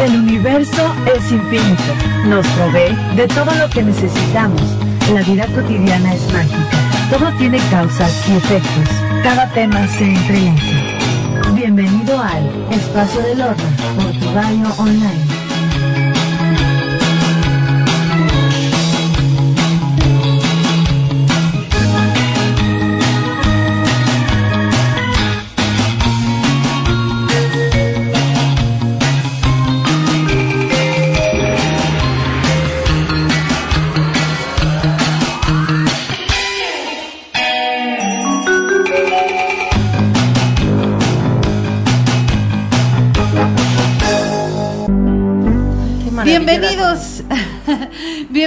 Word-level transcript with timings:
El 0.00 0.16
universo 0.20 0.94
es 1.14 1.32
infinito. 1.32 1.94
Nos 2.26 2.46
provee 2.48 2.94
de 3.16 3.26
todo 3.28 3.54
lo 3.54 3.68
que 3.70 3.82
necesitamos. 3.82 4.62
La 5.12 5.22
vida 5.22 5.46
cotidiana 5.46 6.14
es 6.14 6.32
mágica. 6.32 6.86
Todo 7.10 7.32
tiene 7.38 7.58
causas 7.70 8.12
y 8.28 8.36
efectos. 8.36 8.88
Cada 9.22 9.48
tema 9.52 9.86
se 9.88 10.04
entrelaza. 10.04 11.52
Bienvenido 11.54 12.20
al 12.20 12.48
Espacio 12.70 13.22
del 13.22 13.40
Horno 13.40 13.64
por 13.96 14.12
tu 14.12 14.34
radio 14.34 14.66
online. 14.78 15.25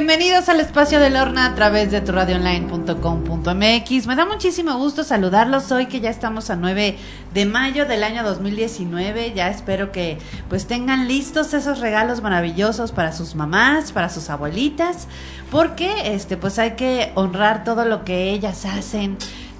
Bienvenidos 0.09 0.49
al 0.49 0.59
espacio 0.59 0.99
del 0.99 1.15
Horna 1.15 1.45
a 1.45 1.53
través 1.53 1.91
de 1.91 2.01
tu 2.01 2.11
radioonline.com.mx. 2.11 4.07
Me 4.07 4.15
da 4.15 4.25
muchísimo 4.25 4.75
gusto 4.75 5.03
saludarlos 5.03 5.71
hoy 5.71 5.85
que 5.85 5.99
ya 5.99 6.09
estamos 6.09 6.49
a 6.49 6.55
9 6.55 6.97
de 7.31 7.45
mayo 7.45 7.85
del 7.85 8.03
año 8.03 8.23
2019. 8.23 9.33
Ya 9.35 9.51
espero 9.51 9.91
que 9.91 10.17
pues 10.49 10.65
tengan 10.65 11.07
listos 11.07 11.53
esos 11.53 11.77
regalos 11.79 12.23
maravillosos 12.23 12.91
para 12.91 13.11
sus 13.11 13.35
mamás, 13.35 13.91
para 13.91 14.09
sus 14.09 14.31
abuelitas, 14.31 15.07
porque 15.51 16.15
este 16.15 16.37
pues 16.37 16.57
hay 16.57 16.71
que 16.71 17.11
honrar 17.13 17.63
todo 17.63 17.85
lo 17.85 18.03
que 18.03 18.31
ellas 18.31 18.65
hacen 18.65 19.15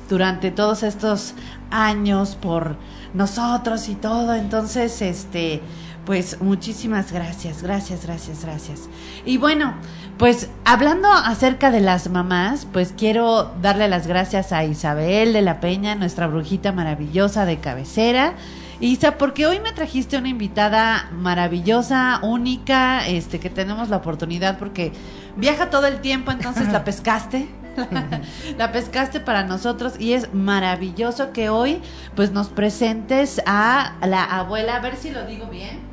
durante 0.09 0.50
todos 0.50 0.81
estos 0.81 1.36
años 1.69 2.36
por 2.36 2.75
nosotros 3.13 3.88
y 3.88 3.94
todo. 3.94 4.34
Entonces, 4.34 5.02
este 5.03 5.61
pues 6.10 6.42
muchísimas 6.42 7.12
gracias, 7.12 7.62
gracias, 7.62 8.04
gracias, 8.04 8.44
gracias. 8.44 8.90
Y 9.26 9.38
bueno, 9.38 9.76
pues 10.18 10.50
hablando 10.66 11.08
acerca 11.08 11.70
de 11.70 11.82
las 11.82 12.10
mamás, 12.10 12.66
pues 12.74 12.96
quiero 12.98 13.54
darle 13.62 13.88
las 13.88 14.08
gracias 14.08 14.52
a 14.52 14.64
Isabel 14.64 15.34
de 15.34 15.44
la 15.44 15.60
Peña, 15.60 15.94
nuestra 15.94 16.26
brujita 16.26 16.72
maravillosa 16.72 17.46
de 17.46 17.60
cabecera. 17.60 18.34
Isa, 18.80 19.20
porque 19.20 19.46
hoy 19.46 19.60
me 19.60 19.72
trajiste 19.72 20.18
una 20.18 20.30
invitada 20.30 21.12
maravillosa, 21.12 22.22
única, 22.24 23.06
este, 23.08 23.40
que 23.40 23.52
tenemos 23.52 23.90
la 23.90 23.98
oportunidad 23.98 24.58
porque 24.58 24.92
viaja 25.36 25.70
todo 25.70 25.86
el 25.86 26.02
tiempo, 26.02 26.32
entonces 26.32 26.70
la 26.74 26.84
pescaste. 26.86 27.48
la 28.58 28.72
pescaste 28.72 29.20
para 29.20 29.44
nosotros 29.44 29.94
y 30.00 30.14
es 30.14 30.34
maravilloso 30.34 31.34
que 31.34 31.50
hoy 31.50 31.84
pues 32.16 32.32
nos 32.32 32.50
presentes 32.50 33.44
a 33.46 33.94
la 34.02 34.24
abuela, 34.24 34.78
a 34.78 34.80
ver 34.80 34.96
si 34.96 35.12
lo 35.12 35.24
digo 35.28 35.46
bien. 35.46 35.89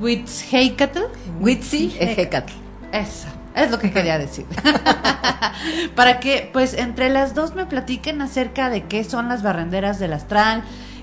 Witzheikatl. 0.00 1.00
Witsi 1.40 1.96
Heikatl. 1.98 2.52
Eso, 2.92 3.28
es 3.54 3.70
lo 3.70 3.78
que 3.78 3.90
quería 3.90 4.18
decir. 4.18 4.46
Para 5.94 6.20
que, 6.20 6.48
pues, 6.52 6.74
entre 6.74 7.10
las 7.10 7.34
dos 7.34 7.54
me 7.54 7.66
platiquen 7.66 8.22
acerca 8.22 8.70
de 8.70 8.84
qué 8.84 9.04
son 9.04 9.28
las 9.28 9.42
barrenderas 9.42 9.98
del 9.98 10.12
astral, 10.12 10.62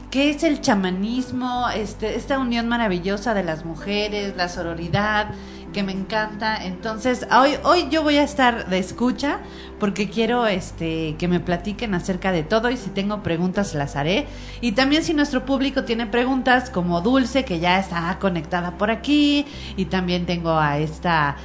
qué 0.10 0.30
es 0.30 0.44
el 0.44 0.62
chamanismo, 0.62 1.68
este, 1.70 2.16
esta 2.16 2.40
unión 2.40 2.68
maravillosa 2.68 3.34
de 3.34 3.44
las 3.44 3.66
mujeres, 3.66 4.36
la 4.36 4.50
sororidad, 4.50 5.28
que 5.76 5.84
me 5.84 5.92
encanta. 5.92 6.64
Entonces, 6.64 7.28
hoy, 7.38 7.58
hoy 7.64 7.90
yo 7.92 8.02
voy 8.02 8.16
a 8.16 8.24
estar 8.24 8.70
de 8.70 8.80
escucha 8.80 9.42
porque 9.78 10.10
quiero 10.10 10.48
este 10.48 11.18
que 11.20 11.28
me 11.28 11.42
platiquen 11.42 11.94
acerca 11.94 12.32
de 12.32 12.44
todo 12.44 12.70
y 12.70 12.78
si 12.78 12.90
tengo 12.92 13.22
preguntas 13.24 13.76
las 13.76 13.98
haré. 13.98 14.26
Y 14.62 14.72
también 14.72 15.04
si 15.04 15.14
nuestro 15.14 15.44
público 15.46 15.84
tiene 15.84 16.08
preguntas 16.08 16.70
como 16.70 17.02
Dulce, 17.02 17.44
que 17.44 17.60
ya 17.60 17.78
está 17.78 18.18
conectada 18.20 18.78
por 18.78 18.90
aquí, 18.90 19.46
y 19.76 19.86
también 19.86 20.26
tengo 20.26 20.52
a 20.52 20.78
esta 20.78 21.36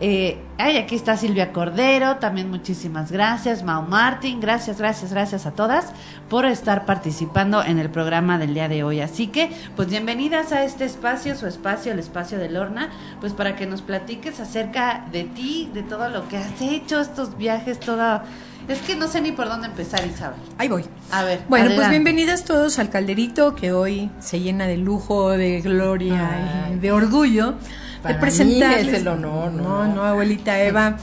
eh, 0.00 0.38
ay, 0.58 0.76
aquí 0.76 0.94
está 0.94 1.16
Silvia 1.16 1.52
Cordero, 1.52 2.16
también 2.16 2.50
muchísimas 2.50 3.10
gracias. 3.10 3.62
Mau 3.62 3.82
Martín, 3.82 4.40
gracias, 4.40 4.78
gracias, 4.78 5.12
gracias 5.12 5.46
a 5.46 5.52
todas 5.52 5.92
por 6.28 6.46
estar 6.46 6.86
participando 6.86 7.62
en 7.62 7.78
el 7.78 7.90
programa 7.90 8.38
del 8.38 8.54
día 8.54 8.68
de 8.68 8.84
hoy. 8.84 9.00
Así 9.00 9.28
que, 9.28 9.50
pues 9.76 9.88
bienvenidas 9.88 10.52
a 10.52 10.64
este 10.64 10.84
espacio, 10.84 11.36
su 11.36 11.46
espacio, 11.46 11.92
el 11.92 11.98
espacio 11.98 12.38
de 12.38 12.50
Lorna, 12.50 12.90
pues 13.20 13.32
para 13.32 13.56
que 13.56 13.66
nos 13.66 13.82
platiques 13.82 14.40
acerca 14.40 15.06
de 15.12 15.24
ti, 15.24 15.70
de 15.72 15.82
todo 15.82 16.08
lo 16.08 16.28
que 16.28 16.38
has 16.38 16.60
hecho, 16.60 17.00
estos 17.00 17.36
viajes, 17.36 17.80
toda... 17.80 18.24
Es 18.66 18.80
que 18.80 18.96
no 18.96 19.08
sé 19.08 19.20
ni 19.20 19.32
por 19.32 19.46
dónde 19.46 19.66
empezar, 19.66 20.06
Isabel. 20.06 20.40
Ahí 20.56 20.68
voy. 20.68 20.84
A 21.10 21.22
ver. 21.22 21.42
Bueno, 21.50 21.70
pues 21.74 21.90
bienvenidas 21.90 22.44
todos 22.44 22.78
al 22.78 22.88
calderito 22.88 23.54
que 23.54 23.72
hoy 23.72 24.10
se 24.20 24.40
llena 24.40 24.66
de 24.66 24.78
lujo, 24.78 25.30
de 25.32 25.60
gloria 25.60 26.70
de 26.80 26.90
orgullo 26.90 27.56
para 28.04 28.28
es 28.28 28.40
el 28.40 29.08
honor, 29.08 29.52
¿no? 29.52 29.86
No, 29.86 30.02
abuelita 30.02 30.62
Eva. 30.62 30.98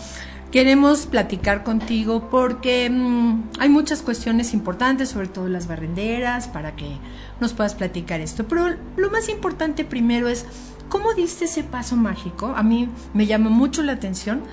Queremos 0.52 1.06
platicar 1.06 1.64
contigo 1.64 2.30
porque 2.30 2.90
mm, 2.90 3.52
hay 3.60 3.70
muchas 3.70 4.02
cuestiones 4.02 4.54
importantes, 4.54 5.10
sobre 5.10 5.28
todo 5.28 5.48
las 5.48 5.68
barrenderas, 5.68 6.50
para 6.50 6.76
que 6.76 6.98
nos 7.40 7.54
puedas 7.54 7.74
platicar 7.74 8.20
esto. 8.20 8.46
Pero 8.48 8.76
lo 8.98 9.10
más 9.10 9.30
importante 9.30 9.86
primero 9.86 10.28
es, 10.28 10.46
¿cómo 10.90 11.14
diste 11.14 11.46
ese 11.46 11.64
paso 11.64 11.96
mágico? 11.96 12.54
A 12.56 12.64
mí 12.64 12.90
me 13.14 13.26
llama 13.28 13.50
mucho 13.50 13.82
la 13.82 13.94
atención 13.94 14.44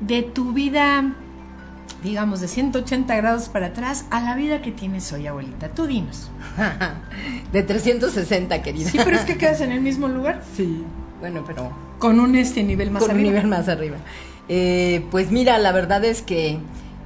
de 0.00 0.22
tu 0.22 0.54
vida, 0.54 1.14
digamos, 2.02 2.40
de 2.40 2.48
180 2.48 3.14
grados 3.14 3.50
para 3.50 3.66
atrás 3.66 4.06
a 4.10 4.22
la 4.22 4.34
vida 4.36 4.62
que 4.62 4.72
tienes 4.72 5.12
hoy, 5.12 5.26
abuelita. 5.26 5.68
Tú 5.68 5.86
dinos. 5.86 6.30
de 7.52 7.62
360, 7.62 8.62
querida. 8.62 8.88
Sí, 8.88 8.98
pero 9.04 9.14
es 9.14 9.24
que 9.26 9.36
quedas 9.36 9.60
en 9.60 9.72
el 9.72 9.82
mismo 9.82 10.08
lugar. 10.08 10.42
Sí. 10.56 10.84
Bueno, 11.24 11.42
pero... 11.46 11.72
Con 12.00 12.20
un 12.20 12.36
este 12.36 12.62
nivel 12.62 12.90
más 12.90 13.02
arriba. 13.02 13.16
un 13.16 13.22
nivel 13.22 13.46
más 13.46 13.68
arriba. 13.68 13.96
Eh, 14.50 15.06
pues 15.10 15.30
mira, 15.30 15.56
la 15.56 15.72
verdad 15.72 16.04
es 16.04 16.20
que 16.20 16.58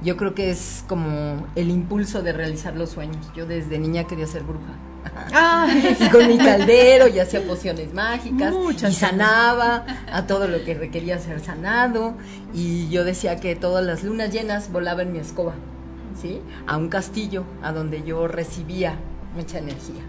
yo 0.03 0.17
creo 0.17 0.35
que 0.35 0.49
es 0.49 0.83
como 0.89 1.47
el 1.55 1.69
impulso 1.69 2.21
de 2.21 2.33
realizar 2.33 2.75
los 2.75 2.89
sueños. 2.89 3.31
Yo 3.33 3.45
desde 3.45 3.79
niña 3.79 4.03
quería 4.07 4.27
ser 4.27 4.43
bruja. 4.43 4.73
y 6.01 6.09
con 6.09 6.27
mi 6.27 6.37
caldero 6.37 7.07
y 7.07 7.19
hacía 7.19 7.47
pociones 7.47 7.93
mágicas 7.93 8.53
y 8.89 8.91
sanaba 8.91 9.85
a 10.11 10.27
todo 10.27 10.49
lo 10.49 10.65
que 10.65 10.73
requería 10.73 11.17
ser 11.17 11.39
sanado 11.39 12.15
y 12.53 12.89
yo 12.89 13.05
decía 13.05 13.37
que 13.37 13.55
todas 13.55 13.85
las 13.85 14.03
lunas 14.03 14.33
llenas 14.33 14.69
volaba 14.69 15.03
en 15.03 15.13
mi 15.13 15.19
escoba, 15.19 15.53
¿sí? 16.21 16.41
A 16.67 16.75
un 16.75 16.89
castillo 16.89 17.45
a 17.63 17.71
donde 17.71 18.03
yo 18.03 18.27
recibía 18.27 18.95
mucha 19.33 19.59
energía. 19.59 20.03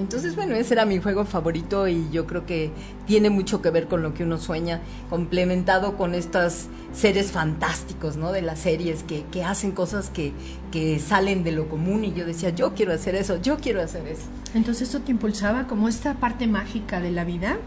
Entonces, 0.00 0.34
bueno, 0.34 0.54
ese 0.54 0.72
era 0.72 0.86
mi 0.86 0.98
juego 0.98 1.26
favorito 1.26 1.86
y 1.86 2.08
yo 2.10 2.26
creo 2.26 2.46
que 2.46 2.70
tiene 3.06 3.28
mucho 3.28 3.60
que 3.60 3.68
ver 3.70 3.86
con 3.86 4.02
lo 4.02 4.14
que 4.14 4.24
uno 4.24 4.38
sueña, 4.38 4.80
complementado 5.10 5.96
con 5.98 6.14
estos 6.14 6.68
seres 6.94 7.32
fantásticos, 7.32 8.16
¿no? 8.16 8.32
De 8.32 8.40
las 8.40 8.60
series 8.60 9.02
que, 9.02 9.24
que 9.30 9.44
hacen 9.44 9.72
cosas 9.72 10.08
que, 10.08 10.32
que 10.72 10.98
salen 10.98 11.44
de 11.44 11.52
lo 11.52 11.68
común 11.68 12.04
y 12.04 12.14
yo 12.14 12.24
decía, 12.24 12.48
yo 12.48 12.72
quiero 12.74 12.94
hacer 12.94 13.14
eso, 13.14 13.40
yo 13.42 13.58
quiero 13.58 13.82
hacer 13.82 14.06
eso. 14.08 14.22
Entonces, 14.54 14.88
¿esto 14.88 15.00
te 15.00 15.12
impulsaba 15.12 15.66
como 15.66 15.86
esta 15.86 16.14
parte 16.14 16.46
mágica 16.46 17.00
de 17.00 17.10
la 17.10 17.24
vida? 17.24 17.58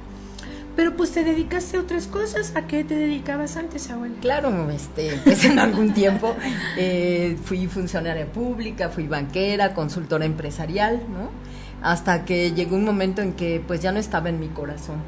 Pero 0.76 0.96
pues 0.98 1.12
te 1.12 1.24
dedicaste 1.24 1.78
a 1.78 1.82
otras 1.82 2.08
cosas. 2.08 2.54
¿A 2.56 2.66
qué 2.66 2.84
te 2.84 2.96
dedicabas 2.96 3.58
antes, 3.58 3.92
abuela? 3.92 4.16
Claro, 4.22 4.72
este, 4.72 5.20
pues 5.24 5.46
en 5.46 5.60
algún 5.60 5.94
tiempo 5.94 6.36
eh, 6.78 7.38
fui 7.44 7.68
funcionaria 7.68 8.26
pública, 8.26 8.90
fui 8.90 9.08
banquera, 9.08 9.76
consultora 9.76 10.26
empresarial, 10.26 11.00
¿no? 11.10 11.30
Hasta 11.84 12.24
que 12.24 12.54
llegó 12.54 12.78
un 12.78 12.86
momento 12.86 13.22
en 13.22 13.34
que 13.34 13.62
pues 13.66 13.82
ya 13.82 13.92
no 13.92 14.00
estaba 14.00 14.30
en 14.30 14.40
mi 14.40 14.48
corazón, 14.48 15.04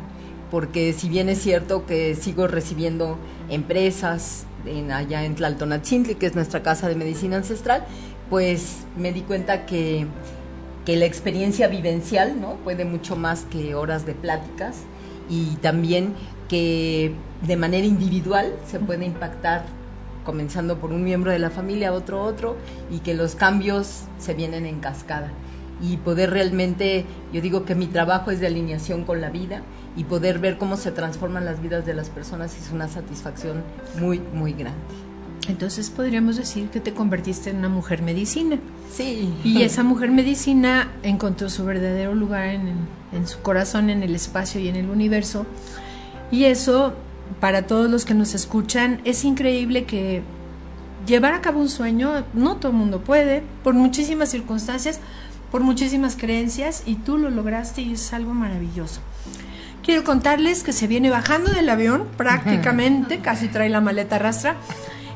porque 0.52 0.94
si 0.94 1.08
bien 1.10 1.30
es 1.30 1.42
cierto 1.42 1.86
que 1.86 2.16
sigo 2.16 2.48
recibiendo 2.48 3.18
empresas 3.50 4.46
en, 4.66 4.92
allá 4.92 5.24
en 5.24 5.36
Tlaltonatzintli, 5.36 6.16
que 6.16 6.26
es 6.26 6.36
nuestra 6.36 6.62
casa 6.62 6.90
de 6.90 6.96
medicina 6.96 7.38
ancestral, 7.38 7.86
pues 8.30 8.86
me 8.98 9.14
di 9.14 9.22
cuenta 9.22 9.66
que, 9.66 10.06
que 10.86 10.98
la 10.98 11.06
experiencia 11.06 11.70
vivencial 11.70 12.42
¿no? 12.42 12.56
puede 12.56 12.84
mucho 12.84 13.16
más 13.16 13.44
que 13.46 13.74
horas 13.74 14.06
de 14.06 14.14
pláticas 14.14 14.80
y 15.30 15.56
también 15.62 16.14
que 16.50 17.14
de 17.42 17.56
manera 17.56 17.88
individual 17.88 18.54
se 18.70 18.80
puede 18.80 19.06
impactar 19.06 19.64
comenzando 20.26 20.78
por 20.80 20.92
un 20.92 21.04
miembro 21.04 21.32
de 21.32 21.40
la 21.40 21.52
familia, 21.52 21.94
otro, 21.94 22.22
otro, 22.24 22.58
y 22.90 23.00
que 23.00 23.14
los 23.14 23.36
cambios 23.36 24.06
se 24.18 24.34
vienen 24.34 24.66
en 24.66 24.80
cascada 24.80 25.32
y 25.92 25.98
poder 25.98 26.32
realmente, 26.32 27.06
yo 27.32 27.42
digo 27.42 27.66
que 27.66 27.76
mi 27.76 27.88
trabajo 27.88 28.32
es 28.32 28.40
de 28.40 28.48
alineación 28.48 29.04
con 29.04 29.22
la 29.22 29.30
vida 29.30 29.62
y 29.96 30.04
poder 30.04 30.40
ver 30.40 30.58
cómo 30.58 30.78
se 30.78 30.92
transforman 30.92 31.46
las 31.46 31.62
vidas 31.62 31.86
de 31.86 31.94
las 31.94 32.10
personas 32.10 32.58
es 32.58 32.72
una 32.72 32.88
satisfacción 32.88 33.64
muy, 34.00 34.20
muy 34.34 34.54
grande. 34.54 34.80
Entonces 35.48 35.92
podríamos 35.92 36.38
decir 36.38 36.70
que 36.70 36.80
te 36.80 36.94
convertiste 36.94 37.52
en 37.52 37.58
una 37.58 37.70
mujer 37.70 38.02
medicina. 38.02 38.58
Sí. 38.92 39.32
Y 39.44 39.62
esa 39.62 39.84
mujer 39.84 40.10
medicina 40.10 40.92
encontró 41.04 41.50
su 41.50 41.66
verdadero 41.66 42.16
lugar 42.16 42.48
en, 42.48 42.74
en 43.14 43.28
su 43.28 43.40
corazón, 43.42 43.92
en 43.92 44.02
el 44.02 44.16
espacio 44.16 44.60
y 44.60 44.70
en 44.70 44.76
el 44.76 44.90
universo. 44.90 45.46
Y 46.32 46.46
eso, 46.46 46.94
para 47.40 47.68
todos 47.68 47.92
los 47.92 48.06
que 48.06 48.16
nos 48.16 48.34
escuchan, 48.34 49.02
es 49.06 49.24
increíble 49.24 49.86
que 49.86 50.24
llevar 51.06 51.34
a 51.34 51.42
cabo 51.42 51.60
un 51.60 51.70
sueño, 51.70 52.26
no 52.34 52.58
todo 52.58 52.72
el 52.72 52.78
mundo 52.78 53.02
puede, 53.02 53.44
por 53.64 53.74
muchísimas 53.74 54.30
circunstancias, 54.30 55.00
por 55.52 55.62
muchísimas 55.62 56.16
creencias, 56.16 56.84
y 56.86 56.96
tú 56.96 57.18
lo 57.18 57.30
lograste 57.30 57.82
y 57.82 57.94
es 57.94 58.14
algo 58.14 58.34
maravilloso. 58.34 59.02
Quiero 59.84 60.04
contarles 60.04 60.64
que 60.64 60.74
se 60.74 60.88
viene 60.88 61.10
bajando 61.10 61.52
del 61.52 61.70
avión 61.70 62.08
prácticamente, 62.18 63.20
casi 63.22 63.48
trae 63.48 63.70
la 63.70 63.82
maleta 63.82 64.18
rastra. 64.18 64.56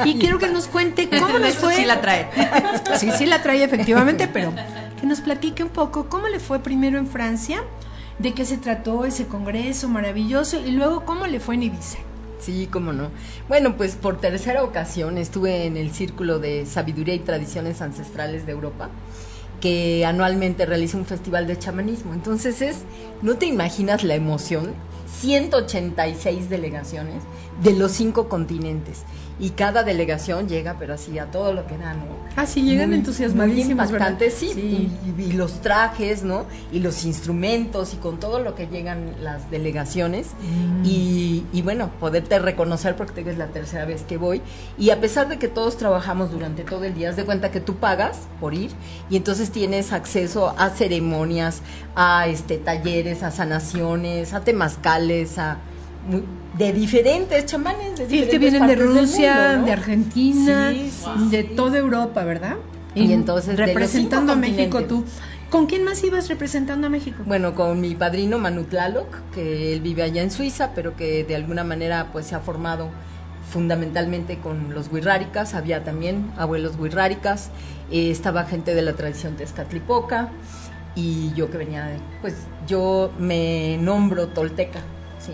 Y 0.05 0.15
quiero 0.15 0.39
que 0.39 0.47
nos 0.47 0.67
cuente 0.67 1.09
cómo 1.09 1.37
le 1.39 1.51
fue. 1.51 1.75
Sí 1.75 1.85
la 1.85 1.99
trae. 2.01 2.29
Sí, 2.97 3.09
sí 3.17 3.25
la 3.25 3.41
trae 3.41 3.63
efectivamente, 3.63 4.27
pero 4.27 4.53
que 4.99 5.07
nos 5.07 5.21
platique 5.21 5.63
un 5.63 5.69
poco 5.69 6.07
cómo 6.07 6.27
le 6.27 6.39
fue 6.39 6.59
primero 6.59 6.97
en 6.97 7.07
Francia, 7.07 7.63
de 8.19 8.33
qué 8.33 8.45
se 8.45 8.57
trató 8.57 9.05
ese 9.05 9.27
congreso 9.27 9.89
maravilloso 9.89 10.59
y 10.65 10.71
luego 10.71 11.05
cómo 11.05 11.25
le 11.27 11.39
fue 11.39 11.55
en 11.55 11.63
Ibiza. 11.63 11.97
Sí, 12.39 12.69
cómo 12.71 12.93
no. 12.93 13.09
Bueno, 13.47 13.75
pues 13.75 13.95
por 13.95 14.19
tercera 14.19 14.63
ocasión 14.63 15.17
estuve 15.17 15.65
en 15.65 15.77
el 15.77 15.91
Círculo 15.91 16.39
de 16.39 16.65
Sabiduría 16.65 17.13
y 17.13 17.19
Tradiciones 17.19 17.81
Ancestrales 17.81 18.45
de 18.45 18.53
Europa 18.53 18.89
que 19.59 20.05
anualmente 20.05 20.65
realiza 20.65 20.97
un 20.97 21.05
festival 21.05 21.47
de 21.47 21.57
chamanismo. 21.57 22.13
Entonces 22.13 22.61
es, 22.61 22.83
no 23.21 23.37
te 23.37 23.45
imaginas 23.45 24.03
la 24.03 24.15
emoción, 24.15 24.73
186 25.19 26.49
delegaciones 26.49 27.23
de 27.63 27.73
los 27.73 27.91
cinco 27.91 28.29
continentes 28.29 29.03
y 29.39 29.51
cada 29.51 29.83
delegación 29.83 30.49
llega, 30.49 30.75
pero 30.77 30.93
así 30.93 31.17
a 31.17 31.31
todo 31.31 31.53
lo 31.53 31.65
que 31.65 31.77
da, 31.77 31.93
¿no? 31.93 32.19
Ah, 32.35 32.45
sí, 32.45 32.61
llegan 32.61 32.93
entusiasmadísimos, 32.93 33.89
sí, 34.33 34.51
sí. 34.53 34.91
Y, 35.17 35.31
los 35.33 35.61
trajes, 35.61 36.23
¿no? 36.23 36.45
Y 36.71 36.79
los 36.79 37.05
instrumentos 37.05 37.93
y 37.93 37.97
con 37.97 38.19
todo 38.19 38.39
lo 38.39 38.55
que 38.55 38.67
llegan 38.67 39.15
las 39.21 39.49
delegaciones 39.49 40.27
mm. 40.27 40.85
y, 40.85 41.45
y, 41.53 41.61
bueno, 41.61 41.89
poderte 41.99 42.37
reconocer 42.39 42.95
porque 42.95 43.21
es 43.21 43.37
la 43.37 43.47
tercera 43.47 43.85
vez 43.85 44.03
que 44.03 44.17
voy 44.17 44.41
y 44.77 44.89
a 44.89 44.99
pesar 44.99 45.29
de 45.29 45.39
que 45.39 45.47
todos 45.47 45.77
trabajamos 45.77 46.31
durante 46.31 46.63
todo 46.63 46.83
el 46.83 46.93
día, 46.93 47.09
haz 47.09 47.15
de 47.15 47.25
cuenta 47.25 47.51
que 47.51 47.61
tú 47.61 47.75
pagas 47.75 48.27
por 48.39 48.53
ir 48.53 48.71
y 49.09 49.15
entonces 49.15 49.51
tienes 49.51 49.93
acceso 49.93 50.53
a 50.57 50.69
ceremonias, 50.69 51.61
a 51.95 52.27
este 52.27 52.57
talleres, 52.57 53.23
a 53.23 53.31
sanaciones, 53.31 54.33
a 54.33 54.41
a 55.37 55.57
de 56.57 56.73
diferentes 56.73 57.45
chamanes. 57.45 57.97
De 57.97 58.09
sí, 58.09 58.27
que 58.29 58.39
vienen 58.39 58.67
de 58.67 58.75
Rusia, 58.75 59.61
de 59.63 59.71
Argentina, 59.71 60.73
de 61.29 61.43
toda 61.43 61.77
Europa, 61.77 62.23
¿verdad? 62.23 62.57
Y, 62.95 63.13
entonces 63.13 63.55
representando 63.57 64.33
a 64.33 64.35
México 64.35 64.83
tú. 64.83 65.05
¿Con 65.49 65.65
quién 65.65 65.83
más 65.83 66.03
ibas 66.03 66.27
representando 66.29 66.87
a 66.87 66.89
México? 66.91 67.23
Bueno, 67.25 67.55
con 67.55 67.81
mi 67.81 67.95
padrino 67.95 68.37
Manu 68.37 68.65
Tlaloc, 68.65 69.07
que 69.33 69.73
él 69.73 69.81
vive 69.81 70.03
allá 70.03 70.21
en 70.21 70.29
Suiza, 70.29 70.71
pero 70.75 70.95
que 70.95 71.23
de 71.23 71.35
alguna 71.35 71.63
manera 71.63 72.09
pues 72.11 72.27
se 72.27 72.35
ha 72.35 72.39
formado 72.39 72.89
fundamentalmente 73.49 74.37
con 74.37 74.75
los 74.75 74.91
huirráricas, 74.91 75.55
había 75.55 75.83
también 75.83 76.31
abuelos 76.37 76.75
huirráricas, 76.77 77.49
eh, 77.91 78.11
estaba 78.11 78.43
gente 78.45 78.75
de 78.75 78.83
la 78.83 78.93
tradición 78.93 79.37
tezcatlipoca 79.37 80.29
y 80.95 81.33
yo 81.33 81.49
que 81.49 81.57
venía 81.57 81.85
de, 81.85 81.99
pues 82.21 82.35
yo 82.67 83.11
me 83.17 83.77
nombro 83.77 84.27
tolteca, 84.27 84.81
¿sí? 85.19 85.33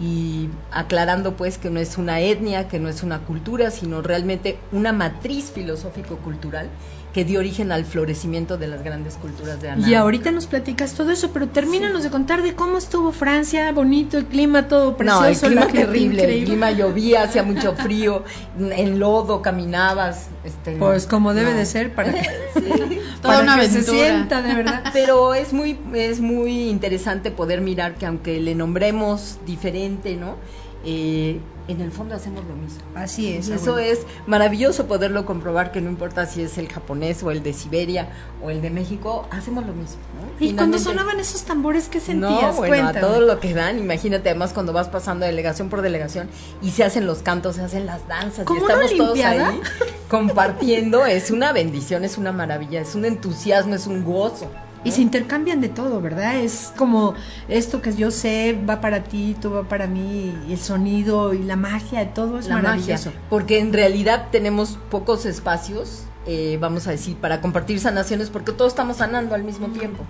Y 0.00 0.48
aclarando 0.70 1.36
pues 1.36 1.58
que 1.58 1.70
no 1.70 1.80
es 1.80 1.98
una 1.98 2.20
etnia, 2.20 2.68
que 2.68 2.78
no 2.78 2.88
es 2.88 3.02
una 3.02 3.20
cultura, 3.20 3.70
sino 3.70 4.02
realmente 4.02 4.58
una 4.70 4.92
matriz 4.92 5.50
filosófico-cultural 5.50 6.68
que 7.12 7.24
dio 7.24 7.40
origen 7.40 7.72
al 7.72 7.84
florecimiento 7.84 8.56
de 8.56 8.68
las 8.68 8.82
grandes 8.82 9.16
culturas 9.16 9.60
de 9.60 9.70
Ana. 9.70 9.88
Y 9.88 9.94
ahorita 9.94 10.30
nos 10.30 10.46
platicas 10.46 10.94
todo 10.94 11.10
eso, 11.10 11.30
pero 11.32 11.48
termínanos 11.48 12.02
de 12.02 12.10
contar 12.10 12.42
de 12.42 12.54
cómo 12.54 12.78
estuvo 12.78 13.12
Francia, 13.12 13.70
bonito, 13.72 14.16
el 14.16 14.26
clima 14.26 14.66
todo 14.66 14.96
precioso. 14.96 15.22
No, 15.22 15.28
el 15.28 15.38
clima 15.38 15.66
terrible, 15.66 16.38
el 16.38 16.44
clima 16.44 16.70
llovía, 16.70 17.24
hacía 17.24 17.42
mucho 17.42 17.74
frío, 17.76 18.24
en 18.58 18.98
lodo 18.98 19.42
caminabas. 19.42 20.28
Este, 20.44 20.76
pues 20.76 21.06
como 21.06 21.34
debe 21.34 21.52
de 21.52 21.66
ser 21.66 21.94
para 21.94 22.12
que, 22.14 22.22
toda 23.22 23.42
una 23.42 23.56
vez 23.56 23.72
se 23.72 23.82
sienta, 23.82 24.40
de 24.40 24.54
verdad. 24.54 24.84
Pero 24.92 25.34
es 25.34 25.52
muy, 25.52 25.78
es 25.94 26.20
muy 26.20 26.70
interesante 26.70 27.30
poder 27.30 27.60
mirar 27.60 27.94
que 27.94 28.06
aunque 28.06 28.40
le 28.40 28.54
nombremos 28.54 29.38
diferente, 29.44 30.16
¿no? 30.16 30.36
Eh, 30.84 31.40
en 31.68 31.80
el 31.80 31.92
fondo 31.92 32.14
hacemos 32.14 32.44
lo 32.44 32.54
mismo. 32.54 32.80
Así 32.94 33.32
es. 33.34 33.48
eso 33.48 33.78
es 33.78 34.00
maravilloso 34.26 34.86
poderlo 34.86 35.24
comprobar 35.24 35.72
que 35.72 35.80
no 35.80 35.90
importa 35.90 36.26
si 36.26 36.42
es 36.42 36.58
el 36.58 36.68
japonés 36.68 37.22
o 37.22 37.30
el 37.30 37.42
de 37.42 37.52
Siberia 37.52 38.08
o 38.42 38.50
el 38.50 38.60
de 38.62 38.70
México, 38.70 39.26
hacemos 39.30 39.66
lo 39.66 39.72
mismo. 39.72 39.98
¿Y 40.40 40.54
cuando 40.54 40.78
sonaban 40.78 41.20
esos 41.20 41.44
tambores 41.44 41.88
qué 41.88 42.00
sentías? 42.00 42.54
No, 42.54 42.54
bueno, 42.54 42.88
a 42.88 42.92
todo 42.92 43.20
lo 43.20 43.38
que 43.40 43.54
dan, 43.54 43.78
imagínate 43.78 44.30
además 44.30 44.52
cuando 44.52 44.72
vas 44.72 44.88
pasando 44.88 45.26
delegación 45.26 45.68
por 45.68 45.82
delegación 45.82 46.28
y 46.60 46.70
se 46.70 46.84
hacen 46.84 47.06
los 47.06 47.18
cantos, 47.18 47.56
se 47.56 47.62
hacen 47.62 47.86
las 47.86 48.06
danzas 48.08 48.46
y 48.48 48.56
estamos 48.56 48.96
todos 48.96 49.18
ahí 49.20 49.60
compartiendo, 50.08 51.06
es 51.06 51.30
una 51.30 51.52
bendición, 51.52 52.04
es 52.04 52.18
una 52.18 52.32
maravilla, 52.32 52.80
es 52.80 52.94
un 52.94 53.04
entusiasmo, 53.04 53.74
es 53.74 53.86
un 53.86 54.04
gozo. 54.04 54.50
Y 54.84 54.90
se 54.90 55.00
intercambian 55.00 55.60
de 55.60 55.68
todo, 55.68 56.00
¿verdad? 56.00 56.36
Es 56.36 56.72
como 56.76 57.14
esto 57.48 57.80
que 57.80 57.94
yo 57.94 58.10
sé 58.10 58.58
va 58.68 58.80
para 58.80 59.04
ti, 59.04 59.36
tú 59.40 59.52
va 59.52 59.62
para 59.64 59.86
mí, 59.86 60.34
y 60.48 60.52
el 60.52 60.58
sonido 60.58 61.34
y 61.34 61.38
la 61.38 61.56
magia 61.56 62.00
de 62.00 62.06
todo 62.06 62.38
es 62.38 62.48
maravilloso. 62.48 63.12
porque 63.30 63.60
en 63.60 63.72
realidad 63.72 64.28
tenemos 64.32 64.78
pocos 64.90 65.24
espacios, 65.24 66.04
eh, 66.26 66.58
vamos 66.60 66.86
a 66.86 66.90
decir, 66.90 67.16
para 67.16 67.40
compartir 67.40 67.78
sanaciones, 67.78 68.30
porque 68.30 68.52
todos 68.52 68.72
estamos 68.72 68.96
sanando 68.96 69.34
al 69.34 69.44
mismo 69.44 69.68
tiempo. 69.68 70.04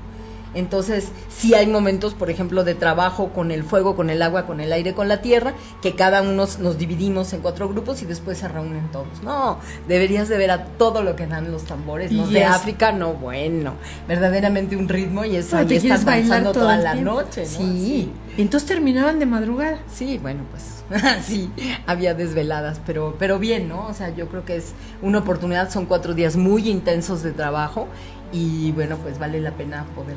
Entonces, 0.54 1.08
sí 1.28 1.54
hay 1.54 1.66
momentos, 1.66 2.14
por 2.14 2.30
ejemplo, 2.30 2.64
de 2.64 2.74
trabajo 2.74 3.30
con 3.30 3.50
el 3.50 3.62
fuego, 3.64 3.96
con 3.96 4.10
el 4.10 4.22
agua, 4.22 4.46
con 4.46 4.60
el 4.60 4.72
aire, 4.72 4.94
con 4.94 5.08
la 5.08 5.22
tierra, 5.22 5.54
que 5.80 5.94
cada 5.94 6.22
uno 6.22 6.46
nos 6.58 6.78
dividimos 6.78 7.32
en 7.32 7.40
cuatro 7.40 7.68
grupos 7.68 8.02
y 8.02 8.06
después 8.06 8.38
se 8.38 8.48
reúnen 8.48 8.90
todos. 8.90 9.22
No, 9.22 9.58
deberías 9.88 10.28
de 10.28 10.38
ver 10.38 10.50
a 10.50 10.64
todo 10.64 11.02
lo 11.02 11.16
que 11.16 11.26
dan 11.26 11.50
los 11.50 11.64
tambores. 11.64 12.12
Los 12.12 12.30
de 12.30 12.44
África, 12.44 12.92
no, 12.92 13.14
bueno, 13.14 13.74
verdaderamente 14.08 14.76
un 14.76 14.88
ritmo 14.88 15.24
y 15.24 15.36
eso 15.36 15.56
ahí 15.56 15.74
estás 15.74 16.04
bailando 16.04 16.52
toda 16.52 16.76
la 16.76 16.94
noche, 16.94 17.42
¿no? 17.42 17.48
Sí. 17.48 18.12
Y 18.36 18.40
entonces 18.40 18.68
terminaban 18.68 19.18
de 19.18 19.26
madrugada. 19.26 19.78
Sí, 19.92 20.18
bueno, 20.18 20.44
pues 20.50 20.84
sí, 21.24 21.50
había 21.86 22.14
desveladas, 22.14 22.80
pero, 22.84 23.16
pero 23.18 23.38
bien, 23.38 23.68
¿no? 23.68 23.86
O 23.86 23.94
sea, 23.94 24.14
yo 24.14 24.28
creo 24.28 24.44
que 24.44 24.56
es 24.56 24.74
una 25.00 25.18
oportunidad, 25.18 25.70
son 25.70 25.86
cuatro 25.86 26.14
días 26.14 26.36
muy 26.36 26.68
intensos 26.68 27.22
de 27.22 27.32
trabajo 27.32 27.88
y 28.32 28.72
bueno, 28.72 28.96
pues 28.96 29.18
vale 29.18 29.40
la 29.40 29.52
pena 29.52 29.84
poder 29.94 30.16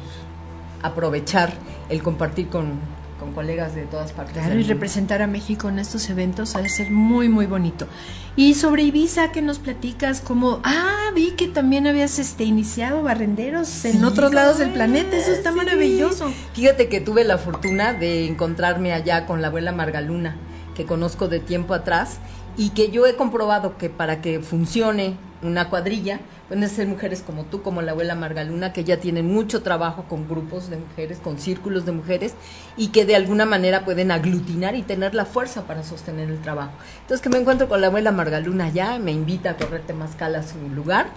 aprovechar 0.82 1.54
el 1.90 2.02
compartir 2.02 2.48
con, 2.48 2.80
con 3.20 3.34
colegas 3.34 3.76
de 3.76 3.84
todas 3.84 4.12
partes. 4.12 4.34
Claro, 4.34 4.60
y 4.60 4.64
representar 4.64 5.22
a 5.22 5.28
México 5.28 5.70
en 5.70 5.80
estos 5.80 6.10
eventos 6.10 6.56
ha 6.56 6.62
de 6.62 6.70
ser 6.70 6.92
muy, 6.92 7.30
muy 7.30 7.46
bonito. 7.46 7.88
Y 8.36 8.54
sobre 8.56 8.84
Ibiza, 8.84 9.32
¿qué 9.32 9.42
nos 9.42 9.60
platicas? 9.60 10.22
Como, 10.22 10.60
ah, 10.64 11.12
vi 11.16 11.32
que 11.32 11.48
también 11.48 11.88
habías 11.88 12.20
este, 12.20 12.44
iniciado 12.44 13.02
barrenderos 13.02 13.86
en 13.86 14.04
otros 14.04 14.34
lados 14.34 14.58
del 14.58 14.72
planeta, 14.72 15.16
eso 15.16 15.32
está 15.32 15.52
maravilloso. 15.52 16.32
Fíjate 16.54 16.90
que 16.90 17.00
tuve 17.00 17.24
la 17.24 17.38
fortuna 17.38 17.94
de 17.94 18.28
encontrarme 18.28 18.92
allá 18.92 19.26
con 19.26 19.42
la 19.42 19.48
abuela 19.48 19.72
Margaluna, 19.72 20.36
que 20.76 20.86
conozco 20.86 21.30
de 21.30 21.40
tiempo 21.40 21.74
atrás, 21.74 22.20
y 22.58 22.70
que 22.70 22.92
yo 22.92 23.06
he 23.06 23.16
comprobado 23.16 23.78
que 23.78 23.90
para 23.90 24.22
que 24.22 24.42
funcione 24.42 25.18
una 25.46 25.70
cuadrilla, 25.70 26.20
pueden 26.48 26.68
ser 26.70 26.88
mujeres 26.88 27.22
como 27.22 27.46
tú, 27.46 27.62
como 27.62 27.82
la 27.82 27.92
abuela 27.92 28.16
Margaluna, 28.16 28.74
que 28.74 28.84
ya 28.84 28.98
tienen 28.98 29.32
mucho 29.32 29.62
trabajo 29.64 30.06
con 30.10 30.28
grupos 30.28 30.70
de 30.70 30.78
mujeres, 30.78 31.20
con 31.20 31.38
círculos 31.38 31.86
de 31.86 31.92
mujeres, 31.92 32.34
y 32.78 32.90
que 32.90 33.06
de 33.06 33.16
alguna 33.16 33.46
manera 33.46 33.86
pueden 33.86 34.12
aglutinar 34.12 34.76
y 34.76 34.82
tener 34.82 35.16
la 35.16 35.26
fuerza 35.26 35.64
para 35.64 35.84
sostener 35.84 36.30
el 36.30 36.42
trabajo. 36.42 36.74
Entonces 37.02 37.22
que 37.22 37.30
me 37.30 37.38
encuentro 37.38 37.68
con 37.68 37.82
la 37.82 37.88
abuela 37.88 38.12
Margaluna 38.12 38.70
ya, 38.70 39.00
me 39.00 39.12
invita 39.12 39.52
a 39.52 39.58
correr 39.58 39.82
temazcal 39.82 40.36
a 40.36 40.44
su 40.44 40.58
lugar, 40.74 41.08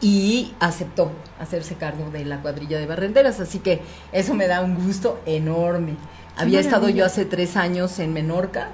y 0.00 0.54
aceptó 0.60 1.12
hacerse 1.38 1.74
cargo 1.74 2.10
de 2.10 2.24
la 2.24 2.40
cuadrilla 2.40 2.78
de 2.78 2.86
barrenderas, 2.86 3.38
así 3.40 3.58
que 3.58 3.82
eso 4.12 4.34
me 4.34 4.46
da 4.46 4.62
un 4.62 4.74
gusto 4.74 5.20
enorme. 5.26 5.96
Había 6.36 6.60
estado 6.60 6.88
yo 6.88 7.04
hace 7.04 7.26
tres 7.26 7.56
años 7.56 7.98
en 7.98 8.14
Menorca, 8.14 8.70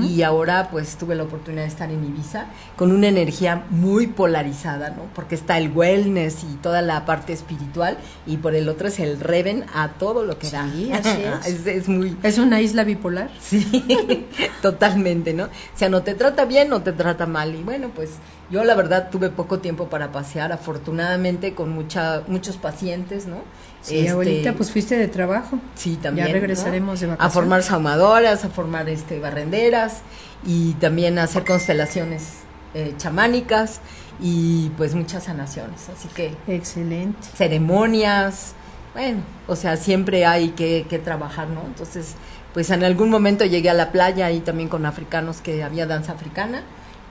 y 0.00 0.22
ahora 0.22 0.68
pues 0.70 0.96
tuve 0.96 1.14
la 1.14 1.24
oportunidad 1.24 1.62
de 1.62 1.68
estar 1.68 1.90
en 1.90 2.04
Ibiza 2.04 2.46
con 2.76 2.92
una 2.92 3.08
energía 3.08 3.64
muy 3.70 4.06
polarizada, 4.06 4.90
¿no? 4.90 5.04
Porque 5.14 5.34
está 5.34 5.58
el 5.58 5.70
wellness 5.72 6.44
y 6.44 6.54
toda 6.56 6.82
la 6.82 7.04
parte 7.04 7.32
espiritual 7.32 7.98
y 8.26 8.36
por 8.36 8.54
el 8.54 8.68
otro 8.68 8.88
es 8.88 9.00
el 9.00 9.18
Reven 9.20 9.64
a 9.74 9.88
todo 9.88 10.24
lo 10.24 10.38
que 10.38 10.50
da. 10.50 10.70
Sí, 10.72 10.92
así 10.92 11.22
es. 11.46 11.66
es. 11.66 11.88
muy... 11.88 12.16
¿Es 12.22 12.38
una 12.38 12.60
isla 12.60 12.84
bipolar? 12.84 13.30
Sí, 13.40 14.28
totalmente, 14.62 15.32
¿no? 15.32 15.44
O 15.44 15.76
sea, 15.76 15.88
no 15.88 16.02
te 16.02 16.14
trata 16.14 16.44
bien, 16.44 16.68
no 16.68 16.82
te 16.82 16.92
trata 16.92 17.26
mal 17.26 17.54
y 17.54 17.62
bueno, 17.62 17.90
pues 17.94 18.10
yo 18.50 18.62
la 18.64 18.74
verdad 18.74 19.08
tuve 19.10 19.30
poco 19.30 19.58
tiempo 19.58 19.88
para 19.88 20.12
pasear, 20.12 20.52
afortunadamente 20.52 21.54
con 21.54 21.70
mucha, 21.70 22.22
muchos 22.28 22.56
pacientes, 22.56 23.26
¿no? 23.26 23.38
Sí, 23.84 23.98
este, 23.98 24.10
abuelita, 24.10 24.54
pues 24.54 24.70
fuiste 24.70 24.96
de 24.96 25.08
trabajo. 25.08 25.58
Sí, 25.74 25.96
también. 25.96 26.28
Ya 26.28 26.32
regresaremos 26.32 27.00
de 27.00 27.08
vacaciones. 27.08 27.30
A 27.30 27.34
formar 27.34 27.62
saumadoras, 27.62 28.42
a 28.44 28.48
formar 28.48 28.88
este 28.88 29.20
barrenderas 29.20 30.00
y 30.46 30.72
también 30.74 31.18
a 31.18 31.24
hacer 31.24 31.44
constelaciones 31.44 32.44
eh, 32.72 32.94
chamánicas 32.96 33.80
y 34.20 34.70
pues 34.78 34.94
muchas 34.94 35.24
sanaciones. 35.24 35.90
Así 35.90 36.08
que 36.08 36.32
Excelente. 36.46 37.18
ceremonias, 37.36 38.54
bueno, 38.94 39.20
o 39.48 39.54
sea, 39.54 39.76
siempre 39.76 40.24
hay 40.24 40.50
que, 40.50 40.86
que 40.88 40.98
trabajar, 40.98 41.48
¿no? 41.48 41.60
Entonces, 41.66 42.14
pues 42.54 42.70
en 42.70 42.84
algún 42.84 43.10
momento 43.10 43.44
llegué 43.44 43.68
a 43.68 43.74
la 43.74 43.92
playa 43.92 44.30
y 44.30 44.40
también 44.40 44.70
con 44.70 44.86
africanos 44.86 45.42
que 45.42 45.62
había 45.62 45.86
danza 45.86 46.12
africana 46.12 46.62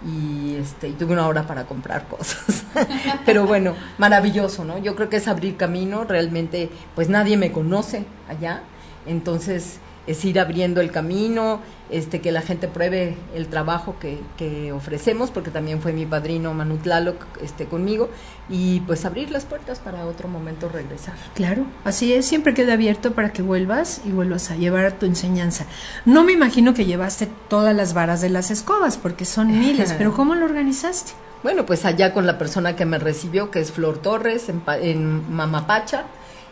y 0.05 0.55
este 0.55 0.89
y 0.89 0.91
tuve 0.93 1.13
una 1.13 1.27
hora 1.27 1.48
para 1.48 1.65
comprar 1.65 2.07
cosas. 2.07 2.65
Pero 3.25 3.45
bueno, 3.45 3.75
maravilloso, 3.98 4.65
¿no? 4.65 4.77
Yo 4.77 4.95
creo 4.95 5.10
que 5.10 5.17
es 5.17 5.27
abrir 5.27 5.57
camino, 5.57 6.03
realmente 6.03 6.69
pues 6.95 7.10
nadie 7.10 7.38
me 7.38 7.51
conoce 7.51 8.05
allá. 8.29 8.63
Entonces, 9.05 9.79
es 10.05 10.24
ir 10.25 10.39
abriendo 10.39 10.81
el 10.81 10.91
camino, 10.91 11.62
este 11.89 12.22
que 12.22 12.31
la 12.31 12.41
gente 12.41 12.67
pruebe 12.67 13.15
el 13.36 13.48
trabajo 13.48 13.95
que, 14.00 14.19
que 14.38 14.72
ofrecemos, 14.72 15.31
porque 15.31 15.51
también 15.51 15.81
fue 15.81 15.93
mi 15.93 16.05
padrino 16.05 16.53
Manu 16.53 16.77
Tlaloc 16.77 17.25
este, 17.41 17.65
conmigo, 17.65 18.10
y 18.50 18.81
pues 18.81 19.05
abrir 19.05 19.31
las 19.31 19.45
puertas 19.45 19.79
para 19.79 20.05
otro 20.05 20.27
momento 20.27 20.69
regresar. 20.69 21.15
Claro, 21.36 21.65
así 21.86 22.13
es, 22.13 22.25
siempre 22.25 22.53
queda 22.53 22.74
abierto 22.74 23.13
para 23.13 23.31
que 23.31 23.41
vuelvas 23.41 24.01
y 24.05 24.12
vuelvas 24.12 24.51
a 24.51 24.55
llevar 24.55 24.93
tu 24.93 25.05
enseñanza. 25.05 25.65
No 26.05 26.24
me 26.24 26.33
imagino 26.33 26.74
que 26.74 26.86
llevaste 26.86 27.27
todas 27.48 27.75
las 27.75 27.93
varas 27.93 28.22
de 28.22 28.29
las 28.29 28.51
escobas, 28.51 28.98
porque 28.98 29.25
son 29.25 29.48
miles, 29.60 29.93
pero 29.98 30.13
¿cómo 30.13 30.36
lo 30.36 30.45
organizaste? 30.45 31.13
Bueno, 31.43 31.65
pues 31.65 31.83
allá 31.83 32.13
con 32.13 32.25
la 32.25 32.38
persona 32.38 32.75
que 32.75 32.86
me 32.86 33.00
recibió, 33.00 33.51
que 33.51 33.60
es 33.60 33.72
Flor 33.72 33.98
Torres, 33.98 34.48
en, 34.48 34.63
en 34.81 35.36
Mamapacha, 35.36 36.05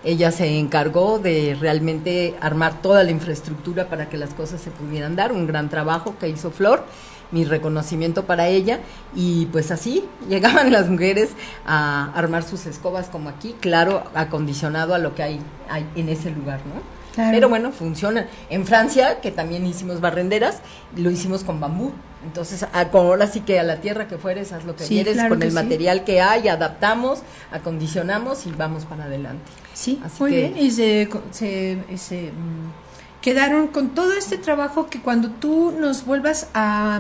ella 0.03 0.31
se 0.31 0.57
encargó 0.57 1.19
de 1.19 1.55
realmente 1.59 2.35
armar 2.41 2.81
toda 2.81 3.03
la 3.03 3.11
infraestructura 3.11 3.87
para 3.87 4.09
que 4.09 4.17
las 4.17 4.33
cosas 4.33 4.61
se 4.61 4.71
pudieran 4.71 5.15
dar, 5.15 5.31
un 5.31 5.47
gran 5.47 5.69
trabajo 5.69 6.15
que 6.19 6.29
hizo 6.29 6.51
Flor, 6.51 6.83
mi 7.31 7.45
reconocimiento 7.45 8.25
para 8.25 8.47
ella, 8.47 8.79
y 9.15 9.45
pues 9.47 9.71
así 9.71 10.03
llegaban 10.29 10.71
las 10.71 10.89
mujeres 10.89 11.29
a 11.65 12.11
armar 12.13 12.43
sus 12.43 12.65
escobas 12.65 13.07
como 13.07 13.29
aquí, 13.29 13.55
claro, 13.59 14.03
acondicionado 14.13 14.95
a 14.95 14.99
lo 14.99 15.15
que 15.15 15.23
hay, 15.23 15.39
hay 15.69 15.87
en 15.95 16.09
ese 16.09 16.31
lugar, 16.31 16.59
¿no? 16.65 17.00
Claro. 17.15 17.31
Pero 17.33 17.49
bueno, 17.49 17.71
funciona. 17.71 18.27
En 18.49 18.65
Francia, 18.65 19.19
que 19.21 19.31
también 19.31 19.65
hicimos 19.65 19.99
barrenderas, 19.99 20.59
lo 20.95 21.11
hicimos 21.11 21.43
con 21.43 21.59
bambú. 21.59 21.91
Entonces, 22.23 22.63
a- 22.71 22.89
con- 22.89 23.07
ahora 23.07 23.27
sí 23.27 23.41
que 23.41 23.59
a 23.59 23.63
la 23.63 23.77
tierra 23.81 24.07
que 24.07 24.17
fueres, 24.17 24.51
haz 24.53 24.63
lo 24.63 24.75
que 24.75 24.83
Sí, 24.83 24.93
quieres, 24.95 25.13
claro 25.15 25.29
con 25.29 25.41
el 25.43 25.49
sí. 25.49 25.55
material 25.55 26.03
que 26.03 26.21
hay, 26.21 26.47
adaptamos, 26.47 27.23
acondicionamos 27.51 28.45
y 28.45 28.51
vamos 28.51 28.85
para 28.85 29.05
adelante. 29.05 29.43
Sí, 29.73 29.99
Así 30.03 30.21
muy 30.21 30.31
que- 30.31 30.37
bien. 30.49 30.57
Y 30.57 30.71
se, 30.71 31.09
se- 31.31 31.77
se, 31.97 32.21
mm, 32.31 33.21
quedaron 33.21 33.67
con 33.67 33.89
todo 33.89 34.13
este 34.13 34.37
trabajo 34.37 34.87
que 34.89 35.01
cuando 35.01 35.29
tú 35.29 35.73
nos 35.79 36.05
vuelvas 36.05 36.47
a, 36.53 36.99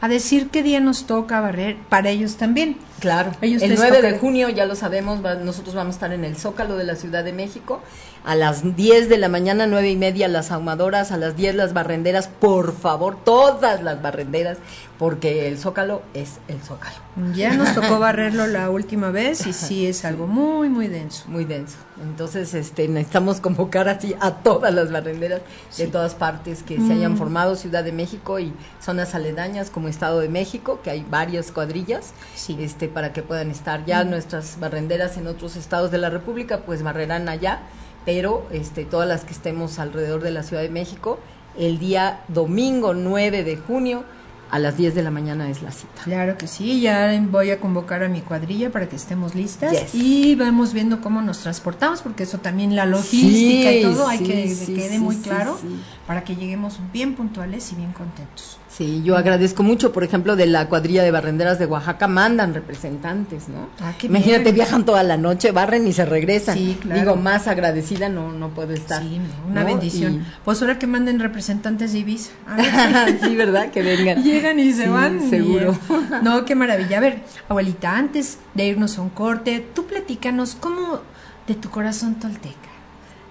a 0.00 0.08
decir 0.08 0.48
qué 0.50 0.62
día 0.62 0.80
nos 0.80 1.06
toca 1.06 1.40
barrer, 1.40 1.76
para 1.88 2.10
ellos 2.10 2.36
también. 2.36 2.76
Claro, 3.00 3.32
Ellos 3.40 3.62
el 3.62 3.70
les 3.70 3.78
9 3.78 4.02
de 4.02 4.18
junio, 4.18 4.48
ya 4.50 4.66
lo 4.66 4.74
sabemos, 4.76 5.24
va- 5.24 5.34
nosotros 5.36 5.74
vamos 5.74 5.94
a 5.94 5.96
estar 5.96 6.12
en 6.12 6.24
el 6.24 6.36
Zócalo 6.36 6.76
de 6.76 6.84
la 6.84 6.96
Ciudad 6.96 7.24
de 7.24 7.32
México. 7.32 7.80
A 8.22 8.34
las 8.34 8.76
10 8.76 9.08
de 9.08 9.16
la 9.16 9.30
mañana, 9.30 9.66
nueve 9.66 9.88
y 9.90 9.96
media, 9.96 10.28
las 10.28 10.50
ahumadoras, 10.52 11.10
a 11.10 11.16
las 11.16 11.36
10 11.36 11.54
las 11.54 11.72
barrenderas, 11.72 12.28
por 12.28 12.76
favor, 12.76 13.16
todas 13.24 13.82
las 13.82 14.02
barrenderas, 14.02 14.58
porque 14.98 15.48
el 15.48 15.56
Zócalo 15.58 16.02
es 16.12 16.32
el 16.48 16.60
Zócalo. 16.60 16.96
Ya 17.34 17.54
nos 17.54 17.74
tocó 17.74 17.98
barrerlo 17.98 18.46
la 18.46 18.68
última 18.68 19.10
vez 19.10 19.46
y 19.46 19.54
sí 19.54 19.86
es 19.86 20.04
algo 20.04 20.26
muy, 20.26 20.68
muy 20.68 20.86
denso. 20.88 21.24
muy 21.28 21.46
denso. 21.46 21.76
Entonces, 22.02 22.52
este, 22.52 22.88
necesitamos 22.88 23.40
convocar 23.40 23.88
así 23.88 24.14
a 24.20 24.32
todas 24.34 24.72
las 24.74 24.92
barrenderas 24.92 25.40
de 25.78 25.86
todas 25.86 26.14
partes 26.14 26.62
que 26.62 26.76
se 26.76 26.92
hayan 26.92 27.16
formado, 27.16 27.56
Ciudad 27.56 27.84
de 27.84 27.92
México 27.92 28.38
y 28.38 28.52
zonas 28.82 29.14
aledañas 29.14 29.70
como 29.70 29.88
Estado 29.88 30.20
de 30.20 30.28
México, 30.28 30.80
que 30.84 30.90
hay 30.90 31.06
varias 31.08 31.52
cuadrillas, 31.52 32.12
Sí. 32.34 32.56
este, 32.60 32.88
para 32.90 33.12
que 33.12 33.22
puedan 33.22 33.50
estar 33.50 33.84
ya 33.86 34.04
nuestras 34.04 34.58
barrenderas 34.60 35.16
en 35.16 35.26
otros 35.26 35.56
estados 35.56 35.90
de 35.90 35.98
la 35.98 36.10
República, 36.10 36.60
pues 36.66 36.82
barrerán 36.82 37.28
allá, 37.28 37.60
pero 38.04 38.46
este, 38.52 38.84
todas 38.84 39.08
las 39.08 39.24
que 39.24 39.32
estemos 39.32 39.78
alrededor 39.78 40.22
de 40.22 40.30
la 40.30 40.42
Ciudad 40.42 40.62
de 40.62 40.68
México, 40.70 41.18
el 41.58 41.78
día 41.78 42.20
domingo 42.28 42.94
9 42.94 43.42
de 43.44 43.56
junio 43.56 44.04
a 44.50 44.58
las 44.58 44.76
10 44.76 44.96
de 44.96 45.02
la 45.04 45.12
mañana 45.12 45.48
es 45.48 45.62
la 45.62 45.70
cita. 45.70 46.02
Claro 46.02 46.36
que 46.36 46.48
sí, 46.48 46.80
ya 46.80 47.16
voy 47.30 47.50
a 47.52 47.60
convocar 47.60 48.02
a 48.02 48.08
mi 48.08 48.20
cuadrilla 48.20 48.70
para 48.70 48.88
que 48.88 48.96
estemos 48.96 49.36
listas 49.36 49.70
Yes. 49.72 49.94
y 49.94 50.34
vamos 50.34 50.72
viendo 50.72 51.00
cómo 51.00 51.22
nos 51.22 51.38
transportamos, 51.38 52.02
porque 52.02 52.24
eso 52.24 52.38
también 52.38 52.74
la 52.74 52.84
logística 52.84 53.70
y 53.72 53.78
Sí, 53.78 53.82
todo 53.82 54.08
hay 54.08 54.18
que 54.18 54.48
sí, 54.48 54.66
que 54.66 54.74
quede 54.74 54.98
muy 54.98 55.16
claro 55.18 55.56
sí. 55.60 55.68
Para 56.10 56.24
que 56.24 56.34
lleguemos 56.34 56.80
bien 56.92 57.14
puntuales 57.14 57.70
y 57.70 57.76
bien 57.76 57.92
contentos. 57.92 58.58
Sí, 58.68 59.00
yo 59.04 59.16
agradezco 59.16 59.62
mucho, 59.62 59.92
por 59.92 60.02
ejemplo, 60.02 60.34
de 60.34 60.46
la 60.46 60.68
cuadrilla 60.68 61.04
de 61.04 61.12
barrenderas 61.12 61.60
de 61.60 61.66
Oaxaca 61.66 62.08
mandan 62.08 62.52
representantes, 62.52 63.48
¿no? 63.48 63.68
Ah, 63.80 63.92
qué 63.96 64.08
Imagínate, 64.08 64.42
bien. 64.42 64.56
viajan 64.56 64.84
toda 64.84 65.04
la 65.04 65.16
noche, 65.16 65.52
barren 65.52 65.86
y 65.86 65.92
se 65.92 66.04
regresan. 66.04 66.58
Sí, 66.58 66.76
claro. 66.82 67.00
Digo, 67.00 67.14
más 67.14 67.46
agradecida 67.46 68.08
no 68.08 68.32
no 68.32 68.48
puedo 68.48 68.72
estar. 68.72 69.00
Sí, 69.04 69.20
una 69.48 69.60
¿no? 69.60 69.66
bendición. 69.68 70.26
Pues 70.44 70.60
ahora 70.62 70.80
que 70.80 70.88
manden 70.88 71.20
representantes 71.20 71.92
de 71.92 72.00
Ibiza. 72.00 72.32
Sí, 73.22 73.36
¿verdad? 73.36 73.70
Que 73.70 73.80
vengan. 73.82 74.20
Llegan 74.24 74.58
y 74.58 74.72
se 74.72 74.86
Sí, 74.86 74.88
van. 74.88 75.30
Seguro. 75.30 75.78
No, 76.24 76.44
qué 76.44 76.56
maravilla. 76.56 76.96
A 76.98 77.00
ver, 77.02 77.22
abuelita, 77.48 77.96
antes 77.96 78.38
de 78.54 78.66
irnos 78.66 78.98
a 78.98 79.02
un 79.02 79.10
corte, 79.10 79.64
tú 79.76 79.86
platícanos 79.86 80.56
cómo 80.58 81.02
de 81.46 81.54
tu 81.54 81.70
corazón 81.70 82.16
tolteca. 82.16 82.69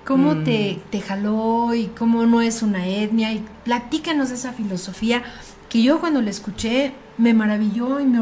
¿Cómo 0.10 0.34
Mm. 0.34 0.44
te, 0.44 0.80
te 0.90 1.02
jaló 1.02 1.76
y 1.76 1.86
cómo 1.98 2.26
no 2.26 2.42
es 2.42 2.64
una 2.64 2.88
etnia? 2.88 3.32
Y 3.32 3.46
platícanos 3.64 4.30
de 4.30 4.36
esa 4.36 4.54
filosofía 4.54 5.22
que 5.70 5.84
yo 5.84 6.00
cuando 6.00 6.20
la 6.24 6.32
escuché 6.32 6.94
me 7.20 7.36
maravilló 7.36 8.00
y 8.00 8.06
me, 8.06 8.20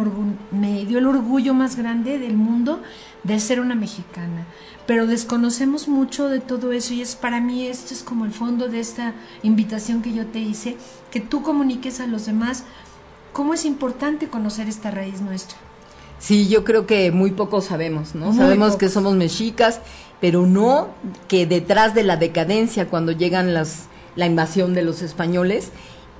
me 0.51 0.83
dio 0.85 0.97
el 0.99 1.07
orgullo 1.07 1.53
más 1.53 1.77
grande 1.77 2.19
del 2.19 2.35
mundo 2.35 2.81
de 3.23 3.39
ser 3.39 3.61
una 3.61 3.73
mexicana. 3.73 4.45
Pero 4.85 5.07
desconocemos 5.07 5.87
mucho 5.87 6.27
de 6.27 6.41
todo 6.41 6.73
eso 6.73 6.93
y 6.93 7.01
es 7.01 7.15
para 7.15 7.39
mí 7.39 7.65
esto 7.67 7.93
es 7.93 8.03
como 8.03 8.25
el 8.25 8.31
fondo 8.33 8.67
de 8.67 8.81
esta 8.81 9.13
invitación 9.41 10.01
que 10.01 10.11
yo 10.13 10.25
te 10.25 10.39
hice, 10.39 10.75
que 11.09 11.21
tú 11.21 11.41
comuniques 11.41 12.01
a 12.01 12.07
los 12.07 12.25
demás 12.25 12.65
cómo 13.31 13.53
es 13.53 13.63
importante 13.63 14.27
conocer 14.27 14.67
esta 14.67 14.91
raíz 14.91 15.21
nuestra. 15.21 15.57
Sí, 16.19 16.47
yo 16.49 16.63
creo 16.63 16.87
que 16.87 17.11
muy 17.11 17.29
poco 17.31 17.61
sabemos, 17.61 18.15
¿no? 18.15 18.27
Muy 18.31 18.37
sabemos 18.37 18.75
que 18.75 18.89
somos 18.89 19.15
mexicas, 19.15 19.81
pero 20.19 20.45
no 20.45 20.89
que 21.27 21.45
detrás 21.45 21.93
de 21.93 22.03
la 22.03 22.17
decadencia, 22.17 22.87
cuando 22.87 23.11
llegan 23.11 23.53
las, 23.53 23.85
la 24.15 24.25
invasión 24.25 24.73
de 24.73 24.83
los 24.83 25.01
españoles, 25.01 25.71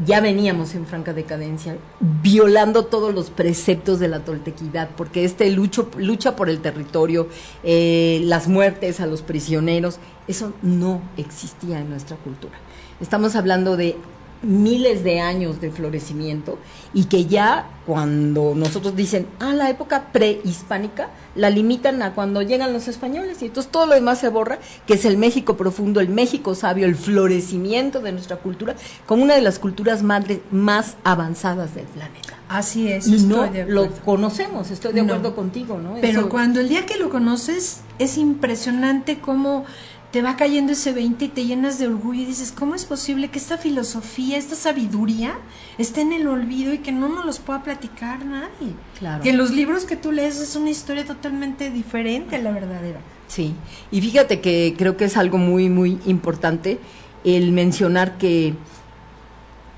ya 0.05 0.21
veníamos 0.21 0.75
en 0.75 0.85
franca 0.85 1.13
decadencia, 1.13 1.77
violando 1.99 2.85
todos 2.85 3.13
los 3.15 3.31
preceptos 3.31 3.99
de 3.99 4.07
la 4.07 4.19
toltequidad, 4.19 4.89
porque 4.95 5.25
este 5.25 5.49
lucho, 5.49 5.89
lucha 5.97 6.35
por 6.35 6.49
el 6.49 6.59
territorio, 6.59 7.27
eh, 7.63 8.21
las 8.23 8.47
muertes 8.47 8.99
a 8.99 9.07
los 9.07 9.23
prisioneros, 9.23 9.97
eso 10.27 10.53
no 10.61 11.01
existía 11.17 11.79
en 11.79 11.89
nuestra 11.89 12.15
cultura. 12.17 12.53
Estamos 12.99 13.35
hablando 13.35 13.75
de 13.75 13.97
miles 14.43 15.03
de 15.03 15.19
años 15.19 15.59
de 15.61 15.71
florecimiento 15.71 16.59
y 16.93 17.05
que 17.05 17.25
ya 17.25 17.67
cuando 17.85 18.53
nosotros 18.55 18.95
dicen, 18.95 19.27
ah, 19.39 19.53
la 19.53 19.69
época 19.69 20.07
prehispánica, 20.11 21.09
la 21.35 21.49
limitan 21.49 22.01
a 22.01 22.13
cuando 22.13 22.41
llegan 22.41 22.73
los 22.73 22.87
españoles 22.87 23.41
y 23.41 23.45
entonces 23.45 23.71
todo 23.71 23.85
lo 23.85 23.93
demás 23.93 24.19
se 24.19 24.29
borra, 24.29 24.59
que 24.85 24.95
es 24.95 25.05
el 25.05 25.17
México 25.17 25.55
profundo, 25.57 25.99
el 26.01 26.09
México 26.09 26.53
sabio, 26.55 26.85
el 26.85 26.95
florecimiento 26.95 27.99
de 28.01 28.11
nuestra 28.11 28.37
cultura, 28.37 28.75
como 29.05 29.23
una 29.23 29.35
de 29.35 29.41
las 29.41 29.57
culturas 29.59 30.03
madres 30.03 30.39
más 30.51 30.97
avanzadas 31.03 31.75
del 31.75 31.85
planeta. 31.85 32.33
Así 32.49 32.89
es, 32.91 33.07
Y 33.07 33.15
estoy 33.15 33.29
no 33.29 33.47
de 33.47 33.65
lo 33.65 33.89
conocemos, 34.05 34.71
estoy 34.71 34.93
de 34.93 35.03
No. 35.03 35.13
acuerdo 35.13 35.35
contigo, 35.35 35.77
¿no? 35.79 35.95
Pero 36.01 36.19
Eso- 36.21 36.29
cuando 36.29 36.59
el 36.61 36.69
día 36.69 36.85
que 36.85 36.97
lo 36.97 37.09
conoces 37.09 37.81
es 37.99 38.17
impresionante 38.17 39.19
cómo 39.19 39.65
te 40.11 40.21
va 40.21 40.37
cayendo 40.37 40.71
ese 40.71 40.93
20 40.93 41.25
y 41.25 41.27
te 41.27 41.45
llenas 41.45 41.79
de 41.79 41.87
orgullo 41.87 42.21
y 42.21 42.25
dices, 42.25 42.53
¿cómo 42.57 42.75
es 42.75 42.85
posible 42.85 43.29
que 43.29 43.39
esta 43.39 43.57
filosofía, 43.57 44.37
esta 44.37 44.55
sabiduría 44.55 45.37
esté 45.77 46.01
en 46.01 46.13
el 46.13 46.27
olvido 46.27 46.73
y 46.73 46.77
que 46.77 46.91
no 46.91 47.09
nos 47.09 47.25
los 47.25 47.39
pueda 47.39 47.63
platicar 47.63 48.25
nadie? 48.25 48.73
Claro. 48.97 49.21
Que 49.21 49.31
en 49.31 49.37
los 49.37 49.51
libros 49.51 49.85
que 49.85 49.97
tú 49.97 50.11
lees 50.11 50.39
es 50.39 50.55
una 50.55 50.69
historia 50.69 51.05
totalmente 51.05 51.69
diferente 51.71 52.37
a 52.37 52.39
la 52.39 52.51
verdadera. 52.51 52.99
Sí, 53.27 53.53
y 53.91 53.99
fíjate 53.99 54.39
que 54.39 54.75
creo 54.77 54.95
que 54.95 55.05
es 55.05 55.17
algo 55.17 55.37
muy, 55.37 55.67
muy 55.69 55.99
importante 56.05 56.79
el 57.25 57.51
mencionar 57.51 58.17
que 58.17 58.53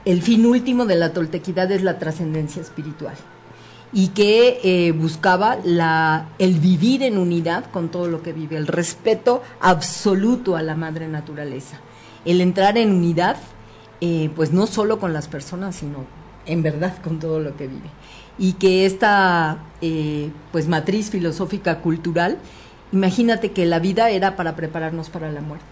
el 0.05 0.21
fin 0.21 0.45
último 0.45 0.85
de 0.85 0.95
la 0.95 1.11
toltequidad 1.13 1.71
es 1.71 1.81
la 1.81 1.97
trascendencia 1.97 2.61
espiritual 2.61 3.15
y 3.91 4.09
que 4.09 4.59
eh, 4.63 4.91
buscaba 4.91 5.57
la, 5.63 6.29
el 6.37 6.59
vivir 6.59 7.01
en 7.03 7.17
unidad 7.17 7.65
con 7.71 7.89
todo 7.89 8.07
lo 8.07 8.21
que 8.21 8.33
vive, 8.33 8.55
el 8.57 8.67
respeto 8.67 9.41
absoluto 9.61 10.55
a 10.55 10.61
la 10.61 10.75
madre 10.75 11.07
naturaleza, 11.07 11.79
el 12.25 12.41
entrar 12.41 12.77
en 12.77 12.91
unidad, 12.91 13.37
eh, 14.01 14.29
pues 14.35 14.51
no 14.51 14.67
solo 14.67 14.99
con 14.99 15.11
las 15.13 15.27
personas, 15.27 15.75
sino 15.75 16.05
en 16.45 16.61
verdad 16.63 16.97
con 17.03 17.19
todo 17.19 17.39
lo 17.39 17.55
que 17.57 17.67
vive. 17.67 17.89
Y 18.37 18.53
que 18.53 18.85
esta 18.85 19.57
eh, 19.81 20.29
pues 20.51 20.67
matriz 20.67 21.09
filosófica 21.09 21.79
cultural, 21.81 22.37
imagínate 22.91 23.51
que 23.51 23.65
la 23.65 23.79
vida 23.79 24.09
era 24.11 24.35
para 24.35 24.55
prepararnos 24.55 25.09
para 25.09 25.31
la 25.31 25.41
muerte. 25.41 25.65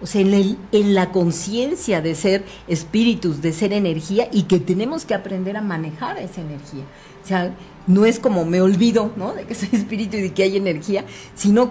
O 0.00 0.06
sea, 0.06 0.20
en, 0.20 0.34
el- 0.34 0.58
en 0.72 0.94
la 0.94 1.10
conciencia 1.10 2.00
de 2.02 2.14
ser 2.14 2.44
espíritus, 2.66 3.40
de 3.40 3.52
ser 3.52 3.72
energía 3.72 4.28
y 4.32 4.44
que 4.44 4.58
tenemos 4.58 5.04
que 5.04 5.14
aprender 5.14 5.56
a 5.56 5.62
manejar 5.62 6.18
esa 6.18 6.40
energía. 6.40 6.84
O 7.22 7.26
sea, 7.26 7.54
no 7.86 8.04
es 8.04 8.18
como 8.18 8.44
me 8.44 8.60
olvido, 8.60 9.12
¿no? 9.16 9.32
De 9.34 9.44
que 9.44 9.54
soy 9.56 9.68
espíritu 9.72 10.16
y 10.16 10.22
de 10.22 10.32
que 10.32 10.42
hay 10.44 10.56
energía, 10.56 11.04
sino 11.34 11.70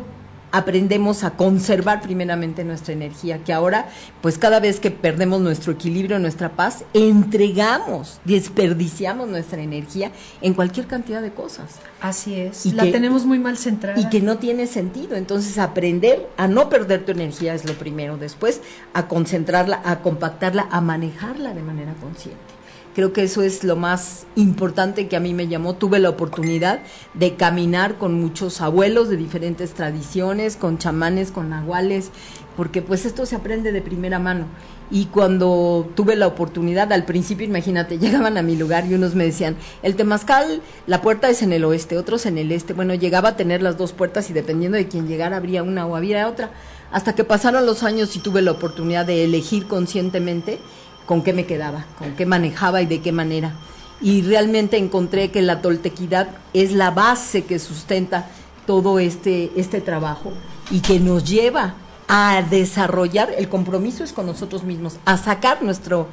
aprendemos 0.54 1.24
a 1.24 1.38
conservar 1.38 2.02
primeramente 2.02 2.66
nuestra 2.66 2.92
energía, 2.92 3.42
que 3.42 3.54
ahora, 3.54 3.88
pues 4.22 4.38
cada 4.38 4.60
vez 4.60 4.82
que 4.82 4.92
perdemos 4.92 5.40
nuestro 5.40 5.72
equilibrio, 5.72 6.20
nuestra 6.20 6.50
paz, 6.58 6.84
entregamos, 6.94 8.20
desperdiciamos 8.26 9.30
nuestra 9.30 9.62
energía 9.62 10.12
en 10.42 10.54
cualquier 10.54 10.88
cantidad 10.88 11.22
de 11.22 11.32
cosas. 11.32 11.76
Así 12.02 12.36
es, 12.36 12.66
Y 12.66 12.72
la 12.74 12.84
que- 12.84 12.92
tenemos 12.92 13.26
muy 13.26 13.40
mal 13.40 13.58
centrada. 13.58 13.98
Y 13.98 14.10
que 14.10 14.20
no 14.20 14.40
tiene 14.40 14.68
sentido. 14.68 15.16
Entonces, 15.16 15.58
aprender 15.58 16.28
a 16.36 16.50
no 16.50 16.68
perder 16.68 17.06
tu 17.06 17.14
energía 17.14 17.54
es 17.54 17.64
lo 17.64 17.74
primero. 17.76 18.18
Después, 18.18 18.60
a 18.94 19.08
concentrarla, 19.08 19.82
a 19.86 20.00
compactarla, 20.02 20.68
a 20.70 20.82
manejarla 20.82 21.54
de 21.54 21.64
manera 21.64 21.94
consciente. 22.02 22.51
Creo 22.94 23.14
que 23.14 23.24
eso 23.24 23.42
es 23.42 23.64
lo 23.64 23.78
más 23.78 24.26
importante 24.36 25.08
que 25.08 25.16
a 25.16 25.22
mí 25.22 25.34
me 25.34 25.48
llamó. 25.48 25.76
Tuve 25.76 26.00
la 26.00 26.10
oportunidad 26.10 26.82
de 27.14 27.36
caminar 27.36 27.98
con 27.98 28.20
muchos 28.20 28.60
abuelos 28.60 29.08
de 29.08 29.16
diferentes 29.16 29.74
tradiciones, 29.74 30.58
con 30.58 30.78
chamanes, 30.78 31.32
con 31.32 31.50
nahuales, 31.50 32.12
porque 32.58 32.82
pues 32.82 33.06
esto 33.06 33.26
se 33.26 33.38
aprende 33.38 33.72
de 33.72 33.82
primera 33.82 34.20
mano. 34.20 34.48
Y 34.90 35.06
cuando 35.06 35.90
tuve 35.96 36.18
la 36.18 36.28
oportunidad, 36.28 36.92
al 36.92 37.06
principio, 37.06 37.48
imagínate, 37.48 37.98
llegaban 38.00 38.38
a 38.38 38.42
mi 38.42 38.58
lugar 38.58 38.86
y 38.86 38.94
unos 38.94 39.16
me 39.16 39.24
decían, 39.24 39.56
el 39.84 39.96
temazcal, 39.96 40.62
la 40.86 41.02
puerta 41.02 41.30
es 41.30 41.42
en 41.42 41.54
el 41.54 41.64
oeste, 41.64 41.98
otros 41.98 42.26
en 42.26 42.38
el 42.38 42.52
este. 42.52 42.74
Bueno, 42.74 42.94
llegaba 42.94 43.30
a 43.30 43.36
tener 43.38 43.62
las 43.62 43.78
dos 43.78 43.94
puertas 43.94 44.30
y 44.30 44.34
dependiendo 44.34 44.78
de 44.78 44.90
quién 44.90 45.08
llegara, 45.08 45.38
habría 45.38 45.64
una 45.64 45.86
o 45.86 45.96
habría 45.96 46.28
otra. 46.28 46.52
Hasta 46.92 47.16
que 47.16 47.24
pasaron 47.24 47.66
los 47.66 47.84
años 47.84 48.18
y 48.18 48.20
tuve 48.20 48.42
la 48.42 48.52
oportunidad 48.52 49.06
de 49.06 49.24
elegir 49.24 49.66
conscientemente 49.68 50.60
con 51.06 51.24
qué 51.24 51.34
me 51.34 51.46
quedaba, 51.46 51.86
con 51.98 52.16
qué 52.16 52.26
manejaba 52.26 52.82
y 52.82 52.86
de 52.86 53.02
qué 53.02 53.12
manera. 53.12 53.54
Y 54.02 54.22
realmente 54.24 54.78
encontré 54.78 55.30
que 55.30 55.42
la 55.42 55.62
toltequidad 55.62 56.30
es 56.54 56.74
la 56.74 56.92
base 56.92 57.44
que 57.44 57.60
sustenta 57.60 58.28
todo 58.66 59.00
este, 59.00 59.52
este 59.56 59.82
trabajo 59.82 60.32
y 60.70 60.80
que 60.80 61.00
nos 61.00 61.26
lleva 61.26 61.76
a 62.08 62.42
desarrollar, 62.42 63.34
el 63.38 63.48
compromiso 63.48 64.04
es 64.04 64.12
con 64.12 64.26
nosotros 64.26 64.64
mismos, 64.64 64.98
a 65.06 65.18
sacar 65.18 65.64
nuestra 65.64 66.06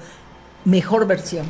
mejor 0.65 1.07
versión, 1.07 1.47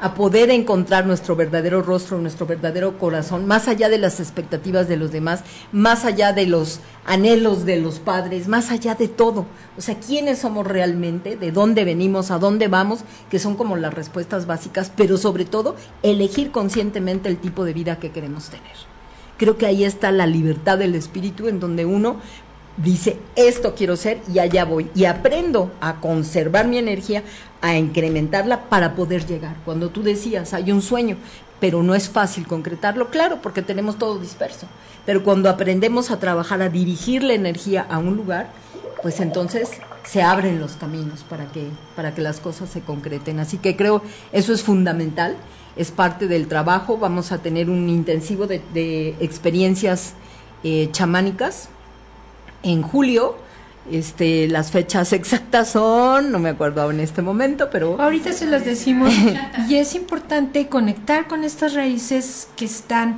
a 0.00 0.14
poder 0.14 0.50
encontrar 0.50 1.06
nuestro 1.06 1.34
verdadero 1.34 1.82
rostro, 1.82 2.18
nuestro 2.18 2.46
verdadero 2.46 2.98
corazón, 2.98 3.46
más 3.46 3.66
allá 3.66 3.88
de 3.88 3.98
las 3.98 4.20
expectativas 4.20 4.88
de 4.88 4.96
los 4.96 5.10
demás, 5.10 5.42
más 5.72 6.04
allá 6.04 6.32
de 6.32 6.46
los 6.46 6.80
anhelos 7.04 7.64
de 7.64 7.80
los 7.80 7.98
padres, 7.98 8.46
más 8.46 8.70
allá 8.70 8.94
de 8.94 9.08
todo. 9.08 9.46
O 9.76 9.80
sea, 9.80 9.98
quiénes 9.98 10.38
somos 10.38 10.66
realmente, 10.66 11.36
de 11.36 11.50
dónde 11.50 11.84
venimos, 11.84 12.30
a 12.30 12.38
dónde 12.38 12.68
vamos, 12.68 13.00
que 13.30 13.38
son 13.38 13.56
como 13.56 13.76
las 13.76 13.94
respuestas 13.94 14.46
básicas, 14.46 14.92
pero 14.94 15.16
sobre 15.16 15.44
todo 15.44 15.74
elegir 16.02 16.52
conscientemente 16.52 17.28
el 17.28 17.38
tipo 17.38 17.64
de 17.64 17.72
vida 17.72 17.98
que 17.98 18.10
queremos 18.12 18.50
tener. 18.50 18.76
Creo 19.36 19.56
que 19.56 19.66
ahí 19.66 19.84
está 19.84 20.10
la 20.10 20.26
libertad 20.26 20.78
del 20.78 20.96
espíritu 20.96 21.46
en 21.46 21.60
donde 21.60 21.86
uno 21.86 22.16
dice, 22.82 23.18
esto 23.36 23.74
quiero 23.74 23.96
ser 23.96 24.20
y 24.32 24.38
allá 24.38 24.64
voy. 24.64 24.90
Y 24.94 25.04
aprendo 25.04 25.70
a 25.80 26.00
conservar 26.00 26.66
mi 26.66 26.78
energía, 26.78 27.22
a 27.60 27.76
incrementarla 27.76 28.68
para 28.68 28.94
poder 28.94 29.26
llegar. 29.26 29.56
Cuando 29.64 29.90
tú 29.90 30.02
decías, 30.02 30.54
hay 30.54 30.72
un 30.72 30.82
sueño, 30.82 31.16
pero 31.60 31.82
no 31.82 31.94
es 31.94 32.08
fácil 32.08 32.46
concretarlo, 32.46 33.10
claro, 33.10 33.40
porque 33.42 33.62
tenemos 33.62 33.98
todo 33.98 34.18
disperso. 34.18 34.66
Pero 35.04 35.24
cuando 35.24 35.50
aprendemos 35.50 36.10
a 36.10 36.20
trabajar, 36.20 36.62
a 36.62 36.68
dirigir 36.68 37.22
la 37.22 37.34
energía 37.34 37.86
a 37.88 37.98
un 37.98 38.16
lugar, 38.16 38.50
pues 39.02 39.20
entonces 39.20 39.70
se 40.04 40.22
abren 40.22 40.60
los 40.60 40.72
caminos 40.72 41.24
para 41.28 41.46
que, 41.46 41.66
para 41.96 42.14
que 42.14 42.22
las 42.22 42.40
cosas 42.40 42.70
se 42.70 42.80
concreten. 42.80 43.40
Así 43.40 43.58
que 43.58 43.76
creo 43.76 44.02
eso 44.32 44.52
es 44.52 44.62
fundamental, 44.62 45.36
es 45.76 45.90
parte 45.90 46.28
del 46.28 46.46
trabajo. 46.46 46.98
Vamos 46.98 47.32
a 47.32 47.38
tener 47.38 47.70
un 47.70 47.88
intensivo 47.88 48.46
de, 48.46 48.62
de 48.72 49.16
experiencias 49.20 50.14
eh, 50.62 50.88
chamánicas 50.92 51.70
en 52.62 52.82
julio. 52.82 53.36
Este, 53.90 54.48
las 54.48 54.70
fechas 54.70 55.14
exactas 55.14 55.70
son, 55.70 56.30
no 56.30 56.38
me 56.38 56.50
acuerdo 56.50 56.90
en 56.90 57.00
este 57.00 57.22
momento, 57.22 57.70
pero 57.70 57.98
Ahorita 57.98 58.34
se 58.34 58.46
las 58.46 58.66
decimos 58.66 59.14
y 59.68 59.76
es 59.76 59.94
importante 59.94 60.68
conectar 60.68 61.26
con 61.26 61.42
estas 61.42 61.72
raíces 61.72 62.48
que 62.56 62.66
están 62.66 63.16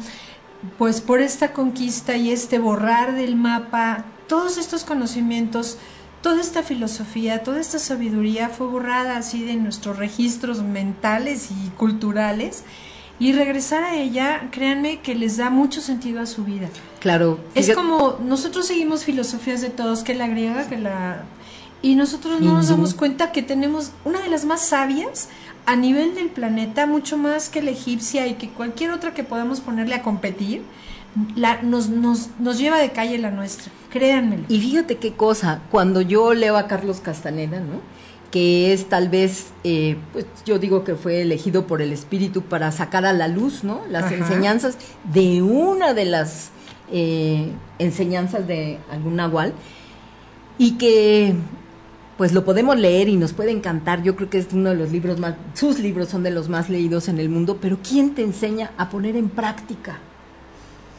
pues 0.78 1.00
por 1.00 1.20
esta 1.20 1.52
conquista 1.52 2.16
y 2.16 2.30
este 2.30 2.58
borrar 2.58 3.16
del 3.16 3.34
mapa, 3.34 4.04
todos 4.28 4.58
estos 4.58 4.84
conocimientos, 4.84 5.78
toda 6.22 6.40
esta 6.40 6.62
filosofía, 6.62 7.42
toda 7.42 7.60
esta 7.60 7.78
sabiduría 7.78 8.48
fue 8.48 8.66
borrada 8.66 9.16
así 9.16 9.42
de 9.42 9.56
nuestros 9.56 9.98
registros 9.98 10.62
mentales 10.62 11.50
y 11.50 11.70
culturales 11.70 12.62
y 13.18 13.32
regresar 13.32 13.82
a 13.84 13.96
ella, 13.96 14.48
créanme 14.50 15.00
que 15.00 15.14
les 15.14 15.36
da 15.36 15.50
mucho 15.50 15.80
sentido 15.80 16.20
a 16.20 16.26
su 16.26 16.44
vida. 16.44 16.68
Claro. 17.00 17.40
Es 17.54 17.74
como 17.74 18.18
nosotros 18.24 18.66
seguimos 18.66 19.04
filosofías 19.04 19.60
de 19.60 19.70
todos, 19.70 20.02
que 20.02 20.14
la 20.14 20.28
griega, 20.28 20.68
que 20.68 20.78
la... 20.78 21.24
Y 21.82 21.94
nosotros 21.94 22.40
no 22.42 22.52
nos 22.52 22.68
damos 22.68 22.92
cuenta 22.92 23.32
que 23.32 23.42
tenemos 23.42 23.92
una 24.04 24.20
de 24.20 24.28
las 24.28 24.44
más 24.44 24.60
sabias 24.66 25.30
a 25.64 25.76
nivel 25.76 26.14
del 26.14 26.28
planeta, 26.28 26.86
mucho 26.86 27.16
más 27.16 27.48
que 27.48 27.62
la 27.62 27.70
egipcia 27.70 28.26
y 28.26 28.34
que 28.34 28.50
cualquier 28.50 28.90
otra 28.90 29.14
que 29.14 29.24
podamos 29.24 29.60
ponerle 29.60 29.94
a 29.94 30.02
competir, 30.02 30.62
la, 31.36 31.62
nos, 31.62 31.88
nos, 31.88 32.28
nos 32.38 32.58
lleva 32.58 32.78
de 32.78 32.90
calle 32.90 33.16
la 33.18 33.30
nuestra, 33.30 33.72
créanmelo. 33.90 34.44
Y 34.48 34.60
fíjate 34.60 34.98
qué 34.98 35.14
cosa, 35.14 35.62
cuando 35.70 36.02
yo 36.02 36.34
leo 36.34 36.58
a 36.58 36.66
Carlos 36.66 37.00
Castaneda, 37.00 37.60
¿no? 37.60 37.80
que 38.30 38.72
es 38.72 38.88
tal 38.88 39.08
vez, 39.08 39.46
eh, 39.64 39.96
pues 40.12 40.26
yo 40.46 40.58
digo 40.58 40.84
que 40.84 40.94
fue 40.94 41.22
elegido 41.22 41.66
por 41.66 41.82
el 41.82 41.92
espíritu 41.92 42.42
para 42.42 42.70
sacar 42.70 43.04
a 43.04 43.12
la 43.12 43.28
luz, 43.28 43.64
¿no? 43.64 43.82
Las 43.90 44.04
Ajá. 44.04 44.14
enseñanzas 44.14 44.76
de 45.12 45.42
una 45.42 45.94
de 45.94 46.04
las 46.04 46.50
eh, 46.92 47.50
enseñanzas 47.78 48.46
de 48.46 48.78
algún 48.90 49.16
nahual 49.16 49.52
y 50.58 50.72
que 50.72 51.34
pues 52.16 52.32
lo 52.34 52.44
podemos 52.44 52.76
leer 52.78 53.08
y 53.08 53.16
nos 53.16 53.32
puede 53.32 53.50
encantar. 53.50 54.02
Yo 54.02 54.14
creo 54.14 54.28
que 54.28 54.36
es 54.38 54.48
uno 54.52 54.68
de 54.70 54.76
los 54.76 54.90
libros 54.92 55.18
más, 55.18 55.36
sus 55.54 55.78
libros 55.78 56.10
son 56.10 56.22
de 56.22 56.30
los 56.30 56.50
más 56.50 56.68
leídos 56.68 57.08
en 57.08 57.18
el 57.18 57.30
mundo, 57.30 57.56
pero 57.60 57.78
¿quién 57.82 58.14
te 58.14 58.22
enseña 58.22 58.72
a 58.76 58.90
poner 58.90 59.16
en 59.16 59.30
práctica 59.30 59.98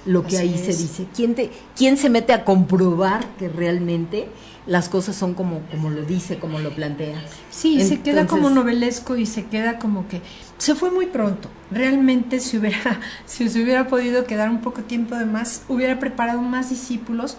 lo 0.08 0.24
que 0.24 0.38
Así 0.38 0.48
ahí 0.48 0.58
se 0.58 0.76
dice? 0.76 1.06
¿Quién, 1.16 1.36
te, 1.36 1.52
¿Quién 1.78 1.98
se 1.98 2.10
mete 2.10 2.34
a 2.34 2.44
comprobar 2.44 3.24
que 3.38 3.50
realmente 3.50 4.30
las 4.66 4.90
cosas 4.90 5.16
son 5.16 5.36
como, 5.36 5.60
como 5.70 5.92
lo 5.92 6.02
dice, 6.04 6.40
como 6.40 6.58
lo 6.58 6.72
plantea? 6.72 7.22
Sí, 7.52 7.80
se 7.84 8.02
queda 8.02 8.26
como 8.26 8.48
Entonces- 8.48 8.56
novelesco 8.56 9.16
y 9.16 9.28
se 9.28 9.46
queda 9.46 9.78
como 9.78 10.08
que 10.08 10.22
se 10.62 10.76
fue 10.76 10.92
muy 10.92 11.08
pronto. 11.08 11.50
Realmente 11.72 12.40
si 12.40 12.60
hubiera 12.60 13.00
si 13.26 13.50
se 13.50 13.64
hubiera 13.64 13.88
podido 13.88 14.26
quedar 14.26 14.48
un 14.52 14.62
poco 14.62 14.84
tiempo 14.84 15.16
de 15.16 15.26
más, 15.26 15.64
hubiera 15.68 15.98
preparado 15.98 16.40
más 16.44 16.70
discípulos 16.70 17.36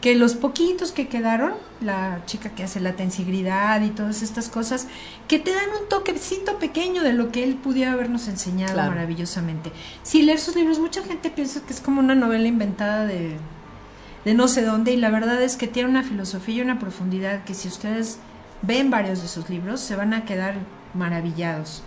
que 0.00 0.14
los 0.14 0.34
poquitos 0.34 0.92
que 0.92 1.08
quedaron, 1.08 1.54
la 1.80 2.22
chica 2.26 2.50
que 2.50 2.62
hace 2.62 2.78
la 2.78 2.92
tensigridad 2.92 3.82
y 3.82 3.88
todas 3.90 4.22
estas 4.22 4.48
cosas, 4.48 4.86
que 5.26 5.40
te 5.40 5.50
dan 5.52 5.68
un 5.82 5.88
toquecito 5.88 6.60
pequeño 6.60 7.02
de 7.02 7.12
lo 7.12 7.32
que 7.32 7.42
él 7.42 7.56
pudiera 7.56 7.92
habernos 7.92 8.28
enseñado 8.28 8.74
Claro. 8.74 8.90
maravillosamente. 8.92 9.72
Si 10.04 10.22
leer 10.22 10.38
sus 10.38 10.54
libros, 10.54 10.78
mucha 10.78 11.02
gente 11.02 11.28
piensa 11.28 11.62
que 11.66 11.72
es 11.72 11.80
como 11.80 11.98
una 12.00 12.14
novela 12.14 12.46
inventada 12.46 13.04
de, 13.04 13.36
de 14.24 14.34
no 14.34 14.46
sé 14.46 14.62
dónde, 14.62 14.92
y 14.92 14.96
la 14.96 15.10
verdad 15.10 15.42
es 15.42 15.56
que 15.56 15.66
tiene 15.66 15.90
una 15.90 16.04
filosofía 16.04 16.54
y 16.54 16.60
una 16.60 16.78
profundidad 16.78 17.42
que 17.42 17.54
si 17.54 17.66
ustedes 17.66 18.20
ven 18.62 18.90
varios 18.90 19.20
de 19.20 19.28
sus 19.28 19.50
libros, 19.50 19.80
se 19.80 19.96
van 19.96 20.14
a 20.14 20.24
quedar 20.24 20.54
maravillados 20.94 21.82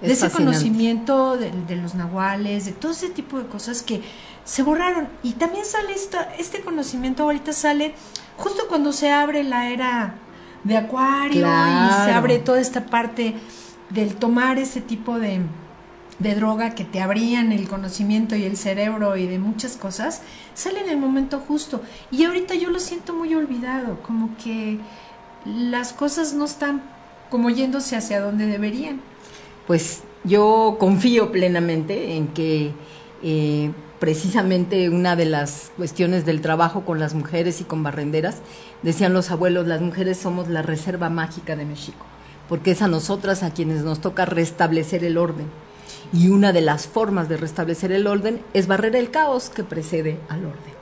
de 0.00 0.06
Es 0.06 0.12
ese 0.12 0.28
fascinante. 0.28 0.44
conocimiento 0.58 1.36
de, 1.36 1.50
de 1.50 1.76
los 1.76 1.94
nahuales, 1.94 2.64
de 2.64 2.72
todo 2.72 2.92
ese 2.92 3.08
tipo 3.10 3.38
de 3.38 3.46
cosas 3.46 3.82
que 3.82 4.02
se 4.44 4.62
borraron. 4.62 5.08
Y 5.22 5.32
también 5.32 5.64
sale 5.64 5.92
esta, 5.92 6.34
este 6.38 6.60
conocimiento, 6.60 7.24
ahorita 7.24 7.52
sale 7.52 7.94
justo 8.36 8.62
cuando 8.68 8.92
se 8.92 9.10
abre 9.12 9.44
la 9.44 9.68
era 9.68 10.14
de 10.64 10.76
Acuario 10.76 11.46
y 11.46 12.04
se 12.04 12.12
abre 12.12 12.38
toda 12.38 12.60
esta 12.60 12.86
parte 12.86 13.34
del 13.90 14.16
tomar 14.16 14.58
ese 14.58 14.80
tipo 14.80 15.18
de, 15.18 15.40
de 16.18 16.34
droga 16.34 16.74
que 16.74 16.84
te 16.84 17.00
abrían 17.00 17.52
el 17.52 17.68
conocimiento 17.68 18.34
y 18.36 18.44
el 18.44 18.56
cerebro 18.56 19.16
y 19.16 19.26
de 19.26 19.38
muchas 19.38 19.76
cosas, 19.76 20.22
sale 20.54 20.80
en 20.80 20.88
el 20.88 20.96
momento 20.98 21.40
justo. 21.46 21.82
Y 22.10 22.24
ahorita 22.24 22.54
yo 22.54 22.70
lo 22.70 22.80
siento 22.80 23.14
muy 23.14 23.34
olvidado, 23.34 24.02
como 24.02 24.30
que 24.42 24.78
las 25.44 25.92
cosas 25.92 26.34
no 26.34 26.44
están 26.44 26.82
como 27.30 27.50
yéndose 27.50 27.96
hacia 27.96 28.20
donde 28.20 28.46
deberían. 28.46 29.00
Pues 29.66 30.02
yo 30.24 30.76
confío 30.78 31.30
plenamente 31.30 32.16
en 32.16 32.28
que 32.28 32.72
eh, 33.22 33.70
precisamente 33.98 34.88
una 34.90 35.16
de 35.16 35.24
las 35.24 35.72
cuestiones 35.76 36.24
del 36.24 36.40
trabajo 36.40 36.84
con 36.84 37.00
las 37.00 37.14
mujeres 37.14 37.60
y 37.60 37.64
con 37.64 37.82
barrenderas, 37.82 38.36
decían 38.82 39.12
los 39.12 39.30
abuelos, 39.30 39.66
las 39.66 39.80
mujeres 39.80 40.18
somos 40.18 40.48
la 40.48 40.62
reserva 40.62 41.10
mágica 41.10 41.56
de 41.56 41.64
México, 41.64 42.06
porque 42.48 42.72
es 42.72 42.82
a 42.82 42.88
nosotras 42.88 43.42
a 43.42 43.52
quienes 43.52 43.82
nos 43.82 44.00
toca 44.00 44.24
restablecer 44.24 45.04
el 45.04 45.18
orden. 45.18 45.46
Y 46.12 46.28
una 46.28 46.52
de 46.52 46.60
las 46.60 46.86
formas 46.86 47.28
de 47.28 47.36
restablecer 47.36 47.92
el 47.92 48.06
orden 48.06 48.40
es 48.54 48.66
barrer 48.66 48.96
el 48.96 49.10
caos 49.10 49.50
que 49.50 49.64
precede 49.64 50.18
al 50.28 50.44
orden. 50.44 50.77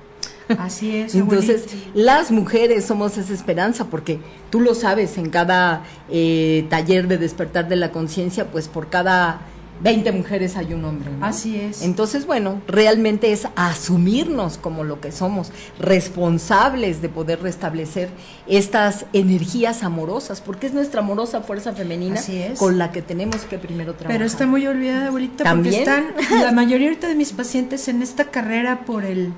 Así 0.59 0.97
es. 0.97 1.15
Entonces, 1.17 1.65
abuelita. 1.67 1.91
las 1.95 2.31
mujeres 2.31 2.85
somos 2.85 3.19
esa 3.19 3.33
esperanza, 3.33 3.87
porque 3.87 4.19
tú 4.51 4.61
lo 4.61 4.75
sabes, 4.75 5.19
en 5.19 5.31
cada 5.31 5.83
eh, 6.11 6.67
taller 6.71 7.09
de 7.09 7.19
despertar 7.19 7.69
de 7.69 7.77
la 7.77 7.91
conciencia, 7.93 8.51
pues 8.51 8.69
por 8.69 8.89
cada 8.89 9.41
20 9.83 10.11
mujeres 10.13 10.57
hay 10.57 10.73
un 10.73 10.85
hombre. 10.85 11.11
¿no? 11.11 11.25
Así 11.25 11.57
es. 11.57 11.83
Entonces, 11.83 12.27
bueno, 12.27 12.61
realmente 12.67 13.33
es 13.33 13.47
asumirnos 13.57 14.59
como 14.59 14.85
lo 14.85 15.01
que 15.01 15.13
somos, 15.13 15.53
responsables 15.79 17.03
de 17.03 17.09
poder 17.09 17.43
restablecer 17.43 18.09
estas 18.47 19.07
energías 19.13 19.83
amorosas, 19.83 20.41
porque 20.41 20.67
es 20.67 20.75
nuestra 20.75 21.01
amorosa 21.01 21.43
fuerza 21.43 21.73
femenina 21.73 22.21
Así 22.21 22.39
es. 22.39 22.59
con 22.59 22.79
la 22.79 22.93
que 22.93 23.03
tenemos 23.03 23.43
que 23.43 23.59
primero 23.59 23.95
trabajar. 23.95 24.13
Pero 24.19 24.25
está 24.25 24.47
muy 24.47 24.67
olvidada, 24.67 25.09
abuelita, 25.09 25.45
¿También? 25.45 25.85
porque 25.85 26.23
están 26.23 26.41
la 26.43 26.53
mayoría 26.53 26.89
ahorita 26.89 27.09
de 27.09 27.15
mis 27.15 27.33
pacientes 27.33 27.89
en 27.89 28.03
esta 28.03 28.31
carrera 28.31 28.85
por 28.87 29.05
el 29.05 29.33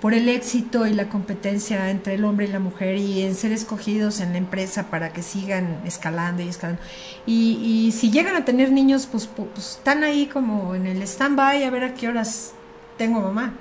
por 0.00 0.14
el 0.14 0.28
éxito 0.28 0.86
y 0.86 0.94
la 0.94 1.08
competencia 1.08 1.90
entre 1.90 2.14
el 2.14 2.24
hombre 2.24 2.46
y 2.46 2.48
la 2.48 2.58
mujer 2.58 2.96
y 2.96 3.22
en 3.22 3.34
ser 3.34 3.52
escogidos 3.52 4.20
en 4.20 4.32
la 4.32 4.38
empresa 4.38 4.90
para 4.90 5.12
que 5.12 5.22
sigan 5.22 5.80
escalando 5.84 6.42
y 6.42 6.48
escalando. 6.48 6.80
Y, 7.26 7.58
y 7.88 7.92
si 7.92 8.10
llegan 8.10 8.34
a 8.34 8.44
tener 8.46 8.72
niños, 8.72 9.06
pues, 9.10 9.28
pu- 9.28 9.48
pues 9.48 9.72
están 9.76 10.02
ahí 10.02 10.26
como 10.26 10.74
en 10.74 10.86
el 10.86 11.02
stand-by 11.02 11.64
a 11.64 11.70
ver 11.70 11.84
a 11.84 11.94
qué 11.94 12.08
horas 12.08 12.52
tengo 12.96 13.20
mamá. 13.20 13.52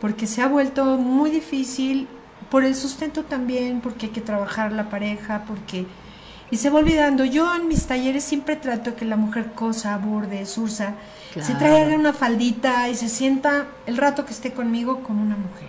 Porque 0.00 0.26
se 0.26 0.40
ha 0.42 0.48
vuelto 0.48 0.96
muy 0.96 1.30
difícil 1.30 2.08
por 2.50 2.64
el 2.64 2.74
sustento 2.74 3.24
también, 3.24 3.80
porque 3.80 4.06
hay 4.06 4.12
que 4.12 4.20
trabajar 4.20 4.72
la 4.72 4.88
pareja, 4.90 5.44
porque... 5.46 5.86
Y 6.50 6.56
se 6.58 6.70
va 6.70 6.78
olvidando. 6.80 7.24
Yo 7.24 7.54
en 7.56 7.68
mis 7.68 7.86
talleres 7.86 8.22
siempre 8.22 8.54
trato 8.56 8.94
que 8.96 9.04
la 9.04 9.16
mujer 9.16 9.52
cosa, 9.54 9.96
borde, 9.96 10.44
sursa, 10.46 10.94
se 11.32 11.40
Claro. 11.40 11.58
traiga 11.58 11.96
una 11.96 12.12
faldita 12.12 12.88
y 12.90 12.94
se 12.94 13.08
sienta 13.08 13.66
el 13.86 13.96
rato 13.96 14.24
que 14.24 14.32
esté 14.32 14.52
conmigo 14.52 15.02
como 15.02 15.22
una 15.22 15.36
mujer. 15.36 15.68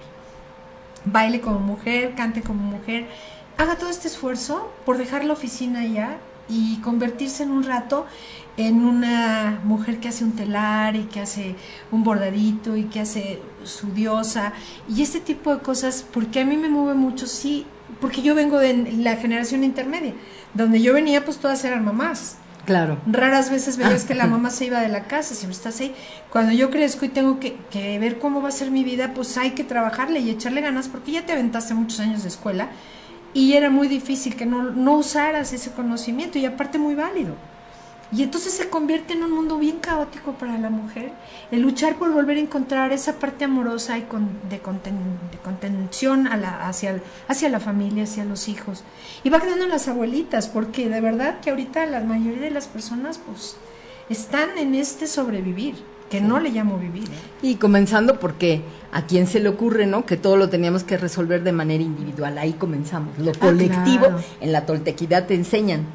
Baile 1.06 1.42
como 1.42 1.60
mujer, 1.60 2.16
cante 2.16 2.42
como 2.42 2.62
mujer. 2.64 3.08
Haga 3.58 3.78
todo 3.78 3.90
este 3.90 4.08
esfuerzo 4.08 4.72
por 4.86 4.98
dejar 4.98 5.24
la 5.24 5.34
oficina 5.34 5.86
ya 5.86 6.18
y 6.48 6.78
convertirse 6.78 7.44
en 7.44 7.52
un 7.52 7.64
rato 7.64 8.06
en 8.58 8.86
una 8.86 9.60
mujer 9.64 10.00
que 10.00 10.08
hace 10.08 10.24
un 10.24 10.34
telar 10.34 10.96
y 10.96 11.04
que 11.06 11.20
hace 11.20 11.56
un 11.92 12.04
bordadito 12.04 12.78
y 12.78 12.86
que 12.86 13.02
hace 13.02 13.42
su 13.64 13.88
diosa 13.92 14.54
y 14.88 15.02
este 15.02 15.20
tipo 15.20 15.54
de 15.54 15.62
cosas 15.62 16.06
porque 16.14 16.42
a 16.42 16.46
mí 16.46 16.56
me 16.56 16.70
mueve 16.70 16.94
mucho 16.94 17.28
sí 17.28 17.66
porque 18.00 18.22
yo 18.22 18.36
vengo 18.36 18.58
de 18.60 18.74
la 18.98 19.18
generación 19.18 19.64
intermedia 19.64 20.14
donde 20.54 20.82
yo 20.82 20.94
venía 20.94 21.26
pues 21.26 21.38
todas 21.38 21.66
eran 21.66 21.84
mamás 21.84 22.38
Claro. 22.66 22.98
raras 23.06 23.52
veces 23.52 23.78
veías 23.78 24.06
que 24.06 24.16
la 24.16 24.26
mamá 24.26 24.50
se 24.50 24.66
iba 24.66 24.82
de 24.82 24.90
la 24.90 25.04
casa, 25.04 25.36
siempre 25.36 25.56
estás 25.56 25.80
ahí. 25.80 25.94
Cuando 26.32 26.52
yo 26.52 26.72
crezco 26.72 27.06
y 27.06 27.10
tengo 27.10 27.40
que, 27.40 27.58
que 27.70 28.00
ver 28.00 28.18
cómo 28.18 28.42
va 28.42 28.50
a 28.50 28.52
ser 28.52 28.72
mi 28.72 28.84
vida, 28.84 29.14
pues 29.14 29.38
hay 29.38 29.52
que 29.52 29.64
trabajarle 29.64 30.20
y 30.20 30.30
echarle 30.30 30.62
ganas 30.62 30.88
porque 30.88 31.12
ya 31.12 31.26
te 31.26 31.34
aventaste 31.34 31.74
muchos 31.74 32.00
años 32.00 32.24
de 32.24 32.30
escuela 32.30 32.70
y 33.36 33.54
era 33.54 33.70
muy 33.70 33.88
difícil 33.88 34.36
que 34.36 34.46
no, 34.46 34.64
no 34.64 34.96
usaras 34.96 35.54
ese 35.54 35.72
conocimiento 35.72 36.40
y 36.40 36.46
aparte 36.46 36.80
muy 36.80 36.96
válido. 36.96 37.36
Y 38.12 38.22
entonces 38.24 38.54
se 38.54 38.70
convierte 38.70 39.14
en 39.14 39.24
un 39.24 39.32
mundo 39.32 39.58
bien 39.58 39.80
caótico 39.80 40.34
para 40.34 40.58
la 40.58 40.70
mujer, 40.70 41.12
el 41.52 41.62
luchar 41.62 41.96
por 41.96 42.14
volver 42.14 42.38
a 42.38 42.42
encontrar 42.42 42.94
esa 42.94 43.14
parte 43.14 43.46
amorosa 43.46 43.98
y 43.98 44.04
con, 44.04 44.30
de, 44.50 44.62
conten- 44.62 45.32
de 45.32 45.38
contención 45.44 46.28
a 46.28 46.38
la, 46.38 46.68
hacia, 46.68 47.02
hacia 47.28 47.50
la 47.50 47.60
familia, 47.60 48.04
hacia 48.04 48.24
los 48.24 48.48
hijos. 48.48 48.84
Y 49.24 49.30
va 49.30 49.40
quedando 49.42 49.64
en 49.66 49.72
las 49.72 49.88
abuelitas, 49.88 50.48
porque 50.48 50.88
de 50.88 51.02
verdad 51.02 51.40
que 51.40 51.50
ahorita 51.50 51.86
la 51.88 52.02
mayoría 52.02 52.42
de 52.42 52.52
las 52.52 52.68
personas 52.68 53.20
pues 53.26 53.58
están 54.10 54.58
en 54.60 54.76
este 54.76 55.08
sobrevivir, 55.08 55.76
que 56.10 56.22
no 56.22 56.40
le 56.40 56.52
llamo 56.52 56.78
vivir. 56.78 57.06
¿eh? 57.06 57.18
Y 57.42 57.56
comenzando 57.56 58.20
porque 58.20 58.62
a 58.92 59.08
quién 59.08 59.26
se 59.26 59.40
le 59.40 59.50
ocurre, 59.50 59.88
¿no? 59.88 60.06
Que 60.06 60.16
todo 60.16 60.38
lo 60.38 60.50
teníamos 60.50 60.84
que 60.84 60.98
resolver 60.98 61.44
de 61.44 61.52
manera 61.52 61.84
individual. 61.84 62.38
Ahí 62.38 62.54
comenzamos. 62.54 63.18
Lo 63.18 63.34
colectivo, 63.34 64.06
claro. 64.06 64.24
en 64.40 64.52
la 64.52 64.68
toltequidad 64.68 65.26
te 65.26 65.34
enseñan, 65.34 65.86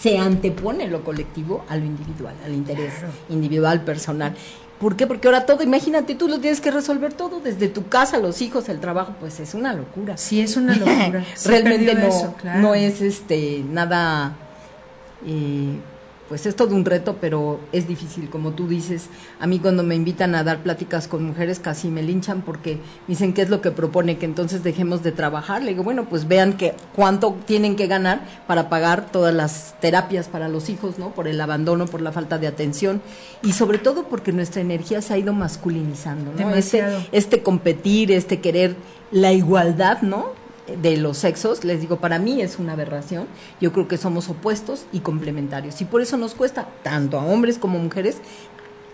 se 0.00 0.18
antepone 0.18 0.88
lo 0.88 1.02
colectivo 1.04 1.64
a 1.68 1.76
lo 1.76 1.84
individual, 1.84 2.34
al 2.44 2.52
interés 2.52 2.92
Claro. 2.94 3.12
individual, 3.30 3.82
personal. 3.82 4.34
¿Por 4.80 4.94
qué? 4.94 5.06
Porque 5.06 5.26
ahora 5.28 5.46
todo, 5.46 5.62
imagínate, 5.62 6.14
tú 6.14 6.28
lo 6.28 6.38
tienes 6.38 6.60
que 6.60 6.70
resolver 6.70 7.14
todo, 7.14 7.40
desde 7.40 7.68
tu 7.68 7.88
casa, 7.88 8.18
los 8.18 8.42
hijos, 8.42 8.68
el 8.68 8.78
trabajo, 8.78 9.14
pues 9.18 9.40
es 9.40 9.54
una 9.54 9.72
locura. 9.72 10.18
Sí, 10.18 10.40
es 10.40 10.56
una 10.56 10.74
locura. 10.76 11.24
Realmente 11.46 11.94
no, 11.94 12.06
eso, 12.08 12.34
claro. 12.38 12.60
no 12.60 12.74
es 12.74 13.00
este 13.00 13.64
nada 13.70 14.36
eh, 15.26 15.78
pues 16.28 16.46
es 16.46 16.56
todo 16.56 16.74
un 16.74 16.84
reto, 16.84 17.16
pero 17.20 17.60
es 17.72 17.86
difícil, 17.86 18.28
como 18.28 18.52
tú 18.52 18.66
dices. 18.66 19.08
A 19.38 19.46
mí 19.46 19.58
cuando 19.58 19.82
me 19.82 19.94
invitan 19.94 20.34
a 20.34 20.42
dar 20.42 20.62
pláticas 20.62 21.06
con 21.06 21.24
mujeres 21.24 21.60
casi 21.60 21.88
me 21.88 22.02
linchan 22.02 22.42
porque 22.42 22.78
dicen 23.06 23.32
qué 23.32 23.42
es 23.42 23.50
lo 23.50 23.60
que 23.60 23.70
propone, 23.70 24.18
que 24.18 24.26
entonces 24.26 24.62
dejemos 24.62 25.02
de 25.02 25.12
trabajar. 25.12 25.62
Le 25.62 25.70
digo, 25.70 25.84
bueno, 25.84 26.06
pues 26.08 26.26
vean 26.26 26.54
que 26.54 26.74
cuánto 26.94 27.36
tienen 27.46 27.76
que 27.76 27.86
ganar 27.86 28.26
para 28.46 28.68
pagar 28.68 29.06
todas 29.12 29.34
las 29.34 29.74
terapias 29.80 30.28
para 30.28 30.48
los 30.48 30.68
hijos, 30.68 30.98
¿no? 30.98 31.10
Por 31.10 31.28
el 31.28 31.40
abandono, 31.40 31.86
por 31.86 32.00
la 32.00 32.12
falta 32.12 32.38
de 32.38 32.46
atención 32.46 33.00
y 33.42 33.52
sobre 33.52 33.78
todo 33.78 34.04
porque 34.04 34.32
nuestra 34.32 34.60
energía 34.60 35.02
se 35.02 35.14
ha 35.14 35.18
ido 35.18 35.32
masculinizando, 35.32 36.32
¿no? 36.32 36.54
Este, 36.54 36.84
este 37.12 37.42
competir, 37.42 38.10
este 38.10 38.40
querer 38.40 38.76
la 39.10 39.32
igualdad, 39.32 40.02
¿no? 40.02 40.45
De 40.66 40.96
los 40.96 41.18
sexos, 41.18 41.64
les 41.64 41.80
digo, 41.80 41.96
para 41.96 42.18
mí 42.18 42.40
es 42.40 42.58
una 42.58 42.72
aberración. 42.72 43.26
Yo 43.60 43.72
creo 43.72 43.88
que 43.88 43.96
somos 43.96 44.28
opuestos 44.28 44.86
y 44.92 45.00
complementarios. 45.00 45.80
Y 45.80 45.84
por 45.84 46.02
eso 46.02 46.16
nos 46.16 46.34
cuesta, 46.34 46.68
tanto 46.82 47.18
a 47.18 47.24
hombres 47.24 47.58
como 47.58 47.78
mujeres, 47.78 48.20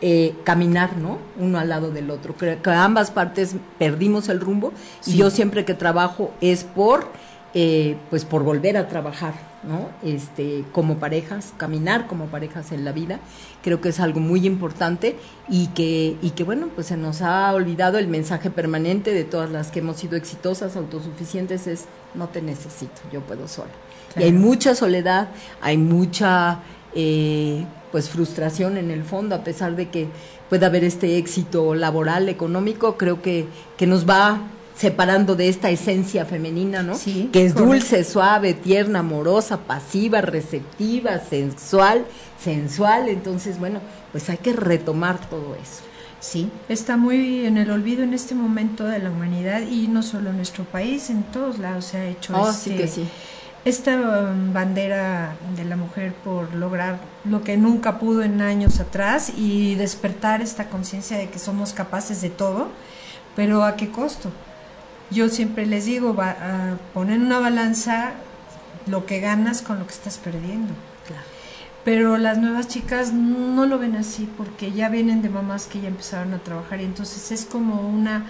eh, 0.04 0.35
caminar, 0.42 0.96
¿no? 0.96 1.18
Uno 1.38 1.58
al 1.58 1.68
lado 1.68 1.92
del 1.92 2.11
otro. 2.11 2.35
Creo 2.35 2.61
que 2.61 2.70
ambas 2.70 3.12
partes 3.12 3.54
perdimos 3.78 4.28
el 4.28 4.40
rumbo 4.40 4.72
y 5.06 5.16
yo 5.16 5.30
siempre 5.30 5.64
que 5.64 5.74
trabajo 5.74 6.32
es 6.40 6.64
por, 6.64 7.06
eh, 7.54 7.96
pues 8.11 8.24
por 8.24 8.42
volver 8.42 8.76
a 8.76 8.88
trabajar, 8.88 9.35
¿no? 9.62 9.90
Este, 10.02 10.64
como 10.72 10.96
parejas, 10.98 11.52
caminar 11.56 12.08
como 12.08 12.26
parejas 12.26 12.72
en 12.72 12.85
la 12.85 12.90
vida. 12.90 13.20
Creo 13.62 13.81
que 13.81 13.90
es 13.90 14.01
algo 14.01 14.20
muy 14.20 14.46
importante 14.46 15.16
y 15.48 15.68
que, 15.68 16.16
y 16.20 16.31
que 16.31 16.44
bueno, 16.44 16.68
pues 16.75 16.88
se 16.88 16.96
nos 16.96 17.22
ha 17.22 17.53
olvidado 17.53 17.98
el 17.98 18.09
mensaje 18.09 18.51
permanente 18.51 19.12
de 19.14 19.25
todas 19.25 19.51
las 19.51 19.70
que 19.70 19.79
hemos 19.79 19.96
sido 19.96 20.16
exitosas, 20.16 20.77
autosuficientes, 20.77 21.66
es 21.66 21.85
no 22.14 22.29
te 22.29 22.42
necesito, 22.42 23.01
yo 23.12 23.20
puedo 23.20 23.48
sola. 23.48 23.70
Y 24.16 24.25
hay 24.25 24.33
mucha 24.33 24.75
soledad, 24.75 25.29
hay 25.61 25.79
mucha 25.79 26.61
eh, 26.94 27.64
pues 27.90 28.11
frustración 28.11 28.77
en 28.77 28.90
el 28.90 29.05
fondo, 29.05 29.35
a 29.35 29.44
pesar 29.44 29.77
de 29.77 29.88
que 29.88 30.09
pueda 30.48 30.66
haber 30.66 30.85
este 30.85 31.16
éxito 31.16 31.75
laboral, 31.75 32.29
económico, 32.29 32.96
creo 32.96 33.22
que, 33.22 33.46
que 33.77 33.87
nos 33.87 34.09
va 34.09 34.40
separando 34.74 35.37
de 35.37 35.48
esta 35.48 35.70
esencia 35.70 36.24
femenina, 36.24 36.82
¿no? 36.82 36.94
Sí, 36.94 37.30
que 37.32 37.44
es 37.46 37.52
correcto. 37.54 37.72
dulce, 37.74 38.04
suave, 38.04 38.54
tierna, 38.54 39.00
amorosa, 39.00 39.58
pasiva, 39.66 40.20
receptiva, 40.20 41.18
sensual, 41.18 42.04
sensual, 42.38 43.08
entonces 43.08 43.58
bueno, 43.58 43.80
pues 44.12 44.28
hay 44.30 44.38
que 44.38 44.52
retomar 44.52 45.28
todo 45.28 45.54
eso. 45.54 45.82
Sí, 46.20 46.52
está 46.68 46.96
muy 46.96 47.46
en 47.46 47.56
el 47.58 47.70
olvido 47.70 48.04
en 48.04 48.14
este 48.14 48.35
momento 48.35 48.85
de 48.85 49.00
la 49.00 49.11
humanidad 49.11 49.62
y 49.68 49.88
no 49.88 50.02
solo 50.02 50.30
en 50.30 50.37
nuestro 50.37 50.64
país, 50.64 51.11
en 51.11 51.24
todos 51.24 51.58
lados 51.58 51.87
se 51.87 51.96
ha 51.98 52.06
hecho 52.08 52.32
Oh, 52.37 52.48
este- 52.50 52.70
sí 52.70 52.76
que 52.76 52.87
sí. 52.88 53.04
esta 53.64 54.30
um, 54.30 54.52
bandera 54.52 55.37
de 55.56 55.64
la 55.64 55.76
mujer 55.76 56.14
por 56.24 56.54
lograr 56.54 57.00
lo 57.24 57.42
que 57.42 57.56
nunca 57.56 57.98
pudo 57.98 58.22
en 58.22 58.40
años 58.40 58.78
atrás 58.80 59.32
y 59.37 59.74
despertar 59.74 60.42
esta 60.42 60.68
conciencia 60.70 61.18
de 61.18 61.28
que 61.28 61.38
somos 61.40 61.72
capaces 61.72 62.20
de 62.22 62.30
todo, 62.30 62.68
pero 63.35 63.64
¿a 63.64 63.74
qué 63.76 63.90
costo? 63.90 64.30
Yo 65.12 65.29
siempre 65.29 65.66
les 65.66 65.85
digo, 65.85 66.14
va, 66.14 66.31
a 66.31 66.77
poner 66.94 67.16
en 67.16 67.27
una 67.27 67.38
balanza 67.38 68.12
lo 68.87 69.07
que 69.07 69.20
ganas 69.20 69.62
con 69.62 69.79
lo 69.79 69.87
que 69.87 69.92
estás 69.92 70.18
perdiendo. 70.18 70.72
Claro. 71.07 71.22
Pero 71.85 72.16
las 72.16 72.38
nuevas 72.38 72.68
chicas 72.68 73.12
no 73.12 73.66
lo 73.66 73.79
ven 73.79 73.96
así 73.96 74.29
porque 74.37 74.72
ya 74.72 74.88
vienen 74.88 75.22
de 75.22 75.29
mamás 75.29 75.66
que 75.66 75.81
ya 75.81 75.88
empezaron 75.88 76.33
a 76.35 76.38
trabajar 76.38 76.81
y 76.81 76.85
entonces 76.85 77.33
es 77.33 77.44
como 77.44 77.88
una 77.88 78.27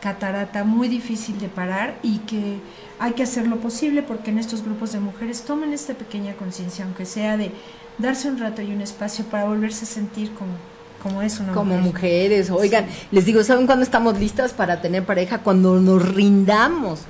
catarata 0.00 0.64
muy 0.64 0.88
difícil 0.88 1.38
de 1.38 1.48
parar 1.48 1.98
y 2.02 2.18
que 2.18 2.60
hay 2.98 3.12
que 3.12 3.22
hacer 3.22 3.46
lo 3.46 3.56
posible 3.56 4.02
porque 4.02 4.30
en 4.30 4.38
estos 4.38 4.62
grupos 4.62 4.92
de 4.92 5.00
mujeres 5.00 5.42
tomen 5.42 5.72
esta 5.72 5.94
pequeña 5.94 6.34
conciencia, 6.34 6.84
aunque 6.84 7.06
sea 7.06 7.36
de 7.36 7.52
darse 7.98 8.28
un 8.28 8.38
rato 8.38 8.62
y 8.62 8.72
un 8.72 8.80
espacio 8.80 9.24
para 9.24 9.44
volverse 9.44 9.84
a 9.84 9.88
sentir 9.88 10.32
como, 10.34 10.52
como 11.06 11.22
es 11.22 11.38
una 11.40 11.52
Como 11.52 11.76
mujer. 11.76 11.84
mujeres, 11.84 12.50
oigan, 12.50 12.86
les 13.12 13.24
digo, 13.24 13.42
¿saben 13.44 13.66
cuándo 13.66 13.84
estamos 13.84 14.18
listas 14.18 14.52
para 14.52 14.80
tener 14.80 15.04
pareja? 15.04 15.38
Cuando 15.38 15.80
nos 15.80 16.02
rindamos 16.14 17.00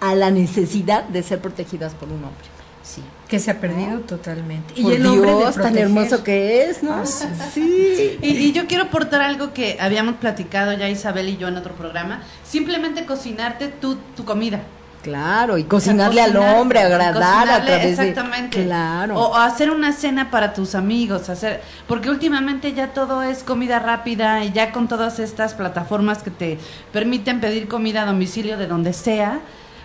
a 0.00 0.14
la 0.14 0.30
necesidad 0.30 1.04
de 1.04 1.22
ser 1.22 1.40
protegidas 1.40 1.94
por 1.94 2.08
un 2.08 2.24
hombre. 2.24 2.46
Sí, 2.82 3.02
que 3.28 3.38
se 3.38 3.50
ha 3.50 3.60
perdido 3.60 4.00
totalmente. 4.00 4.80
Por 4.80 4.92
el 4.92 5.04
hombre 5.04 5.30
de 5.32 5.36
Dios, 5.38 5.54
tan 5.56 5.62
proteger. 5.64 5.82
hermoso 5.82 6.24
que 6.24 6.64
es, 6.70 6.82
¿no? 6.82 6.94
Ah, 6.94 7.04
sí. 7.04 7.60
sí. 7.96 8.18
Y, 8.22 8.28
y 8.28 8.52
yo 8.52 8.66
quiero 8.66 8.84
aportar 8.84 9.20
algo 9.20 9.52
que 9.52 9.76
habíamos 9.80 10.14
platicado 10.16 10.72
ya 10.72 10.88
Isabel 10.88 11.28
y 11.28 11.36
yo 11.36 11.48
en 11.48 11.56
otro 11.58 11.74
programa. 11.74 12.22
Simplemente 12.44 13.04
cocinarte 13.04 13.68
tu, 13.68 13.96
tu 14.16 14.24
comida. 14.24 14.62
Claro, 15.02 15.58
y 15.58 15.64
cocinarle 15.64 16.20
al 16.20 16.32
Cocinar, 16.32 16.56
hombre, 16.56 16.80
agradar 16.80 17.48
a 17.48 17.64
través 17.64 17.96
de... 17.96 18.08
exactamente. 18.08 18.64
Claro. 18.64 19.16
o, 19.16 19.28
o 19.30 19.36
hacer 19.36 19.70
una 19.70 19.92
cena 19.92 20.30
para 20.30 20.52
tus 20.52 20.74
amigos 20.74 21.28
hacer 21.28 21.62
porque 21.86 22.10
últimamente 22.10 22.72
ya 22.72 22.88
todo 22.88 23.22
es 23.22 23.42
comida 23.42 23.78
rápida 23.78 24.44
y 24.44 24.52
ya 24.52 24.72
con 24.72 24.88
todas 24.88 25.18
estas 25.18 25.54
plataformas 25.54 26.22
que 26.22 26.30
te 26.30 26.58
permiten 26.92 27.40
pedir 27.40 27.68
comida 27.68 28.02
a 28.02 28.06
domicilio 28.06 28.56
de 28.58 28.66
donde 28.66 28.92
sea. 28.92 29.40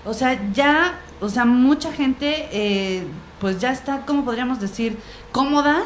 O 0.06 0.14
sea 0.14 0.40
ya 0.54 1.00
o 1.22 1.30
sea 1.30 1.46
mucha 1.46 1.92
gente 1.94 2.50
eh, 2.52 3.06
pues 3.40 3.60
ya 3.60 3.72
está 3.72 4.06
cómo 4.06 4.26
podríamos 4.26 4.60
decir 4.60 4.98
cómoda 5.32 5.84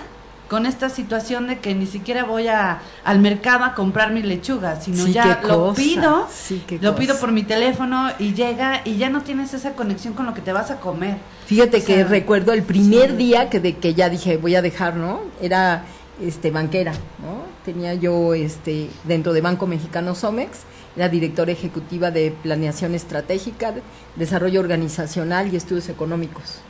con 0.49 0.65
esta 0.65 0.89
situación 0.89 1.47
de 1.47 1.59
que 1.59 1.75
ni 1.75 1.85
siquiera 1.85 2.23
voy 2.23 2.47
a, 2.47 2.79
al 3.03 3.19
mercado 3.19 3.65
a 3.65 3.73
comprar 3.75 4.11
mi 4.11 4.21
lechuga, 4.21 4.79
sino 4.79 5.05
Sí, 5.05 5.13
ya 5.13 5.41
lo 5.43 5.73
pido, 5.73 6.27
Sí, 6.33 6.63
lo 6.81 6.91
cosa. 6.91 6.95
pido 6.95 7.19
por 7.19 7.31
mi 7.31 7.43
teléfono 7.43 8.09
y 8.19 8.33
llega 8.33 8.81
y 8.85 8.97
ya 8.97 9.09
no 9.09 9.21
tienes 9.21 9.53
esa 9.53 9.73
conexión 9.73 10.13
con 10.13 10.25
lo 10.25 10.33
que 10.33 10.41
te 10.41 10.53
vas 10.53 10.71
a 10.71 10.77
comer. 10.79 11.17
Fíjate 11.45 11.77
O 11.77 11.85
que 11.85 12.03
recuerdo 12.03 12.53
el 12.53 12.63
primer 12.63 13.11
sí. 13.11 13.15
día 13.17 13.49
que 13.49 13.59
de 13.59 13.75
que 13.77 13.93
ya 13.93 14.09
dije 14.09 14.37
voy 14.37 14.55
a 14.55 14.61
dejar, 14.61 14.95
¿no? 14.95 15.21
Era 15.41 15.83
este 16.21 16.49
banquera, 16.51 16.93
¿no? 16.93 17.43
Tenía 17.65 17.93
yo 17.93 18.33
este 18.33 18.89
dentro 19.03 19.33
de 19.33 19.41
Banco 19.41 19.67
Mexicano 19.67 20.15
Somex, 20.15 20.59
era 20.95 21.09
directora 21.09 21.51
ejecutiva 21.51 22.09
de 22.09 22.31
planeación 22.41 22.95
estratégica, 22.95 23.73
de- 23.73 23.83
desarrollo 24.15 24.59
organizacional 24.61 25.53
y 25.53 25.57
estudios 25.57 25.89
económicos. 25.89 26.61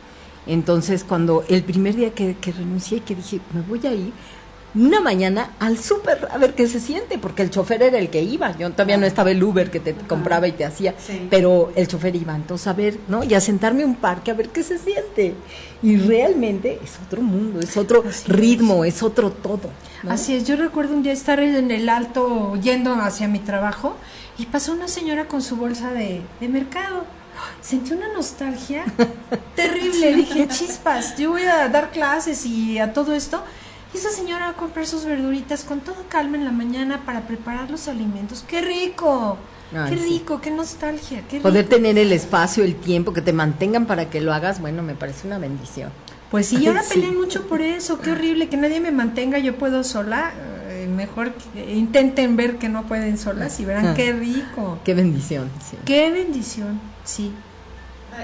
Entonces, 0.47 1.03
cuando 1.03 1.43
el 1.49 1.63
primer 1.63 1.95
día 1.95 2.12
que, 2.13 2.36
que 2.36 2.51
renuncié, 2.51 3.01
que 3.01 3.15
dije, 3.15 3.39
me 3.53 3.62
voy 3.62 3.86
a 3.86 3.93
ir 3.93 4.12
una 4.75 4.99
mañana 4.99 5.53
al 5.60 5.77
súper 5.79 6.27
a 6.29 6.38
ver 6.38 6.53
qué 6.53 6.67
se 6.67 6.79
siente, 6.79 7.17
porque 7.17 7.41
el 7.41 7.49
chofer 7.49 7.81
era 7.81 7.97
el 7.97 8.10
que 8.10 8.21
iba. 8.21 8.55
Yo 8.57 8.69
todavía 8.71 8.97
no 8.97 9.07
estaba 9.07 9.31
el 9.31 9.41
Uber 9.41 9.71
que 9.71 9.79
te 9.79 9.95
compraba 9.95 10.47
y 10.47 10.51
te 10.51 10.65
hacía, 10.65 10.93
Sí. 10.99 11.25
pero 11.31 11.71
el 11.75 11.88
chofer 11.88 12.15
iba. 12.15 12.36
Entonces, 12.36 12.67
a 12.67 12.73
ver, 12.73 12.99
¿no? 13.07 13.23
Y 13.23 13.33
a 13.33 13.41
sentarme 13.41 13.83
un 13.86 13.95
parque 13.95 14.29
a 14.29 14.36
ver 14.36 14.49
qué 14.49 14.62
se 14.62 14.77
siente. 14.77 15.33
Y 15.81 15.97
realmente 15.97 16.79
es 16.83 16.99
otro 17.03 17.21
mundo, 17.21 17.60
es 17.60 17.75
otro 17.75 18.03
Así 18.07 18.25
es. 18.29 18.38
ritmo, 18.38 18.86
es 18.86 19.01
otro 19.01 19.31
todo. 19.31 19.69
¿no? 20.03 20.12
Así 20.12 20.36
es, 20.36 20.45
yo 20.45 20.55
recuerdo 20.57 20.93
un 20.93 21.01
día 21.01 21.13
estar 21.13 21.39
en 21.39 21.71
el 21.71 21.89
alto 21.89 22.55
yendo 22.62 22.93
hacia 22.93 23.27
mi 23.27 23.39
trabajo 23.39 23.95
y 24.38 24.45
pasó 24.45 24.73
una 24.73 24.88
señora 24.88 25.27
con 25.27 25.41
su 25.41 25.55
bolsa 25.55 25.91
de, 25.91 26.21
de 26.39 26.47
mercado. 26.49 27.03
Sentí 27.62 27.93
una 27.93 28.08
nostalgia 28.13 28.86
terrible, 29.56 30.13
dije, 30.15 30.47
chispas, 30.50 31.17
yo 31.17 31.32
voy 31.32 31.43
a 31.43 31.67
dar 31.69 31.91
clases 31.91 32.45
y 32.45 32.80
a 32.80 32.93
todo 32.93 33.13
esto. 33.13 33.43
Y 33.93 33.97
esa 33.97 34.10
señora 34.12 34.45
va 34.45 34.52
a 34.52 34.56
comprar 34.56 34.86
sus 34.86 35.06
verduritas 35.06 35.63
con 35.63 35.80
todo 35.80 35.95
calma 36.10 36.38
en 36.38 36.45
la 36.45 36.52
mañana 36.52 37.02
para 37.06 37.21
preparar 37.28 37.69
los 37.71 37.88
alimentos. 37.88 38.43
¡Qué 38.47 38.62
rico! 38.62 39.38
Ay, 39.73 39.91
¡Qué 39.95 39.97
sí. 40.02 40.10
rico! 40.10 40.41
¡Qué 40.41 40.52
nostalgia! 40.52 41.23
¡Qué 41.30 41.39
Poder 41.39 41.65
rico! 41.65 41.76
tener 41.78 41.97
el 41.97 42.12
espacio, 42.12 42.63
el 42.63 42.76
tiempo, 42.76 43.13
que 43.13 43.21
te 43.21 43.34
mantengan 43.34 43.86
para 43.86 44.10
que 44.10 44.19
lo 44.21 44.34
hagas, 44.34 44.60
bueno, 44.60 44.84
me 44.84 44.93
parece 44.95 45.26
una 45.28 45.38
bendición. 45.39 45.89
Pues 46.30 46.47
sí, 46.47 46.67
ahora 46.67 46.84
Sí. 46.88 46.95
pelean 46.95 47.17
mucho 47.17 47.47
por 47.47 47.62
eso. 47.62 48.00
Qué 48.00 48.12
horrible 48.12 48.50
que 48.50 48.58
nadie 48.58 48.82
me 48.82 48.91
mantenga, 48.91 49.39
yo 49.39 49.56
puedo 49.58 49.84
sola. 49.86 50.34
Eh, 50.69 50.88
mejor 50.93 51.34
que 51.54 51.73
intenten 51.73 52.36
ver 52.36 52.58
que 52.58 52.67
no 52.69 52.86
pueden 52.88 53.17
solas 53.17 53.58
y 53.62 53.65
verán 53.65 53.88
Ah. 53.88 53.93
qué 53.95 54.12
rico. 54.13 54.80
Qué 54.84 54.93
bendición, 54.93 55.50
sí. 55.69 55.78
Qué 55.86 56.12
bendición, 56.12 56.80
sí. 57.07 57.33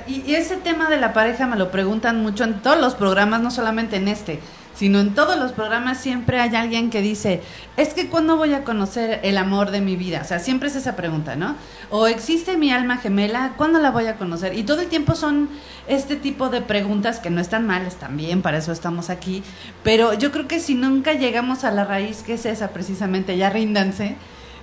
Y, 0.08 0.22
y 0.22 0.36
ese 0.36 0.58
tema 0.58 0.90
de 0.90 0.98
la 0.98 1.14
pareja 1.14 1.48
me 1.48 1.56
lo 1.56 1.72
preguntan 1.72 2.22
mucho 2.22 2.44
en 2.44 2.62
todos 2.62 2.80
los 2.80 2.96
programas, 2.96 3.42
no 3.42 3.52
solamente 3.52 3.98
en 3.98 4.08
este, 4.08 4.40
sino 4.76 5.00
en 5.00 5.14
todos 5.14 5.38
los 5.38 5.52
programas 5.52 6.00
siempre 6.00 6.40
hay 6.40 6.56
alguien 6.56 6.90
que 6.90 7.02
dice, 7.02 7.42
es 7.78 7.94
que 7.94 8.10
cuando 8.10 8.38
voy 8.38 8.54
a 8.54 8.64
conocer 8.64 9.20
el 9.24 9.38
amor 9.38 9.72
de 9.72 9.82
mi 9.82 9.96
vida, 9.96 10.22
o 10.24 10.26
sea, 10.26 10.40
siempre 10.40 10.70
es 10.70 10.76
esa 10.76 10.96
pregunta, 10.96 11.36
¿no? 11.36 11.56
O 11.90 12.08
existe 12.08 12.58
mi 12.58 12.72
alma 12.72 12.98
gemela, 12.98 13.54
¿cuándo 13.56 13.80
la 13.80 13.92
voy 13.92 14.08
a 14.08 14.16
conocer? 14.16 14.58
Y 14.58 14.64
todo 14.64 14.82
el 14.82 14.88
tiempo 14.88 15.16
son 15.16 15.50
este 15.88 16.16
tipo 16.16 16.50
de 16.50 16.62
preguntas 16.62 17.20
que 17.20 17.30
no 17.30 17.40
están 17.40 17.68
mal, 17.68 17.86
están 17.86 18.18
bien, 18.18 18.42
para 18.42 18.58
eso 18.58 18.72
estamos 18.72 19.10
aquí, 19.10 19.44
pero 19.84 20.14
yo 20.14 20.32
creo 20.32 20.48
que 20.48 20.60
si 20.60 20.76
nunca 20.76 21.14
llegamos 21.14 21.64
a 21.64 21.72
la 21.72 21.86
raíz 21.86 22.24
que 22.24 22.34
es 22.34 22.46
esa 22.46 22.70
precisamente, 22.70 23.38
ya 23.38 23.50
ríndanse, 23.50 24.16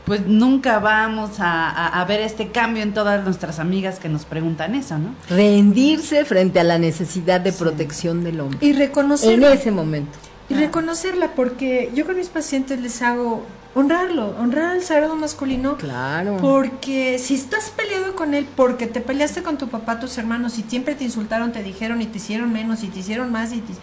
pues 0.06 0.26
nunca 0.26 0.78
vamos 0.78 1.40
a, 1.40 1.68
a- 1.70 2.00
a 2.00 2.04
ver 2.04 2.20
este 2.20 2.48
cambio 2.50 2.82
en 2.82 2.92
todas 2.94 3.22
nuestras 3.24 3.58
amigas 3.58 3.98
que 3.98 4.08
nos 4.08 4.24
preguntan 4.24 4.74
eso, 4.74 4.98
¿no? 4.98 5.14
Rendirse 5.28 6.24
frente 6.24 6.58
a 6.60 6.64
la 6.64 6.78
necesidad 6.78 7.40
de 7.40 7.52
protección 7.52 8.24
del 8.24 8.40
hombre. 8.40 8.58
Y 8.60 8.70
En 8.70 8.78
reconocerla. 8.78 9.52
ese 9.52 9.70
momento. 9.70 10.18
Y 10.48 10.54
reconocerla, 10.54 11.28
porque 11.36 11.92
yo 11.94 12.04
con 12.06 12.16
mis 12.16 12.28
pacientes 12.28 12.80
les 12.80 13.02
hago 13.02 13.44
honrarlo, 13.72 14.34
honrar 14.40 14.72
al 14.72 14.82
sagrado 14.82 15.14
masculino. 15.14 15.76
Claro. 15.76 16.38
Porque 16.40 17.20
si 17.20 17.34
estás 17.36 17.70
peleado 17.70 18.16
con 18.16 18.34
él, 18.34 18.48
porque 18.56 18.88
te 18.88 19.00
peleaste 19.00 19.44
con 19.44 19.58
tu 19.58 19.68
papá, 19.68 20.00
tus 20.00 20.18
hermanos, 20.18 20.58
y 20.58 20.62
siempre 20.62 20.96
te 20.96 21.04
insultaron, 21.04 21.52
te 21.52 21.62
dijeron 21.62 22.02
y 22.02 22.06
te 22.06 22.18
hicieron 22.18 22.52
menos 22.52 22.82
y 22.82 22.88
te 22.88 22.98
hicieron 22.98 23.30
más, 23.30 23.52
y 23.52 23.58
te... 23.60 23.74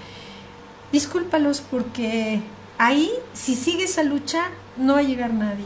discúlpalos 0.91 1.61
porque 1.61 2.41
ahí, 2.77 3.09
si 3.33 3.55
sigue 3.55 3.85
esa 3.85 4.03
lucha, 4.03 4.43
no 4.75 4.93
va 4.95 4.99
a 4.99 5.03
llegar 5.03 5.33
nadie. 5.33 5.63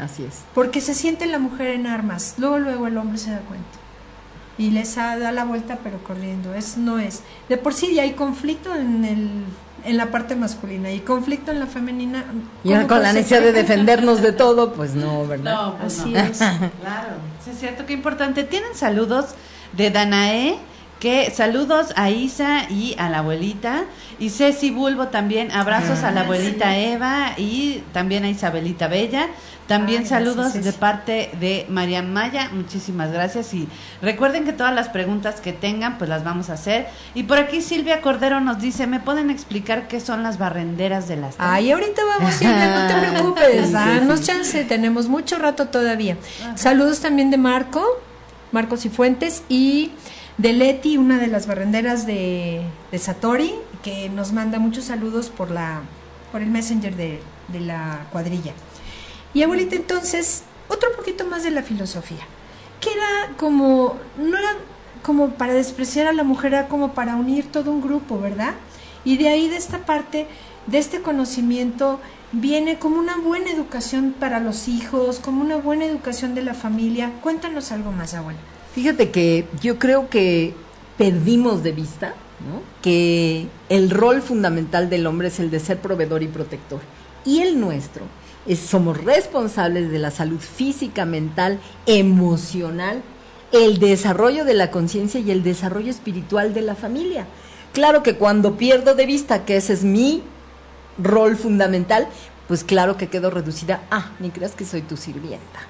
Así 0.00 0.24
es. 0.24 0.40
Porque 0.54 0.80
se 0.80 0.94
siente 0.94 1.26
la 1.26 1.38
mujer 1.38 1.68
en 1.68 1.86
armas. 1.86 2.34
Luego, 2.38 2.58
luego 2.58 2.86
el 2.86 2.96
hombre 2.98 3.18
se 3.18 3.30
da 3.30 3.40
cuenta. 3.40 3.66
Y 4.58 4.70
les 4.70 4.96
ha- 4.98 5.18
da 5.18 5.32
la 5.32 5.44
vuelta, 5.44 5.78
pero 5.82 5.98
corriendo. 6.02 6.54
Es, 6.54 6.76
no 6.76 6.98
es. 6.98 7.22
De 7.48 7.56
por 7.56 7.74
sí 7.74 7.94
ya 7.94 8.02
hay 8.02 8.12
conflicto 8.12 8.74
en, 8.74 9.04
el, 9.04 9.30
en 9.84 9.96
la 9.96 10.10
parte 10.10 10.34
masculina 10.34 10.90
y 10.90 11.00
conflicto 11.00 11.50
en 11.52 11.60
la 11.60 11.66
femenina. 11.66 12.24
Y 12.64 12.68
ahora 12.72 12.82
¿Cómo 12.82 12.94
con 12.94 13.02
la 13.02 13.12
necesidad 13.12 13.40
de 13.42 13.52
defendernos 13.62 14.22
de 14.22 14.32
todo, 14.32 14.72
pues 14.72 14.94
no, 14.94 15.26
¿verdad? 15.26 15.74
pues 15.80 15.98
Así 16.00 16.10
no. 16.10 16.20
es. 16.20 16.38
Claro, 16.38 17.16
sí 17.44 17.50
es 17.52 17.58
cierto, 17.58 17.84
qué 17.86 17.92
importante. 17.92 18.44
Tienen 18.44 18.74
saludos 18.74 19.34
de 19.74 19.90
Danae, 19.90 20.56
que 21.00 21.30
saludos 21.30 21.92
a 21.96 22.08
Isa 22.08 22.64
y 22.70 22.94
a 22.98 23.10
la 23.10 23.18
abuelita. 23.18 23.84
Y 24.18 24.30
Ceci 24.30 24.70
Bulbo 24.70 25.08
también, 25.08 25.52
abrazos 25.52 26.02
a 26.02 26.10
la 26.12 26.22
abuelita 26.22 26.78
Eva 26.78 27.32
y 27.36 27.82
también 27.92 28.24
a 28.24 28.30
Isabelita 28.30 28.88
Bella. 28.88 29.28
También 29.66 30.02
Ay, 30.02 30.06
saludos 30.06 30.36
gracias, 30.36 30.64
de 30.64 30.72
parte 30.72 31.30
de 31.40 31.66
María 31.68 32.00
Maya, 32.02 32.50
muchísimas 32.52 33.10
gracias 33.10 33.52
y 33.52 33.68
recuerden 34.00 34.44
que 34.44 34.52
todas 34.52 34.72
las 34.72 34.88
preguntas 34.88 35.40
que 35.40 35.52
tengan 35.52 35.98
pues 35.98 36.08
las 36.08 36.22
vamos 36.22 36.50
a 36.50 36.52
hacer. 36.52 36.86
Y 37.14 37.24
por 37.24 37.38
aquí 37.38 37.60
Silvia 37.60 38.00
Cordero 38.00 38.40
nos 38.40 38.60
dice, 38.60 38.86
¿me 38.86 39.00
pueden 39.00 39.28
explicar 39.28 39.88
qué 39.88 39.98
son 39.98 40.22
las 40.22 40.38
barrenderas 40.38 41.08
de 41.08 41.16
las 41.16 41.34
Ay, 41.38 41.72
ahorita 41.72 42.00
vamos, 42.04 42.34
Silvia, 42.34 42.88
no 42.88 42.94
te 42.94 43.08
preocupes. 43.10 43.72
Danos 43.72 44.22
chance, 44.22 44.64
tenemos 44.64 45.08
mucho 45.08 45.38
rato 45.38 45.66
todavía. 45.66 46.16
Saludos 46.54 47.00
también 47.00 47.30
de 47.30 47.38
Marco, 47.38 47.84
Marcos 48.52 48.84
y 48.86 48.88
Fuentes, 48.88 49.42
y 49.48 49.90
de 50.38 50.52
Leti, 50.52 50.96
una 50.96 51.18
de 51.18 51.26
las 51.26 51.46
barrenderas 51.48 52.06
de, 52.06 52.62
de 52.92 52.98
Satori, 52.98 53.52
que 53.82 54.08
nos 54.10 54.32
manda 54.32 54.58
muchos 54.58 54.84
saludos 54.84 55.28
por 55.28 55.50
la 55.50 55.80
por 56.32 56.42
el 56.42 56.50
messenger 56.50 56.94
de, 56.96 57.20
de 57.48 57.60
la 57.60 58.06
cuadrilla. 58.12 58.52
Y 59.36 59.42
abuelita, 59.42 59.76
entonces, 59.76 60.44
otro 60.66 60.88
poquito 60.96 61.26
más 61.26 61.42
de 61.42 61.50
la 61.50 61.62
filosofía, 61.62 62.24
que 62.80 62.90
era 62.90 63.36
como, 63.36 63.98
no 64.16 64.38
era 64.38 64.54
como 65.02 65.34
para 65.34 65.52
despreciar 65.52 66.06
a 66.06 66.14
la 66.14 66.24
mujer, 66.24 66.54
era 66.54 66.68
como 66.68 66.94
para 66.94 67.16
unir 67.16 67.52
todo 67.52 67.70
un 67.70 67.82
grupo, 67.82 68.18
¿verdad? 68.18 68.54
Y 69.04 69.18
de 69.18 69.28
ahí, 69.28 69.50
de 69.50 69.58
esta 69.58 69.84
parte, 69.84 70.26
de 70.66 70.78
este 70.78 71.02
conocimiento, 71.02 72.00
viene 72.32 72.78
como 72.78 72.98
una 72.98 73.18
buena 73.18 73.50
educación 73.50 74.14
para 74.18 74.40
los 74.40 74.68
hijos, 74.68 75.18
como 75.18 75.42
una 75.42 75.58
buena 75.58 75.84
educación 75.84 76.34
de 76.34 76.40
la 76.40 76.54
familia. 76.54 77.12
Cuéntanos 77.20 77.72
algo 77.72 77.92
más, 77.92 78.14
abuela. 78.14 78.40
Fíjate 78.74 79.10
que 79.10 79.46
yo 79.60 79.78
creo 79.78 80.08
que 80.08 80.54
perdimos 80.96 81.62
de 81.62 81.72
vista 81.72 82.14
¿no? 82.50 82.62
que 82.80 83.48
el 83.68 83.90
rol 83.90 84.22
fundamental 84.22 84.88
del 84.88 85.06
hombre 85.06 85.28
es 85.28 85.40
el 85.40 85.50
de 85.50 85.60
ser 85.60 85.78
proveedor 85.78 86.22
y 86.22 86.28
protector. 86.28 86.80
Y 87.26 87.40
el 87.40 87.60
nuestro 87.60 88.06
es, 88.46 88.60
somos 88.60 89.02
responsables 89.02 89.90
de 89.90 89.98
la 89.98 90.10
salud 90.10 90.40
física, 90.40 91.04
mental, 91.04 91.58
emocional, 91.86 93.02
el 93.52 93.78
desarrollo 93.78 94.44
de 94.44 94.54
la 94.54 94.70
conciencia 94.70 95.20
y 95.20 95.30
el 95.30 95.42
desarrollo 95.42 95.90
espiritual 95.90 96.54
de 96.54 96.62
la 96.62 96.74
familia. 96.74 97.26
Claro 97.72 98.02
que 98.02 98.16
cuando 98.16 98.56
pierdo 98.56 98.94
de 98.94 99.06
vista 99.06 99.44
que 99.44 99.56
ese 99.56 99.72
es 99.72 99.84
mi 99.84 100.22
rol 100.98 101.36
fundamental, 101.36 102.08
pues 102.48 102.64
claro 102.64 102.96
que 102.96 103.08
quedo 103.08 103.30
reducida, 103.30 103.82
ah, 103.90 104.12
ni 104.20 104.30
creas 104.30 104.52
que 104.52 104.64
soy 104.64 104.82
tu 104.82 104.96
sirvienta. 104.96 105.60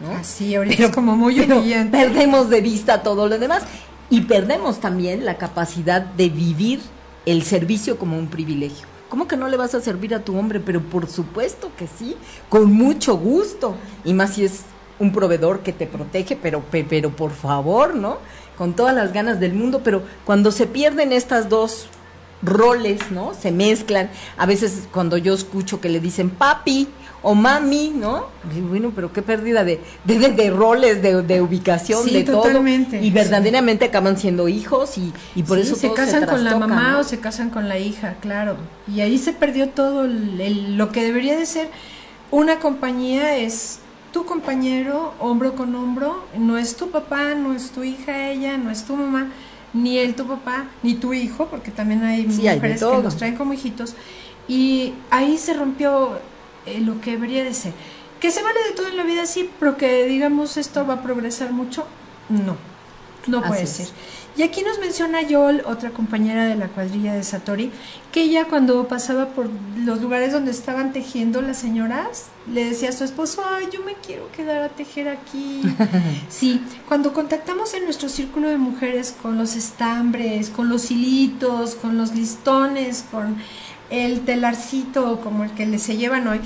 ¿no? 0.00 0.12
Así, 0.12 0.54
ahorita 0.54 0.86
es 0.86 0.90
como 0.90 1.16
muy 1.16 1.40
humillante. 1.40 1.96
perdemos 1.96 2.50
de 2.50 2.60
vista 2.60 3.02
todo 3.02 3.28
lo 3.28 3.38
demás 3.38 3.62
y 4.10 4.22
perdemos 4.22 4.80
también 4.80 5.24
la 5.24 5.38
capacidad 5.38 6.02
de 6.02 6.28
vivir 6.28 6.80
el 7.26 7.42
servicio 7.42 7.98
como 7.98 8.18
un 8.18 8.28
privilegio. 8.28 8.93
¿Cómo 9.08 9.28
que 9.28 9.36
no 9.36 9.48
le 9.48 9.56
vas 9.56 9.74
a 9.74 9.80
servir 9.80 10.14
a 10.14 10.20
tu 10.24 10.36
hombre? 10.36 10.60
Pero 10.60 10.80
por 10.80 11.08
supuesto 11.08 11.70
que 11.76 11.86
sí, 11.86 12.16
con 12.48 12.72
mucho 12.72 13.16
gusto. 13.16 13.76
Y 14.04 14.12
más 14.14 14.34
si 14.34 14.44
es 14.44 14.62
un 14.98 15.12
proveedor 15.12 15.60
que 15.60 15.72
te 15.72 15.86
protege, 15.86 16.36
pero, 16.40 16.60
pe- 16.60 16.86
pero 16.88 17.10
por 17.10 17.30
favor, 17.32 17.94
¿no? 17.94 18.18
Con 18.56 18.74
todas 18.74 18.94
las 18.94 19.12
ganas 19.12 19.40
del 19.40 19.52
mundo, 19.54 19.80
pero 19.84 20.02
cuando 20.24 20.50
se 20.52 20.66
pierden 20.66 21.12
estas 21.12 21.48
dos 21.48 21.88
roles, 22.42 23.10
¿no? 23.10 23.34
Se 23.34 23.50
mezclan. 23.52 24.10
A 24.36 24.46
veces 24.46 24.86
cuando 24.92 25.16
yo 25.16 25.34
escucho 25.34 25.80
que 25.80 25.88
le 25.88 26.00
dicen 26.00 26.30
papi 26.30 26.88
o 27.24 27.34
mami, 27.34 27.90
¿no? 27.96 28.26
Bueno, 28.68 28.92
pero 28.94 29.12
qué 29.12 29.22
pérdida 29.22 29.64
de, 29.64 29.80
de, 30.04 30.18
de- 30.18 30.28
de 30.32 30.50
roles, 30.50 31.02
de, 31.02 31.22
de 31.22 31.40
ubicación, 31.40 32.04
Sí, 32.04 32.12
de 32.12 32.24
totalmente. 32.24 32.98
todo. 32.98 33.06
Y 33.06 33.10
verdaderamente 33.10 33.86
acaban 33.86 34.16
siendo 34.18 34.46
hijos 34.48 34.98
y, 34.98 35.12
y 35.34 35.42
por 35.42 35.56
Sí, 35.58 35.64
eso 35.64 35.74
se 35.76 35.92
casan 35.94 36.26
con 36.26 36.44
la 36.44 36.56
mamá 36.56 36.92
¿no? 36.92 36.98
o 37.00 37.02
se 37.04 37.18
casan 37.20 37.48
con 37.50 37.68
la 37.68 37.78
hija, 37.78 38.16
claro. 38.20 38.56
Y 38.94 39.00
ahí 39.00 39.18
se 39.18 39.32
perdió 39.32 39.70
todo 39.70 40.04
el- 40.04 40.40
el- 40.40 40.76
lo 40.76 40.92
que 40.92 41.02
debería 41.02 41.36
de 41.38 41.46
ser 41.46 41.68
una 42.30 42.58
compañía 42.58 43.36
es 43.38 43.78
tu 44.12 44.26
compañero 44.26 45.12
hombro 45.18 45.54
con 45.56 45.74
hombro, 45.74 46.24
no 46.38 46.58
es 46.58 46.76
tu 46.76 46.90
papá, 46.90 47.34
no 47.34 47.54
es 47.54 47.70
tu 47.70 47.82
hija 47.82 48.30
ella, 48.30 48.58
no 48.58 48.70
es 48.70 48.84
tu 48.84 48.94
mamá, 48.96 49.28
ni 49.72 49.98
él 49.98 50.14
tu 50.14 50.26
papá, 50.26 50.66
ni 50.82 50.94
tu 50.94 51.14
hijo, 51.14 51.46
porque 51.46 51.70
también 51.70 52.04
hay 52.04 52.26
mujeres 52.26 52.80
que 52.84 53.02
los 53.02 53.16
traen 53.16 53.34
como 53.36 53.54
hijitos. 53.54 53.94
Y 54.46 54.92
ahí 55.10 55.38
se 55.38 55.54
rompió 55.54 56.18
eh, 56.66 56.80
lo 56.80 57.00
que 57.00 57.12
debería 57.12 57.44
de 57.44 57.54
ser. 57.54 57.72
¿Que 58.20 58.30
se 58.30 58.42
vale 58.42 58.58
de 58.68 58.74
todo 58.74 58.88
en 58.88 58.96
la 58.96 59.04
vida? 59.04 59.26
Sí, 59.26 59.50
pero 59.58 59.76
que 59.76 60.04
digamos 60.04 60.56
esto 60.56 60.86
va 60.86 60.94
a 60.94 61.02
progresar 61.02 61.52
mucho, 61.52 61.86
no, 62.28 62.56
no 63.26 63.42
puede 63.42 63.66
ser. 63.66 63.88
Y 64.36 64.42
aquí 64.42 64.62
nos 64.62 64.80
menciona 64.80 65.22
Yol, 65.22 65.62
otra 65.64 65.90
compañera 65.90 66.46
de 66.46 66.56
la 66.56 66.66
cuadrilla 66.66 67.14
de 67.14 67.22
Satori, 67.22 67.70
que 68.10 68.22
ella 68.22 68.46
cuando 68.46 68.88
pasaba 68.88 69.28
por 69.28 69.48
los 69.76 70.00
lugares 70.00 70.32
donde 70.32 70.50
estaban 70.50 70.92
tejiendo 70.92 71.40
las 71.40 71.58
señoras, 71.58 72.26
le 72.52 72.64
decía 72.64 72.88
a 72.88 72.92
su 72.92 73.04
esposo, 73.04 73.44
ay, 73.48 73.68
yo 73.72 73.84
me 73.84 73.94
quiero 73.94 74.32
quedar 74.32 74.62
a 74.62 74.70
tejer 74.70 75.08
aquí. 75.08 75.62
sí, 76.28 76.60
cuando 76.88 77.12
contactamos 77.12 77.74
en 77.74 77.84
nuestro 77.84 78.08
círculo 78.08 78.48
de 78.48 78.56
mujeres 78.56 79.14
con 79.22 79.38
los 79.38 79.54
estambres, 79.54 80.50
con 80.50 80.68
los 80.68 80.90
hilitos, 80.90 81.76
con 81.76 81.96
los 81.96 82.12
listones, 82.12 83.04
con 83.12 83.36
el 83.90 84.20
telarcito 84.20 85.20
como 85.20 85.44
el 85.44 85.50
que 85.52 85.78
se 85.78 85.96
llevan 85.96 86.26
hoy, 86.26 86.40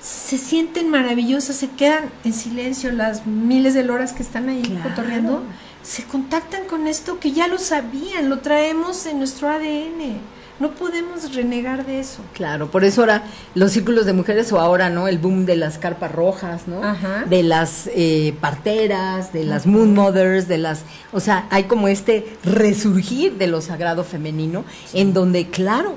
se 0.00 0.36
sienten 0.38 0.90
maravillosas, 0.90 1.56
se 1.56 1.70
quedan 1.70 2.10
en 2.24 2.32
silencio 2.32 2.92
las 2.92 3.26
miles 3.26 3.74
de 3.74 3.84
loras 3.84 4.12
que 4.12 4.22
están 4.22 4.48
ahí 4.48 4.80
cotorreando 4.82 5.42
se 5.84 6.04
contactan 6.04 6.64
con 6.64 6.86
esto 6.86 7.20
que 7.20 7.32
ya 7.32 7.46
lo 7.46 7.58
sabían, 7.58 8.30
lo 8.30 8.38
traemos 8.38 9.06
en 9.06 9.18
nuestro 9.18 9.48
ADN. 9.48 10.18
No 10.60 10.70
podemos 10.70 11.34
renegar 11.34 11.84
de 11.84 11.98
eso. 11.98 12.22
Claro, 12.32 12.70
por 12.70 12.84
eso 12.84 13.02
ahora 13.02 13.24
los 13.54 13.72
círculos 13.72 14.06
de 14.06 14.12
mujeres 14.12 14.52
o 14.52 14.60
ahora, 14.60 14.88
¿no? 14.88 15.08
El 15.08 15.18
boom 15.18 15.46
de 15.46 15.56
las 15.56 15.78
carpas 15.78 16.12
rojas, 16.12 16.68
¿no? 16.68 16.80
De 17.28 17.42
las 17.42 17.90
eh, 17.92 18.34
parteras, 18.40 19.32
de 19.32 19.44
las 19.44 19.66
moon 19.66 19.92
mothers, 19.94 20.46
de 20.46 20.58
las... 20.58 20.84
O 21.12 21.18
sea, 21.18 21.48
hay 21.50 21.64
como 21.64 21.88
este 21.88 22.36
resurgir 22.44 23.36
de 23.36 23.48
lo 23.48 23.60
sagrado 23.60 24.04
femenino, 24.04 24.64
en 24.92 25.12
donde, 25.12 25.48
claro, 25.48 25.96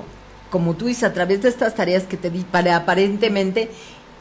como 0.50 0.74
tú 0.74 0.86
dices, 0.86 1.04
a 1.04 1.12
través 1.12 1.42
de 1.42 1.48
estas 1.48 1.74
tareas 1.74 2.04
que 2.04 2.16
te 2.16 2.30
di, 2.30 2.40
para 2.40 2.76
aparentemente 2.76 3.70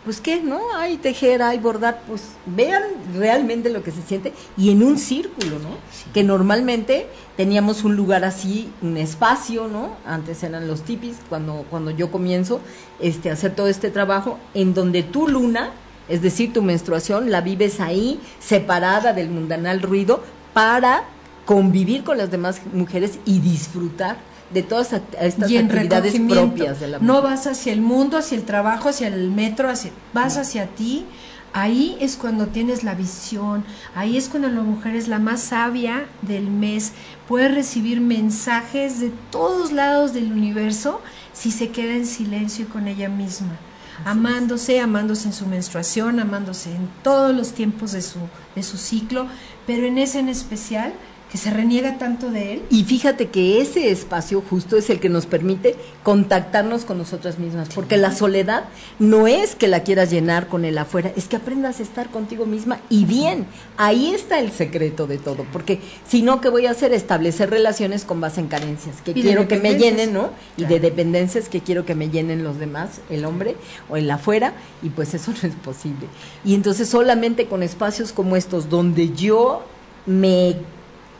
pues 0.07 0.21
qué, 0.21 0.41
¿no? 0.41 0.61
Hay 0.77 0.95
tejer, 0.95 1.41
hay 1.41 1.59
bordar, 1.59 2.01
pues 2.07 2.21
vean 2.45 2.81
realmente 3.13 3.69
lo 3.69 3.83
que 3.83 3.91
se 3.91 4.01
siente 4.01 4.31
y 4.55 4.71
en 4.71 4.81
un 4.81 4.97
círculo, 4.97 5.59
¿no? 5.59 5.71
Que 6.13 6.23
normalmente 6.23 7.07
teníamos 7.35 7.83
un 7.83 7.97
lugar 7.97 8.23
así, 8.23 8.71
un 8.81 8.95
espacio, 8.95 9.67
¿no? 9.67 9.97
Antes 10.05 10.43
eran 10.43 10.65
los 10.65 10.83
tipis, 10.83 11.17
cuando, 11.27 11.65
cuando 11.69 11.91
yo 11.91 12.09
comienzo 12.09 12.61
este, 13.01 13.29
a 13.29 13.33
hacer 13.33 13.53
todo 13.53 13.67
este 13.67 13.91
trabajo, 13.91 14.39
en 14.53 14.73
donde 14.73 15.03
tu 15.03 15.27
luna, 15.27 15.71
es 16.07 16.21
decir, 16.21 16.53
tu 16.53 16.61
menstruación, 16.61 17.29
la 17.29 17.41
vives 17.41 17.81
ahí, 17.81 18.21
separada 18.39 19.11
del 19.11 19.29
mundanal 19.29 19.81
ruido, 19.81 20.23
para 20.53 21.03
convivir 21.45 22.05
con 22.05 22.17
las 22.17 22.31
demás 22.31 22.61
mujeres 22.71 23.19
y 23.25 23.39
disfrutar 23.39 24.15
de 24.53 24.63
todas 24.63 24.93
estas 24.93 25.51
actividades 25.51 26.19
propias 26.19 26.79
de 26.79 26.87
la 26.87 26.99
mujer. 26.99 27.15
No 27.15 27.21
vas 27.21 27.47
hacia 27.47 27.73
el 27.73 27.81
mundo, 27.81 28.17
hacia 28.17 28.37
el 28.37 28.43
trabajo, 28.43 28.89
hacia 28.89 29.07
el 29.07 29.29
metro, 29.31 29.69
hacia, 29.69 29.91
vas 30.13 30.37
hacia 30.37 30.67
ti. 30.67 31.05
Ahí 31.53 31.97
es 31.99 32.17
cuando 32.17 32.47
tienes 32.47 32.83
la 32.83 32.93
visión, 32.93 33.63
ahí 33.95 34.15
es 34.17 34.29
cuando 34.29 34.49
la 34.49 34.61
mujer 34.61 34.95
es 34.95 35.07
la 35.07 35.17
más 35.17 35.41
sabia 35.41 36.05
del 36.21 36.51
mes, 36.51 36.91
puede 37.27 37.47
recibir 37.47 37.99
mensajes 37.99 38.99
de 38.99 39.11
todos 39.31 39.71
lados 39.71 40.13
del 40.13 40.31
universo 40.31 41.01
si 41.33 41.51
se 41.51 41.69
queda 41.69 41.93
en 41.93 42.05
silencio 42.05 42.65
y 42.65 42.67
con 42.67 42.87
ella 42.87 43.09
misma, 43.09 43.57
amándose, 44.05 44.81
amándose 44.81 45.29
en 45.29 45.33
su 45.33 45.47
menstruación, 45.47 46.19
amándose 46.19 46.75
en 46.75 46.89
todos 47.01 47.35
los 47.35 47.53
tiempos 47.53 47.93
de 47.93 48.03
su, 48.03 48.19
de 48.53 48.61
su 48.61 48.77
ciclo, 48.77 49.25
pero 49.65 49.87
en 49.87 49.97
ese 49.97 50.19
en 50.19 50.29
especial 50.29 50.93
que 51.31 51.37
se 51.37 51.51
reniega 51.51 51.97
tanto 51.97 52.31
de 52.31 52.53
él. 52.53 52.63
Y 52.69 52.83
fíjate 52.83 53.27
que 53.27 53.61
ese 53.61 53.91
espacio 53.91 54.41
justo 54.49 54.77
es 54.77 54.89
el 54.89 54.99
que 54.99 55.09
nos 55.09 55.25
permite 55.25 55.75
contactarnos 56.03 56.85
con 56.85 56.97
nosotras 56.97 57.37
mismas, 57.37 57.69
porque 57.73 57.97
la 57.97 58.13
soledad 58.13 58.65
no 58.99 59.27
es 59.27 59.55
que 59.55 59.67
la 59.67 59.83
quieras 59.83 60.09
llenar 60.09 60.47
con 60.47 60.63
el 60.63 60.77
afuera, 60.77 61.11
es 61.15 61.27
que 61.27 61.35
aprendas 61.35 61.79
a 61.79 61.83
estar 61.83 62.09
contigo 62.09 62.45
misma 62.45 62.79
y 62.89 63.05
bien, 63.05 63.45
ahí 63.75 64.13
está 64.13 64.39
el 64.39 64.51
secreto 64.51 65.07
de 65.07 65.17
todo, 65.17 65.45
porque 65.51 65.81
si 66.07 66.21
no, 66.21 66.39
¿qué 66.39 66.49
voy 66.49 66.65
a 66.65 66.71
hacer? 66.71 66.93
Establecer 66.93 67.49
relaciones 67.49 68.05
con 68.05 68.21
base 68.21 68.39
en 68.39 68.47
carencias, 68.47 69.01
que 69.01 69.13
quiero 69.13 69.47
que 69.47 69.57
me 69.57 69.75
llenen, 69.75 70.13
¿no? 70.13 70.29
Y 70.55 70.65
de 70.65 70.79
dependencias 70.79 71.49
que 71.49 71.61
quiero 71.61 71.85
que 71.85 71.95
me 71.95 72.09
llenen 72.09 72.43
los 72.43 72.57
demás, 72.57 73.01
el 73.09 73.25
hombre 73.25 73.55
o 73.89 73.97
el 73.97 74.09
afuera, 74.09 74.53
y 74.81 74.89
pues 74.89 75.13
eso 75.13 75.31
no 75.41 75.49
es 75.49 75.55
posible. 75.55 76.07
Y 76.45 76.55
entonces 76.55 76.87
solamente 76.87 77.47
con 77.47 77.63
espacios 77.63 78.13
como 78.13 78.37
estos, 78.37 78.69
donde 78.69 79.13
yo 79.13 79.63
me 80.05 80.55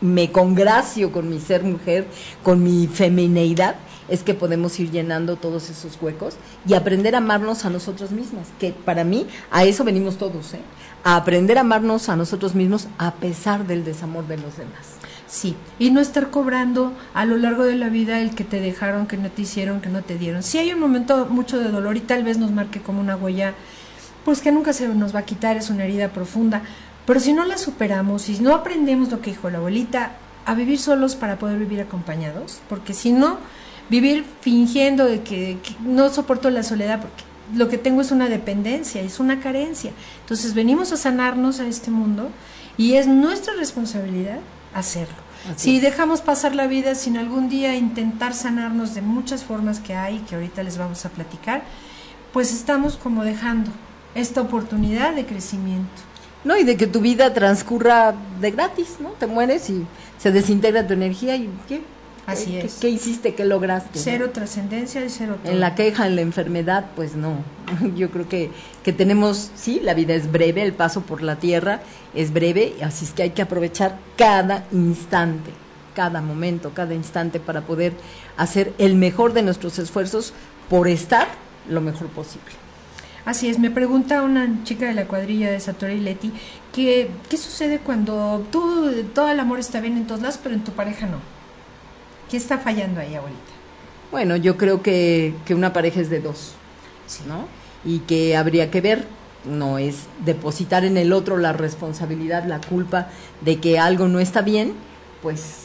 me 0.01 0.31
congracio 0.31 1.11
con 1.11 1.29
mi 1.29 1.39
ser 1.39 1.63
mujer, 1.63 2.07
con 2.43 2.63
mi 2.63 2.87
femineidad, 2.87 3.75
es 4.07 4.23
que 4.23 4.33
podemos 4.33 4.79
ir 4.79 4.91
llenando 4.91 5.35
todos 5.35 5.69
esos 5.69 6.01
huecos 6.01 6.35
y 6.65 6.73
aprender 6.73 7.15
a 7.15 7.19
amarnos 7.19 7.65
a 7.65 7.69
nosotros 7.69 8.11
mismas, 8.11 8.47
que 8.59 8.71
para 8.71 9.03
mí 9.03 9.27
a 9.51 9.65
eso 9.65 9.83
venimos 9.83 10.17
todos, 10.17 10.53
¿eh? 10.53 10.61
a 11.03 11.15
aprender 11.15 11.57
a 11.57 11.61
amarnos 11.61 12.09
a 12.09 12.15
nosotros 12.15 12.55
mismos 12.55 12.87
a 12.97 13.15
pesar 13.15 13.67
del 13.67 13.83
desamor 13.83 14.27
de 14.27 14.37
los 14.37 14.57
demás. 14.57 14.97
Sí, 15.27 15.55
y 15.77 15.91
no 15.91 15.99
estar 15.99 16.29
cobrando 16.29 16.93
a 17.13 17.25
lo 17.25 17.37
largo 17.37 17.65
de 17.65 17.75
la 17.75 17.89
vida 17.89 18.21
el 18.21 18.33
que 18.33 18.45
te 18.45 18.61
dejaron, 18.61 19.07
que 19.07 19.17
no 19.17 19.29
te 19.29 19.41
hicieron, 19.41 19.81
que 19.81 19.89
no 19.89 20.01
te 20.01 20.17
dieron. 20.17 20.41
Si 20.41 20.57
hay 20.57 20.71
un 20.71 20.79
momento 20.79 21.25
mucho 21.29 21.59
de 21.59 21.69
dolor 21.69 21.97
y 21.97 22.01
tal 22.01 22.23
vez 22.23 22.37
nos 22.37 22.51
marque 22.51 22.81
como 22.81 23.01
una 23.01 23.17
huella, 23.17 23.53
pues 24.23 24.41
que 24.41 24.53
nunca 24.53 24.71
se 24.71 24.87
nos 24.87 25.13
va 25.13 25.19
a 25.19 25.25
quitar, 25.25 25.57
es 25.57 25.69
una 25.69 25.83
herida 25.83 26.09
profunda, 26.09 26.61
pero 27.07 27.21
si 27.21 27.31
no 27.31 27.45
la 27.45 27.57
superamos, 27.57 28.23
si 28.23 28.37
no 28.39 28.53
aprendemos 28.53 29.09
lo 29.09 29.21
que 29.21 29.31
dijo 29.31 29.49
la 29.49 29.59
abuelita, 29.59 30.11
a 30.45 30.53
vivir 30.53 30.77
solos 30.77 31.15
para 31.15 31.39
poder 31.39 31.57
vivir 31.57 31.79
acompañados, 31.79 32.59
porque 32.67 32.93
si 32.93 33.11
no, 33.11 33.37
vivir 33.89 34.25
fingiendo 34.41 35.05
de 35.05 35.21
que, 35.21 35.57
no 35.85 36.09
soporto 36.09 36.49
la 36.49 36.63
soledad 36.63 36.99
porque 36.99 37.23
lo 37.55 37.69
que 37.69 37.77
tengo 37.77 38.01
es 38.01 38.11
una 38.11 38.27
dependencia, 38.27 39.01
es 39.01 39.21
una 39.21 39.39
carencia. 39.39 39.91
Entonces 40.19 40.53
venimos 40.53 40.91
a 40.91 40.97
sanarnos 40.97 41.61
a 41.61 41.67
este 41.67 41.91
mundo 41.91 42.29
y 42.77 42.95
es 42.95 43.07
nuestra 43.07 43.53
responsabilidad 43.53 44.39
hacerlo. 44.73 45.15
si 45.55 45.79
dejamos 45.79 46.19
pasar 46.19 46.55
la 46.55 46.67
vida 46.67 46.93
sin 46.93 47.15
algún 47.15 47.47
día 47.47 47.75
intentar 47.75 48.33
sanarnos 48.33 48.95
de 48.95 49.01
muchas 49.01 49.45
formas 49.45 49.79
que 49.79 49.95
hay, 49.95 50.19
que 50.19 50.35
ahorita 50.35 50.61
les 50.61 50.77
vamos 50.77 51.05
a 51.05 51.09
platicar, 51.09 51.63
pues 52.33 52.51
estamos 52.51 52.97
como 52.97 53.23
dejando 53.23 53.71
esta 54.13 54.41
oportunidad 54.41 55.13
de 55.13 55.25
crecimiento. 55.25 56.06
¿No? 56.43 56.57
Y 56.57 56.63
de 56.63 56.77
que 56.77 56.87
tu 56.87 57.01
vida 57.01 57.33
transcurra 57.33 58.15
de 58.39 58.51
gratis, 58.51 58.97
¿no? 58.99 59.09
Te 59.11 59.27
mueres 59.27 59.69
y 59.69 59.85
se 60.17 60.31
desintegra 60.31 60.87
tu 60.87 60.93
energía 60.93 61.35
y 61.35 61.49
¿qué? 61.67 61.81
Así 62.25 62.51
¿Qué, 62.51 62.65
es. 62.65 62.75
¿Qué, 62.75 62.89
hiciste? 62.89 63.35
¿Qué 63.35 63.45
lograste? 63.45 63.97
Cero 63.99 64.31
trascendencia 64.33 65.03
y 65.03 65.09
cero 65.09 65.37
En 65.45 65.61
la 65.61 65.75
queja, 65.75 66.07
en 66.07 66.17
la 66.17 66.21
enfermedad, 66.21 66.87
pues 66.95 67.15
no. 67.15 67.37
Yo 67.95 68.11
creo 68.11 68.27
que, 68.27 68.51
que 68.83 68.91
tenemos, 68.91 69.49
sí, 69.55 69.79
la 69.81 69.93
vida 69.93 70.13
es 70.13 70.29
breve, 70.29 70.61
el 70.61 70.73
paso 70.73 71.01
por 71.01 71.23
la 71.23 71.37
tierra 71.37 71.79
es 72.13 72.33
breve, 72.33 72.75
así 72.83 73.05
es 73.05 73.11
que 73.11 73.23
hay 73.23 73.29
que 73.29 73.41
aprovechar 73.41 73.97
cada 74.17 74.65
instante, 74.73 75.51
cada 75.95 76.21
momento, 76.21 76.71
cada 76.73 76.93
instante 76.93 77.39
para 77.39 77.61
poder 77.61 77.93
hacer 78.35 78.73
el 78.77 78.95
mejor 78.95 79.31
de 79.31 79.43
nuestros 79.43 79.79
esfuerzos 79.79 80.33
por 80.69 80.89
estar 80.89 81.29
lo 81.69 81.79
mejor 81.79 82.07
posible. 82.07 82.66
Así 83.27 83.49
es, 83.49 83.59
me 83.59 83.69
pregunta 83.69 84.21
una 84.21 84.63
chica 84.63 84.85
de 84.85 84.93
la 84.93 85.05
cuadrilla 85.05 85.51
de 85.51 85.59
Satori 85.59 85.99
Leti 85.99 86.31
que 86.73 87.09
qué 87.29 87.35
sucede 87.35 87.79
cuando 87.79 88.47
tú, 88.53 88.89
todo 89.13 89.29
el 89.29 89.41
amor 89.41 89.59
está 89.59 89.81
bien 89.81 89.97
en 89.97 90.07
todos 90.07 90.21
lados, 90.21 90.39
pero 90.41 90.55
en 90.55 90.63
tu 90.63 90.71
pareja 90.71 91.07
no. 91.07 91.17
¿Qué 92.31 92.37
está 92.37 92.57
fallando 92.57 93.01
ahí, 93.01 93.15
abuelita? 93.15 93.41
Bueno, 94.13 94.37
yo 94.37 94.55
creo 94.55 94.81
que, 94.81 95.33
que 95.45 95.53
una 95.53 95.73
pareja 95.73 95.99
es 95.99 96.09
de 96.09 96.21
dos, 96.21 96.53
¿no? 97.27 97.49
Y 97.83 97.99
que 97.99 98.37
habría 98.37 98.71
que 98.71 98.79
ver, 98.79 99.05
no 99.43 99.77
es 99.77 100.03
depositar 100.23 100.85
en 100.85 100.95
el 100.95 101.11
otro 101.11 101.35
la 101.35 101.51
responsabilidad, 101.51 102.45
la 102.45 102.61
culpa 102.61 103.09
de 103.41 103.59
que 103.59 103.77
algo 103.77 104.07
no 104.07 104.21
está 104.21 104.41
bien, 104.41 104.71
pues 105.21 105.63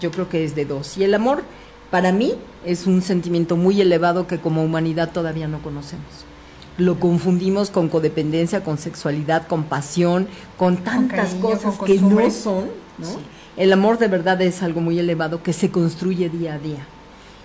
yo 0.00 0.10
creo 0.10 0.28
que 0.28 0.42
es 0.42 0.56
de 0.56 0.64
dos. 0.64 0.98
Y 0.98 1.04
el 1.04 1.14
amor, 1.14 1.44
para 1.92 2.10
mí, 2.10 2.34
es 2.66 2.88
un 2.88 3.02
sentimiento 3.02 3.56
muy 3.56 3.80
elevado 3.80 4.26
que 4.26 4.40
como 4.40 4.64
humanidad 4.64 5.12
todavía 5.12 5.46
no 5.46 5.62
conocemos 5.62 6.31
lo 6.78 6.98
confundimos 6.98 7.70
con 7.70 7.88
codependencia, 7.88 8.64
con 8.64 8.78
sexualidad, 8.78 9.46
con 9.46 9.64
pasión, 9.64 10.28
con 10.56 10.78
tantas 10.78 11.34
cosas 11.34 11.78
que 11.78 11.98
no 12.00 12.30
son, 12.30 12.66
¿no? 12.98 13.08
El 13.56 13.72
amor 13.72 13.98
de 13.98 14.08
verdad 14.08 14.40
es 14.40 14.62
algo 14.62 14.80
muy 14.80 14.98
elevado 14.98 15.42
que 15.42 15.52
se 15.52 15.70
construye 15.70 16.30
día 16.30 16.54
a 16.54 16.58
día 16.58 16.86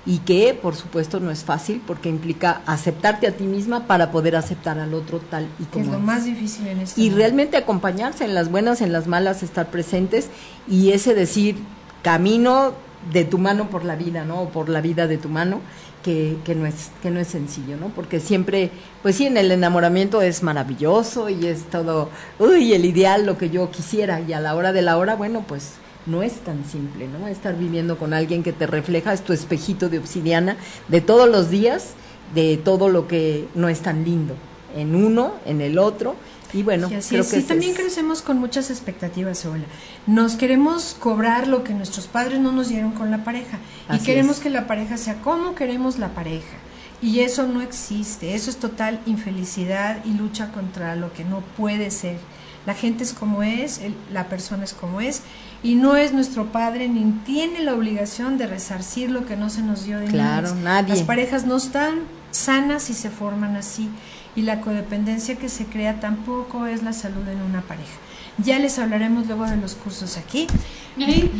y 0.06 0.20
que 0.20 0.58
por 0.60 0.76
supuesto 0.76 1.20
no 1.20 1.30
es 1.32 1.44
fácil 1.44 1.82
porque 1.86 2.08
implica 2.08 2.62
aceptarte 2.66 3.28
a 3.28 3.34
ti 3.34 3.44
misma 3.44 3.88
para 3.88 4.10
poder 4.10 4.38
aceptar 4.38 4.80
al 4.80 4.94
otro 4.94 5.20
tal 5.20 5.48
y 5.60 5.66
como 5.66 5.84
es 5.84 5.92
lo 5.92 6.00
más 6.00 6.24
difícil 6.24 6.66
en 6.68 6.80
este 6.80 7.02
y 7.02 7.10
realmente 7.10 7.58
acompañarse 7.58 8.24
en 8.24 8.34
las 8.34 8.50
buenas 8.50 8.80
en 8.80 8.94
las 8.94 9.08
malas 9.08 9.44
estar 9.44 9.70
presentes 9.70 10.30
y 10.66 10.92
ese 10.92 11.14
decir 11.14 11.58
camino 12.04 12.72
de 13.12 13.26
tu 13.26 13.38
mano 13.38 13.70
por 13.70 13.84
la 13.84 13.98
vida 13.98 14.24
no 14.24 14.44
o 14.44 14.50
por 14.50 14.70
la 14.70 14.80
vida 14.80 15.08
de 15.08 15.18
tu 15.18 15.28
mano 15.28 15.60
que, 16.08 16.38
que, 16.46 16.56
no 16.56 16.66
es, 16.66 16.90
que 17.02 17.12
no 17.12 17.20
es 17.20 17.28
sencillo, 17.28 17.76
¿no? 17.76 17.90
Porque 17.90 18.22
siempre, 18.22 18.72
pues 19.04 19.18
sí, 19.18 19.26
en 19.26 19.36
el 19.36 19.52
enamoramiento 19.52 20.22
es 20.22 20.42
maravilloso 20.42 21.28
y 21.28 21.48
es 21.48 21.64
todo, 21.66 22.08
uy, 22.40 22.74
el 22.74 22.86
ideal, 22.86 23.26
lo 23.26 23.38
que 23.38 23.50
yo 23.50 23.70
quisiera, 23.72 24.22
y 24.22 24.32
a 24.32 24.40
la 24.40 24.56
hora 24.56 24.72
de 24.72 24.82
la 24.82 24.98
hora, 24.98 25.18
bueno, 25.18 25.44
pues 25.46 25.74
no 26.06 26.24
es 26.24 26.36
tan 26.36 26.64
simple, 26.64 27.10
¿no? 27.10 27.28
Estar 27.28 27.58
viviendo 27.58 27.98
con 27.98 28.14
alguien 28.14 28.42
que 28.42 28.54
te 28.54 28.68
refleja, 28.68 29.12
es 29.12 29.22
tu 29.22 29.34
espejito 29.34 29.90
de 29.90 30.00
obsidiana 30.00 30.56
de 30.88 31.02
todos 31.02 31.28
los 31.28 31.50
días, 31.50 31.90
de 32.34 32.56
todo 32.56 32.88
lo 32.88 33.10
que 33.10 33.46
no 33.54 33.68
es 33.68 33.82
tan 33.82 34.06
lindo, 34.06 34.34
en 34.78 34.96
uno, 34.96 35.34
en 35.46 35.60
el 35.60 35.78
otro, 35.78 36.16
y 36.54 36.64
bueno, 36.64 36.90
creo 36.90 37.28
que 37.28 37.42
también 37.42 37.74
crecemos 37.74 38.22
con 38.22 38.38
muchas 38.40 38.70
expectativas, 38.70 39.46
Ola. 39.46 39.66
Nos 40.06 40.36
queremos 40.36 40.96
cobrar 41.00 41.48
lo 41.48 41.64
que 41.64 41.74
nuestros 41.74 42.08
padres 42.08 42.40
no 42.40 42.52
nos 42.52 42.70
dieron 42.70 42.92
con 42.92 43.12
la 43.12 43.24
pareja. 43.24 43.60
y 43.94 44.00
queremos 44.00 44.40
que 44.40 44.50
la 44.50 44.68
pareja 44.68 44.98
sea 44.98 45.22
como 45.22 45.56
queremos 45.56 46.00
la 46.00 46.10
pareja. 46.10 46.58
Y 47.02 47.20
eso 47.20 47.48
no 47.48 47.62
existe. 47.62 48.34
Eso 48.34 48.50
es 48.50 48.58
total 48.58 49.00
infelicidad 49.06 50.04
y 50.04 50.14
lucha 50.14 50.52
contra 50.52 50.96
lo 50.96 51.14
que 51.14 51.24
no 51.24 51.42
puede 51.56 51.92
ser. 51.92 52.18
La 52.66 52.74
gente 52.74 53.04
es 53.04 53.14
como 53.14 53.44
es, 53.44 53.80
la 54.12 54.28
persona 54.28 54.66
es 54.66 54.74
como 54.74 55.00
es, 55.00 55.22
y 55.64 55.76
no 55.76 55.96
es 55.96 56.12
nuestro 56.12 56.48
padre 56.52 56.90
ni 56.90 57.10
tiene 57.26 57.62
la 57.62 57.74
obligación 57.74 58.38
de 58.38 58.46
resarcir 58.46 59.10
lo 59.10 59.26
que 59.26 59.38
no 59.38 59.50
se 59.50 59.62
nos 59.62 59.86
dio 59.86 60.00
de 60.00 60.08
Claro, 60.08 60.54
nadie. 60.56 60.96
Las 60.96 61.04
parejas 61.04 61.46
no 61.46 61.56
están 61.56 62.02
sanas 62.32 62.90
y 62.90 62.94
se 62.94 63.10
forman 63.10 63.56
así, 63.56 63.90
y 64.38 64.44
la 64.44 64.62
codependencia 64.62 65.36
que 65.36 65.50
se 65.50 65.66
crea 65.66 66.00
tampoco 66.00 66.68
es 66.68 66.84
la 66.84 66.94
salud 66.94 67.28
en 67.28 67.42
una 67.42 67.62
pareja. 67.62 67.98
Ya 68.38 68.60
les 68.60 68.78
hablaremos 68.78 69.26
luego 69.26 69.46
de 69.46 69.58
los 69.58 69.74
cursos 69.74 70.16
aquí. 70.16 70.46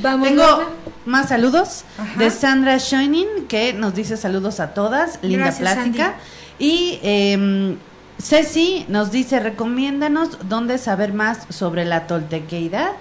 Vamos 0.02 0.28
Tengo 0.28 0.44
más 1.06 1.30
saludos 1.30 1.86
de 2.18 2.32
Sandra 2.32 2.80
Shining, 2.80 3.46
que 3.48 3.74
nos 3.74 3.94
dice 3.94 4.18
saludos 4.18 4.60
a 4.60 4.74
todas, 4.74 5.20
linda 5.22 5.52
plática. 5.52 6.16
Y 6.58 6.98
eh, 7.04 7.78
Ceci 8.20 8.86
nos 8.88 9.12
dice, 9.12 9.40
recomiéndanos 9.40 10.50
dónde 10.50 10.80
saber 10.80 11.14
más 11.14 11.46
sobre 11.50 11.86
la 11.86 12.08
toltequeidad. 12.08 12.94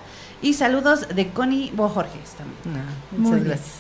Y 0.42 0.53
saludos 0.53 1.09
de 1.09 1.30
Connie 1.30 1.72
Bojorges 1.74 2.34
también. 2.36 2.84
Ah, 2.86 2.92
muchas 3.16 3.44
gracias. 3.44 3.76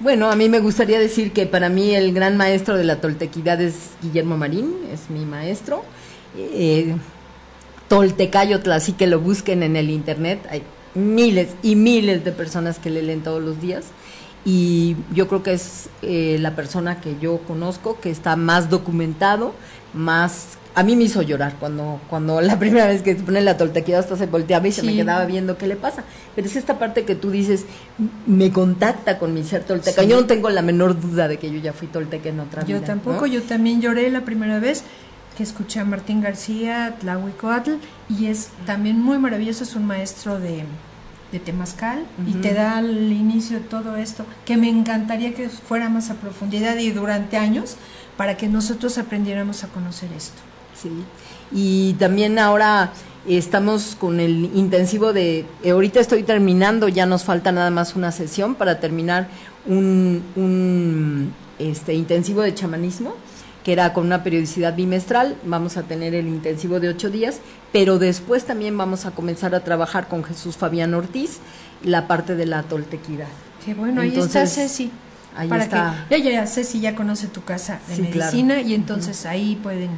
Bueno, 0.00 0.30
a 0.30 0.34
mí 0.34 0.48
me 0.48 0.60
gustaría 0.60 0.98
decir 0.98 1.30
que 1.32 1.44
para 1.44 1.68
mí 1.68 1.94
el 1.94 2.14
gran 2.14 2.38
maestro 2.38 2.74
de 2.78 2.84
la 2.84 3.02
toltequidad 3.02 3.60
es 3.60 3.90
Guillermo 4.00 4.38
Marín, 4.38 4.74
es 4.90 5.10
mi 5.10 5.26
maestro. 5.26 5.84
Eh, 6.38 6.96
Toltecayotl, 7.88 8.72
así 8.72 8.92
que 8.94 9.06
lo 9.06 9.20
busquen 9.20 9.62
en 9.62 9.76
el 9.76 9.90
internet. 9.90 10.40
Hay 10.48 10.62
miles 10.94 11.48
y 11.62 11.76
miles 11.76 12.24
de 12.24 12.32
personas 12.32 12.78
que 12.78 12.88
le 12.88 13.02
leen 13.02 13.22
todos 13.22 13.42
los 13.42 13.60
días. 13.60 13.88
Y 14.42 14.96
yo 15.12 15.28
creo 15.28 15.42
que 15.42 15.52
es 15.52 15.90
eh, 16.00 16.38
la 16.40 16.56
persona 16.56 17.02
que 17.02 17.16
yo 17.20 17.36
conozco 17.46 18.00
que 18.00 18.08
está 18.08 18.36
más 18.36 18.70
documentado 18.70 19.52
más 19.92 20.56
a 20.74 20.82
mí 20.82 20.96
me 20.96 21.04
hizo 21.04 21.22
llorar 21.22 21.56
cuando 21.58 22.00
cuando 22.08 22.40
la 22.40 22.58
primera 22.58 22.86
vez 22.86 23.02
que 23.02 23.16
se 23.16 23.22
pone 23.22 23.40
la 23.40 23.56
toltequida 23.56 23.98
hasta 23.98 24.16
se 24.16 24.26
volteaba 24.26 24.66
y 24.68 24.72
se 24.72 24.82
me 24.82 24.94
quedaba 24.94 25.24
viendo 25.24 25.58
qué 25.58 25.66
le 25.66 25.76
pasa. 25.76 26.04
Pero 26.34 26.46
es 26.46 26.56
esta 26.56 26.78
parte 26.78 27.04
que 27.04 27.14
tú 27.14 27.30
dices, 27.30 27.66
me 28.26 28.50
contacta 28.52 29.18
con 29.18 29.34
mi 29.34 29.42
ser 29.42 29.64
tolteca. 29.64 30.02
Yo 30.02 30.20
no 30.20 30.26
tengo 30.26 30.50
la 30.50 30.62
menor 30.62 31.00
duda 31.00 31.28
de 31.28 31.38
que 31.38 31.50
yo 31.50 31.58
ya 31.58 31.72
fui 31.72 31.88
tolteca 31.88 32.28
en 32.28 32.40
otra 32.40 32.62
yo 32.62 32.68
vida. 32.68 32.80
Yo 32.80 32.84
tampoco, 32.84 33.26
yo 33.26 33.42
también 33.42 33.80
lloré 33.80 34.10
la 34.10 34.22
primera 34.22 34.60
vez 34.60 34.84
que 35.36 35.42
escuché 35.42 35.80
a 35.80 35.84
Martín 35.84 36.20
García, 36.20 36.96
Tlahuicoatl, 37.00 37.72
y 38.08 38.26
es 38.26 38.50
también 38.66 39.00
muy 39.00 39.18
maravilloso, 39.18 39.64
es 39.64 39.74
un 39.74 39.86
maestro 39.86 40.38
de, 40.38 40.64
de 41.32 41.38
Temazcal 41.38 42.04
y 42.26 42.34
te 42.34 42.52
da 42.52 42.78
al 42.78 43.12
inicio 43.12 43.58
de 43.58 43.64
todo 43.64 43.96
esto, 43.96 44.26
que 44.44 44.56
me 44.56 44.68
encantaría 44.68 45.34
que 45.34 45.48
fuera 45.48 45.88
más 45.88 46.10
a 46.10 46.14
profundidad 46.14 46.76
y 46.76 46.90
durante 46.90 47.36
años 47.36 47.76
para 48.16 48.36
que 48.36 48.48
nosotros 48.48 48.98
aprendiéramos 48.98 49.64
a 49.64 49.68
conocer 49.68 50.10
esto. 50.12 50.49
Sí, 50.82 50.90
y 51.52 51.94
también 51.94 52.38
ahora 52.38 52.92
estamos 53.26 53.96
con 53.98 54.20
el 54.20 54.50
intensivo 54.54 55.12
de, 55.12 55.44
eh, 55.62 55.70
ahorita 55.70 56.00
estoy 56.00 56.22
terminando, 56.22 56.88
ya 56.88 57.06
nos 57.06 57.24
falta 57.24 57.52
nada 57.52 57.70
más 57.70 57.96
una 57.96 58.12
sesión 58.12 58.54
para 58.54 58.80
terminar 58.80 59.28
un, 59.66 60.22
un 60.36 61.34
este, 61.58 61.94
intensivo 61.94 62.42
de 62.42 62.54
chamanismo 62.54 63.14
que 63.64 63.72
era 63.72 63.92
con 63.92 64.06
una 64.06 64.22
periodicidad 64.22 64.74
bimestral, 64.74 65.36
vamos 65.44 65.76
a 65.76 65.82
tener 65.82 66.14
el 66.14 66.26
intensivo 66.28 66.80
de 66.80 66.88
ocho 66.88 67.10
días, 67.10 67.40
pero 67.72 67.98
después 67.98 68.44
también 68.44 68.76
vamos 68.76 69.04
a 69.04 69.10
comenzar 69.10 69.54
a 69.54 69.60
trabajar 69.60 70.08
con 70.08 70.24
Jesús 70.24 70.56
Fabián 70.56 70.94
Ortiz 70.94 71.40
la 71.82 72.08
parte 72.08 72.36
de 72.36 72.46
la 72.46 72.62
toltequidad. 72.62 73.28
Qué 73.64 73.74
bueno, 73.74 74.00
ahí 74.00 74.16
está 74.16 74.46
Ceci. 74.46 74.90
Ahí 75.36 75.48
para 75.48 75.64
está. 75.64 76.06
Que, 76.08 76.22
ya, 76.22 76.30
ya, 76.30 76.46
Ceci 76.46 76.80
ya 76.80 76.94
conoce 76.94 77.26
tu 77.26 77.44
casa 77.44 77.80
de 77.88 78.02
medicina 78.02 78.60
y 78.62 78.74
entonces 78.74 79.26
ahí 79.26 79.60
pueden 79.62 79.90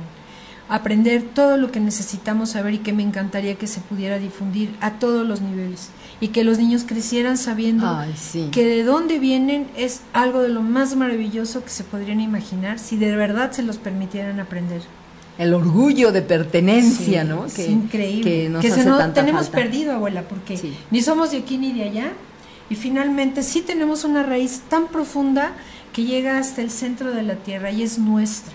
aprender 0.68 1.22
todo 1.34 1.56
lo 1.56 1.70
que 1.70 1.80
necesitamos 1.80 2.50
saber 2.50 2.74
y 2.74 2.78
que 2.78 2.92
me 2.92 3.02
encantaría 3.02 3.56
que 3.56 3.66
se 3.66 3.80
pudiera 3.80 4.18
difundir 4.18 4.74
a 4.80 4.92
todos 4.92 5.26
los 5.26 5.40
niveles 5.40 5.90
y 6.20 6.28
que 6.28 6.44
los 6.44 6.58
niños 6.58 6.84
crecieran 6.86 7.36
sabiendo 7.36 8.00
que 8.52 8.64
de 8.64 8.84
dónde 8.84 9.18
vienen 9.18 9.66
es 9.76 10.02
algo 10.12 10.40
de 10.40 10.48
lo 10.48 10.62
más 10.62 10.96
maravilloso 10.96 11.64
que 11.64 11.70
se 11.70 11.84
podrían 11.84 12.20
imaginar 12.20 12.78
si 12.78 12.96
de 12.96 13.14
verdad 13.16 13.52
se 13.52 13.62
los 13.62 13.76
permitieran 13.76 14.40
aprender. 14.40 14.82
El 15.38 15.54
orgullo 15.54 16.12
de 16.12 16.22
pertenencia, 16.22 17.24
¿no? 17.24 17.46
Que, 17.46 17.64
es 17.64 17.68
increíble. 17.70 18.60
Que, 18.60 18.70
se 18.70 18.84
no 18.84 19.12
tenemos 19.12 19.48
perdido, 19.48 19.92
abuela, 19.92 20.22
porque 20.22 20.74
ni 20.90 21.02
somos 21.02 21.32
de 21.32 21.38
aquí 21.38 21.58
ni 21.58 21.72
de 21.72 21.84
allá 21.84 22.12
y 22.70 22.74
finalmente 22.74 23.42
sí 23.42 23.60
tenemos 23.60 24.04
una 24.04 24.22
raíz 24.22 24.62
tan 24.68 24.88
profunda 24.88 25.52
que 25.92 26.04
llega 26.04 26.38
hasta 26.38 26.62
el 26.62 26.70
centro 26.70 27.12
de 27.12 27.22
la 27.22 27.34
tierra 27.36 27.70
y 27.70 27.82
es 27.82 27.98
nuestra, 27.98 28.54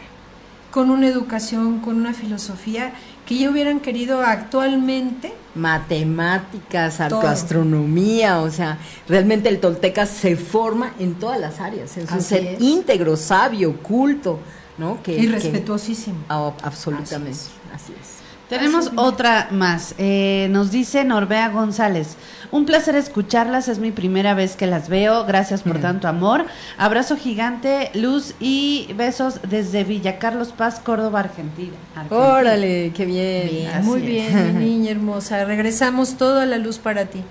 con 0.71 0.89
una 0.89 1.07
educación, 1.07 1.79
con 1.79 1.97
una 1.97 2.13
filosofía 2.13 2.93
que 3.25 3.37
ya 3.37 3.49
hubieran 3.49 3.79
querido 3.79 4.21
actualmente. 4.21 5.33
Matemáticas, 5.55 7.01
astronomía, 7.01 8.39
o 8.41 8.49
sea, 8.49 8.77
realmente 9.07 9.49
el 9.49 9.59
tolteca 9.59 10.05
se 10.05 10.35
forma 10.35 10.93
en 10.99 11.15
todas 11.15 11.39
las 11.39 11.59
áreas, 11.59 11.97
es 11.97 12.11
un 12.11 12.21
ser 12.21 12.57
íntegro, 12.61 13.17
sabio, 13.17 13.77
culto, 13.77 14.39
¿no? 14.77 15.01
Que, 15.01 15.17
y 15.17 15.27
respetuosísimo. 15.27 16.17
Ah, 16.29 16.53
absolutamente, 16.61 17.39
así 17.73 17.93
es. 17.99 18.16
Tenemos 18.49 18.91
otra 18.95 19.49
más. 19.51 19.93
Eh, 19.97 20.47
nos 20.51 20.71
dice 20.71 21.03
Norbea 21.03 21.49
González. 21.49 22.15
Un 22.49 22.65
placer 22.65 22.95
escucharlas, 22.95 23.67
es 23.67 23.79
mi 23.79 23.91
primera 23.91 24.33
vez 24.33 24.55
que 24.55 24.67
las 24.67 24.87
veo. 24.87 25.25
Gracias 25.25 25.63
por 25.63 25.79
mm. 25.79 25.81
tanto 25.81 26.07
amor. 26.07 26.45
Abrazo 26.77 27.17
gigante, 27.17 27.91
luz 27.93 28.35
y 28.39 28.89
besos 28.95 29.41
desde 29.49 29.83
Villa 29.83 30.17
Carlos 30.17 30.53
Paz, 30.55 30.79
Córdoba, 30.79 31.19
Argentina. 31.19 31.75
Órale, 32.09 32.93
qué 32.95 33.05
bien. 33.05 33.83
muy 33.83 33.99
bien, 34.01 34.57
mi 34.57 34.65
niña 34.77 34.91
hermosa. 34.91 35.43
Regresamos 35.43 36.15
toda 36.15 36.45
la 36.45 36.57
luz 36.57 36.77
para 36.77 37.05
ti. 37.05 37.23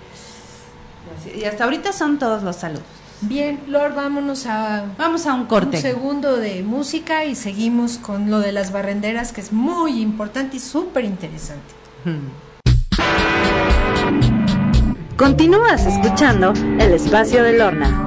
Y 1.35 1.45
hasta 1.45 1.65
ahorita 1.65 1.93
son 1.93 2.19
todos 2.19 2.43
los 2.43 2.57
saludos. 2.57 2.85
Bien, 3.23 3.61
Lord, 3.69 3.95
vámonos 3.95 4.47
a 4.47 4.85
vamos 4.99 5.27
a 5.27 5.35
un 5.35 5.47
corte. 5.47 5.77
Un 5.77 5.83
segundo 5.83 6.37
de 6.37 6.63
música 6.63 7.25
y 7.25 7.35
seguimos 7.35 7.97
con 7.99 8.31
lo 8.31 8.41
de 8.41 8.53
las 8.53 8.73
barrenderas 8.73 9.33
que 9.33 9.41
es 9.41 9.53
muy 9.53 10.03
importante 10.03 10.59
y 10.59 10.61
súper 10.61 11.05
interesante. 11.05 11.75
Hmm. 12.05 12.29
Continúas 15.17 15.87
escuchando 15.87 16.53
el 16.79 16.93
espacio 16.93 17.43
de 17.43 17.57
Lorna. 17.57 18.07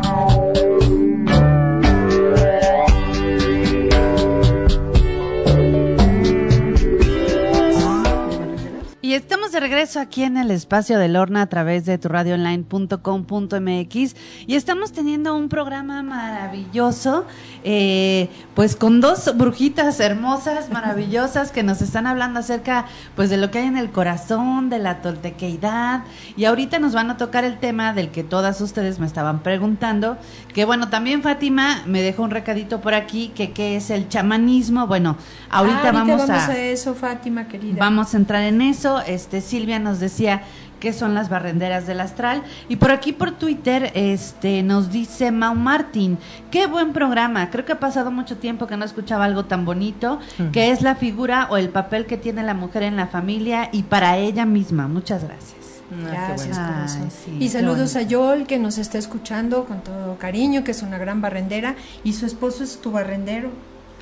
Estamos 9.20 9.52
de 9.52 9.60
regreso 9.60 10.00
aquí 10.00 10.24
en 10.24 10.38
el 10.38 10.50
espacio 10.50 10.98
de 10.98 11.10
Lorna 11.10 11.42
a 11.42 11.48
través 11.48 11.86
de 11.86 11.98
tu 11.98 12.08
radioonline.com.mx 12.08 14.16
y 14.48 14.56
estamos 14.56 14.94
teniendo 14.94 15.36
un 15.36 15.50
programa 15.50 16.02
maravilloso, 16.04 17.26
eh, 17.66 18.30
pues 18.56 18.78
con 18.78 19.02
dos 19.02 19.36
brujitas 19.36 20.00
hermosas, 20.00 20.70
maravillosas 20.70 21.52
que 21.52 21.64
nos 21.64 21.82
están 21.82 22.08
hablando 22.08 22.40
acerca 22.40 22.86
pues 23.18 23.30
de 23.30 23.36
lo 23.36 23.52
que 23.52 23.60
hay 23.60 23.68
en 23.68 23.76
el 23.76 23.92
corazón, 23.92 24.70
de 24.70 24.80
la 24.80 25.02
toltequeidad. 25.02 26.06
Y 26.38 26.46
ahorita 26.46 26.80
nos 26.80 26.94
van 26.94 27.12
a 27.12 27.18
tocar 27.18 27.44
el 27.44 27.60
tema 27.60 27.92
del 27.92 28.12
que 28.12 28.24
todas 28.24 28.62
ustedes 28.62 29.00
me 29.00 29.06
estaban 29.06 29.44
preguntando, 29.44 30.18
que 30.54 30.64
bueno, 30.64 30.88
también 30.88 31.24
Fátima 31.24 31.84
me 31.86 32.02
dejó 32.02 32.24
un 32.24 32.32
recadito 32.32 32.80
por 32.80 32.94
aquí 32.94 33.34
que 33.36 33.52
qué 33.52 33.76
es 33.76 33.90
el 33.90 34.08
chamanismo, 34.08 34.88
bueno, 34.88 35.18
ahorita, 35.50 35.90
ah, 35.90 35.92
vamos, 35.92 36.26
vamos 36.26 36.48
a 36.48 36.58
eso, 36.58 36.96
Fátima 36.96 37.50
querida. 37.50 37.76
Vamos 37.80 38.14
a 38.14 38.18
entrar 38.18 38.44
en 38.44 38.62
eso 38.62 39.02
este 39.10 39.42
Silvia 39.42 39.80
nos 39.80 40.00
decía 40.00 40.44
que 40.80 40.94
son 40.94 41.14
las 41.14 41.30
barrenderas 41.30 41.86
del 41.88 42.00
astral. 42.00 42.44
Y 42.70 42.78
por 42.78 42.92
aquí 42.92 43.12
por 43.12 43.32
Twitter 43.32 43.92
este 43.96 44.64
nos 44.64 44.92
dice 44.92 45.32
Mau 45.32 45.56
Martín 45.56 46.18
qué 46.52 46.68
buen 46.68 46.94
programa. 46.94 47.50
Creo 47.50 47.66
que 47.66 47.74
ha 47.74 47.80
pasado 47.80 48.12
mucho 48.12 48.38
tiempo 48.38 48.68
que 48.68 48.78
no 48.78 48.86
escuchaba 48.86 49.26
algo 49.26 49.46
tan 49.46 49.66
bonito 49.66 50.20
que 50.54 50.72
es 50.72 50.82
la 50.82 50.96
figura 50.96 51.48
o 51.52 51.58
el 51.58 51.70
papel 51.70 52.06
que 52.06 52.18
tiene 52.18 52.44
la 52.44 52.54
mujer 52.54 52.84
en 52.84 52.96
la 52.96 53.08
familia 53.08 53.70
y 53.72 53.84
para 53.84 54.18
ella 54.18 54.46
misma. 54.46 54.88
Muchas 54.88 55.24
gracias. 55.24 55.60
Ah, 55.92 56.36
Gracias, 56.36 57.26
y 57.40 57.50
saludos 57.50 57.96
a 57.96 58.04
Yol, 58.04 58.46
que 58.46 58.60
nos 58.60 58.78
está 58.78 59.00
escuchando 59.00 59.66
con 59.66 59.84
todo 59.84 60.20
cariño, 60.20 60.64
que 60.64 60.70
es 60.70 60.84
una 60.84 61.00
gran 61.00 61.20
barrendera, 61.20 61.76
y 62.04 62.14
su 62.14 62.28
esposo 62.28 62.64
es 62.64 62.80
tu 62.80 62.92
barrendero. 62.92 63.50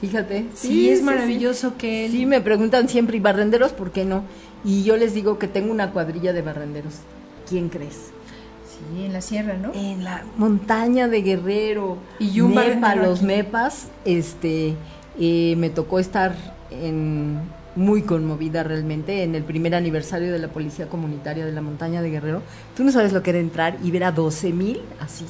Fíjate. 0.01 0.45
Sí, 0.53 0.89
es 0.89 1.01
maravilloso 1.01 1.77
que 1.77 2.05
él... 2.05 2.11
Sí, 2.11 2.25
me 2.25 2.41
preguntan 2.41 2.87
siempre, 2.87 3.17
¿y 3.17 3.19
barrenderos 3.19 3.71
por 3.71 3.91
qué 3.91 4.05
no? 4.05 4.23
Y 4.63 4.83
yo 4.83 4.97
les 4.97 5.13
digo 5.13 5.39
que 5.39 5.47
tengo 5.47 5.71
una 5.71 5.91
cuadrilla 5.91 6.33
de 6.33 6.41
barrenderos. 6.41 6.95
¿Quién 7.47 7.69
crees? 7.69 8.11
Sí, 8.67 9.05
en 9.05 9.13
la 9.13 9.21
sierra, 9.21 9.55
¿no? 9.55 9.71
En 9.73 10.03
la 10.03 10.23
montaña 10.37 11.07
de 11.07 11.21
Guerrero. 11.21 11.97
Y 12.19 12.41
un 12.41 12.53
Mepa, 12.55 12.95
los. 12.95 13.21
Mepas, 13.21 13.87
este, 14.05 14.75
eh, 15.19 15.55
me 15.57 15.69
tocó 15.69 15.99
estar 15.99 16.35
en, 16.69 17.39
muy 17.77 18.01
conmovida 18.01 18.63
realmente 18.63 19.23
en 19.23 19.35
el 19.35 19.43
primer 19.43 19.75
aniversario 19.75 20.33
de 20.33 20.39
la 20.39 20.47
Policía 20.47 20.89
Comunitaria 20.89 21.45
de 21.45 21.51
la 21.51 21.61
Montaña 21.61 22.01
de 22.01 22.09
Guerrero. 22.09 22.41
Tú 22.75 22.83
no 22.83 22.91
sabes 22.91 23.13
lo 23.13 23.23
que 23.23 23.29
era 23.29 23.39
entrar 23.39 23.77
y 23.83 23.91
ver 23.91 24.03
a 24.03 24.11
12 24.11 24.51
mil 24.51 24.81
así, 24.99 25.25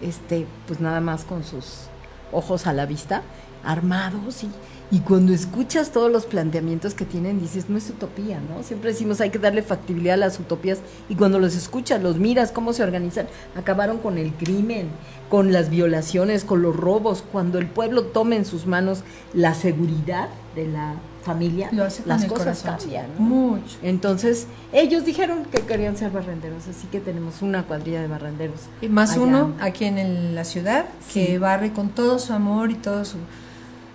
este, 0.00 0.46
pues 0.66 0.80
nada 0.80 1.00
más 1.00 1.24
con 1.24 1.44
sus 1.44 1.88
ojos 2.32 2.66
a 2.66 2.72
la 2.72 2.86
vista, 2.86 3.22
armados 3.62 4.42
y, 4.42 4.50
y 4.90 5.00
cuando 5.00 5.32
escuchas 5.32 5.90
todos 5.90 6.10
los 6.12 6.26
planteamientos 6.26 6.94
que 6.94 7.04
tienen, 7.04 7.40
dices, 7.40 7.68
no 7.68 7.76
es 7.76 7.90
utopía, 7.90 8.38
¿no? 8.40 8.62
Siempre 8.62 8.90
decimos 8.92 9.20
hay 9.20 9.30
que 9.30 9.38
darle 9.38 9.62
factibilidad 9.62 10.14
a 10.14 10.18
las 10.18 10.38
utopías 10.38 10.78
y 11.08 11.16
cuando 11.16 11.38
los 11.40 11.56
escuchas, 11.56 12.02
los 12.02 12.18
miras, 12.18 12.52
cómo 12.52 12.72
se 12.72 12.82
organizan, 12.84 13.26
acabaron 13.56 13.98
con 13.98 14.16
el 14.16 14.32
crimen, 14.32 14.88
con 15.28 15.52
las 15.52 15.70
violaciones, 15.70 16.44
con 16.44 16.62
los 16.62 16.76
robos, 16.76 17.24
cuando 17.32 17.58
el 17.58 17.66
pueblo 17.66 18.04
tome 18.04 18.36
en 18.36 18.44
sus 18.44 18.66
manos 18.66 19.00
la 19.34 19.54
seguridad 19.54 20.28
de 20.54 20.68
la 20.68 20.94
familia, 21.24 21.68
Lo 21.72 21.82
hace 21.82 22.04
las 22.06 22.24
cosas 22.26 22.60
corazón. 22.62 22.78
cambian, 22.78 23.06
¿no? 23.18 23.24
Mucho. 23.24 23.76
Entonces, 23.82 24.46
ellos 24.72 25.04
dijeron 25.04 25.44
que 25.46 25.58
querían 25.62 25.96
ser 25.96 26.12
barrenderos, 26.12 26.68
así 26.68 26.86
que 26.86 27.00
tenemos 27.00 27.42
una 27.42 27.64
cuadrilla 27.66 28.00
de 28.00 28.06
barrenderos. 28.06 28.60
Y 28.80 28.88
más 28.88 29.14
allá. 29.14 29.22
uno 29.22 29.54
aquí 29.60 29.86
en 29.86 29.98
el- 29.98 30.34
la 30.36 30.44
ciudad 30.44 30.84
que 31.12 31.40
barre 31.40 31.72
con 31.72 31.88
todo 31.88 32.20
su 32.20 32.32
amor 32.32 32.70
y 32.70 32.74
todo 32.76 33.04
su, 33.04 33.16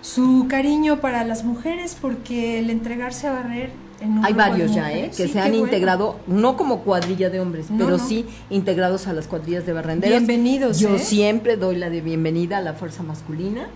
su 0.02 0.46
cariño 0.48 1.00
para 1.00 1.24
las 1.24 1.44
mujeres 1.44 1.96
porque 2.00 2.58
el 2.58 2.68
entregarse 2.70 3.28
a 3.28 3.32
barrer 3.32 3.70
en 4.00 4.18
un 4.18 4.24
Hay 4.24 4.32
varios 4.34 4.74
ya, 4.74 4.82
mujeres, 4.82 5.14
¿eh? 5.14 5.16
Que 5.16 5.26
sí, 5.28 5.32
se 5.32 5.40
han 5.40 5.50
bueno. 5.52 5.64
integrado, 5.64 6.18
no 6.26 6.56
como 6.56 6.80
cuadrilla 6.80 7.30
de 7.30 7.40
hombres, 7.40 7.70
No, 7.70 7.84
pero 7.86 7.98
no. 7.98 8.04
sí 8.04 8.26
integrados 8.50 9.06
a 9.06 9.12
las 9.12 9.28
cuadrillas 9.28 9.64
de 9.64 9.72
barrenderos. 9.72 10.18
Bienvenidos, 10.18 10.80
Yo 10.80 10.96
¿eh? 10.96 10.98
siempre 10.98 11.56
doy 11.56 11.76
la 11.76 11.88
de 11.88 12.00
bienvenida 12.00 12.58
a 12.58 12.60
la 12.60 12.72
fuerza 12.74 13.04
masculina, 13.04 13.68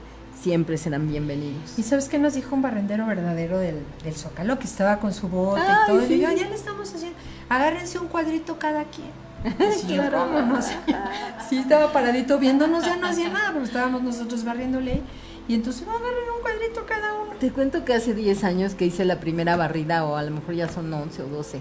siempre 0.42 0.78
serán 0.78 1.08
bienvenidos. 1.08 1.78
¿Y 1.78 1.84
sabes 1.84 2.08
qué 2.08 2.18
nos 2.18 2.34
dijo 2.34 2.56
un 2.56 2.62
barrendero 2.62 3.06
verdadero 3.06 3.58
del, 3.58 3.76
del 4.02 4.14
Zócalo? 4.14 4.58
Que 4.58 4.64
estaba 4.66 4.98
con 4.98 5.14
su 5.14 5.28
bote 5.28 5.60
Ay, 5.64 5.74
y 5.84 5.86
todo. 5.86 6.02
Y 6.02 6.06
sí. 6.06 6.08
le 6.08 6.16
digo, 6.16 6.30
ya 6.42 6.48
le 6.48 6.56
estamos 6.56 6.92
haciendo. 6.92 7.16
Agárrense 7.48 8.00
un 8.00 8.08
cuadrito 8.08 8.58
cada 8.58 8.84
quien. 8.84 9.10
Y 9.88 9.94
yo. 9.94 10.02
Sí, 11.48 11.58
estaba 11.58 11.92
paradito 11.92 12.38
viéndonos, 12.40 12.84
ya 12.84 12.96
no 12.96 13.06
hacía 13.06 13.28
nada, 13.28 13.50
pero 13.52 13.64
estábamos 13.64 14.02
nosotros 14.02 14.44
barriéndole. 14.44 15.02
Y 15.48 15.54
entonces, 15.54 15.86
agarren 15.86 16.30
un 16.36 16.42
cuadrito 16.42 16.84
cada 16.86 17.14
uno. 17.14 17.32
Te 17.38 17.50
cuento 17.50 17.84
que 17.84 17.94
hace 17.94 18.14
10 18.14 18.44
años 18.44 18.74
que 18.74 18.86
hice 18.86 19.04
la 19.04 19.20
primera 19.20 19.56
barrida, 19.56 20.04
o 20.04 20.16
a 20.16 20.22
lo 20.22 20.32
mejor 20.32 20.54
ya 20.54 20.68
son 20.68 20.92
11 20.92 21.22
o 21.22 21.26
12. 21.26 21.60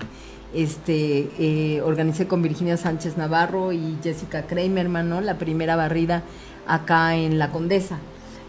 Este, 0.53 1.29
eh, 1.37 1.81
organicé 1.81 2.27
con 2.27 2.41
Virginia 2.41 2.77
Sánchez 2.77 3.17
Navarro 3.17 3.73
y 3.73 3.97
Jessica 4.01 4.47
Kramerman, 4.47 5.09
¿no? 5.09 5.21
La 5.21 5.37
primera 5.37 5.75
barrida 5.75 6.23
acá 6.65 7.15
en 7.15 7.37
La 7.37 7.51
Condesa. 7.51 7.99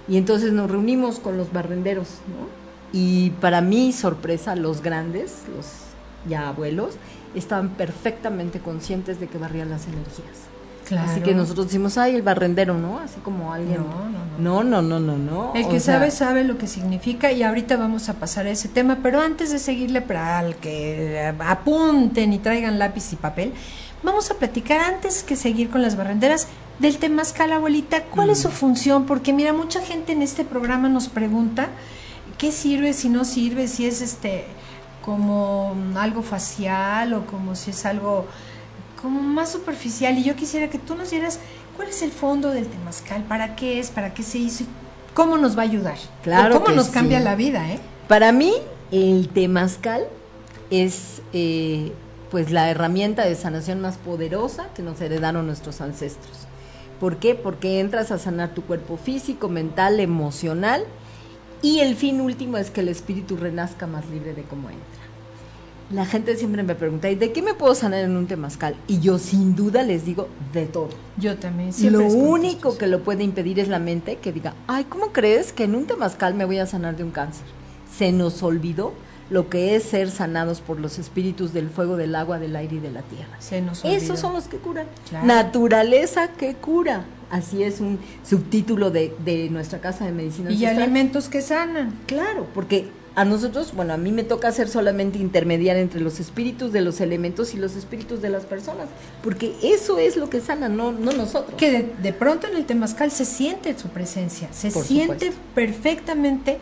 Y 0.08 0.16
entonces 0.16 0.52
nos 0.52 0.70
reunimos 0.70 1.18
con 1.18 1.36
los 1.36 1.52
barrenderos. 1.52 2.08
Y 2.92 3.30
para 3.40 3.60
mi 3.60 3.92
sorpresa, 3.92 4.56
los 4.56 4.82
grandes, 4.82 5.42
los 5.54 5.66
ya 6.28 6.48
abuelos, 6.48 6.94
estaban 7.34 7.70
perfectamente 7.70 8.60
conscientes 8.60 9.20
de 9.20 9.26
que 9.26 9.38
barrían 9.38 9.70
las 9.70 9.86
energías. 9.86 10.45
Claro. 10.86 11.10
Así 11.10 11.20
que 11.20 11.34
nosotros 11.34 11.66
decimos, 11.66 11.98
ay, 11.98 12.14
el 12.14 12.22
barrendero, 12.22 12.74
¿no? 12.78 12.98
Así 13.00 13.18
como 13.20 13.52
alguien. 13.52 13.78
No, 13.78 14.08
no, 14.08 14.62
no. 14.62 14.62
No, 14.62 14.82
no, 14.82 15.00
no, 15.00 15.00
no, 15.00 15.16
no. 15.18 15.52
El 15.54 15.64
O 15.64 15.68
que 15.68 15.80
sea, 15.80 15.94
sabe, 15.94 16.10
sabe 16.10 16.44
lo 16.44 16.58
que 16.58 16.66
significa 16.66 17.32
y 17.32 17.42
ahorita 17.42 17.76
vamos 17.76 18.08
a 18.08 18.14
pasar 18.14 18.46
a 18.46 18.50
ese 18.50 18.68
tema, 18.68 18.98
pero 19.02 19.20
antes 19.20 19.50
de 19.50 19.58
seguirle 19.58 20.00
para 20.02 20.40
el 20.44 20.56
que 20.56 21.32
apunten 21.40 22.32
y 22.32 22.38
traigan 22.38 22.78
lápiz 22.78 23.12
y 23.12 23.16
papel, 23.16 23.52
vamos 24.02 24.30
a 24.30 24.34
platicar 24.34 24.80
antes 24.80 25.22
que 25.24 25.34
seguir 25.36 25.70
con 25.70 25.82
las 25.82 25.96
barrenderas 25.96 26.48
del 26.78 26.98
temazcal, 26.98 27.52
abuelita, 27.52 28.04
¿cuál 28.04 28.28
Mm. 28.28 28.32
es 28.32 28.38
su 28.42 28.50
función? 28.50 29.06
Porque 29.06 29.32
mira, 29.32 29.52
mucha 29.52 29.80
gente 29.80 30.12
en 30.12 30.22
este 30.22 30.44
programa 30.44 30.88
nos 30.88 31.08
pregunta 31.08 31.68
qué 32.38 32.52
sirve, 32.52 32.92
si 32.92 33.08
no 33.08 33.24
sirve, 33.24 33.66
si 33.66 33.86
es 33.86 34.02
este 34.02 34.44
como 35.02 35.74
mm, 35.74 35.96
algo 35.96 36.22
facial 36.22 37.14
o 37.14 37.26
como 37.26 37.54
si 37.54 37.70
es 37.70 37.86
algo 37.86 38.26
como 39.06 39.22
más 39.22 39.52
superficial 39.52 40.18
y 40.18 40.24
yo 40.24 40.34
quisiera 40.34 40.68
que 40.68 40.80
tú 40.80 40.96
nos 40.96 41.10
dieras 41.10 41.38
cuál 41.76 41.86
es 41.90 42.02
el 42.02 42.10
fondo 42.10 42.50
del 42.50 42.66
temazcal, 42.66 43.22
para 43.22 43.54
qué 43.54 43.78
es, 43.78 43.90
para 43.90 44.12
qué 44.12 44.24
se 44.24 44.38
hizo 44.38 44.64
y 44.64 44.66
cómo 45.14 45.38
nos 45.38 45.56
va 45.56 45.62
a 45.62 45.66
ayudar. 45.66 45.96
Claro 46.24 46.54
cómo 46.54 46.66
que 46.66 46.74
nos 46.74 46.88
cambia 46.88 47.18
sí. 47.18 47.24
la 47.24 47.36
vida, 47.36 47.70
¿eh? 47.70 47.78
Para 48.08 48.32
mí, 48.32 48.52
el 48.90 49.28
temazcal 49.28 50.08
es 50.70 51.22
eh, 51.32 51.92
pues 52.32 52.50
la 52.50 52.68
herramienta 52.68 53.24
de 53.24 53.36
sanación 53.36 53.80
más 53.80 53.96
poderosa 53.96 54.70
que 54.74 54.82
nos 54.82 55.00
heredaron 55.00 55.46
nuestros 55.46 55.80
ancestros. 55.80 56.38
¿Por 56.98 57.18
qué? 57.18 57.36
Porque 57.36 57.78
entras 57.78 58.10
a 58.10 58.18
sanar 58.18 58.54
tu 58.54 58.62
cuerpo 58.62 58.96
físico, 58.96 59.48
mental, 59.48 60.00
emocional 60.00 60.82
y 61.62 61.78
el 61.78 61.94
fin 61.94 62.20
último 62.20 62.56
es 62.56 62.72
que 62.72 62.80
el 62.80 62.88
espíritu 62.88 63.36
renazca 63.36 63.86
más 63.86 64.08
libre 64.08 64.34
de 64.34 64.42
cómo 64.42 64.68
entra. 64.68 64.95
La 65.90 66.04
gente 66.04 66.36
siempre 66.36 66.64
me 66.64 66.74
pregunta, 66.74 67.08
¿y 67.08 67.14
de 67.14 67.30
qué 67.32 67.42
me 67.42 67.54
puedo 67.54 67.74
sanar 67.76 68.00
en 68.00 68.16
un 68.16 68.26
temazcal? 68.26 68.74
Y 68.88 68.98
yo 68.98 69.18
sin 69.18 69.54
duda 69.54 69.84
les 69.84 70.04
digo, 70.04 70.28
de 70.52 70.66
todo. 70.66 70.88
Yo 71.16 71.36
también. 71.36 71.72
siempre 71.72 72.02
Lo 72.02 72.12
único 72.12 72.70
eso. 72.70 72.78
que 72.78 72.88
lo 72.88 73.04
puede 73.04 73.22
impedir 73.22 73.60
es 73.60 73.68
la 73.68 73.78
mente 73.78 74.16
que 74.16 74.32
diga, 74.32 74.54
ay, 74.66 74.84
¿cómo 74.84 75.12
crees 75.12 75.52
que 75.52 75.64
en 75.64 75.76
un 75.76 75.86
temazcal 75.86 76.34
me 76.34 76.44
voy 76.44 76.58
a 76.58 76.66
sanar 76.66 76.96
de 76.96 77.04
un 77.04 77.12
cáncer? 77.12 77.44
Se 77.96 78.10
nos 78.10 78.42
olvidó 78.42 78.94
lo 79.30 79.48
que 79.48 79.76
es 79.76 79.84
ser 79.84 80.10
sanados 80.10 80.60
por 80.60 80.80
los 80.80 80.98
espíritus 80.98 81.52
del 81.52 81.68
fuego, 81.70 81.96
del 81.96 82.14
agua, 82.16 82.38
del 82.40 82.56
aire 82.56 82.76
y 82.76 82.80
de 82.80 82.90
la 82.90 83.02
tierra. 83.02 83.36
Se 83.38 83.60
nos 83.60 83.84
olvidó. 83.84 83.96
Esos 83.96 84.18
son 84.18 84.32
los 84.32 84.48
que 84.48 84.56
curan. 84.56 84.86
Claro. 85.08 85.26
Naturaleza 85.26 86.28
que 86.32 86.54
cura. 86.54 87.04
Así 87.30 87.62
es 87.62 87.80
un 87.80 87.98
subtítulo 88.24 88.90
de, 88.90 89.14
de 89.24 89.50
nuestra 89.50 89.80
casa 89.80 90.04
de 90.04 90.12
medicina. 90.12 90.50
Y 90.50 90.54
ancestral. 90.54 90.82
alimentos 90.82 91.28
que 91.28 91.42
sanan. 91.42 91.94
Claro, 92.06 92.46
porque 92.54 92.88
a 93.16 93.24
nosotros, 93.24 93.72
bueno, 93.74 93.94
a 93.94 93.96
mí 93.96 94.12
me 94.12 94.22
toca 94.22 94.52
ser 94.52 94.68
solamente 94.68 95.18
intermediar 95.18 95.76
entre 95.76 96.00
los 96.00 96.20
espíritus 96.20 96.70
de 96.72 96.82
los 96.82 97.00
elementos 97.00 97.54
y 97.54 97.56
los 97.56 97.74
espíritus 97.74 98.20
de 98.22 98.28
las 98.30 98.44
personas, 98.44 98.88
porque 99.22 99.56
eso 99.62 99.98
es 99.98 100.16
lo 100.16 100.30
que 100.30 100.40
sana, 100.40 100.68
no, 100.68 100.92
no 100.92 101.12
nosotros. 101.12 101.56
Que 101.56 101.70
de, 101.72 101.92
de 102.02 102.12
pronto 102.12 102.46
en 102.46 102.56
el 102.56 102.66
temazcal 102.66 103.10
se 103.10 103.24
siente 103.24 103.76
su 103.78 103.88
presencia, 103.88 104.48
se 104.52 104.70
Por 104.70 104.84
siente 104.84 105.26
supuesto. 105.32 105.40
perfectamente 105.54 106.58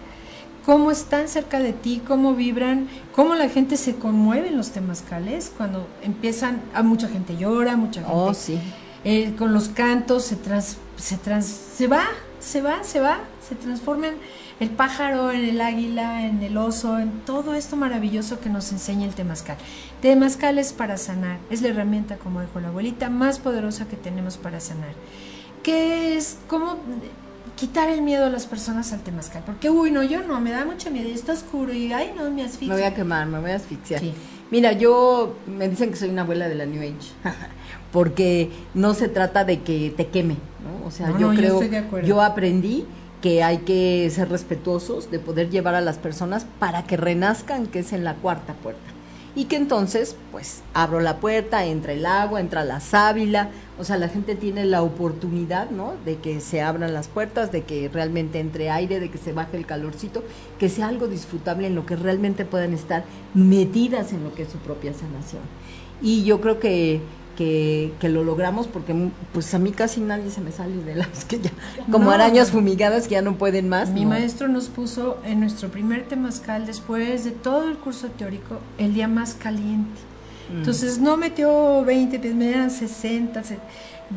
cómo 0.64 0.90
están 0.90 1.28
cerca 1.28 1.58
de 1.58 1.72
ti, 1.72 2.00
cómo 2.06 2.34
vibran, 2.34 2.88
cómo 3.12 3.34
la 3.34 3.48
gente 3.48 3.76
se 3.76 3.96
conmueve 3.96 4.48
en 4.48 4.56
los 4.56 4.70
temazcales 4.70 5.52
cuando 5.56 5.86
empiezan, 6.02 6.62
a 6.72 6.82
mucha 6.82 7.08
gente 7.08 7.36
llora, 7.36 7.76
mucha 7.76 8.00
gente 8.00 8.12
Oh, 8.14 8.32
sí. 8.32 8.58
eh, 9.04 9.34
con 9.36 9.52
los 9.52 9.68
cantos 9.68 10.24
se 10.24 10.36
trans, 10.36 10.76
se 10.96 11.16
trans, 11.18 11.46
se 11.46 11.86
va, 11.88 12.04
se 12.40 12.62
va, 12.62 12.82
se 12.84 13.00
va, 13.00 13.18
se 13.46 13.56
transforma 13.56 14.06
en 14.08 14.14
el 14.60 14.70
pájaro, 14.70 15.32
en 15.32 15.44
el 15.44 15.60
águila, 15.60 16.26
en 16.26 16.42
el 16.42 16.56
oso, 16.56 16.98
en 16.98 17.10
todo 17.26 17.54
esto 17.54 17.76
maravilloso 17.76 18.40
que 18.40 18.48
nos 18.48 18.70
enseña 18.72 19.06
el 19.06 19.14
temazcal. 19.14 19.56
Temazcal 20.00 20.58
es 20.58 20.72
para 20.72 20.96
sanar, 20.96 21.38
es 21.50 21.60
la 21.62 21.68
herramienta, 21.68 22.16
como 22.16 22.40
dijo 22.40 22.60
la 22.60 22.68
abuelita, 22.68 23.10
más 23.10 23.38
poderosa 23.38 23.86
que 23.88 23.96
tenemos 23.96 24.36
para 24.36 24.60
sanar. 24.60 24.92
¿Qué 25.62 26.16
es? 26.16 26.38
¿Cómo 26.46 26.76
quitar 27.56 27.88
el 27.88 28.02
miedo 28.02 28.26
a 28.26 28.30
las 28.30 28.46
personas 28.46 28.92
al 28.92 29.00
temazcal? 29.00 29.42
Porque, 29.44 29.70
uy, 29.70 29.90
no, 29.90 30.02
yo 30.02 30.22
no, 30.22 30.40
me 30.40 30.50
da 30.50 30.64
mucho 30.64 30.90
miedo, 30.90 31.08
está 31.08 31.32
oscuro, 31.32 31.72
y 31.72 31.92
ay, 31.92 32.12
no, 32.16 32.30
me 32.30 32.44
asfixio. 32.44 32.68
Me 32.68 32.74
voy 32.74 32.84
a 32.84 32.94
quemar, 32.94 33.26
me 33.26 33.40
voy 33.40 33.50
a 33.50 33.56
asfixiar. 33.56 34.00
Sí. 34.00 34.12
Mira, 34.50 34.72
yo 34.72 35.36
me 35.46 35.68
dicen 35.68 35.90
que 35.90 35.96
soy 35.96 36.10
una 36.10 36.22
abuela 36.22 36.48
de 36.48 36.54
la 36.54 36.66
New 36.66 36.80
Age, 36.80 37.12
porque 37.92 38.50
no 38.74 38.94
se 38.94 39.08
trata 39.08 39.44
de 39.44 39.62
que 39.62 39.92
te 39.96 40.08
queme, 40.08 40.36
¿no? 40.62 40.86
O 40.86 40.90
sea, 40.90 41.08
No, 41.08 41.18
yo 41.18 41.26
no, 41.28 41.32
yo 41.32 41.38
creo, 41.40 41.54
estoy 41.54 41.68
de 41.70 41.78
acuerdo. 41.78 42.06
yo 42.06 42.20
aprendí 42.22 42.84
que 43.24 43.42
hay 43.42 43.60
que 43.60 44.10
ser 44.10 44.28
respetuosos 44.28 45.10
de 45.10 45.18
poder 45.18 45.48
llevar 45.48 45.74
a 45.74 45.80
las 45.80 45.96
personas 45.96 46.44
para 46.58 46.82
que 46.82 46.98
renazcan, 46.98 47.66
que 47.66 47.78
es 47.78 47.94
en 47.94 48.04
la 48.04 48.16
cuarta 48.16 48.52
puerta. 48.52 48.82
Y 49.34 49.46
que 49.46 49.56
entonces, 49.56 50.14
pues, 50.30 50.62
abro 50.74 51.00
la 51.00 51.20
puerta, 51.20 51.64
entra 51.64 51.94
el 51.94 52.04
agua, 52.04 52.42
entra 52.42 52.66
la 52.66 52.80
sábila, 52.80 53.48
o 53.78 53.84
sea, 53.84 53.96
la 53.96 54.10
gente 54.10 54.34
tiene 54.34 54.66
la 54.66 54.82
oportunidad, 54.82 55.70
¿no? 55.70 55.94
De 56.04 56.16
que 56.16 56.42
se 56.42 56.60
abran 56.60 56.92
las 56.92 57.08
puertas, 57.08 57.50
de 57.50 57.62
que 57.62 57.88
realmente 57.88 58.40
entre 58.40 58.68
aire, 58.68 59.00
de 59.00 59.10
que 59.10 59.16
se 59.16 59.32
baje 59.32 59.56
el 59.56 59.64
calorcito, 59.64 60.22
que 60.58 60.68
sea 60.68 60.88
algo 60.88 61.08
disfrutable 61.08 61.66
en 61.66 61.74
lo 61.74 61.86
que 61.86 61.96
realmente 61.96 62.44
puedan 62.44 62.74
estar 62.74 63.04
metidas 63.32 64.12
en 64.12 64.22
lo 64.22 64.34
que 64.34 64.42
es 64.42 64.50
su 64.50 64.58
propia 64.58 64.92
sanación. 64.92 65.40
Y 66.02 66.24
yo 66.24 66.42
creo 66.42 66.60
que, 66.60 67.00
que, 67.36 67.92
que 68.00 68.08
lo 68.08 68.24
logramos 68.24 68.66
porque 68.66 68.94
mm, 68.94 69.10
pues 69.32 69.52
a 69.54 69.58
mí 69.58 69.70
casi 69.72 70.00
nadie 70.00 70.30
se 70.30 70.40
me 70.40 70.52
sale 70.52 70.76
de 70.84 70.94
las 70.94 71.24
que 71.24 71.40
ya, 71.40 71.50
como 71.90 72.06
No. 72.06 72.10
arañas 72.12 72.50
fumigadas 72.50 73.04
que 73.08 73.14
ya 73.14 73.22
no 73.22 73.36
pueden 73.36 73.68
más. 73.68 73.90
Mi 73.90 74.02
no. 74.04 74.10
maestro 74.10 74.48
nos 74.48 74.68
puso 74.68 75.18
en 75.24 75.40
nuestro 75.40 75.68
primer 75.70 76.04
temazcal, 76.06 76.66
después 76.66 77.24
de 77.24 77.30
todo 77.32 77.68
el 77.68 77.76
curso 77.76 78.08
teórico, 78.08 78.58
el 78.78 78.94
día 78.94 79.08
más 79.08 79.34
caliente. 79.34 80.00
Mm. 80.52 80.58
Entonces 80.58 80.98
no 80.98 81.16
metió 81.16 81.82
20 81.84 82.18
pies, 82.18 82.34
me 82.34 82.50
eran 82.50 82.70
60, 82.70 83.42
se- 83.44 83.58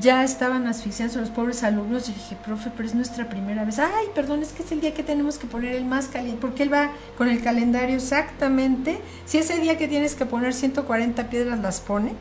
ya 0.02 0.26
estaban 0.26 0.68
asfixiando 0.68 1.22
los 1.22 1.30
pobres 1.30 1.64
alumnos. 1.64 2.10
Y 2.10 2.14
dije, 2.14 2.36
profe, 2.46 2.70
pero 2.76 2.88
es 2.90 2.94
nuestra 2.94 3.30
primera 3.30 3.64
vez. 3.64 3.80
Ay, 3.80 4.08
perdón, 4.14 4.42
es 4.42 4.50
que 4.50 4.62
es 4.62 4.72
el 4.74 4.82
día 4.82 4.94
que 4.94 5.02
tenemos 5.02 5.38
que 5.38 5.48
poner 5.48 5.76
el 5.76 5.86
más 5.86 6.08
caliente, 6.08 6.40
porque 6.42 6.64
él 6.64 6.74
va 6.74 6.92
con 7.18 7.30
el 7.30 7.42
calendario 7.42 7.96
exactamente. 7.96 9.00
Si 9.26 9.38
ese 9.38 9.60
día 9.60 9.78
que 9.78 9.88
tienes 9.88 10.14
que 10.16 10.26
poner 10.26 10.54
140 10.54 11.30
piedras 11.30 11.60
las 11.60 11.80
pone, 11.80 12.12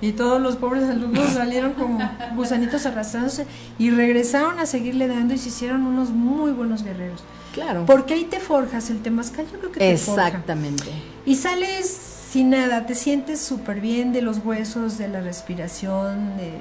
Y 0.00 0.12
todos 0.12 0.40
los 0.40 0.56
pobres 0.56 0.84
alumnos 0.84 1.30
salieron 1.30 1.72
como 1.72 1.98
gusanitos 2.34 2.84
arrastrándose 2.84 3.46
y 3.78 3.90
regresaron 3.90 4.58
a 4.58 4.66
seguirle 4.66 5.08
dando 5.08 5.34
y 5.34 5.38
se 5.38 5.48
hicieron 5.48 5.86
unos 5.86 6.10
muy 6.10 6.52
buenos 6.52 6.82
guerreros. 6.82 7.24
Claro. 7.54 7.84
Porque 7.86 8.14
ahí 8.14 8.24
te 8.24 8.38
forjas 8.38 8.90
el 8.90 9.00
temazcal, 9.00 9.46
yo 9.50 9.58
creo 9.58 9.72
que 9.72 9.78
te 9.78 9.92
Exactamente. 9.92 10.84
Forja. 10.84 10.98
Y 11.24 11.36
sales 11.36 11.86
sin 12.30 12.50
nada, 12.50 12.84
te 12.84 12.94
sientes 12.94 13.40
súper 13.40 13.80
bien 13.80 14.12
de 14.12 14.20
los 14.20 14.44
huesos, 14.44 14.98
de 14.98 15.08
la 15.08 15.22
respiración, 15.22 16.36
de 16.36 16.52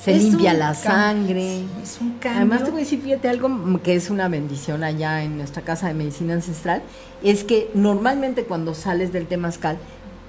se 0.00 0.14
limpia 0.14 0.52
la 0.52 0.74
sangre. 0.74 1.64
es 1.82 1.98
un 2.00 2.18
cambio. 2.18 2.40
Además 2.42 2.64
te 2.64 2.70
voy 2.70 2.80
a 2.80 2.84
decir, 2.84 3.00
fíjate 3.00 3.28
algo 3.28 3.80
que 3.82 3.94
es 3.94 4.10
una 4.10 4.28
bendición 4.28 4.84
allá 4.84 5.22
en 5.22 5.36
nuestra 5.36 5.62
casa 5.62 5.88
de 5.88 5.94
medicina 5.94 6.34
ancestral, 6.34 6.82
es 7.22 7.44
que 7.44 7.70
normalmente 7.74 8.44
cuando 8.44 8.74
sales 8.74 9.12
del 9.12 9.26
temazcal 9.26 9.78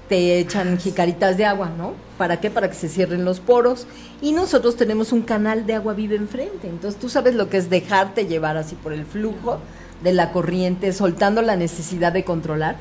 te 0.08 0.38
echan 0.38 0.78
jicaritas 0.78 1.36
de 1.36 1.44
agua, 1.44 1.70
¿no? 1.76 1.92
¿Para 2.16 2.40
qué? 2.40 2.50
Para 2.50 2.68
que 2.68 2.74
se 2.74 2.88
cierren 2.88 3.24
los 3.24 3.40
poros. 3.40 3.86
Y 4.20 4.32
nosotros 4.32 4.76
tenemos 4.76 5.12
un 5.12 5.22
canal 5.22 5.66
de 5.66 5.74
agua 5.74 5.94
viva 5.94 6.14
enfrente. 6.14 6.68
Entonces 6.68 6.98
tú 6.98 7.08
sabes 7.08 7.34
lo 7.34 7.48
que 7.48 7.58
es 7.58 7.70
dejarte 7.70 8.26
llevar 8.26 8.56
así 8.56 8.74
por 8.74 8.92
el 8.92 9.04
flujo 9.04 9.58
de 10.02 10.12
la 10.12 10.30
corriente, 10.30 10.92
soltando 10.92 11.42
la 11.42 11.56
necesidad 11.56 12.12
de 12.12 12.24
controlar. 12.24 12.76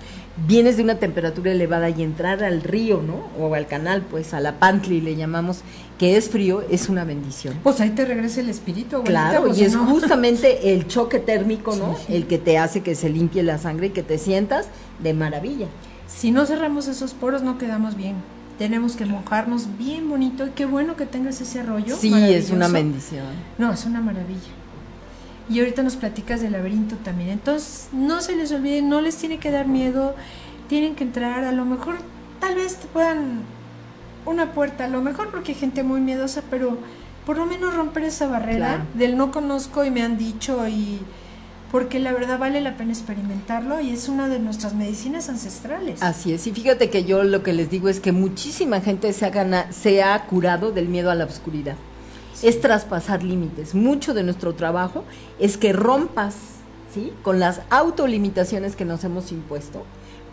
Vienes 0.47 0.77
de 0.77 0.83
una 0.83 0.99
temperatura 0.99 1.51
elevada 1.51 1.89
y 1.89 2.03
entrar 2.03 2.43
al 2.43 2.61
río, 2.61 3.01
¿no? 3.01 3.23
O 3.43 3.53
al 3.55 3.65
canal, 3.65 4.03
pues 4.03 4.35
a 4.35 4.39
la 4.39 4.59
pantli 4.59 5.01
le 5.01 5.15
llamamos, 5.15 5.61
que 5.97 6.15
es 6.15 6.29
frío, 6.29 6.63
es 6.69 6.89
una 6.89 7.05
bendición. 7.05 7.55
Pues 7.63 7.81
ahí 7.81 7.89
te 7.89 8.05
regresa 8.05 8.41
el 8.41 8.49
espíritu. 8.49 9.01
Claro, 9.03 9.45
pues, 9.45 9.57
y 9.57 9.63
es 9.63 9.75
justamente 9.75 10.73
el 10.73 10.87
choque 10.87 11.17
térmico, 11.17 11.75
¿no? 11.75 11.97
El 12.07 12.27
que 12.27 12.37
te 12.37 12.59
hace 12.59 12.81
que 12.81 12.93
se 12.93 13.09
limpie 13.09 13.41
la 13.41 13.57
sangre 13.57 13.87
y 13.87 13.89
que 13.89 14.03
te 14.03 14.19
sientas 14.19 14.67
de 14.99 15.15
maravilla. 15.15 15.67
Si 16.07 16.31
no 16.31 16.45
cerramos 16.45 16.87
esos 16.87 17.13
poros 17.13 17.43
no 17.43 17.57
quedamos 17.57 17.95
bien. 17.95 18.15
Tenemos 18.57 18.95
que 18.95 19.05
mojarnos 19.05 19.77
bien 19.77 20.09
bonito 20.09 20.47
y 20.47 20.49
qué 20.51 20.65
bueno 20.65 20.95
que 20.95 21.05
tengas 21.05 21.39
ese 21.41 21.61
rollo. 21.61 21.95
Sí, 21.95 22.11
es 22.13 22.49
una 22.49 22.67
bendición. 22.67 23.27
No, 23.57 23.71
es 23.71 23.85
una 23.85 24.01
maravilla. 24.01 24.39
Y 25.49 25.59
ahorita 25.59 25.83
nos 25.83 25.95
platicas 25.95 26.41
del 26.41 26.53
laberinto 26.53 26.95
también. 26.97 27.29
Entonces, 27.29 27.89
no 27.91 28.21
se 28.21 28.35
les 28.35 28.51
olvide, 28.51 28.81
no 28.81 29.01
les 29.01 29.15
tiene 29.17 29.37
que 29.37 29.51
dar 29.51 29.67
miedo. 29.67 30.15
Tienen 30.67 30.95
que 30.95 31.03
entrar, 31.03 31.43
a 31.43 31.51
lo 31.51 31.65
mejor 31.65 31.97
tal 32.39 32.55
vez 32.55 32.77
te 32.77 32.87
puedan 32.87 33.41
una 34.25 34.51
puerta, 34.51 34.85
a 34.85 34.89
lo 34.89 35.01
mejor 35.01 35.29
porque 35.29 35.53
hay 35.53 35.57
gente 35.57 35.83
muy 35.83 36.01
miedosa, 36.01 36.43
pero 36.49 36.77
por 37.25 37.37
lo 37.37 37.45
menos 37.45 37.73
romper 37.73 38.03
esa 38.03 38.27
barrera 38.27 38.85
del 38.93 39.17
no 39.17 39.31
conozco 39.31 39.85
y 39.85 39.91
me 39.91 40.01
han 40.01 40.17
dicho 40.17 40.67
y 40.67 40.99
porque 41.71 41.99
la 41.99 42.13
verdad 42.13 42.39
vale 42.39 42.61
la 42.61 42.77
pena 42.77 42.93
experimentarlo 42.93 43.79
y 43.79 43.91
es 43.91 44.07
una 44.07 44.29
de 44.29 44.39
nuestras 44.39 44.73
medicinas 44.73 45.29
ancestrales. 45.29 46.01
Así 46.01 46.33
es, 46.33 46.47
y 46.47 46.51
fíjate 46.51 46.89
que 46.89 47.03
yo 47.03 47.23
lo 47.23 47.43
que 47.43 47.53
les 47.53 47.69
digo 47.69 47.89
es 47.89 47.99
que 47.99 48.11
muchísima 48.11 48.81
gente 48.81 49.11
se 49.13 49.25
ha, 49.25 49.71
se 49.71 50.03
ha 50.03 50.25
curado 50.25 50.71
del 50.71 50.87
miedo 50.87 51.11
a 51.11 51.15
la 51.15 51.25
oscuridad. 51.25 51.75
Es 52.41 52.61
traspasar 52.61 53.23
límites. 53.23 53.73
Mucho 53.73 54.13
de 54.13 54.23
nuestro 54.23 54.53
trabajo 54.53 55.03
es 55.39 55.57
que 55.57 55.73
rompas 55.73 56.35
¿sí? 56.93 57.11
con 57.23 57.39
las 57.39 57.61
autolimitaciones 57.69 58.75
que 58.75 58.85
nos 58.85 59.03
hemos 59.03 59.31
impuesto 59.31 59.83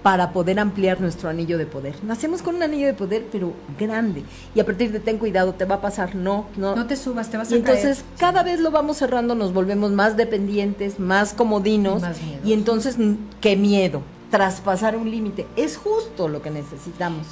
para 0.05 0.33
poder 0.33 0.61
ampliar 0.61 1.01
nuestro 1.01 1.31
anillo 1.31 1.57
de 1.57 1.65
poder. 1.65 1.95
Nacemos 2.05 2.43
con 2.43 2.57
un 2.57 2.63
anillo 2.63 2.87
de 2.87 2.93
poder, 2.93 3.25
pero 3.33 3.55
grande. 3.81 4.23
Y 4.55 4.61
a 4.61 4.67
partir 4.67 4.93
de 4.93 5.01
ten 5.01 5.17
cuidado, 5.17 5.55
te 5.55 5.65
va 5.65 5.77
a 5.77 5.81
pasar, 5.81 6.15
no, 6.15 6.45
no. 6.59 6.77
No 6.77 6.87
te 6.87 6.95
subas, 6.95 7.31
te 7.31 7.39
vas 7.39 7.51
a 7.51 7.55
y 7.55 7.57
entonces 7.61 8.05
cada 8.19 8.43
vez 8.43 8.61
lo 8.61 8.71
vamos 8.71 8.99
cerrando, 8.99 9.35
nos 9.35 9.55
volvemos 9.55 9.93
más 9.93 10.19
dependientes, 10.19 11.01
más 11.01 11.33
comodinos. 11.33 12.03
y 12.45 12.53
entonces, 12.53 12.99
qué 13.41 13.57
miedo, 13.57 14.03
traspasar 14.31 14.95
un 14.95 15.11
límite. 15.11 15.47
Es 15.57 15.79
justo 15.79 16.29
lo 16.29 16.43
que 16.43 16.51
necesitamos. 16.51 17.27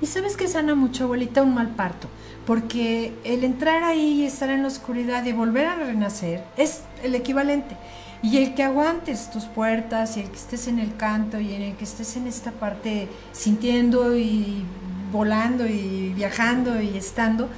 Y 0.00 0.06
sabes 0.06 0.36
que 0.36 0.46
sana 0.46 0.76
mucho, 0.76 1.04
abuelita, 1.04 1.42
un 1.42 1.54
mal 1.54 1.70
parto. 1.70 2.06
Porque 2.46 3.12
el 3.24 3.42
entrar 3.42 3.82
ahí 3.82 4.22
y 4.22 4.24
estar 4.24 4.50
en 4.50 4.62
la 4.62 4.68
oscuridad 4.68 5.24
y 5.24 5.32
volver 5.32 5.66
a 5.66 5.74
renacer 5.74 6.44
es 6.56 6.82
el 7.02 7.16
equivalente. 7.16 7.76
Y 8.24 8.38
el 8.38 8.54
que 8.54 8.62
aguantes 8.62 9.30
tus 9.30 9.44
puertas 9.44 10.16
y 10.16 10.20
el 10.20 10.30
que 10.30 10.36
estés 10.36 10.66
en 10.66 10.78
el 10.78 10.96
canto 10.96 11.38
y 11.38 11.52
en 11.52 11.60
el 11.60 11.76
que 11.76 11.84
estés 11.84 12.16
en 12.16 12.26
esta 12.26 12.52
parte 12.52 13.06
sintiendo 13.32 14.16
y 14.16 14.64
volando 15.12 15.66
y 15.66 16.14
viajando 16.16 16.80
y 16.80 16.96
estando, 16.96 17.50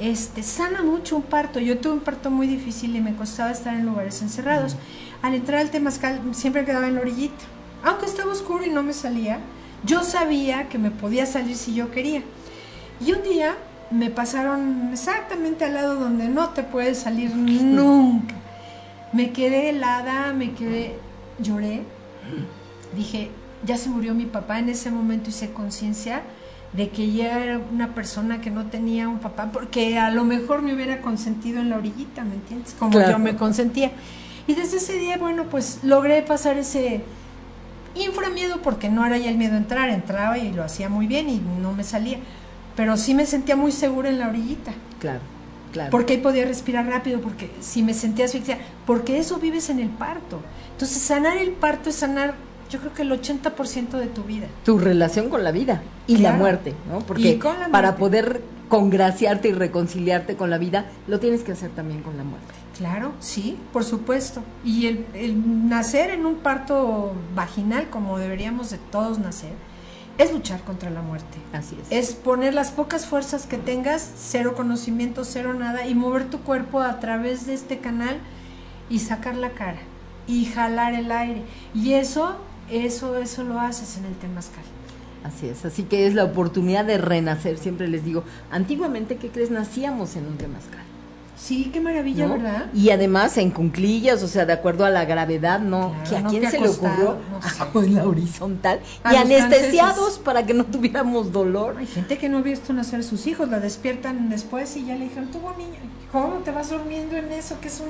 este, 0.00 0.42
sana 0.42 0.82
mucho 0.82 1.14
un 1.14 1.22
parto. 1.22 1.60
Yo 1.60 1.78
tuve 1.78 1.92
un 1.92 2.00
parto 2.00 2.32
muy 2.32 2.48
difícil 2.48 2.96
y 2.96 3.00
me 3.00 3.14
costaba 3.14 3.52
estar 3.52 3.74
en 3.74 3.86
lugares 3.86 4.20
encerrados. 4.20 4.74
Al 5.22 5.34
entrar 5.34 5.60
al 5.60 5.70
temazcal 5.70 6.20
siempre 6.32 6.64
quedaba 6.64 6.88
en 6.88 6.96
la 6.96 7.02
orillita. 7.02 7.44
Aunque 7.84 8.06
estaba 8.06 8.32
oscuro 8.32 8.66
y 8.66 8.70
no 8.70 8.82
me 8.82 8.94
salía, 8.94 9.38
yo 9.84 10.02
sabía 10.02 10.68
que 10.68 10.78
me 10.78 10.90
podía 10.90 11.26
salir 11.26 11.54
si 11.54 11.74
yo 11.74 11.92
quería. 11.92 12.24
Y 13.00 13.12
un 13.12 13.22
día 13.22 13.54
me 13.92 14.10
pasaron 14.10 14.90
exactamente 14.92 15.64
al 15.64 15.74
lado 15.74 15.94
donde 15.94 16.26
no 16.26 16.48
te 16.48 16.64
puedes 16.64 16.98
salir 16.98 17.36
nunca. 17.36 18.34
Me 19.12 19.32
quedé 19.32 19.70
helada, 19.70 20.32
me 20.32 20.52
quedé, 20.52 20.98
lloré. 21.38 21.82
Dije, 22.94 23.30
ya 23.64 23.76
se 23.76 23.88
murió 23.88 24.14
mi 24.14 24.26
papá. 24.26 24.58
En 24.58 24.68
ese 24.68 24.90
momento 24.90 25.30
hice 25.30 25.52
conciencia 25.52 26.22
de 26.72 26.90
que 26.90 27.10
ya 27.12 27.42
era 27.42 27.58
una 27.72 27.94
persona 27.94 28.40
que 28.40 28.50
no 28.50 28.66
tenía 28.66 29.08
un 29.08 29.18
papá, 29.20 29.50
porque 29.52 29.98
a 29.98 30.10
lo 30.10 30.24
mejor 30.24 30.62
me 30.62 30.74
hubiera 30.74 31.00
consentido 31.00 31.60
en 31.60 31.70
la 31.70 31.78
orillita, 31.78 32.24
¿me 32.24 32.34
entiendes? 32.34 32.74
Como 32.78 33.00
yo 33.00 33.18
me 33.18 33.36
consentía. 33.36 33.92
Y 34.46 34.54
desde 34.54 34.76
ese 34.78 34.98
día, 34.98 35.16
bueno, 35.16 35.44
pues 35.44 35.80
logré 35.82 36.22
pasar 36.22 36.58
ese 36.58 37.02
inframiedo, 37.94 38.60
porque 38.62 38.88
no 38.88 39.04
era 39.04 39.18
ya 39.18 39.30
el 39.30 39.38
miedo 39.38 39.54
a 39.54 39.58
entrar, 39.58 39.88
entraba 39.88 40.38
y 40.38 40.52
lo 40.52 40.62
hacía 40.62 40.88
muy 40.88 41.06
bien 41.06 41.28
y 41.28 41.40
no 41.60 41.72
me 41.72 41.84
salía. 41.84 42.18
Pero 42.76 42.96
sí 42.96 43.14
me 43.14 43.26
sentía 43.26 43.56
muy 43.56 43.72
segura 43.72 44.08
en 44.08 44.18
la 44.18 44.28
orillita. 44.28 44.72
Claro. 45.00 45.20
Porque 45.90 46.14
ahí 46.14 46.18
podía 46.20 46.44
respirar 46.44 46.86
rápido, 46.86 47.20
porque 47.20 47.50
si 47.60 47.82
me 47.82 47.94
sentía 47.94 48.24
asfixia, 48.24 48.58
porque 48.86 49.18
eso 49.18 49.38
vives 49.38 49.70
en 49.70 49.78
el 49.78 49.88
parto. 49.88 50.40
Entonces, 50.72 51.02
sanar 51.02 51.36
el 51.36 51.50
parto 51.50 51.90
es 51.90 51.96
sanar, 51.96 52.34
yo 52.70 52.78
creo 52.80 52.94
que 52.94 53.02
el 53.02 53.12
80% 53.12 53.98
de 53.98 54.06
tu 54.06 54.22
vida. 54.22 54.46
Tu 54.64 54.78
relación 54.78 55.28
con 55.28 55.44
la 55.44 55.52
vida 55.52 55.82
y 56.06 56.18
la 56.18 56.32
muerte, 56.32 56.74
¿no? 56.90 57.00
Porque 57.00 57.38
para 57.70 57.96
poder 57.96 58.42
congraciarte 58.68 59.48
y 59.48 59.52
reconciliarte 59.52 60.36
con 60.36 60.50
la 60.50 60.58
vida, 60.58 60.86
lo 61.06 61.20
tienes 61.20 61.42
que 61.42 61.52
hacer 61.52 61.70
también 61.70 62.02
con 62.02 62.16
la 62.16 62.24
muerte. 62.24 62.46
Claro, 62.76 63.12
sí, 63.18 63.56
por 63.72 63.82
supuesto. 63.82 64.42
Y 64.64 64.86
el, 64.86 65.06
el 65.14 65.68
nacer 65.68 66.10
en 66.10 66.26
un 66.26 66.36
parto 66.36 67.12
vaginal, 67.34 67.90
como 67.90 68.18
deberíamos 68.18 68.70
de 68.70 68.78
todos 68.78 69.18
nacer, 69.18 69.50
es 70.18 70.32
luchar 70.32 70.60
contra 70.62 70.90
la 70.90 71.00
muerte. 71.00 71.38
Así 71.52 71.76
es. 71.80 71.90
Es 71.90 72.14
poner 72.14 72.52
las 72.52 72.72
pocas 72.72 73.06
fuerzas 73.06 73.46
que 73.46 73.56
tengas, 73.56 74.12
cero 74.16 74.54
conocimiento, 74.56 75.24
cero 75.24 75.54
nada, 75.54 75.86
y 75.86 75.94
mover 75.94 76.28
tu 76.28 76.40
cuerpo 76.40 76.80
a 76.80 77.00
través 77.00 77.46
de 77.46 77.54
este 77.54 77.78
canal 77.78 78.18
y 78.90 78.98
sacar 78.98 79.36
la 79.36 79.50
cara 79.50 79.78
y 80.26 80.44
jalar 80.44 80.94
el 80.94 81.10
aire. 81.10 81.42
Y 81.74 81.94
eso, 81.94 82.36
eso, 82.70 83.16
eso 83.16 83.44
lo 83.44 83.60
haces 83.60 83.96
en 83.96 84.04
el 84.06 84.14
temazcal. 84.16 84.64
Así 85.24 85.48
es, 85.48 85.64
así 85.64 85.82
que 85.82 86.06
es 86.06 86.14
la 86.14 86.24
oportunidad 86.24 86.84
de 86.84 86.98
renacer, 86.98 87.58
siempre 87.58 87.88
les 87.88 88.04
digo. 88.04 88.24
Antiguamente, 88.50 89.16
¿qué 89.16 89.30
crees? 89.30 89.50
Nacíamos 89.50 90.16
en 90.16 90.26
un 90.26 90.36
temazcal. 90.36 90.87
Sí, 91.38 91.70
qué 91.72 91.80
maravilla, 91.80 92.26
¿verdad? 92.26 92.66
Y 92.74 92.90
además 92.90 93.38
en 93.38 93.50
cunclillas, 93.50 94.22
o 94.22 94.28
sea, 94.28 94.44
de 94.44 94.52
acuerdo 94.52 94.84
a 94.84 94.90
la 94.90 95.04
gravedad, 95.04 95.60
¿no? 95.60 95.94
que 96.08 96.16
a 96.16 96.24
quién 96.24 96.50
se 96.50 96.60
le 96.60 96.68
ocurrió 96.68 97.16
no 97.72 97.82
en 97.82 97.94
la 97.94 98.06
horizontal 98.06 98.80
y 99.10 99.14
anestesiados 99.14 100.18
para 100.18 100.44
que 100.44 100.54
no 100.54 100.64
tuviéramos 100.64 101.32
dolor. 101.32 101.76
Hay 101.78 101.86
gente 101.86 102.18
que 102.18 102.28
no 102.28 102.38
ha 102.38 102.42
visto 102.42 102.72
nacer 102.72 103.00
a 103.00 103.02
sus 103.02 103.26
hijos, 103.26 103.48
la 103.48 103.60
despiertan 103.60 104.28
después 104.28 104.76
y 104.76 104.86
ya 104.86 104.96
le 104.96 105.04
dijeron, 105.04 105.30
tuvo 105.30 105.54
niño, 105.56 105.78
¿cómo 106.10 106.38
te 106.38 106.50
vas 106.50 106.70
durmiendo 106.70 107.16
en 107.16 107.32
eso? 107.32 107.60
Que 107.60 107.68
es 107.68 107.80
un 107.80 107.88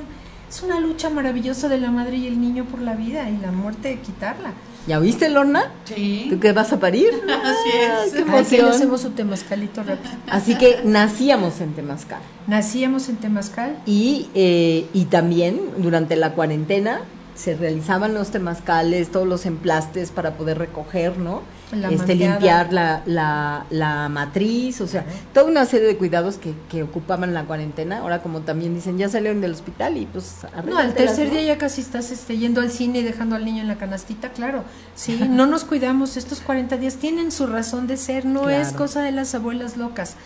es 0.49 0.63
una 0.63 0.81
lucha 0.81 1.11
maravillosa 1.11 1.69
de 1.69 1.79
la 1.79 1.91
madre 1.91 2.17
y 2.17 2.27
el 2.27 2.41
niño 2.41 2.65
por 2.65 2.81
la 2.81 2.95
vida 2.95 3.29
y 3.29 3.37
la 3.37 3.53
muerte 3.53 3.89
de 3.89 4.01
quitarla. 4.01 4.53
¿Ya 4.89 4.99
viste, 4.99 5.29
Lorna? 5.29 5.71
Sí. 5.85 6.29
¿Tú 6.31 6.41
qué 6.41 6.53
vas 6.53 6.73
a 6.73 6.81
parir? 6.81 7.11
Así 7.29 7.69
es. 8.07 8.13
Qué 8.15 8.21
emoción. 8.21 8.71
hacemos 8.71 9.03
su 9.03 9.11
temazcalito 9.11 9.83
rápido. 9.83 10.15
Así 10.31 10.57
que 10.57 10.81
nacíamos 10.83 11.61
en 11.61 11.75
Temazcal. 11.75 12.21
Nacíamos 12.47 13.11
en 13.11 13.17
Temazcal. 13.17 13.79
Y, 13.85 14.29
eh, 14.35 14.87
y 14.95 15.05
también 15.05 15.61
durante 15.77 16.17
la 16.17 16.33
cuarentena 16.33 17.03
se 17.35 17.55
realizaban 17.55 18.15
los 18.15 18.31
temazcales, 18.31 19.11
todos 19.13 19.29
los 19.29 19.45
emplastes 19.45 20.11
para 20.11 20.39
poder 20.39 20.59
recoger, 20.59 21.19
¿no? 21.19 21.43
Este 21.73 22.15
limpiar 22.15 22.73
la, 22.73 23.03
la, 23.07 23.67
la, 23.71 24.09
matriz, 24.09 24.81
o 24.81 24.87
sea, 24.87 25.05
toda 25.35 25.47
una 25.47 25.67
serie 25.67 25.87
de 25.87 25.97
cuidados 25.97 26.37
que, 26.37 26.55
que, 26.71 26.83
ocupaban 26.83 27.35
la 27.35 27.45
cuarentena. 27.45 27.99
Ahora 27.99 28.23
como 28.23 28.41
también 28.41 28.75
dicen, 28.75 28.97
ya 28.99 29.09
salieron 29.09 29.41
del 29.41 29.53
hospital 29.53 29.97
y 29.97 30.07
pues... 30.07 30.37
No, 30.65 30.79
al 30.79 30.95
tercer 30.95 31.31
día 31.31 31.43
ya 31.43 31.59
casi 31.59 31.81
estás 31.81 32.11
este, 32.11 32.39
yendo 32.39 32.61
al 32.61 32.71
cine 32.71 33.01
y 33.01 33.03
dejando 33.03 33.37
al 33.37 33.45
niño 33.45 33.63
en 33.63 33.69
la 33.69 33.77
canastita, 33.77 34.31
claro. 34.31 34.65
Sí, 34.95 35.21
no 35.29 35.47
nos 35.47 35.65
cuidamos, 35.65 36.17
estos 36.17 36.41
40 36.41 36.77
días 36.79 36.97
tienen 36.97 37.31
su 37.31 37.47
razón 37.47 37.87
de 37.87 37.97
ser, 37.97 38.25
no 38.25 38.49
es 38.49 38.73
cosa 38.73 39.03
de 39.03 39.13
las 39.13 39.35
abuelas 39.35 39.77
locas. 39.77 40.17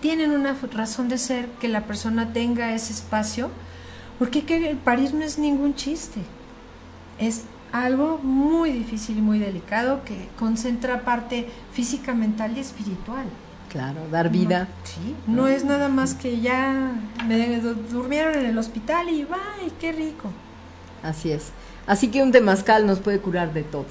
Tienen 0.00 0.32
una 0.32 0.56
razón 0.72 1.08
de 1.08 1.18
ser 1.18 1.46
que 1.60 1.68
la 1.68 1.84
persona 1.84 2.32
tenga 2.32 2.72
ese 2.72 2.92
espacio, 2.92 3.50
porque 4.18 4.44
que 4.44 4.76
parir 4.84 5.14
no 5.14 5.24
es 5.24 5.38
ningún 5.38 5.74
chiste 5.74 6.20
es 7.18 7.42
algo 7.72 8.18
muy 8.18 8.72
difícil 8.72 9.18
y 9.18 9.22
muy 9.22 9.38
delicado 9.38 10.04
que 10.04 10.28
concentra 10.38 11.04
parte 11.04 11.48
física, 11.72 12.14
mental 12.14 12.56
y 12.56 12.60
espiritual. 12.60 13.26
Claro, 13.70 14.00
dar 14.10 14.30
vida. 14.30 14.68
Sí, 14.84 15.14
no 15.26 15.46
es 15.46 15.64
nada 15.64 15.88
más 15.88 16.14
que 16.14 16.40
ya 16.40 16.92
me 17.26 17.60
durmieron 17.60 18.34
en 18.34 18.46
el 18.46 18.58
hospital 18.58 19.10
y 19.10 19.26
¡ay, 19.30 19.72
qué 19.78 19.92
rico! 19.92 20.30
Así 21.02 21.30
es. 21.30 21.52
Así 21.86 22.08
que 22.08 22.22
un 22.22 22.32
temazcal 22.32 22.86
nos 22.86 23.00
puede 23.00 23.20
curar 23.20 23.52
de 23.52 23.62
todo. 23.62 23.86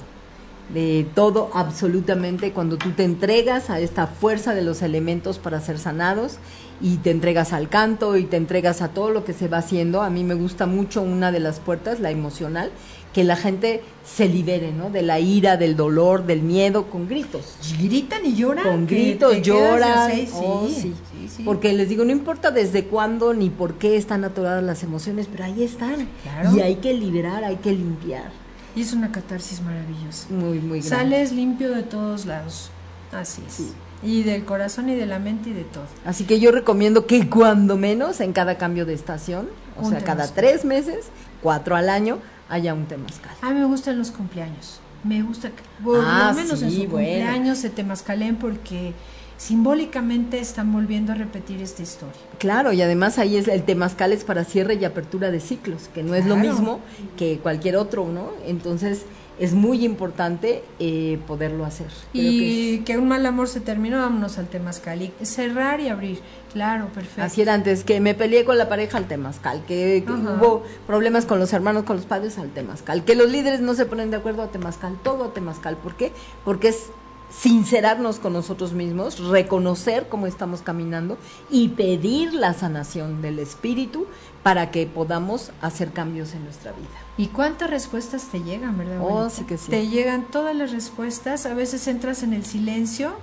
De 0.72 1.06
todo 1.14 1.50
absolutamente 1.54 2.52
cuando 2.52 2.76
tú 2.76 2.90
te 2.90 3.04
entregas 3.04 3.70
a 3.70 3.80
esta 3.80 4.06
fuerza 4.06 4.54
de 4.54 4.62
los 4.62 4.82
elementos 4.82 5.38
para 5.38 5.60
ser 5.60 5.78
sanados 5.78 6.38
y 6.80 6.98
te 6.98 7.10
entregas 7.10 7.52
al 7.52 7.68
canto 7.68 8.16
y 8.16 8.24
te 8.24 8.36
entregas 8.36 8.82
a 8.82 8.88
todo 8.88 9.10
lo 9.10 9.24
que 9.24 9.32
se 9.32 9.48
va 9.48 9.58
haciendo. 9.58 10.02
A 10.02 10.10
mí 10.10 10.24
me 10.24 10.34
gusta 10.34 10.66
mucho 10.66 11.02
una 11.02 11.32
de 11.32 11.40
las 11.40 11.58
puertas, 11.60 12.00
la 12.00 12.10
emocional, 12.10 12.70
que 13.12 13.24
la 13.24 13.36
gente 13.36 13.82
se 14.04 14.28
libere, 14.28 14.72
¿no? 14.72 14.90
De 14.90 15.02
la 15.02 15.18
ira, 15.18 15.56
del 15.56 15.76
dolor, 15.76 16.26
del 16.26 16.42
miedo, 16.42 16.90
con 16.90 17.08
gritos. 17.08 17.56
Gritan 17.80 18.24
y 18.24 18.34
lloran. 18.34 18.64
Con 18.64 18.86
gritos, 18.86 19.42
lloran. 19.42 20.12
Oh, 20.34 20.68
sí, 20.68 20.94
sí, 21.28 21.42
Porque 21.44 21.72
les 21.72 21.88
digo, 21.88 22.04
no 22.04 22.12
importa 22.12 22.50
desde 22.50 22.84
cuándo 22.84 23.34
ni 23.34 23.50
por 23.50 23.74
qué 23.74 23.96
están 23.96 24.24
atoradas 24.24 24.62
las 24.62 24.82
emociones, 24.82 25.26
pero 25.30 25.44
ahí 25.44 25.62
están. 25.62 26.08
Y 26.54 26.60
hay 26.60 26.76
que 26.76 26.94
liberar, 26.94 27.44
hay 27.44 27.56
que 27.56 27.72
limpiar. 27.72 28.30
Y 28.76 28.82
es 28.82 28.92
una 28.92 29.10
catarsis 29.10 29.60
maravillosa. 29.62 30.28
Muy, 30.30 30.60
muy 30.60 30.80
grande. 30.80 30.88
Sales 30.88 31.32
limpio 31.32 31.74
de 31.74 31.82
todos 31.82 32.26
lados. 32.26 32.70
Así 33.12 33.42
es. 33.46 33.72
Y 34.02 34.22
del 34.22 34.44
corazón 34.44 34.88
y 34.90 34.94
de 34.94 35.06
la 35.06 35.18
mente 35.18 35.50
y 35.50 35.52
de 35.54 35.64
todo. 35.64 35.84
Así 36.04 36.24
que 36.24 36.38
yo 36.38 36.52
recomiendo 36.52 37.06
que 37.06 37.28
cuando 37.28 37.76
menos 37.76 38.20
en 38.20 38.32
cada 38.32 38.56
cambio 38.56 38.86
de 38.86 38.94
estación, 38.94 39.48
o 39.80 39.88
sea, 39.88 40.04
cada 40.04 40.28
tres 40.28 40.64
meses, 40.64 41.06
cuatro 41.42 41.74
al 41.74 41.88
año, 41.88 42.18
haya 42.48 42.74
un 42.74 42.86
temazcal. 42.86 43.32
A 43.42 43.50
mí 43.50 43.60
me 43.60 43.66
gustan 43.66 43.98
los 43.98 44.10
cumpleaños. 44.10 44.80
Me 45.04 45.22
gusta 45.22 45.50
que 45.50 45.62
por 45.82 46.02
ah, 46.04 46.30
lo 46.30 46.42
menos 46.42 46.60
en 46.62 46.72
su 46.72 46.88
cumpleaños 46.88 47.58
se 47.58 47.70
temazcalen 47.70 48.36
porque 48.36 48.94
simbólicamente 49.36 50.40
están 50.40 50.72
volviendo 50.72 51.12
a 51.12 51.14
repetir 51.14 51.62
esta 51.62 51.82
historia. 51.82 52.20
Claro, 52.38 52.72
y 52.72 52.82
además 52.82 53.18
ahí 53.18 53.36
es 53.36 53.46
el 53.46 53.62
temazcal 53.62 54.12
es 54.12 54.24
para 54.24 54.44
cierre 54.44 54.74
y 54.74 54.84
apertura 54.84 55.30
de 55.30 55.40
ciclos, 55.40 55.88
que 55.94 56.02
no 56.02 56.14
es 56.14 56.26
lo 56.26 56.36
mismo 56.36 56.80
que 57.16 57.38
cualquier 57.38 57.76
otro, 57.76 58.08
¿no? 58.08 58.30
Entonces, 58.44 59.04
es 59.38 59.54
muy 59.54 59.84
importante 59.84 60.64
eh, 60.78 61.18
poderlo 61.26 61.64
hacer. 61.64 61.88
y 62.12 62.80
que, 62.80 62.98
un 62.98 63.08
mal 63.08 63.24
amor 63.26 63.48
se 63.48 63.60
terminó, 63.60 63.98
vámonos 63.98 64.38
al 64.38 64.48
temazcal. 64.48 65.02
Y 65.02 65.12
cerrar 65.22 65.80
y 65.80 65.88
abrir, 65.88 66.20
claro, 66.52 66.88
perfecto. 66.88 67.22
Así 67.22 67.42
era 67.42 67.54
antes, 67.54 67.84
que 67.84 68.00
me 68.00 68.14
peleé 68.14 68.44
con 68.44 68.58
la 68.58 68.68
pareja 68.68 68.98
al 68.98 69.06
temazcal, 69.06 69.64
que, 69.66 70.02
que 70.06 70.12
hubo 70.12 70.64
problemas 70.86 71.26
con 71.26 71.38
los 71.38 71.52
hermanos, 71.52 71.84
con 71.84 71.96
los 71.96 72.06
padres 72.06 72.38
al 72.38 72.50
temazcal, 72.50 73.04
que 73.04 73.14
los 73.14 73.30
líderes 73.30 73.60
no 73.60 73.74
se 73.74 73.86
ponen 73.86 74.10
de 74.10 74.16
acuerdo 74.16 74.42
a 74.42 74.48
temazcal, 74.48 74.96
todo 75.02 75.24
a 75.24 75.34
temazcal. 75.34 75.76
¿Por 75.76 75.94
qué? 75.94 76.12
Porque 76.44 76.68
es 76.68 76.90
sincerarnos 77.30 78.18
con 78.18 78.32
nosotros 78.32 78.72
mismos, 78.72 79.18
reconocer 79.18 80.08
cómo 80.08 80.26
estamos 80.26 80.62
caminando 80.62 81.18
y 81.50 81.68
pedir 81.68 82.32
la 82.34 82.54
sanación 82.54 83.22
del 83.22 83.38
espíritu 83.38 84.06
para 84.42 84.70
que 84.70 84.86
podamos 84.86 85.52
hacer 85.60 85.92
cambios 85.92 86.34
en 86.34 86.44
nuestra 86.44 86.72
vida. 86.72 86.88
¿Y 87.16 87.26
cuántas 87.28 87.70
respuestas 87.70 88.24
te 88.24 88.42
llegan, 88.42 88.78
verdad? 88.78 88.98
Oh, 89.02 89.28
sí 89.28 89.44
que 89.44 89.58
sí. 89.58 89.70
Te 89.70 89.88
llegan 89.88 90.26
todas 90.30 90.56
las 90.56 90.72
respuestas, 90.72 91.46
a 91.46 91.54
veces 91.54 91.86
entras 91.88 92.22
en 92.22 92.32
el 92.32 92.44
silencio 92.44 93.14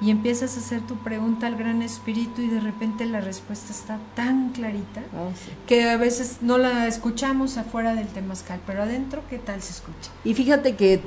y 0.00 0.10
empiezas 0.10 0.56
a 0.56 0.60
hacer 0.60 0.80
tu 0.82 0.96
pregunta 0.96 1.46
al 1.46 1.56
gran 1.56 1.82
espíritu 1.82 2.42
y 2.42 2.48
de 2.48 2.60
repente 2.60 3.04
la 3.06 3.20
respuesta 3.20 3.72
está 3.72 3.98
tan 4.14 4.50
clarita 4.50 5.02
oh, 5.16 5.30
que 5.66 5.88
a 5.88 5.96
veces 5.96 6.38
no 6.40 6.58
la 6.58 6.86
escuchamos 6.86 7.56
afuera 7.56 7.94
del 7.94 8.06
temazcal, 8.08 8.60
pero 8.66 8.82
adentro, 8.82 9.22
¿qué 9.28 9.38
tal 9.38 9.60
se 9.62 9.72
escucha? 9.72 10.10
Y 10.24 10.34
fíjate 10.34 10.76
que 10.76 11.00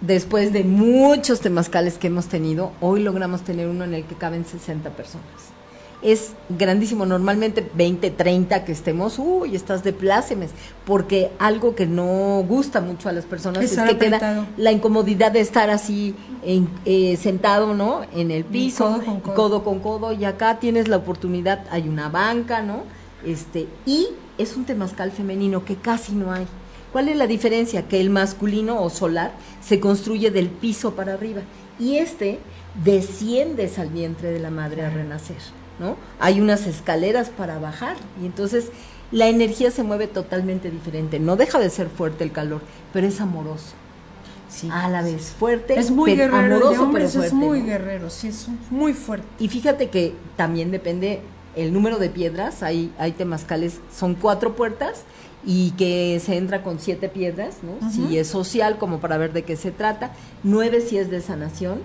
después 0.00 0.52
de 0.52 0.64
muchos 0.64 1.40
temazcales 1.40 1.98
que 1.98 2.06
hemos 2.06 2.26
tenido, 2.26 2.72
hoy 2.80 3.02
logramos 3.02 3.42
tener 3.42 3.68
uno 3.68 3.84
en 3.84 3.94
el 3.94 4.04
que 4.04 4.14
caben 4.14 4.44
60 4.44 4.90
personas 4.90 5.55
es 6.02 6.32
grandísimo. 6.48 7.06
Normalmente 7.06 7.68
20, 7.74 8.10
30 8.10 8.64
que 8.64 8.72
estemos, 8.72 9.18
uy, 9.18 9.56
estás 9.56 9.82
de 9.82 9.92
plácemes, 9.92 10.50
porque 10.84 11.32
algo 11.38 11.74
que 11.74 11.86
no 11.86 12.44
gusta 12.46 12.80
mucho 12.80 13.08
a 13.08 13.12
las 13.12 13.24
personas 13.24 13.64
es, 13.64 13.78
que 13.78 13.98
queda 13.98 14.46
la 14.56 14.72
incomodidad 14.72 15.32
de 15.32 15.40
estar 15.40 15.70
así 15.70 16.14
en, 16.44 16.68
eh, 16.84 17.16
sentado, 17.16 17.74
¿no? 17.74 18.02
En 18.14 18.30
el 18.30 18.44
piso, 18.44 19.00
codo 19.34 19.64
con 19.64 19.80
codo. 19.80 20.12
y 20.12 20.24
acá 20.24 20.58
tienes 20.58 20.88
la 20.88 20.96
oportunidad, 20.96 21.64
hay 21.70 21.88
una 21.88 22.08
banca, 22.08 22.62
¿no? 22.62 22.82
Este, 23.24 23.66
y 23.84 24.08
es 24.38 24.56
un 24.56 24.64
temazcal 24.64 25.10
femenino 25.10 25.64
que 25.64 25.76
casi 25.76 26.12
no 26.12 26.32
hay. 26.32 26.46
¿Cuál 26.92 27.08
es 27.08 27.16
la 27.16 27.26
diferencia? 27.26 27.88
Que 27.88 28.00
el 28.00 28.10
masculino 28.10 28.80
o 28.82 28.90
solar 28.90 29.32
se 29.60 29.80
construye 29.80 30.30
del 30.30 30.48
piso 30.48 30.94
para 30.94 31.14
arriba 31.14 31.42
y 31.78 31.96
este 31.96 32.38
desciendes 32.84 33.78
al 33.78 33.88
vientre 33.88 34.30
de 34.30 34.38
la 34.38 34.50
madre 34.50 34.84
a 34.84 34.90
renacer. 34.90 35.36
¿No? 35.78 35.96
Hay 36.18 36.40
unas 36.40 36.66
escaleras 36.66 37.28
para 37.30 37.58
bajar 37.58 37.96
y 38.20 38.26
entonces 38.26 38.70
la 39.12 39.28
energía 39.28 39.70
se 39.70 39.82
mueve 39.82 40.06
totalmente 40.06 40.70
diferente. 40.70 41.18
No 41.18 41.36
deja 41.36 41.58
de 41.58 41.70
ser 41.70 41.88
fuerte 41.88 42.24
el 42.24 42.32
calor, 42.32 42.60
pero 42.92 43.06
es 43.06 43.20
amoroso. 43.20 43.74
Sí. 44.48 44.68
A 44.72 44.88
la 44.88 45.02
vez 45.02 45.34
fuerte, 45.38 45.78
es 45.78 45.90
muy 45.90 46.14
guerrero, 46.14 46.36
amoroso, 46.36 46.90
pero 46.92 47.08
fuerte, 47.08 47.26
es 47.26 47.32
muy 47.32 47.62
guerrero, 47.62 48.08
sí, 48.08 48.28
es 48.28 48.46
muy 48.70 48.94
fuerte. 48.94 49.26
Y 49.38 49.48
fíjate 49.48 49.90
que 49.90 50.14
también 50.36 50.70
depende 50.70 51.20
el 51.56 51.72
número 51.72 51.98
de 51.98 52.08
piedras, 52.08 52.62
hay, 52.62 52.92
hay 52.98 53.12
temazcales, 53.12 53.80
son 53.94 54.14
cuatro 54.14 54.54
puertas 54.54 55.02
y 55.44 55.72
que 55.72 56.20
se 56.24 56.36
entra 56.36 56.62
con 56.62 56.78
siete 56.78 57.08
piedras, 57.08 57.56
¿no? 57.62 57.90
Si 57.90 58.18
es 58.18 58.28
social, 58.28 58.78
como 58.78 59.00
para 59.00 59.18
ver 59.18 59.32
de 59.32 59.42
qué 59.42 59.56
se 59.56 59.72
trata, 59.72 60.12
nueve 60.42 60.80
si 60.80 60.96
es 60.96 61.10
de 61.10 61.20
sanación 61.20 61.80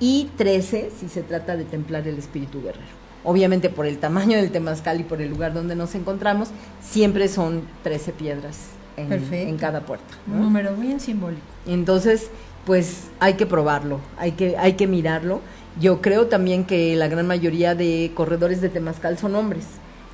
y 0.00 0.30
trece 0.36 0.90
si 0.98 1.08
se 1.08 1.22
trata 1.22 1.56
de 1.56 1.64
templar 1.64 2.08
el 2.08 2.18
espíritu 2.18 2.62
guerrero 2.62 3.01
obviamente 3.24 3.68
por 3.70 3.86
el 3.86 3.98
tamaño 3.98 4.36
del 4.36 4.50
temazcal 4.50 5.00
y 5.00 5.04
por 5.04 5.20
el 5.20 5.30
lugar 5.30 5.54
donde 5.54 5.74
nos 5.74 5.94
encontramos, 5.94 6.48
siempre 6.82 7.28
son 7.28 7.62
13 7.82 8.12
piedras 8.12 8.58
en, 8.96 9.56
cada 9.56 9.80
puerta. 9.80 10.14
Un 10.26 10.40
número 10.40 10.74
bien 10.76 11.00
simbólico. 11.00 11.42
Entonces, 11.66 12.30
pues 12.66 13.08
hay 13.20 13.34
que 13.34 13.46
probarlo, 13.46 14.00
hay 14.18 14.32
que, 14.32 14.56
hay 14.56 14.74
que 14.74 14.86
mirarlo. 14.86 15.40
Yo 15.80 16.00
creo 16.00 16.26
también 16.26 16.64
que 16.64 16.94
la 16.96 17.08
gran 17.08 17.26
mayoría 17.26 17.74
de 17.74 18.12
corredores 18.14 18.60
de 18.60 18.68
temazcal 18.68 19.18
son 19.18 19.34
hombres. 19.34 19.64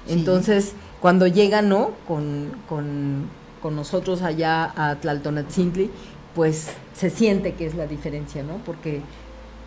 Entonces, 0.08 0.72
cuando 1.00 1.26
llegan, 1.26 1.68
¿no? 1.68 1.90
Con, 2.06 2.52
con, 2.68 3.26
con 3.60 3.76
nosotros 3.76 4.22
allá 4.22 4.72
a 4.76 4.96
Tlaltonatzintli, 4.96 5.90
pues 6.34 6.68
se 6.94 7.10
siente 7.10 7.54
que 7.54 7.66
es 7.66 7.74
la 7.74 7.86
diferencia, 7.86 8.42
¿no? 8.42 8.58
Porque, 8.64 9.00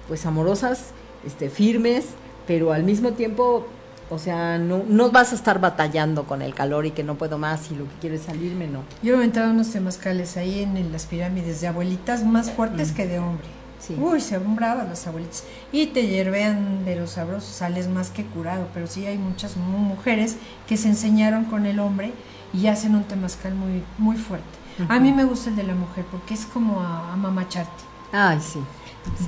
pues 0.07 0.25
amorosas, 0.25 0.91
este, 1.25 1.49
firmes, 1.49 2.05
pero 2.47 2.73
al 2.73 2.83
mismo 2.83 3.11
tiempo, 3.11 3.67
o 4.09 4.19
sea, 4.19 4.57
no, 4.57 4.83
no 4.87 5.11
vas 5.11 5.31
a 5.31 5.35
estar 5.35 5.59
batallando 5.59 6.25
con 6.25 6.41
el 6.41 6.53
calor 6.53 6.85
y 6.85 6.91
que 6.91 7.03
no 7.03 7.15
puedo 7.15 7.37
más 7.37 7.71
y 7.71 7.75
lo 7.75 7.85
que 7.85 7.95
quieres 8.01 8.23
salirme, 8.23 8.67
no. 8.67 8.83
Yo 9.01 9.13
he 9.13 9.17
aventado 9.17 9.51
unos 9.51 9.71
temazcales 9.71 10.37
ahí 10.37 10.61
en, 10.61 10.91
las 10.91 11.05
pirámides 11.05 11.61
de 11.61 11.67
abuelitas 11.67 12.23
más 12.23 12.51
fuertes 12.51 12.91
mm. 12.91 12.95
que 12.95 13.07
de 13.07 13.19
hombre. 13.19 13.47
Sí. 13.79 13.95
Uy, 13.99 14.21
se 14.21 14.37
bravas 14.37 14.87
las 14.87 15.07
abuelitas. 15.07 15.43
Y 15.71 15.87
te 15.87 16.05
hiervean 16.05 16.85
de 16.85 16.97
los 16.97 17.11
sabrosos, 17.11 17.49
sales 17.49 17.87
más 17.87 18.11
que 18.11 18.23
curado. 18.25 18.67
Pero 18.75 18.85
sí 18.85 19.07
hay 19.07 19.17
muchas 19.17 19.57
mujeres 19.57 20.37
que 20.67 20.77
se 20.77 20.89
enseñaron 20.89 21.45
con 21.45 21.65
el 21.65 21.79
hombre 21.79 22.13
y 22.53 22.67
hacen 22.67 22.95
un 22.95 23.03
temazcal 23.05 23.55
muy, 23.55 23.83
muy 23.97 24.17
fuerte. 24.17 24.61
A 24.89 24.99
mí 24.99 25.11
me 25.11 25.25
gusta 25.25 25.49
el 25.49 25.55
de 25.55 25.63
la 25.63 25.75
mujer 25.75 26.05
porque 26.09 26.33
es 26.33 26.45
como 26.45 26.79
a, 26.79 27.15
mamacharte. 27.15 27.83
Ay, 28.11 28.39
sí. 28.41 28.59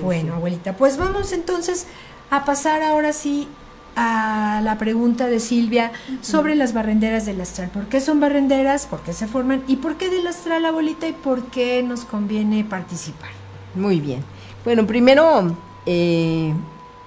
bueno, 0.02 0.36
abuelita, 0.36 0.76
pues 0.76 0.98
vamos 0.98 1.32
entonces 1.32 1.88
a 2.34 2.46
pasar 2.46 2.82
ahora 2.82 3.14
sí 3.14 3.48
a 3.96 4.60
la 4.64 4.80
pregunta 4.80 5.28
de 5.28 5.40
Silvia 5.40 5.92
sobre 6.22 6.56
las 6.56 6.74
barrenderas 6.74 7.28
del 7.28 7.40
astral. 7.40 7.70
¿Por 7.70 7.86
qué 7.86 8.02
son 8.02 8.20
barrenderas? 8.20 8.88
¿Por 8.88 9.02
qué 9.02 9.14
se 9.14 9.28
forman? 9.28 9.64
¿Y 9.68 9.76
por 9.76 9.98
qué 9.98 10.10
del 10.10 10.26
astral, 10.26 10.66
abuelita? 10.66 11.08
¿Y 11.08 11.14
por 11.14 11.44
qué 11.52 11.84
nos 11.84 12.06
conviene 12.06 12.64
participar? 12.64 13.30
Muy 13.76 14.00
bien. 14.00 14.24
Bueno, 14.66 14.88
primero, 14.88 15.56
eh, 15.86 16.56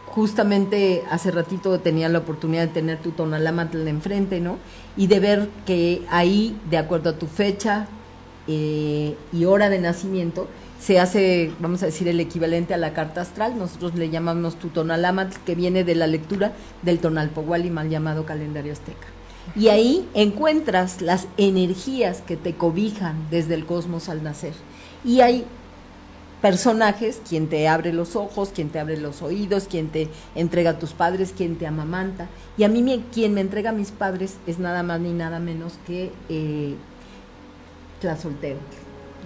justamente 0.06 1.02
hace 1.10 1.32
ratito 1.32 1.80
tenía 1.80 2.08
la 2.08 2.18
oportunidad 2.18 2.68
de 2.68 2.74
tener 2.74 2.98
tu 2.98 3.10
tonalamatl 3.10 3.88
enfrente, 3.88 4.38
¿no? 4.38 4.58
Y 4.96 5.08
de 5.08 5.18
ver 5.18 5.48
que 5.66 6.02
ahí, 6.08 6.56
de 6.70 6.78
acuerdo 6.78 7.10
a 7.10 7.18
tu 7.18 7.26
fecha 7.26 7.88
eh, 8.46 9.16
y 9.32 9.44
hora 9.44 9.70
de 9.70 9.80
nacimiento, 9.80 10.46
se 10.80 11.00
hace, 11.00 11.52
vamos 11.58 11.82
a 11.82 11.86
decir, 11.86 12.08
el 12.08 12.20
equivalente 12.20 12.74
a 12.74 12.78
la 12.78 12.92
carta 12.92 13.20
astral. 13.20 13.58
Nosotros 13.58 13.94
le 13.94 14.10
llamamos 14.10 14.56
tu 14.58 14.68
tonalamat, 14.68 15.32
que 15.44 15.54
viene 15.54 15.84
de 15.84 15.94
la 15.94 16.06
lectura 16.06 16.52
del 16.82 16.98
tonalpohuali, 16.98 17.70
mal 17.70 17.88
llamado 17.88 18.26
calendario 18.26 18.72
azteca. 18.72 19.06
Y 19.54 19.68
ahí 19.68 20.08
encuentras 20.14 21.00
las 21.00 21.28
energías 21.36 22.20
que 22.20 22.36
te 22.36 22.54
cobijan 22.54 23.28
desde 23.30 23.54
el 23.54 23.64
cosmos 23.64 24.08
al 24.08 24.22
nacer. 24.22 24.52
Y 25.04 25.20
hay 25.20 25.46
personajes, 26.42 27.22
quien 27.26 27.48
te 27.48 27.66
abre 27.68 27.92
los 27.92 28.16
ojos, 28.16 28.50
quien 28.54 28.68
te 28.68 28.78
abre 28.78 28.98
los 28.98 29.22
oídos, 29.22 29.68
quien 29.68 29.88
te 29.88 30.08
entrega 30.34 30.70
a 30.70 30.78
tus 30.78 30.92
padres, 30.92 31.32
quien 31.36 31.56
te 31.56 31.66
amamanta. 31.66 32.28
Y 32.58 32.64
a 32.64 32.68
mí 32.68 33.04
quien 33.12 33.34
me 33.34 33.40
entrega 33.40 33.70
a 33.70 33.72
mis 33.72 33.90
padres 33.90 34.36
es 34.46 34.58
nada 34.58 34.82
más 34.82 35.00
ni 35.00 35.12
nada 35.12 35.38
menos 35.38 35.78
que 35.86 36.12
eh, 36.28 36.74
soltero 38.20 38.58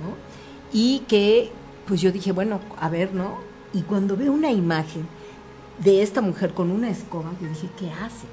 ¿no? 0.01 0.30
Y 0.73 1.01
que 1.01 1.51
pues 1.87 2.01
yo 2.01 2.13
dije, 2.13 2.31
bueno, 2.31 2.61
a 2.79 2.89
ver, 2.89 3.15
¿no? 3.15 3.39
Y 3.73 3.83
cuando 3.83 4.17
veo 4.17 4.33
una 4.33 4.51
imagen 4.51 5.09
de 5.79 6.03
esta 6.03 6.21
mujer 6.21 6.53
con 6.55 6.71
una 6.71 6.89
escoba, 6.89 7.33
yo 7.41 7.49
dije, 7.49 7.69
¿qué 7.79 7.91
hace 7.91 8.27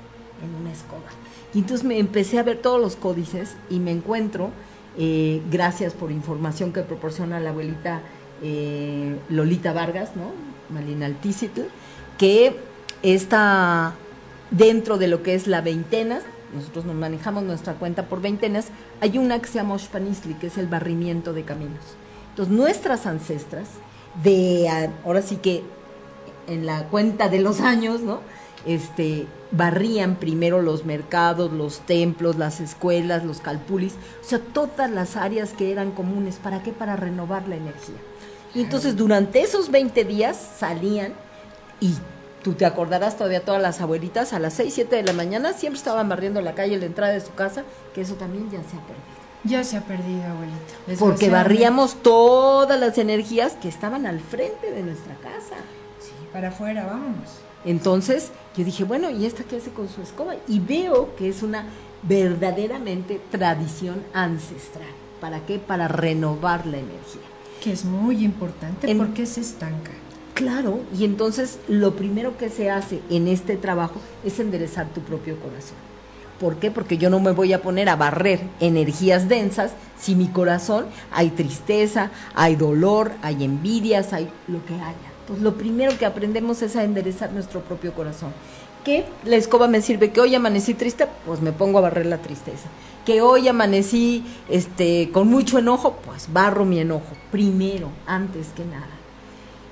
en 0.44 0.54
una 0.62 0.72
escoba? 0.72 1.10
Y 1.54 1.60
entonces 1.60 1.84
me 1.84 1.98
empecé 1.98 2.38
a 2.38 2.44
ver 2.44 2.58
todos 2.58 2.80
los 2.80 2.96
códices 2.96 3.56
y 3.70 3.80
me 3.80 3.92
encuentro, 3.92 4.52
eh, 4.98 5.42
gracias 5.50 5.94
por 5.94 6.12
información 6.12 6.72
que 6.72 6.82
proporciona 6.82 7.40
la 7.40 7.50
abuelita 7.50 8.02
eh, 8.44 9.18
Lolita 9.30 9.74
Vargas, 9.74 10.16
¿no? 10.16 10.32
Malina 10.70 11.08
Altícitl, 11.08 11.62
que 12.20 12.56
está 13.02 13.96
dentro 14.52 14.98
de 14.98 15.08
lo 15.08 15.24
que 15.24 15.34
es 15.34 15.48
la 15.48 15.62
veintena, 15.62 16.20
nosotros 16.54 16.86
nos 16.86 16.96
manejamos 16.96 17.44
nuestra 17.44 17.74
cuenta 17.74 18.06
por 18.06 18.22
veintenas, 18.22 18.68
hay 19.02 19.18
una 19.18 19.40
que 19.40 19.48
se 19.48 19.56
llama 19.56 19.74
Oshpanisli, 19.74 20.36
que 20.36 20.48
es 20.48 20.58
el 20.58 20.68
barrimiento 20.68 21.34
de 21.34 21.44
caminos. 21.44 21.98
Entonces, 22.38 22.56
nuestras 22.56 23.08
ancestras, 23.08 23.68
de 24.24 24.70
ahora 25.04 25.24
sí 25.24 25.38
que 25.38 25.64
en 26.46 26.68
la 26.68 26.84
cuenta 26.84 27.30
de 27.30 27.40
los 27.40 27.62
años, 27.62 28.02
¿no? 28.02 28.20
Este, 28.68 29.26
barrían 29.50 30.18
primero 30.18 30.62
los 30.62 30.86
mercados, 30.86 31.52
los 31.52 31.80
templos, 31.80 32.36
las 32.36 32.60
escuelas, 32.60 33.26
los 33.26 33.40
calpulis, 33.40 33.96
o 34.22 34.24
sea, 34.24 34.38
todas 34.38 34.92
las 34.92 35.16
áreas 35.16 35.54
que 35.54 35.72
eran 35.72 35.90
comunes. 35.90 36.36
¿Para 36.36 36.62
qué? 36.62 36.72
Para 36.72 36.96
renovar 36.96 37.48
la 37.48 37.56
energía. 37.56 37.98
Y 38.54 38.62
entonces 38.62 38.96
durante 38.96 39.42
esos 39.42 39.72
20 39.72 40.06
días 40.06 40.38
salían 40.60 41.14
y 41.80 41.96
tú 42.44 42.54
te 42.54 42.68
acordarás 42.68 43.18
todavía 43.18 43.44
todas 43.44 43.64
las 43.64 43.82
abuelitas 43.82 44.34
a 44.34 44.38
las 44.38 44.54
6, 44.54 44.76
7 44.76 44.96
de 44.96 45.02
la 45.02 45.14
mañana 45.14 45.54
siempre 45.54 45.80
estaban 45.80 46.08
barriendo 46.08 46.40
la 46.42 46.54
calle, 46.54 46.78
la 46.78 46.86
entrada 46.86 47.14
de 47.14 47.22
su 47.22 47.34
casa, 47.34 47.64
que 47.96 48.02
eso 48.02 48.14
también 48.14 48.52
ya 48.52 48.60
se 48.60 48.78
ha 48.78 48.86
perdido. 48.86 49.17
Ya 49.44 49.64
se 49.64 49.78
ha 49.78 49.82
perdido, 49.82 50.24
abuelita. 50.24 51.00
Porque 51.00 51.30
barríamos 51.30 52.02
todas 52.02 52.80
las 52.80 52.98
energías 52.98 53.54
que 53.54 53.70
estaban 53.70 54.06
al 54.06 54.20
frente 54.20 54.72
de 54.72 54.84
nuestra 54.84 55.16
casa. 55.16 55.56
Sí, 56.00 56.12
para 56.34 56.50
afuera, 56.50 56.86
vámonos. 56.86 57.30
Entonces 57.66 58.32
yo 58.56 58.64
dije, 58.64 58.84
bueno, 58.84 59.10
¿y 59.10 59.26
esta 59.26 59.44
qué 59.44 59.58
hace 59.58 59.72
con 59.72 59.90
su 59.90 60.02
escoba? 60.02 60.36
Y 60.48 60.60
veo 60.60 61.16
que 61.16 61.30
es 61.30 61.44
una 61.44 61.66
verdaderamente 62.04 63.22
tradición 63.32 64.04
ancestral. 64.14 64.88
¿Para 65.20 65.46
qué? 65.46 65.60
Para 65.60 65.88
renovar 65.88 66.66
la 66.66 66.78
energía. 66.78 67.22
Que 67.62 67.72
es 67.72 67.86
muy 67.86 68.24
importante 68.24 68.94
porque 68.96 69.26
se 69.26 69.42
estanca. 69.42 69.92
Claro, 70.34 70.82
y 70.96 71.04
entonces 71.04 71.60
lo 71.68 71.96
primero 71.96 72.38
que 72.38 72.50
se 72.50 72.70
hace 72.70 73.02
en 73.10 73.28
este 73.28 73.58
trabajo 73.58 74.00
es 74.24 74.40
enderezar 74.40 74.88
tu 74.94 75.02
propio 75.02 75.40
corazón. 75.40 75.78
¿Por 76.40 76.58
qué? 76.58 76.70
Porque 76.70 76.98
yo 76.98 77.10
no 77.10 77.20
me 77.20 77.32
voy 77.32 77.54
a 77.54 77.62
poner 77.62 77.90
a 77.90 77.96
barrer 77.96 78.42
energías 78.60 79.28
densas 79.28 79.72
si 80.00 80.16
mi 80.16 80.28
corazón 80.28 80.86
hay 81.12 81.32
tristeza, 81.32 82.12
hay 82.36 82.56
dolor, 82.56 83.12
hay 83.24 83.44
envidias, 83.44 84.14
hay 84.14 84.30
lo 84.48 84.64
que 84.66 84.76
haya. 84.76 85.12
Pues 85.28 85.42
lo 85.42 85.56
primero 85.56 85.98
que 85.98 86.06
aprendemos 86.06 86.62
es 86.62 86.76
a 86.76 86.84
enderezar 86.84 87.34
nuestro 87.34 87.62
propio 87.62 87.94
corazón. 87.94 88.32
¿Qué? 88.86 89.06
La 89.26 89.36
escoba 89.36 89.68
me 89.68 89.82
sirve 89.82 90.12
que 90.12 90.22
hoy 90.22 90.36
amanecí 90.36 90.74
triste, 90.74 91.08
pues 91.26 91.42
me 91.42 91.52
pongo 91.52 91.80
a 91.80 91.82
barrer 91.82 92.06
la 92.06 92.20
tristeza. 92.20 92.70
Que 93.06 93.22
hoy 93.22 93.48
amanecí 93.48 94.24
este 94.48 95.10
con 95.12 95.28
mucho 95.28 95.58
enojo, 95.58 95.98
pues 96.06 96.32
barro 96.32 96.66
mi 96.66 96.80
enojo 96.80 97.14
primero, 97.32 97.90
antes 98.06 98.48
que 98.56 98.64
nada. 98.64 98.88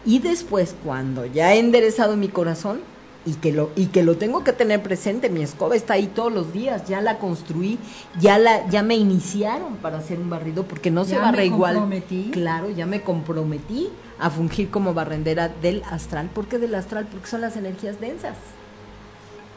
Y 0.05 0.19
después 0.19 0.75
cuando 0.83 1.25
ya 1.25 1.53
he 1.53 1.59
enderezado 1.59 2.17
mi 2.17 2.27
corazón, 2.27 2.81
y 3.25 3.33
que 3.33 3.51
lo 3.51 3.71
y 3.75 3.87
que 3.87 4.03
lo 4.03 4.17
tengo 4.17 4.43
que 4.43 4.53
tener 4.53 4.81
presente. 4.83 5.29
Mi 5.29 5.41
escoba 5.41 5.75
está 5.75 5.95
ahí 5.95 6.07
todos 6.07 6.31
los 6.31 6.53
días 6.53 6.87
ya 6.87 7.01
la 7.01 7.17
construí 7.17 7.79
ya 8.19 8.37
la 8.37 8.67
ya 8.69 8.83
me 8.83 8.95
iniciaron 8.95 9.77
para 9.77 9.97
hacer 9.97 10.19
un 10.19 10.29
barrido 10.29 10.63
porque 10.63 10.91
no 10.91 11.05
se 11.05 11.17
barre 11.17 11.45
igual. 11.45 12.03
claro 12.31 12.69
ya 12.69 12.85
me 12.85 13.01
comprometí 13.01 13.89
a 14.19 14.29
fungir 14.29 14.69
como 14.69 14.93
barrendera 14.93 15.49
del 15.49 15.83
astral. 15.89 16.29
¿por 16.33 16.45
qué 16.47 16.59
del 16.59 16.75
astral? 16.75 17.07
porque 17.11 17.27
son 17.27 17.41
las 17.41 17.57
energías 17.57 17.99
densas. 17.99 18.37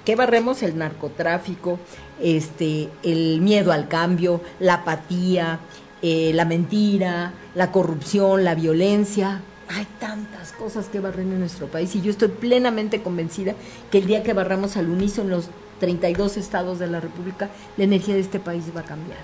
¿Qué 0.04 0.16
barremos? 0.16 0.62
El 0.62 0.78
narcotráfico, 0.78 1.78
este, 2.18 2.88
el 3.02 3.42
miedo 3.42 3.72
al 3.72 3.88
cambio, 3.88 4.40
la 4.58 4.74
apatía, 4.74 5.60
eh, 6.00 6.32
la 6.34 6.46
mentira, 6.46 7.34
la 7.54 7.70
corrupción, 7.72 8.42
la 8.42 8.54
violencia, 8.54 9.42
hay 9.68 9.86
tantas 10.00 10.52
cosas 10.52 10.86
que 10.86 11.00
barren 11.00 11.32
en 11.32 11.40
nuestro 11.40 11.66
país 11.66 11.94
y 11.94 12.00
yo 12.00 12.10
estoy 12.10 12.28
plenamente 12.28 13.02
convencida 13.02 13.54
que 13.90 13.98
el 13.98 14.06
día 14.06 14.22
que 14.22 14.32
barramos 14.32 14.76
al 14.76 14.88
unísono 14.88 15.30
los 15.30 15.50
32 15.80 16.36
estados 16.36 16.78
de 16.78 16.86
la 16.86 17.00
República, 17.00 17.48
la 17.76 17.84
energía 17.84 18.14
de 18.14 18.20
este 18.20 18.40
país 18.40 18.64
va 18.74 18.80
a 18.80 18.84
cambiar. 18.84 19.18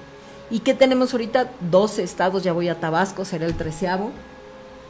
¿Y 0.51 0.61
qué 0.61 0.75
tenemos 0.75 1.13
ahorita? 1.13 1.51
12 1.71 2.03
estados, 2.03 2.45
ya 2.45 2.53
voy 2.53 2.69
a 2.69 2.79
Tabasco, 2.79 3.25
será 3.25 3.47
el 3.47 3.55
treceavo, 3.55 4.13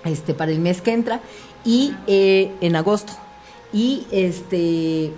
este, 0.05 0.35
para 0.35 0.53
el 0.53 0.59
mes 0.59 0.83
que 0.83 0.93
entra, 0.93 1.21
y 1.65 1.95
eh, 2.07 2.53
en 2.61 2.77
agosto. 2.77 3.13
Y 3.73 4.07
este 4.11 5.13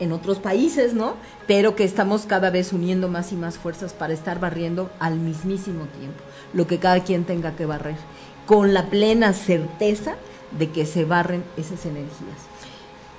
en 0.00 0.10
otros 0.10 0.40
países, 0.40 0.94
¿no? 0.94 1.14
Pero 1.46 1.76
que 1.76 1.84
estamos 1.84 2.22
cada 2.26 2.50
vez 2.50 2.72
uniendo 2.72 3.08
más 3.08 3.30
y 3.30 3.36
más 3.36 3.56
fuerzas 3.56 3.92
para 3.92 4.12
estar 4.12 4.40
barriendo 4.40 4.90
al 4.98 5.20
mismísimo 5.20 5.84
tiempo, 5.84 6.20
lo 6.52 6.66
que 6.66 6.78
cada 6.78 7.04
quien 7.04 7.24
tenga 7.24 7.54
que 7.54 7.66
barrer 7.66 7.94
con 8.46 8.74
la 8.74 8.86
plena 8.86 9.32
certeza 9.32 10.16
de 10.58 10.70
que 10.70 10.86
se 10.86 11.04
barren 11.04 11.44
esas 11.56 11.86
energías. 11.86 12.52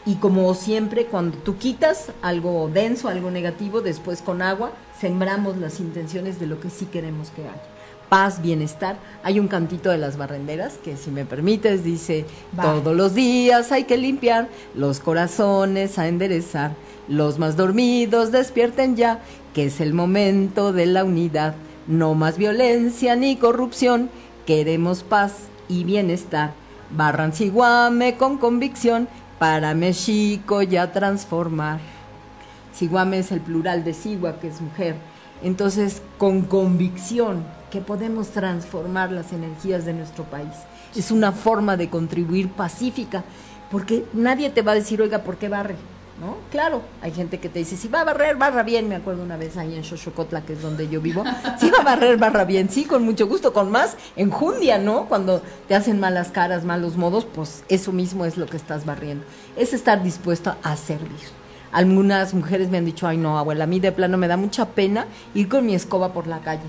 Y 0.05 0.15
como 0.15 0.53
siempre, 0.53 1.05
cuando 1.05 1.38
tú 1.38 1.57
quitas 1.57 2.11
algo 2.21 2.69
denso, 2.74 3.07
algo 3.07 3.32
negativo, 3.32 3.82
después 3.82 4.21
con 4.21 4.41
agua, 4.41 4.71
sembramos 4.99 5.57
las 5.57 5.80
intenciones 5.80 6.39
de 6.39 6.47
lo 6.47 6.59
que 6.59 6.69
sí 6.69 6.86
queremos 6.86 7.30
que 7.30 7.43
haya. 7.43 7.61
Paz, 8.09 8.41
bienestar. 8.41 8.97
Hay 9.24 9.39
un 9.39 9.47
cantito 9.47 9.89
de 9.89 9.97
las 9.97 10.17
barrenderas 10.17 10.74
que, 10.84 10.97
si 10.97 11.09
me 11.09 11.24
permites, 11.26 11.86
dice, 11.86 12.26
todos 12.61 12.95
los 12.95 13.15
días 13.15 13.71
hay 13.71 13.86
que 13.86 13.97
limpiar 13.97 14.49
los 14.76 14.99
corazones 14.99 15.97
a 15.97 16.09
enderezar. 16.09 16.76
Los 17.07 17.39
más 17.39 17.55
dormidos 17.55 18.32
despierten 18.32 18.97
ya, 18.97 19.21
que 19.53 19.67
es 19.67 19.80
el 19.80 19.93
momento 19.93 20.74
de 20.74 20.86
la 20.86 21.05
unidad. 21.05 21.55
No 21.88 22.13
más 22.13 22.38
violencia 22.38 23.15
ni 23.15 23.38
corrupción 23.38 24.09
Queremos 24.45 25.03
paz 25.03 25.47
y 25.69 25.85
bienestar. 25.85 26.51
Barran 26.91 27.33
Siguame 27.33 28.17
con 28.17 28.37
convicción 28.37 29.07
para 29.39 29.73
México 29.73 30.61
ya 30.61 30.91
transformar. 30.91 31.79
Siguame 32.73 33.19
es 33.19 33.31
el 33.31 33.39
plural 33.39 33.83
de 33.83 33.93
Sigua, 33.93 34.39
que 34.39 34.49
es 34.49 34.59
mujer. 34.59 34.95
Entonces, 35.43 36.01
con 36.17 36.41
convicción 36.41 37.43
que 37.71 37.79
podemos 37.79 38.29
transformar 38.29 39.11
las 39.11 39.31
energías 39.31 39.85
de 39.85 39.93
nuestro 39.93 40.25
país. 40.25 40.53
Es 40.95 41.09
una 41.09 41.31
forma 41.31 41.77
de 41.77 41.89
contribuir 41.89 42.49
pacífica, 42.49 43.23
porque 43.71 44.05
nadie 44.13 44.49
te 44.49 44.61
va 44.61 44.73
a 44.73 44.75
decir, 44.75 45.01
oiga, 45.01 45.23
¿por 45.23 45.37
qué 45.37 45.49
barre? 45.49 45.75
¿No? 46.20 46.38
Claro, 46.51 46.82
hay 47.01 47.11
gente 47.11 47.39
que 47.39 47.49
te 47.49 47.59
dice, 47.59 47.76
si 47.78 47.88
va 47.88 48.01
a 48.01 48.03
barrer, 48.03 48.36
barra 48.36 48.64
bien. 48.64 48.88
Me 48.89 48.95
acuerdo 48.95 49.24
una 49.24 49.38
vez 49.38 49.57
ahí 49.57 49.76
en 49.76 49.84
Xochocotla, 49.84 50.41
que 50.41 50.53
es 50.53 50.61
donde 50.61 50.88
yo 50.88 51.01
vivo. 51.01 51.24
Si 51.59 51.70
va 51.70 51.80
a 51.80 51.84
barrer, 51.84 52.18
barra 52.18 52.45
bien. 52.45 52.70
Sí, 52.70 52.86
con 52.86 53.03
mucho 53.03 53.28
gusto, 53.28 53.53
con 53.53 53.72
más 53.72 53.95
enjundia, 54.16 54.78
¿no? 54.78 55.05
Cuando 55.05 55.41
te 55.68 55.76
hacen 55.76 55.99
malas 55.99 56.30
caras, 56.30 56.66
malos 56.66 56.97
modos, 56.97 57.26
pues 57.26 57.64
eso 57.70 57.91
mismo 57.91 58.26
es 58.26 58.38
lo 58.38 58.45
que 58.45 58.57
estás 58.57 58.86
barriendo. 58.86 59.26
Es 59.55 59.74
estar 59.74 60.03
dispuesto 60.03 60.55
a 60.64 60.76
servir. 60.76 61.20
Algunas 61.72 62.34
mujeres 62.34 62.70
me 62.70 62.78
han 62.78 62.86
dicho, 62.86 63.07
ay 63.07 63.18
no, 63.18 63.38
abuela, 63.38 63.64
a 63.64 63.68
mí 63.68 63.80
de 63.80 63.91
plano 63.91 64.18
me 64.18 64.28
da 64.28 64.38
mucha 64.38 64.66
pena 64.70 65.07
ir 65.34 65.49
con 65.49 65.66
mi 65.66 65.74
escoba 65.74 66.14
por 66.14 66.28
la 66.28 66.39
calle. 66.39 66.61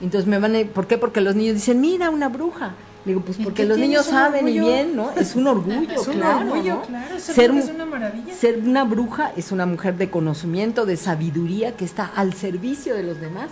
Entonces 0.00 0.28
me 0.28 0.38
van 0.38 0.54
a, 0.54 0.64
¿por 0.64 0.86
qué? 0.86 0.98
Porque 0.98 1.20
los 1.20 1.34
niños 1.34 1.54
dicen, 1.54 1.80
mira, 1.80 2.10
una 2.10 2.28
bruja. 2.28 2.74
Digo, 3.04 3.20
pues 3.20 3.38
porque 3.42 3.64
los 3.64 3.78
niños 3.78 4.06
saben 4.06 4.48
y 4.48 4.60
bien, 4.60 4.94
¿no? 4.94 5.10
Es 5.10 5.34
un 5.34 5.46
orgullo, 5.46 5.90
es 6.00 6.06
un 6.06 6.22
orgullo, 6.22 6.82
claro. 6.82 7.18
Ser, 7.18 7.50
es 7.50 7.68
una 7.68 7.84
maravilla. 7.84 8.34
Ser 8.34 8.58
una 8.58 8.84
bruja 8.84 9.32
es 9.36 9.50
una 9.50 9.66
mujer 9.66 9.96
de 9.96 10.08
conocimiento, 10.10 10.86
de 10.86 10.96
sabiduría, 10.96 11.76
que 11.76 11.84
está 11.84 12.06
al 12.06 12.34
servicio 12.34 12.94
de 12.94 13.02
los 13.02 13.20
demás. 13.20 13.50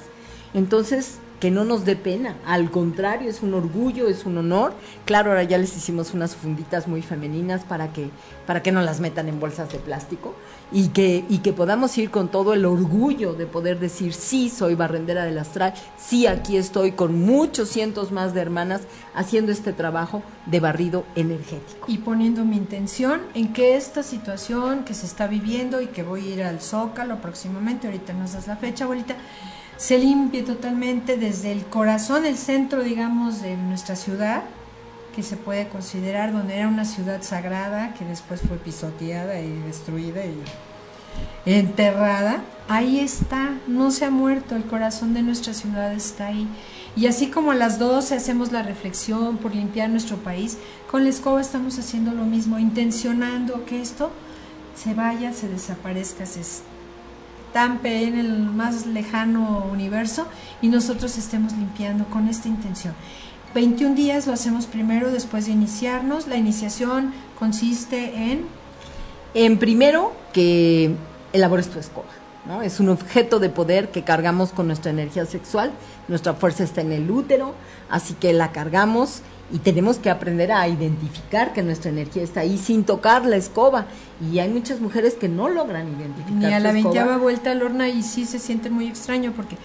Entonces, 0.54 1.18
que 1.40 1.50
no 1.50 1.64
nos 1.64 1.86
dé 1.86 1.96
pena, 1.96 2.36
al 2.44 2.70
contrario, 2.70 3.30
es 3.30 3.42
un 3.42 3.54
orgullo, 3.54 4.08
es 4.08 4.26
un 4.26 4.36
honor. 4.36 4.74
Claro, 5.06 5.30
ahora 5.30 5.42
ya 5.42 5.56
les 5.56 5.74
hicimos 5.74 6.12
unas 6.12 6.36
funditas 6.36 6.86
muy 6.86 7.00
femeninas 7.00 7.64
para 7.64 7.92
que, 7.92 8.10
para 8.46 8.62
que 8.62 8.72
no 8.72 8.82
las 8.82 9.00
metan 9.00 9.28
en 9.28 9.40
bolsas 9.40 9.72
de 9.72 9.78
plástico 9.78 10.34
y 10.70 10.88
que, 10.88 11.24
y 11.28 11.38
que 11.38 11.52
podamos 11.52 11.96
ir 11.98 12.10
con 12.10 12.28
todo 12.28 12.52
el 12.52 12.64
orgullo 12.64 13.32
de 13.32 13.46
poder 13.46 13.80
decir, 13.80 14.12
sí, 14.12 14.50
soy 14.50 14.74
barrendera 14.74 15.24
del 15.24 15.38
astral, 15.38 15.74
sí, 15.98 16.26
aquí 16.26 16.58
estoy 16.58 16.92
con 16.92 17.18
muchos 17.18 17.70
cientos 17.70 18.12
más 18.12 18.34
de 18.34 18.42
hermanas 18.42 18.82
haciendo 19.14 19.50
este 19.50 19.72
trabajo 19.72 20.22
de 20.46 20.60
barrido 20.60 21.04
energético. 21.16 21.86
Y 21.88 21.98
poniendo 21.98 22.44
mi 22.44 22.56
intención 22.56 23.22
en 23.34 23.52
que 23.52 23.76
esta 23.76 24.02
situación 24.02 24.84
que 24.84 24.94
se 24.94 25.06
está 25.06 25.26
viviendo 25.26 25.80
y 25.80 25.86
que 25.86 26.02
voy 26.02 26.20
a 26.26 26.34
ir 26.34 26.42
al 26.42 26.60
Zócalo 26.60 27.20
próximamente, 27.20 27.86
ahorita 27.86 28.12
nos 28.12 28.34
das 28.34 28.46
la 28.46 28.56
fecha, 28.56 28.84
abuelita, 28.84 29.16
se 29.80 29.96
limpie 29.96 30.42
totalmente 30.42 31.16
desde 31.16 31.52
el 31.52 31.64
corazón, 31.64 32.26
el 32.26 32.36
centro, 32.36 32.82
digamos, 32.82 33.40
de 33.40 33.56
nuestra 33.56 33.96
ciudad, 33.96 34.42
que 35.16 35.22
se 35.22 35.38
puede 35.38 35.68
considerar 35.68 36.32
donde 36.32 36.58
era 36.58 36.68
una 36.68 36.84
ciudad 36.84 37.22
sagrada, 37.22 37.94
que 37.94 38.04
después 38.04 38.42
fue 38.42 38.58
pisoteada 38.58 39.40
y 39.40 39.50
destruida 39.62 40.20
y 40.26 40.36
enterrada. 41.46 42.42
Ahí 42.68 43.00
está, 43.00 43.54
no 43.66 43.90
se 43.90 44.04
ha 44.04 44.10
muerto, 44.10 44.54
el 44.54 44.64
corazón 44.64 45.14
de 45.14 45.22
nuestra 45.22 45.54
ciudad 45.54 45.94
está 45.94 46.26
ahí. 46.26 46.46
Y 46.94 47.06
así 47.06 47.28
como 47.28 47.52
a 47.52 47.54
las 47.54 47.78
12 47.78 48.14
hacemos 48.14 48.52
la 48.52 48.62
reflexión 48.62 49.38
por 49.38 49.54
limpiar 49.54 49.88
nuestro 49.88 50.18
país, 50.18 50.58
con 50.90 51.04
la 51.04 51.08
escoba 51.08 51.40
estamos 51.40 51.78
haciendo 51.78 52.12
lo 52.12 52.26
mismo, 52.26 52.58
intencionando 52.58 53.64
que 53.64 53.80
esto 53.80 54.10
se 54.76 54.92
vaya, 54.92 55.32
se 55.32 55.48
desaparezca, 55.48 56.26
se 56.26 56.40
estampe 57.50 58.04
en 58.04 58.16
el 58.16 58.38
más 58.38 58.86
lejano 58.86 59.66
universo 59.72 60.24
y 60.62 60.68
nosotros 60.68 61.18
estemos 61.18 61.52
limpiando 61.52 62.04
con 62.04 62.28
esta 62.28 62.46
intención. 62.46 62.94
21 63.56 63.96
días 63.96 64.28
lo 64.28 64.32
hacemos 64.32 64.66
primero 64.66 65.10
después 65.10 65.46
de 65.46 65.52
iniciarnos. 65.52 66.28
La 66.28 66.36
iniciación 66.36 67.12
consiste 67.40 68.14
en... 68.14 68.46
En 69.34 69.58
primero 69.58 70.12
que 70.32 70.94
elabores 71.32 71.68
tu 71.68 71.80
escoba. 71.80 72.06
¿no? 72.46 72.62
Es 72.62 72.78
un 72.78 72.88
objeto 72.88 73.40
de 73.40 73.48
poder 73.48 73.90
que 73.90 74.04
cargamos 74.04 74.52
con 74.52 74.68
nuestra 74.68 74.92
energía 74.92 75.26
sexual. 75.26 75.72
Nuestra 76.06 76.34
fuerza 76.34 76.62
está 76.62 76.82
en 76.82 76.92
el 76.92 77.10
útero, 77.10 77.54
así 77.90 78.14
que 78.14 78.32
la 78.32 78.52
cargamos 78.52 79.22
y 79.52 79.58
tenemos 79.58 79.98
que 79.98 80.10
aprender 80.10 80.52
a 80.52 80.68
identificar 80.68 81.52
que 81.52 81.62
nuestra 81.62 81.90
energía 81.90 82.22
está 82.22 82.40
ahí 82.40 82.56
sin 82.58 82.84
tocar 82.84 83.26
la 83.26 83.36
escoba. 83.36 83.86
Y 84.32 84.38
hay 84.38 84.48
muchas 84.48 84.80
mujeres 84.80 85.14
que 85.14 85.28
no 85.28 85.48
logran 85.48 85.88
identificar. 85.88 86.32
Ni 86.32 86.52
a 86.52 86.60
la 86.60 86.72
veinteava 86.72 87.16
vuelta 87.16 87.50
al 87.50 87.62
horno 87.62 87.86
y 87.86 88.02
sí 88.02 88.26
se 88.26 88.38
siente 88.38 88.70
muy 88.70 88.86
extraño 88.86 89.32
porque 89.34 89.56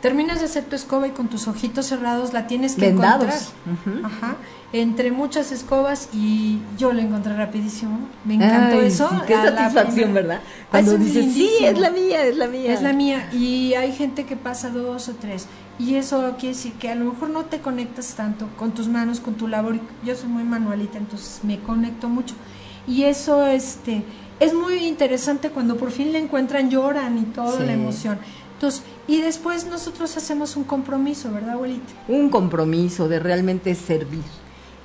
terminas 0.00 0.40
de 0.40 0.46
hacer 0.46 0.64
tu 0.64 0.76
escoba 0.76 1.06
y 1.06 1.10
con 1.10 1.28
tus 1.28 1.48
ojitos 1.48 1.86
cerrados 1.86 2.32
la 2.32 2.46
tienes 2.46 2.74
que 2.74 2.86
Vendados. 2.88 3.52
encontrar. 3.66 4.12
Ajá. 4.12 4.36
Entre 4.72 5.10
muchas 5.12 5.52
escobas 5.52 6.08
y 6.14 6.58
yo 6.78 6.92
la 6.92 7.02
encontré 7.02 7.36
rapidísimo. 7.36 7.98
Me 8.24 8.34
encantó 8.34 8.78
Ay, 8.80 8.86
eso. 8.86 9.08
sí, 9.10 9.16
qué 9.26 9.34
satisfacción. 9.34 10.14
¿verdad? 10.14 10.40
Cuando 10.70 10.92
es 10.92 11.00
dices, 11.00 11.34
sí, 11.34 11.50
es 11.62 11.78
la 11.78 11.90
mía, 11.90 12.24
es 12.24 12.36
la 12.36 12.46
mía. 12.46 12.72
Es 12.72 12.82
la 12.82 12.92
mía. 12.92 13.28
Y 13.32 13.74
hay 13.74 13.92
gente 13.92 14.24
que 14.24 14.36
pasa 14.36 14.70
dos 14.70 15.08
o 15.08 15.12
tres. 15.14 15.46
Y 15.78 15.94
eso 15.96 16.34
quiere 16.38 16.54
decir 16.54 16.74
que 16.74 16.90
a 16.90 16.94
lo 16.94 17.06
mejor 17.06 17.30
no 17.30 17.44
te 17.46 17.60
conectas 17.60 18.14
tanto 18.14 18.46
con 18.56 18.72
tus 18.72 18.88
manos, 18.88 19.20
con 19.20 19.34
tu 19.34 19.48
labor. 19.48 19.78
Yo 20.04 20.14
soy 20.14 20.28
muy 20.28 20.44
manualita, 20.44 20.98
entonces 20.98 21.40
me 21.42 21.58
conecto 21.60 22.08
mucho. 22.08 22.34
Y 22.86 23.04
eso 23.04 23.46
este, 23.46 24.04
es 24.38 24.54
muy 24.54 24.86
interesante 24.86 25.50
cuando 25.50 25.76
por 25.76 25.90
fin 25.90 26.12
la 26.12 26.18
encuentran, 26.18 26.70
lloran 26.70 27.18
y 27.18 27.22
toda 27.22 27.58
Sí. 27.58 27.64
la 27.66 27.72
emoción. 27.72 28.18
Entonces, 28.54 28.82
y 29.08 29.20
después 29.20 29.66
nosotros 29.66 30.16
hacemos 30.16 30.56
un 30.56 30.64
compromiso, 30.64 31.32
¿verdad, 31.32 31.54
abuelita? 31.54 31.92
un 32.06 32.28
compromiso 32.28 33.08
de 33.08 33.18
realmente 33.18 33.74
servir. 33.74 34.22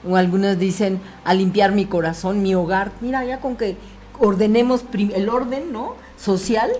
O 0.07 0.15
algunos 0.15 0.57
dicen 0.57 0.99
a 1.25 1.33
limpiar 1.33 1.73
mi 1.73 1.85
corazón, 1.85 2.41
mi 2.41 2.55
hogar. 2.55 2.91
Mira, 3.01 3.25
ya 3.25 3.39
con 3.39 3.55
que 3.55 3.77
ordenemos 4.19 4.83
el 4.93 5.29
orden, 5.29 5.71
¿no? 5.71 5.95
Social 6.17 6.71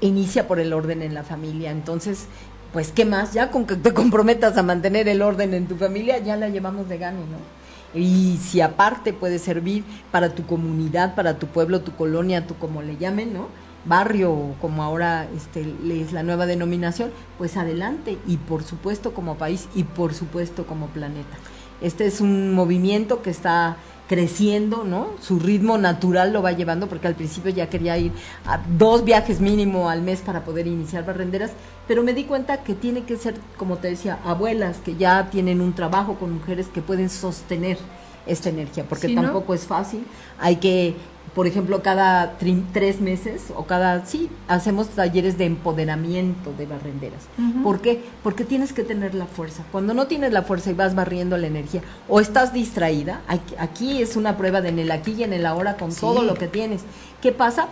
inicia 0.00 0.46
por 0.46 0.60
el 0.60 0.72
orden 0.72 1.02
en 1.02 1.14
la 1.14 1.22
familia. 1.24 1.70
Entonces, 1.70 2.26
pues 2.72 2.92
qué 2.92 3.04
más, 3.04 3.32
ya 3.32 3.50
con 3.50 3.66
que 3.66 3.76
te 3.76 3.92
comprometas 3.94 4.56
a 4.56 4.62
mantener 4.62 5.08
el 5.08 5.22
orden 5.22 5.54
en 5.54 5.66
tu 5.66 5.76
familia, 5.76 6.18
ya 6.18 6.36
la 6.36 6.48
llevamos 6.48 6.88
de 6.88 6.98
gane, 6.98 7.20
¿no? 7.20 7.60
Y 7.98 8.38
si 8.38 8.60
aparte 8.60 9.12
puede 9.12 9.40
servir 9.40 9.84
para 10.12 10.34
tu 10.34 10.46
comunidad, 10.46 11.16
para 11.16 11.38
tu 11.38 11.48
pueblo, 11.48 11.80
tu 11.80 11.92
colonia, 11.96 12.46
tu 12.46 12.54
como 12.54 12.82
le 12.82 12.96
llamen, 12.96 13.32
¿no? 13.34 13.48
barrio 13.84 14.54
como 14.60 14.82
ahora 14.82 15.26
este 15.34 15.74
es 15.88 16.12
la 16.12 16.22
nueva 16.22 16.46
denominación, 16.46 17.10
pues 17.38 17.56
adelante 17.56 18.18
y 18.26 18.36
por 18.36 18.62
supuesto 18.62 19.14
como 19.14 19.36
país 19.36 19.68
y 19.74 19.84
por 19.84 20.14
supuesto 20.14 20.66
como 20.66 20.88
planeta. 20.88 21.36
Este 21.80 22.06
es 22.06 22.20
un 22.20 22.52
movimiento 22.52 23.22
que 23.22 23.30
está 23.30 23.76
creciendo, 24.10 24.82
¿no? 24.82 25.06
Su 25.20 25.38
ritmo 25.38 25.78
natural 25.78 26.32
lo 26.32 26.42
va 26.42 26.50
llevando 26.50 26.88
porque 26.88 27.06
al 27.06 27.14
principio 27.14 27.52
ya 27.52 27.68
quería 27.68 27.96
ir 27.96 28.10
a 28.44 28.58
dos 28.76 29.04
viajes 29.04 29.40
mínimo 29.40 29.88
al 29.88 30.02
mes 30.02 30.20
para 30.20 30.42
poder 30.42 30.66
iniciar 30.66 31.06
barrenderas, 31.06 31.52
pero 31.86 32.02
me 32.02 32.12
di 32.12 32.24
cuenta 32.24 32.64
que 32.64 32.74
tiene 32.74 33.04
que 33.04 33.16
ser, 33.16 33.36
como 33.56 33.76
te 33.76 33.86
decía, 33.86 34.18
abuelas 34.24 34.78
que 34.78 34.96
ya 34.96 35.30
tienen 35.30 35.60
un 35.60 35.74
trabajo 35.74 36.16
con 36.16 36.32
mujeres 36.32 36.66
que 36.66 36.82
pueden 36.82 37.08
sostener 37.08 37.78
esta 38.26 38.48
energía, 38.48 38.84
porque 38.88 39.06
Sí, 39.06 39.14
¿no? 39.14 39.22
tampoco 39.22 39.54
es 39.54 39.64
fácil. 39.64 40.04
Hay 40.40 40.56
que, 40.56 40.96
por 41.34 41.46
ejemplo, 41.46 41.80
cada 41.82 42.36
tres 42.72 43.00
meses 43.00 43.44
o 43.56 43.64
cada, 43.64 44.04
sí, 44.04 44.28
hacemos 44.48 44.88
talleres 44.88 45.38
de 45.38 45.44
empoderamiento 45.44 46.52
de 46.58 46.66
barrenderas. 46.66 47.22
¿Por 47.62 47.80
qué? 47.80 48.02
Porque 48.24 48.44
tienes 48.44 48.72
que 48.72 48.82
tener 48.82 49.14
la 49.14 49.26
fuerza. 49.26 49.62
Cuando 49.70 49.94
no 49.94 50.06
tienes 50.08 50.32
la 50.32 50.42
fuerza 50.42 50.70
y 50.70 50.74
vas 50.74 50.94
barriendo 50.94 51.36
la 51.36 51.46
energía 51.46 51.82
o 52.08 52.18
estás 52.20 52.52
distraída, 52.52 53.20
aquí- 53.28 53.54
aquí 53.58 54.02
es 54.02 54.16
una 54.16 54.36
prueba 54.36 54.60
de 54.60 54.70
en 54.70 54.78
el 54.80 54.90
aquí 54.90 55.12
y 55.12 55.22
en 55.24 55.32
el 55.32 55.46
ahora 55.46 55.76
con 55.76 55.92
Sí. 55.92 56.00
todo 56.00 56.22
lo 56.22 56.34
que 56.34 56.48
tienes. 56.48 56.82
¿Qué 57.22 57.32
pasa? 57.32 57.68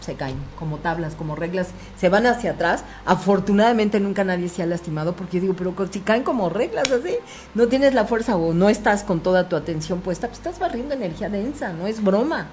se 0.00 0.14
caen 0.14 0.36
como 0.58 0.78
tablas, 0.78 1.14
como 1.16 1.34
reglas, 1.34 1.68
se 1.98 2.08
van 2.08 2.24
hacia 2.26 2.52
atrás. 2.52 2.82
Afortunadamente 3.04 4.00
nunca 4.00 4.24
nadie 4.24 4.48
se 4.48 4.62
ha 4.62 4.66
lastimado 4.66 5.14
porque 5.14 5.36
yo 5.36 5.42
digo, 5.42 5.54
pero 5.54 5.74
si 5.92 6.00
caen 6.00 6.22
como 6.22 6.48
reglas 6.48 6.90
así, 6.90 7.16
no 7.54 7.66
tienes 7.66 7.92
la 7.92 8.06
fuerza 8.06 8.36
o 8.36 8.54
no 8.54 8.70
estás 8.70 9.02
con 9.02 9.20
toda 9.20 9.50
tu 9.50 9.56
atención 9.56 10.00
puesta, 10.00 10.28
pues 10.28 10.38
estás 10.38 10.58
barriendo 10.58 10.94
energía 10.94 11.28
densa, 11.28 11.72
no 11.74 11.86
es 11.86 12.02
broma. 12.02 12.46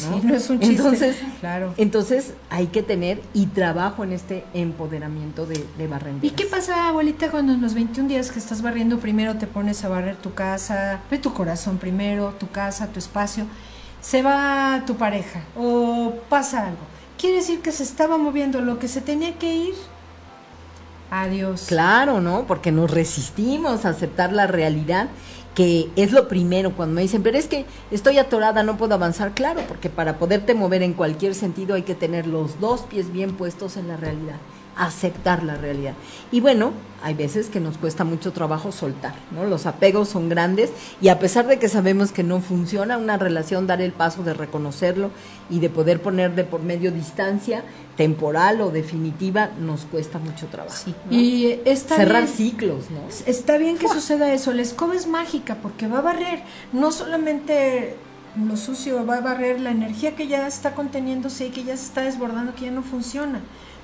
¿No? 0.00 0.20
Sí, 0.20 0.26
no 0.26 0.34
es 0.34 0.50
un 0.50 0.60
chiste. 0.60 0.76
Entonces, 0.76 1.16
claro. 1.40 1.74
entonces 1.76 2.34
hay 2.48 2.68
que 2.68 2.82
tener 2.82 3.22
y 3.34 3.46
trabajo 3.46 4.04
en 4.04 4.12
este 4.12 4.44
empoderamiento 4.54 5.46
de, 5.46 5.64
de 5.76 5.86
barrenderas. 5.86 6.32
¿Y 6.32 6.36
qué 6.36 6.46
pasa, 6.46 6.88
abuelita, 6.88 7.30
cuando 7.30 7.52
en 7.52 7.60
los 7.60 7.74
21 7.74 8.08
días 8.08 8.30
que 8.30 8.38
estás 8.38 8.62
barriendo 8.62 8.98
primero 8.98 9.36
te 9.36 9.46
pones 9.46 9.84
a 9.84 9.88
barrer 9.88 10.16
tu 10.16 10.34
casa, 10.34 11.00
ve 11.10 11.18
tu 11.18 11.32
corazón 11.32 11.78
primero, 11.78 12.34
tu 12.38 12.48
casa, 12.50 12.88
tu 12.88 12.98
espacio, 12.98 13.46
se 14.00 14.22
va 14.22 14.82
tu 14.86 14.96
pareja 14.96 15.42
o 15.56 16.14
pasa 16.28 16.66
algo? 16.66 16.82
Quiere 17.18 17.36
decir 17.36 17.60
que 17.60 17.70
se 17.70 17.82
estaba 17.82 18.16
moviendo 18.16 18.60
lo 18.60 18.78
que 18.78 18.88
se 18.88 19.00
tenía 19.02 19.34
que 19.38 19.54
ir. 19.54 19.74
Adiós. 21.10 21.64
Claro, 21.66 22.20
¿no? 22.20 22.46
Porque 22.46 22.72
nos 22.72 22.90
resistimos 22.90 23.84
a 23.84 23.90
aceptar 23.90 24.32
la 24.32 24.46
realidad, 24.46 25.08
que 25.54 25.90
es 25.96 26.12
lo 26.12 26.28
primero 26.28 26.74
cuando 26.76 26.94
me 26.94 27.02
dicen, 27.02 27.22
pero 27.22 27.36
es 27.36 27.46
que 27.46 27.66
estoy 27.90 28.18
atorada, 28.18 28.62
no 28.62 28.76
puedo 28.76 28.94
avanzar. 28.94 29.34
Claro, 29.34 29.62
porque 29.66 29.90
para 29.90 30.18
poderte 30.18 30.54
mover 30.54 30.82
en 30.82 30.94
cualquier 30.94 31.34
sentido 31.34 31.74
hay 31.74 31.82
que 31.82 31.94
tener 31.94 32.26
los 32.26 32.60
dos 32.60 32.82
pies 32.82 33.12
bien 33.12 33.34
puestos 33.34 33.76
en 33.76 33.88
la 33.88 33.96
realidad, 33.96 34.36
aceptar 34.80 35.42
la 35.42 35.56
realidad. 35.56 35.94
Y 36.32 36.40
bueno, 36.40 36.72
hay 37.02 37.14
veces 37.14 37.48
que 37.48 37.60
nos 37.60 37.76
cuesta 37.76 38.04
mucho 38.04 38.32
trabajo 38.32 38.72
soltar, 38.72 39.14
¿no? 39.30 39.44
Los 39.44 39.66
apegos 39.66 40.08
son 40.08 40.28
grandes 40.30 40.70
y 41.00 41.08
a 41.08 41.18
pesar 41.18 41.46
de 41.46 41.58
que 41.58 41.68
sabemos 41.68 42.12
que 42.12 42.22
no 42.22 42.40
funciona 42.40 42.96
una 42.96 43.18
relación, 43.18 43.66
dar 43.66 43.82
el 43.82 43.92
paso 43.92 44.22
de 44.22 44.32
reconocerlo 44.32 45.10
y 45.50 45.60
de 45.60 45.68
poder 45.68 46.00
poner 46.00 46.34
de 46.34 46.44
por 46.44 46.62
medio 46.62 46.92
distancia 46.92 47.62
temporal 47.96 48.62
o 48.62 48.70
definitiva, 48.70 49.50
nos 49.58 49.82
cuesta 49.82 50.18
mucho 50.18 50.46
trabajo. 50.46 50.74
¿no? 50.86 51.16
Y 51.16 51.60
está 51.66 51.96
cerrar 51.96 52.24
bien. 52.24 52.34
ciclos, 52.34 52.90
¿no? 52.90 53.00
Está 53.26 53.58
bien 53.58 53.76
que 53.76 53.88
suceda 53.88 54.32
eso. 54.32 54.52
La 54.52 54.62
escoba 54.62 54.94
es 54.94 55.06
mágica 55.06 55.56
porque 55.62 55.88
va 55.88 55.98
a 55.98 56.02
barrer 56.02 56.42
no 56.72 56.90
solamente 56.90 57.96
lo 58.46 58.56
sucio, 58.56 59.04
va 59.04 59.16
a 59.16 59.20
barrer 59.20 59.60
la 59.60 59.72
energía 59.72 60.14
que 60.16 60.26
ya 60.26 60.46
está 60.46 60.74
conteniéndose 60.74 61.48
y 61.48 61.50
que 61.50 61.64
ya 61.64 61.76
se 61.76 61.84
está 61.84 62.02
desbordando, 62.02 62.54
que 62.54 62.66
ya 62.66 62.70
no 62.70 62.82
funciona. 62.82 63.40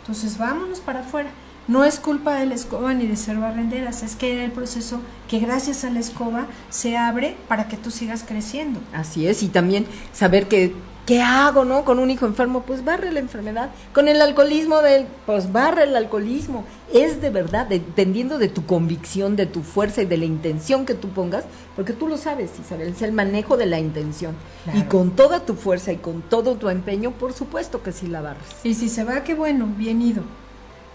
Entonces 0.07 0.39
vámonos 0.39 0.79
para 0.79 1.01
afuera. 1.01 1.31
No 1.67 1.85
es 1.85 1.99
culpa 1.99 2.37
de 2.37 2.47
la 2.47 2.55
escoba 2.55 2.95
ni 2.95 3.09
de 3.09 3.17
ser 3.17 3.39
barrenderas, 3.39 4.05
es 4.05 4.15
que 4.15 4.33
era 4.35 4.45
el 4.45 4.53
proceso 4.53 5.01
que 5.29 5.41
gracias 5.41 5.83
a 5.83 5.91
la 5.91 5.99
escoba 5.99 6.47
se 6.71 6.97
abre 6.97 7.37
para 7.49 7.67
que 7.67 7.77
tú 7.77 7.91
sigas 7.91 8.23
creciendo. 8.23 8.79
Así 8.93 9.27
es, 9.27 9.43
y 9.43 9.49
también 9.49 9.85
saber 10.13 10.47
que, 10.47 10.75
¿qué 11.07 11.23
hago, 11.23 11.65
no? 11.65 11.85
Con 11.85 11.99
un 11.99 12.11
hijo 12.11 12.27
enfermo, 12.27 12.63
pues 12.63 12.85
barre 12.85 13.13
la 13.13 13.21
enfermedad. 13.21 13.71
Con 13.95 14.09
el 14.09 14.21
alcoholismo, 14.21 14.83
del, 14.83 15.07
pues 15.25 15.53
barre 15.53 15.85
el 15.85 15.97
alcoholismo. 15.97 16.65
Es 16.93 17.21
de 17.21 17.31
verdad, 17.31 17.67
dependiendo 17.67 18.39
de 18.39 18.49
tu 18.49 18.67
convicción, 18.67 19.37
de 19.37 19.47
tu 19.47 19.63
fuerza 19.63 20.03
y 20.03 20.07
de 20.07 20.19
la 20.19 20.25
intención 20.25 20.85
que 20.85 20.95
tú 20.95 21.09
pongas, 21.09 21.45
porque 21.75 21.93
tú 21.93 22.09
lo 22.09 22.19
sabes, 22.19 22.51
Isabel, 22.61 22.89
es 22.89 23.03
el 23.03 23.13
manejo 23.13 23.57
de 23.57 23.67
la 23.67 23.79
intención. 23.79 24.35
Claro. 24.65 24.79
Y 24.79 24.83
con 24.83 25.13
toda 25.13 25.41
tu 25.41 25.55
fuerza 25.55 25.93
y 25.93 25.97
con 25.97 26.23
todo 26.23 26.57
tu 26.57 26.69
empeño, 26.69 27.13
por 27.13 27.33
supuesto 27.33 27.83
que 27.83 27.93
sí 27.93 28.09
la 28.09 28.21
barres. 28.21 28.45
Y 28.65 28.75
si 28.75 28.89
se 28.89 29.05
va, 29.05 29.23
qué 29.23 29.35
bueno, 29.35 29.67
bien 29.77 30.03
ido. 30.03 30.23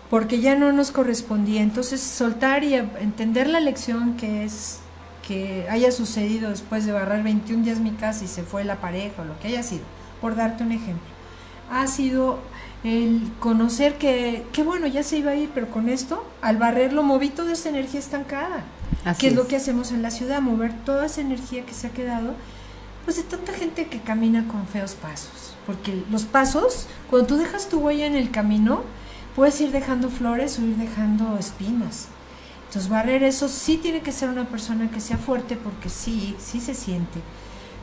Porque 0.09 0.41
ya 0.41 0.55
no 0.55 0.73
nos 0.73 0.91
correspondía. 0.91 1.61
Entonces, 1.61 2.01
soltar 2.01 2.65
y 2.65 2.75
entender 2.75 3.47
la 3.47 3.61
lección 3.61 4.17
que 4.17 4.43
es 4.43 4.79
que 5.21 5.67
haya 5.69 5.91
sucedido 5.91 6.49
después 6.49 6.85
de 6.85 6.91
barrer 6.91 7.23
21 7.23 7.63
días 7.63 7.79
mi 7.79 7.91
casa 7.91 8.25
y 8.25 8.27
se 8.27 8.43
fue 8.43 8.63
la 8.63 8.77
pareja 8.77 9.21
o 9.21 9.25
lo 9.25 9.39
que 9.39 9.49
haya 9.49 9.63
sido, 9.63 9.83
por 10.21 10.35
darte 10.35 10.63
un 10.63 10.71
ejemplo. 10.71 11.09
Ha 11.69 11.87
sido 11.87 12.39
el 12.83 13.31
conocer 13.39 13.97
que, 13.97 14.45
que 14.53 14.63
bueno, 14.63 14.87
ya 14.87 15.03
se 15.03 15.17
iba 15.17 15.31
a 15.31 15.35
ir, 15.35 15.51
pero 15.53 15.69
con 15.69 15.89
esto, 15.89 16.25
al 16.41 16.57
barrerlo, 16.57 17.03
moví 17.03 17.29
toda 17.29 17.53
esa 17.53 17.69
energía 17.69 17.99
estancada. 17.99 18.63
Así 19.03 19.21
que 19.21 19.27
es, 19.27 19.33
es. 19.33 19.37
lo 19.37 19.47
que 19.47 19.55
hacemos 19.55 19.91
en 19.91 20.01
la 20.01 20.11
ciudad, 20.11 20.41
mover 20.41 20.73
toda 20.85 21.05
esa 21.05 21.21
energía 21.21 21.65
que 21.65 21.73
se 21.73 21.87
ha 21.87 21.91
quedado, 21.91 22.33
pues 23.05 23.17
de 23.17 23.23
tanta 23.23 23.53
gente 23.53 23.87
que 23.87 23.99
camina 23.99 24.47
con 24.47 24.67
feos 24.67 24.93
pasos. 24.93 25.55
Porque 25.65 26.03
los 26.09 26.23
pasos, 26.23 26.87
cuando 27.09 27.27
tú 27.27 27.37
dejas 27.37 27.69
tu 27.69 27.79
huella 27.79 28.05
en 28.05 28.15
el 28.15 28.31
camino, 28.31 28.83
puedes 29.35 29.59
ir 29.61 29.71
dejando 29.71 30.09
flores 30.09 30.59
o 30.59 30.63
ir 30.63 30.75
dejando 30.75 31.37
espinas. 31.37 32.07
Entonces 32.67 32.89
barrer 32.89 33.23
eso 33.23 33.47
sí 33.49 33.77
tiene 33.77 34.01
que 34.01 34.11
ser 34.11 34.29
una 34.29 34.45
persona 34.45 34.89
que 34.89 35.01
sea 35.01 35.17
fuerte 35.17 35.55
porque 35.57 35.89
sí, 35.89 36.35
sí 36.39 36.59
se 36.59 36.73
siente. 36.73 37.19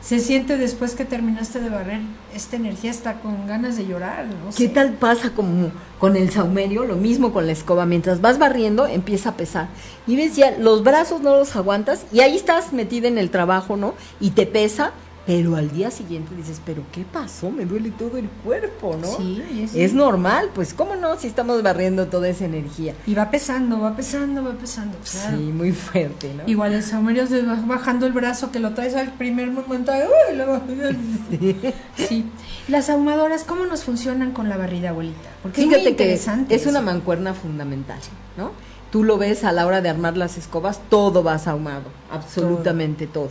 Se 0.01 0.19
siente 0.19 0.57
después 0.57 0.95
que 0.95 1.03
terminaste 1.03 1.59
de 1.59 1.69
barrer, 1.69 1.99
esta 2.33 2.55
energía 2.55 2.89
está 2.89 3.19
con 3.19 3.47
ganas 3.47 3.75
de 3.75 3.85
llorar. 3.85 4.25
No 4.25 4.49
¿Qué 4.55 4.67
sé. 4.67 4.69
tal 4.69 4.93
pasa 4.93 5.31
como 5.31 5.71
con 5.99 6.15
el 6.15 6.31
saumerio? 6.31 6.85
Lo 6.85 6.95
mismo 6.95 7.33
con 7.33 7.45
la 7.45 7.51
escoba. 7.51 7.85
Mientras 7.85 8.21
vas 8.21 8.39
barriendo, 8.39 8.87
empieza 8.87 9.29
a 9.29 9.37
pesar. 9.37 9.67
Y 10.07 10.15
ves 10.15 10.35
ya, 10.35 10.51
los 10.57 10.83
brazos 10.83 11.21
no 11.21 11.35
los 11.35 11.55
aguantas 11.55 12.05
y 12.13 12.21
ahí 12.21 12.35
estás 12.37 12.71
metida 12.71 13.07
en 13.07 13.17
el 13.17 13.29
trabajo, 13.29 13.75
¿no? 13.75 13.93
Y 14.21 14.31
te 14.31 14.45
pesa, 14.45 14.93
pero 15.29 15.55
al 15.55 15.69
día 15.69 15.91
siguiente 15.91 16.33
dices, 16.33 16.59
¿pero 16.65 16.81
qué 16.91 17.05
pasó? 17.05 17.51
Me 17.51 17.63
duele 17.63 17.91
todo 17.91 18.17
el 18.17 18.27
cuerpo, 18.43 18.97
¿no? 18.99 19.05
Sí, 19.15 19.43
es- 19.63 19.75
Es 19.75 19.93
normal, 19.93 20.49
pues, 20.55 20.73
¿cómo 20.73 20.95
no? 20.95 21.19
Si 21.19 21.27
estamos 21.27 21.61
barriendo 21.61 22.07
toda 22.07 22.27
esa 22.29 22.45
energía. 22.45 22.95
Y 23.05 23.13
va 23.13 23.29
pesando, 23.29 23.79
va 23.79 23.95
pesando, 23.95 24.43
va 24.43 24.53
pesando. 24.53 24.97
Claro. 25.07 25.37
Sí, 25.37 25.43
muy 25.43 25.71
fuerte, 25.71 26.33
¿no? 26.33 26.41
Igual 26.49 26.73
el 26.73 26.81
saumerio 26.81 27.25
bajando 27.67 28.07
el 28.07 28.11
brazo 28.13 28.51
que 28.51 28.57
lo 28.59 28.73
traes 28.73 28.95
al 28.95 29.13
primer 29.13 29.51
momento. 29.51 29.91
¡Uy! 29.91 30.35
luego- 30.35 30.61
Sí. 31.95 32.25
Las 32.67 32.89
ahumadoras, 32.89 33.43
¿cómo 33.43 33.65
nos 33.67 33.83
funcionan 33.83 34.31
con 34.31 34.49
la 34.49 34.57
barrida, 34.57 34.89
abuelita? 34.89 35.29
Porque 35.43 35.61
es 35.61 35.67
muy 35.67 35.75
Fíjate 35.75 35.95
que 35.95 36.03
interesante. 36.05 36.55
es 36.55 36.65
una 36.65 36.81
mancuerna 36.81 37.35
fundamental, 37.35 37.99
¿no? 38.35 38.51
Tú 38.91 39.03
lo 39.03 39.17
ves 39.17 39.43
a 39.43 39.51
la 39.51 39.67
hora 39.67 39.81
de 39.81 39.89
armar 39.89 40.17
las 40.17 40.37
escobas, 40.37 40.81
todo 40.89 41.23
va 41.23 41.35
ahumado, 41.35 41.83
absolutamente 42.11 43.05
todo. 43.07 43.29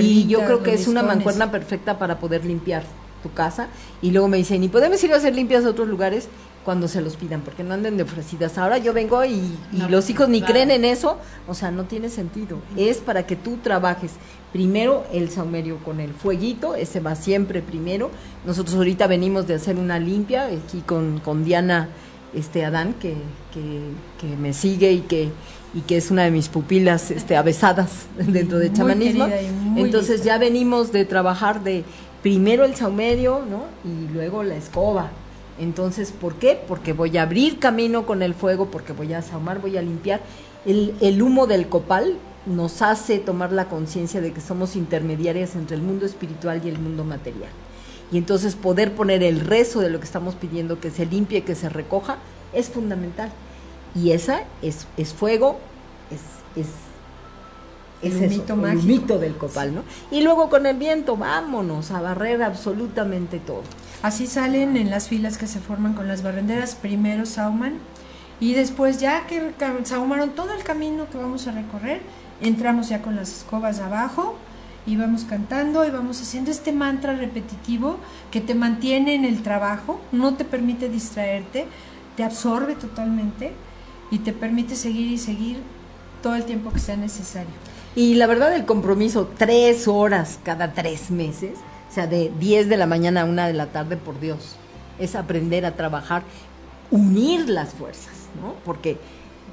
Y 0.00 0.26
yo 0.26 0.44
creo 0.44 0.62
que 0.62 0.74
es 0.74 0.86
una 0.88 1.02
mancuerna 1.02 1.50
perfecta 1.50 1.98
para 1.98 2.18
poder 2.18 2.44
limpiar 2.44 2.82
tu 3.22 3.32
casa. 3.32 3.68
Y 4.02 4.10
luego 4.10 4.28
me 4.28 4.36
dicen, 4.36 4.62
¿y 4.62 4.68
podemos 4.68 5.02
ir 5.02 5.12
a 5.12 5.16
hacer 5.16 5.34
limpias 5.34 5.64
a 5.64 5.70
otros 5.70 5.88
lugares? 5.88 6.28
Cuando 6.64 6.86
se 6.86 7.00
los 7.00 7.16
pidan, 7.16 7.40
porque 7.40 7.64
no 7.64 7.72
anden 7.72 7.96
de 7.96 8.02
ofrecidas. 8.02 8.58
Ahora 8.58 8.76
yo 8.76 8.92
vengo 8.92 9.24
y, 9.24 9.30
y 9.72 9.78
No, 9.78 9.88
los 9.88 10.10
hijos 10.10 10.28
ni 10.28 10.40
claro. 10.40 10.52
creen 10.52 10.70
en 10.70 10.84
eso, 10.84 11.16
o 11.46 11.54
sea, 11.54 11.70
no 11.70 11.84
tiene 11.84 12.10
sentido. 12.10 12.58
Es 12.76 12.98
para 12.98 13.26
que 13.26 13.36
tú 13.36 13.56
trabajes 13.62 14.12
primero 14.52 15.04
el 15.10 15.30
saumerio 15.30 15.78
con 15.78 15.98
el 15.98 16.12
fueguito, 16.12 16.74
ese 16.74 17.00
va 17.00 17.14
siempre 17.14 17.62
primero. 17.62 18.10
Nosotros 18.44 18.76
ahorita 18.76 19.06
venimos 19.06 19.46
de 19.46 19.54
hacer 19.54 19.76
una 19.76 19.98
limpia 19.98 20.46
aquí 20.46 20.82
con, 20.84 21.20
con 21.20 21.42
Diana 21.42 21.88
este 22.34 22.64
Adán, 22.64 22.94
que, 22.94 23.14
que, 23.52 23.80
que 24.20 24.36
me 24.36 24.52
sigue 24.52 24.92
y 24.92 25.00
que, 25.00 25.30
y 25.74 25.80
que 25.82 25.96
es 25.96 26.10
una 26.10 26.24
de 26.24 26.30
mis 26.30 26.48
pupilas 26.48 27.10
este, 27.10 27.36
avesadas 27.36 28.06
dentro 28.16 28.58
de 28.58 28.72
chamanismo. 28.72 29.26
Entonces 29.76 30.16
lista. 30.16 30.26
ya 30.26 30.38
venimos 30.38 30.92
de 30.92 31.04
trabajar 31.04 31.62
de 31.62 31.84
primero 32.22 32.64
el 32.64 32.74
saumerio, 32.74 33.42
¿no? 33.48 33.64
Y 33.84 34.12
luego 34.12 34.42
la 34.42 34.56
escoba. 34.56 35.10
Entonces, 35.58 36.12
¿por 36.12 36.34
qué? 36.34 36.60
Porque 36.68 36.92
voy 36.92 37.16
a 37.16 37.22
abrir 37.22 37.58
camino 37.58 38.06
con 38.06 38.22
el 38.22 38.34
fuego, 38.34 38.66
porque 38.66 38.92
voy 38.92 39.12
a 39.12 39.22
saumar, 39.22 39.60
voy 39.60 39.76
a 39.76 39.82
limpiar. 39.82 40.20
El, 40.64 40.94
el 41.00 41.20
humo 41.20 41.46
del 41.46 41.68
copal 41.68 42.16
nos 42.46 42.82
hace 42.82 43.18
tomar 43.18 43.52
la 43.52 43.66
conciencia 43.66 44.20
de 44.20 44.32
que 44.32 44.40
somos 44.40 44.76
intermediarias 44.76 45.56
entre 45.56 45.76
el 45.76 45.82
mundo 45.82 46.06
espiritual 46.06 46.60
y 46.64 46.68
el 46.68 46.78
mundo 46.78 47.04
material. 47.04 47.50
Y 48.10 48.18
entonces 48.18 48.54
poder 48.54 48.94
poner 48.94 49.22
el 49.22 49.40
rezo 49.40 49.80
de 49.80 49.90
lo 49.90 49.98
que 49.98 50.06
estamos 50.06 50.34
pidiendo, 50.34 50.80
que 50.80 50.90
se 50.90 51.06
limpie, 51.06 51.44
que 51.44 51.54
se 51.54 51.68
recoja, 51.68 52.18
es 52.52 52.68
fundamental. 52.68 53.30
Y 53.94 54.12
esa 54.12 54.42
es, 54.62 54.86
es 54.96 55.12
fuego, 55.12 55.58
es, 56.10 56.20
es, 56.60 56.68
El 58.02 58.22
es 58.22 58.32
eso, 58.32 58.54
el 58.54 58.78
humito 58.78 59.18
del 59.18 59.36
copal, 59.36 59.74
¿no? 59.74 59.82
Y 60.10 60.22
luego 60.22 60.48
con 60.48 60.66
el 60.66 60.76
viento, 60.76 61.16
vámonos 61.16 61.90
a 61.90 62.00
barrer 62.00 62.42
absolutamente 62.42 63.38
todo. 63.38 63.62
Así 64.02 64.26
salen 64.26 64.76
en 64.76 64.90
las 64.90 65.08
filas 65.08 65.36
que 65.36 65.46
se 65.46 65.58
forman 65.58 65.94
con 65.94 66.08
las 66.08 66.22
barrenderas. 66.22 66.76
Primero 66.76 67.26
sauman 67.26 67.78
y 68.40 68.54
después 68.54 69.00
ya 69.00 69.26
que 69.26 69.52
saumaron 69.84 70.30
todo 70.30 70.54
el 70.54 70.62
camino 70.62 71.10
que 71.10 71.18
vamos 71.18 71.46
a 71.48 71.52
recorrer, 71.52 72.00
entramos 72.40 72.88
ya 72.88 73.02
con 73.02 73.16
las 73.16 73.32
escobas 73.32 73.80
abajo 73.80 74.36
y 74.88 74.96
vamos 74.96 75.24
cantando 75.24 75.84
y 75.84 75.90
vamos 75.90 76.20
haciendo 76.22 76.50
este 76.50 76.72
mantra 76.72 77.12
repetitivo 77.14 77.98
que 78.30 78.40
te 78.40 78.54
mantiene 78.54 79.14
en 79.14 79.26
el 79.26 79.42
trabajo, 79.42 80.00
no 80.12 80.34
te 80.34 80.46
permite 80.46 80.88
distraerte, 80.88 81.66
te 82.16 82.24
absorbe 82.24 82.74
totalmente 82.74 83.52
y 84.10 84.20
te 84.20 84.32
permite 84.32 84.76
seguir 84.76 85.12
y 85.12 85.18
seguir 85.18 85.58
todo 86.22 86.36
el 86.36 86.44
tiempo 86.44 86.72
que 86.72 86.78
sea 86.78 86.96
necesario. 86.96 87.50
Y 87.94 88.14
la 88.14 88.26
verdad, 88.26 88.54
el 88.54 88.64
compromiso, 88.64 89.30
tres 89.36 89.88
horas 89.88 90.40
cada 90.42 90.72
tres 90.72 91.10
meses, 91.10 91.58
o 91.90 91.92
sea, 91.92 92.06
de 92.06 92.32
10 92.40 92.70
de 92.70 92.76
la 92.78 92.86
mañana 92.86 93.22
a 93.22 93.24
una 93.26 93.46
de 93.46 93.52
la 93.52 93.66
tarde, 93.66 93.98
por 93.98 94.18
Dios, 94.18 94.56
es 94.98 95.16
aprender 95.16 95.66
a 95.66 95.76
trabajar, 95.76 96.22
unir 96.90 97.46
las 97.50 97.74
fuerzas, 97.74 98.14
¿no? 98.40 98.54
Porque 98.64 98.98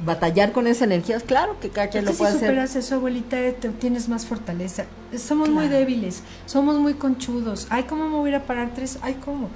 batallar 0.03 0.51
con 0.51 0.67
esa 0.67 0.85
energía, 0.85 1.19
claro 1.21 1.59
que 1.59 1.69
cada 1.69 1.87
quien 1.87 2.05
lo 2.05 2.11
puede 2.13 2.31
si 2.31 2.37
hacer. 2.37 2.49
superas 2.49 2.75
eso, 2.75 2.95
abuelita, 2.95 3.37
te 3.59 3.69
tienes 3.69 4.09
más 4.09 4.25
fortaleza. 4.25 4.85
Somos 5.17 5.49
muy 5.49 5.67
débiles, 5.67 6.21
somos 6.45 6.77
muy 6.79 6.95
conchudos. 6.95 7.67
Ay, 7.69 7.83
¿cómo 7.83 8.09
me 8.09 8.15
voy 8.17 8.33
a 8.33 8.45
parar 8.45 8.71
tres? 8.75 8.99
Ay, 9.01 9.15
¿cómo? 9.23 9.49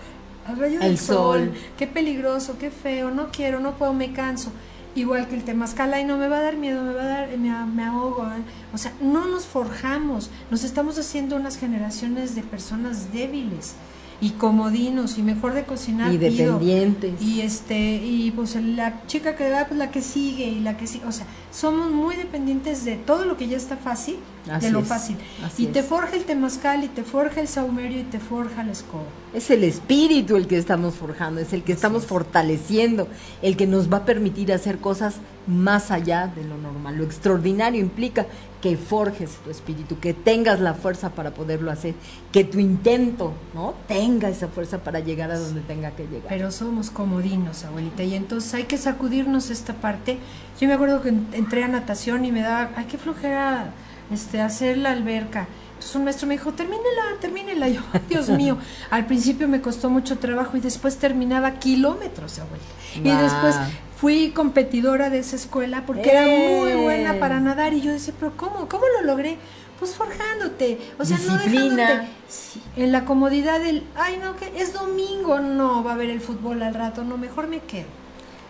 Al 0.47 0.57
rayo 0.57 0.79
del 0.79 0.91
El 0.91 0.97
sol. 0.97 1.49
sol. 1.49 1.53
Qué 1.77 1.87
peligroso, 1.87 2.57
qué 2.57 2.71
feo, 2.71 3.11
no 3.11 3.29
quiero, 3.31 3.59
no 3.59 3.75
puedo, 3.75 3.93
me 3.93 4.13
canso. 4.13 4.51
Igual 4.95 5.27
que 5.27 5.35
el 5.35 5.43
temazcal, 5.43 5.93
ay, 5.93 6.03
no 6.05 6.17
me 6.17 6.27
va 6.27 6.37
a 6.39 6.41
dar 6.41 6.55
miedo, 6.57 6.83
me 6.83 6.93
va 6.93 7.03
a 7.03 7.07
dar, 7.07 7.37
me, 7.37 7.65
me 7.65 7.83
ahogo. 7.83 8.23
ay. 8.23 8.43
O 8.73 8.77
sea, 8.77 8.93
no 9.01 9.27
nos 9.27 9.45
forjamos, 9.45 10.29
nos 10.49 10.63
estamos 10.63 10.97
haciendo 10.97 11.35
unas 11.35 11.57
generaciones 11.57 12.33
de 12.35 12.41
personas 12.41 13.11
débiles 13.13 13.75
y 14.21 14.31
comodinos 14.31 15.17
y 15.17 15.23
mejor 15.23 15.53
de 15.53 15.63
cocinar 15.63 16.11
Y 16.13 16.17
dependientes. 16.17 17.21
Y 17.21 17.41
este, 17.41 17.95
y 17.95 18.31
pues 18.31 18.55
la 18.55 19.05
chica 19.07 19.35
que 19.35 19.49
da, 19.49 19.67
pues 19.67 19.77
la 19.77 19.91
que 19.91 20.01
sigue 20.01 20.45
y 20.45 20.59
la 20.59 20.77
que 20.77 20.87
sigue. 20.87 21.05
O 21.05 21.11
sea, 21.11 21.25
somos 21.51 21.91
muy 21.91 22.15
dependientes 22.15 22.83
de 22.85 22.95
todo 22.95 23.25
lo 23.25 23.37
que 23.37 23.47
ya 23.47 23.57
está 23.57 23.77
fácil, 23.77 24.17
Así 24.51 24.67
de 24.67 24.71
lo 24.71 24.81
fácil. 24.83 25.17
Y 25.57 25.67
te 25.67 25.83
forja 25.83 26.15
el 26.15 26.23
temazcal, 26.23 26.83
y 26.83 26.87
te 26.87 27.03
forja 27.03 27.41
el 27.41 27.47
saumerio, 27.47 27.99
y 27.99 28.03
te 28.03 28.19
forja 28.19 28.63
la 28.63 28.71
escoba. 28.71 29.03
Es 29.33 29.49
el 29.51 29.63
espíritu 29.63 30.37
el 30.37 30.47
que 30.47 30.57
estamos 30.57 30.95
forjando, 30.95 31.39
es 31.41 31.53
el 31.53 31.63
que 31.63 31.73
estamos 31.73 32.05
fortaleciendo, 32.05 33.07
el 33.41 33.57
que 33.57 33.67
nos 33.67 33.91
va 33.91 33.97
a 33.97 34.05
permitir 34.05 34.51
hacer 34.53 34.79
cosas 34.79 35.15
más 35.45 35.91
allá 35.91 36.27
de 36.35 36.43
lo 36.45 36.57
normal. 36.57 36.97
Lo 36.97 37.03
extraordinario 37.03 37.79
implica 37.81 38.25
que 38.61 38.75
forjes 38.77 39.31
tu 39.43 39.49
espíritu, 39.51 39.99
que 39.99 40.13
tengas 40.13 40.59
la 40.59 40.73
fuerza 40.73 41.11
para 41.11 41.31
poderlo 41.31 41.71
hacer, 41.71 41.93
que 42.31 42.43
tu 42.43 42.59
intento, 42.59 43.33
¿no? 43.53 43.73
Tenga 43.87 44.29
esa 44.29 44.47
fuerza 44.47 44.79
para 44.79 44.99
llegar 44.99 45.31
a 45.31 45.37
donde 45.39 45.61
tenga 45.61 45.91
que 45.91 46.03
llegar. 46.07 46.27
Pero 46.29 46.51
somos 46.51 46.89
comodinos, 46.89 47.63
abuelita, 47.65 48.03
y 48.03 48.15
entonces 48.15 48.53
hay 48.53 48.63
que 48.63 48.77
sacudirnos 48.77 49.49
esta 49.49 49.73
parte. 49.73 50.17
Yo 50.59 50.67
me 50.67 50.73
acuerdo 50.73 51.01
que 51.01 51.09
en- 51.09 51.27
entré 51.33 51.63
a 51.63 51.67
natación 51.67 52.25
y 52.25 52.31
me 52.31 52.41
daba, 52.41 52.71
ay, 52.75 52.85
qué 52.89 52.97
flojera 52.97 53.71
este, 54.11 54.41
hacer 54.41 54.77
la 54.77 54.91
alberca. 54.91 55.47
Entonces 55.73 55.95
un 55.95 56.03
maestro 56.03 56.27
me 56.27 56.33
dijo, 56.35 56.51
termínela, 56.53 57.03
termínela. 57.21 57.67
Yo, 57.69 57.81
"Ay, 57.93 58.01
Dios 58.09 58.29
mío, 58.29 58.57
al 58.89 59.05
principio 59.05 59.47
me 59.47 59.61
costó 59.61 59.89
mucho 59.89 60.17
trabajo 60.17 60.57
y 60.57 60.59
después 60.59 60.97
terminaba 60.97 61.51
kilómetros, 61.53 62.39
abuelita. 62.39 62.69
Y 62.95 63.01
Guau. 63.01 63.23
después 63.23 63.55
fui 63.99 64.31
competidora 64.31 65.09
de 65.09 65.19
esa 65.19 65.35
escuela 65.35 65.83
porque 65.85 66.09
era 66.11 66.21
muy 66.23 66.71
¡Eh! 66.71 66.75
buena 66.75 67.19
para 67.19 67.39
nadar 67.39 67.73
y 67.73 67.81
yo 67.81 67.91
decía, 67.91 68.13
pero 68.19 68.35
¿cómo? 68.35 68.67
¿Cómo 68.67 68.83
lo 68.99 69.05
logré? 69.07 69.37
Pues 69.79 69.91
forjándote, 69.95 70.77
o 70.97 71.05
sea, 71.05 71.17
no 71.25 71.37
dejándote 71.37 72.01
Sí, 72.27 72.61
en 72.75 72.91
la 72.91 73.05
comodidad 73.05 73.61
del, 73.61 73.83
ay 73.95 74.19
no, 74.21 74.35
que 74.35 74.51
es 74.61 74.73
domingo, 74.73 75.39
no, 75.39 75.85
va 75.85 75.91
a 75.91 75.93
haber 75.93 76.09
el 76.09 76.19
fútbol 76.19 76.61
al 76.63 76.73
rato, 76.73 77.05
no, 77.05 77.17
mejor 77.17 77.47
me 77.47 77.59
quedo. 77.59 77.85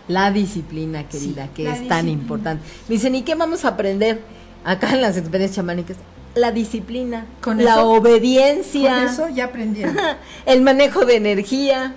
La 0.08 0.32
disciplina, 0.32 1.06
querida, 1.08 1.44
Sí, 1.44 1.50
que 1.54 1.70
es 1.70 1.86
tan 1.86 2.08
importante. 2.08 2.64
Me 2.88 2.96
dicen, 2.96 3.14
¿y 3.14 3.22
qué 3.22 3.36
vamos 3.36 3.64
a 3.64 3.68
aprender 3.68 4.20
acá 4.64 4.92
en 4.94 5.02
las 5.02 5.16
experiencias 5.16 5.56
chamánicas? 5.56 5.96
La 6.34 6.52
disciplina, 6.52 7.26
Con 7.40 7.62
la 7.64 7.72
eso- 7.72 7.90
obediencia. 7.90 8.94
Con 8.94 9.04
eso 9.08 9.28
ya 9.28 9.46
aprendieron. 9.46 9.96
el 10.46 10.62
manejo 10.62 11.04
de 11.04 11.16
energía. 11.16 11.94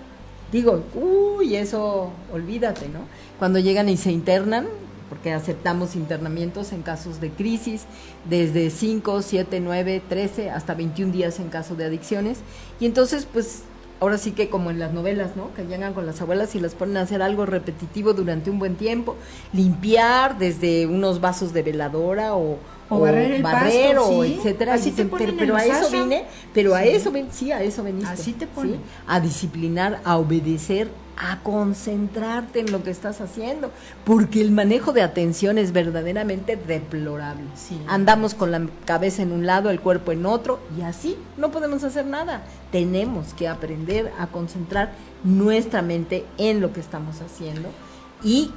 Digo, 0.51 0.83
uy, 0.95 1.55
eso 1.55 2.11
olvídate, 2.31 2.87
¿no? 2.89 2.99
Cuando 3.39 3.59
llegan 3.59 3.89
y 3.89 3.97
se 3.97 4.11
internan, 4.11 4.67
porque 5.09 5.31
aceptamos 5.33 5.95
internamientos 5.95 6.71
en 6.73 6.81
casos 6.81 7.19
de 7.21 7.29
crisis, 7.29 7.83
desde 8.29 8.69
5, 8.69 9.21
7, 9.21 9.59
9, 9.59 10.01
13, 10.07 10.49
hasta 10.49 10.73
21 10.73 11.11
días 11.11 11.39
en 11.39 11.49
caso 11.49 11.75
de 11.75 11.85
adicciones. 11.85 12.39
Y 12.79 12.85
entonces, 12.85 13.27
pues, 13.31 13.63
ahora 14.03 14.17
sí 14.17 14.33
que 14.33 14.49
como 14.49 14.69
en 14.69 14.79
las 14.79 14.91
novelas, 14.91 15.37
¿no? 15.37 15.53
Que 15.53 15.63
llegan 15.63 15.93
con 15.93 16.05
las 16.05 16.19
abuelas 16.19 16.55
y 16.55 16.59
las 16.59 16.75
ponen 16.75 16.97
a 16.97 17.01
hacer 17.01 17.21
algo 17.21 17.45
repetitivo 17.45 18.13
durante 18.13 18.49
un 18.49 18.59
buen 18.59 18.75
tiempo, 18.75 19.15
limpiar 19.53 20.37
desde 20.37 20.87
unos 20.87 21.21
vasos 21.21 21.53
de 21.53 21.63
veladora 21.63 22.35
o, 22.35 22.57
O 22.95 22.99
barrer 23.01 23.31
el 23.31 23.43
barrer 23.43 23.95
pasto, 23.95 24.17
o 24.17 24.23
sí. 24.23 24.35
etcétera. 24.37 24.73
Así 24.73 24.89
Y 24.89 24.91
te 24.91 25.03
dicen, 25.03 25.09
ponen 25.09 25.37
pero, 25.37 25.55
a 25.55 25.65
eso 25.65 25.89
vine, 25.89 26.25
pero 26.53 26.75
a 26.75 26.83
eso 26.83 27.11
ven, 27.11 27.27
sí, 27.31 27.51
a 27.51 27.61
eso 27.61 27.83
veniste. 27.83 28.11
Así 28.11 28.33
te 28.33 28.45
¿sí? 28.45 28.51
ponen. 28.53 28.79
A 29.07 29.19
disciplinar, 29.19 30.01
a 30.03 30.17
obedecer, 30.17 30.89
a 31.17 31.39
concentrarte 31.41 32.59
en 32.59 32.71
lo 32.71 32.83
que 32.83 32.89
estás 32.89 33.21
haciendo, 33.21 33.71
porque 34.03 34.41
el 34.41 34.51
manejo 34.51 34.93
de 34.93 35.01
atención 35.01 35.57
es 35.57 35.71
verdaderamente 35.71 36.55
deplorable. 36.55 37.45
Sí. 37.55 37.79
Andamos 37.87 38.33
con 38.33 38.51
la 38.51 38.65
cabeza 38.85 39.21
en 39.21 39.31
un 39.31 39.45
lado, 39.45 39.69
el 39.69 39.79
cuerpo 39.79 40.11
en 40.11 40.25
otro, 40.25 40.59
y 40.77 40.81
así 40.81 41.17
no 41.37 41.51
podemos 41.51 41.83
hacer 41.83 42.05
nada. 42.05 42.43
Tenemos 42.71 43.33
que 43.33 43.47
aprender 43.47 44.11
a 44.19 44.27
concentrar 44.27 44.93
nuestra 45.23 45.81
mente 45.81 46.25
en 46.37 46.61
lo 46.61 46.73
que 46.73 46.79
estamos 46.79 47.21
haciendo 47.21 47.69
y 48.23 48.51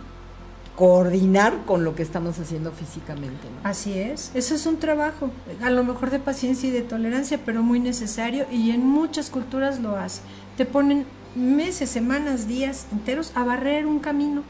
coordinar 0.77 1.65
con 1.65 1.85
lo 1.85 1.95
que 1.95 2.03
estamos 2.03 2.39
haciendo 2.39 2.71
físicamente. 2.71 3.49
Así 3.65 3.99
es, 3.99 4.31
eso 4.35 4.55
es 4.55 4.67
un 4.67 4.77
trabajo, 4.77 5.31
a 5.63 5.71
lo 5.71 5.83
mejor 5.83 6.11
de 6.11 6.19
paciencia 6.19 6.69
y 6.69 6.73
de 6.73 6.83
tolerancia, 6.83 7.41
pero 7.45 7.63
muy 7.63 7.81
necesario 7.81 8.47
y 8.53 8.71
en 8.71 8.87
muchas 8.87 9.31
culturas 9.31 9.81
lo 9.81 9.97
hace. 9.97 10.21
Te 10.57 10.67
ponen 10.67 11.07
meses, 11.35 11.91
semanas, 11.91 12.47
días 12.47 12.87
enteros 12.93 13.33
a 13.35 13.43
barrer 13.43 13.87
un 13.87 14.01
camino. 14.01 14.43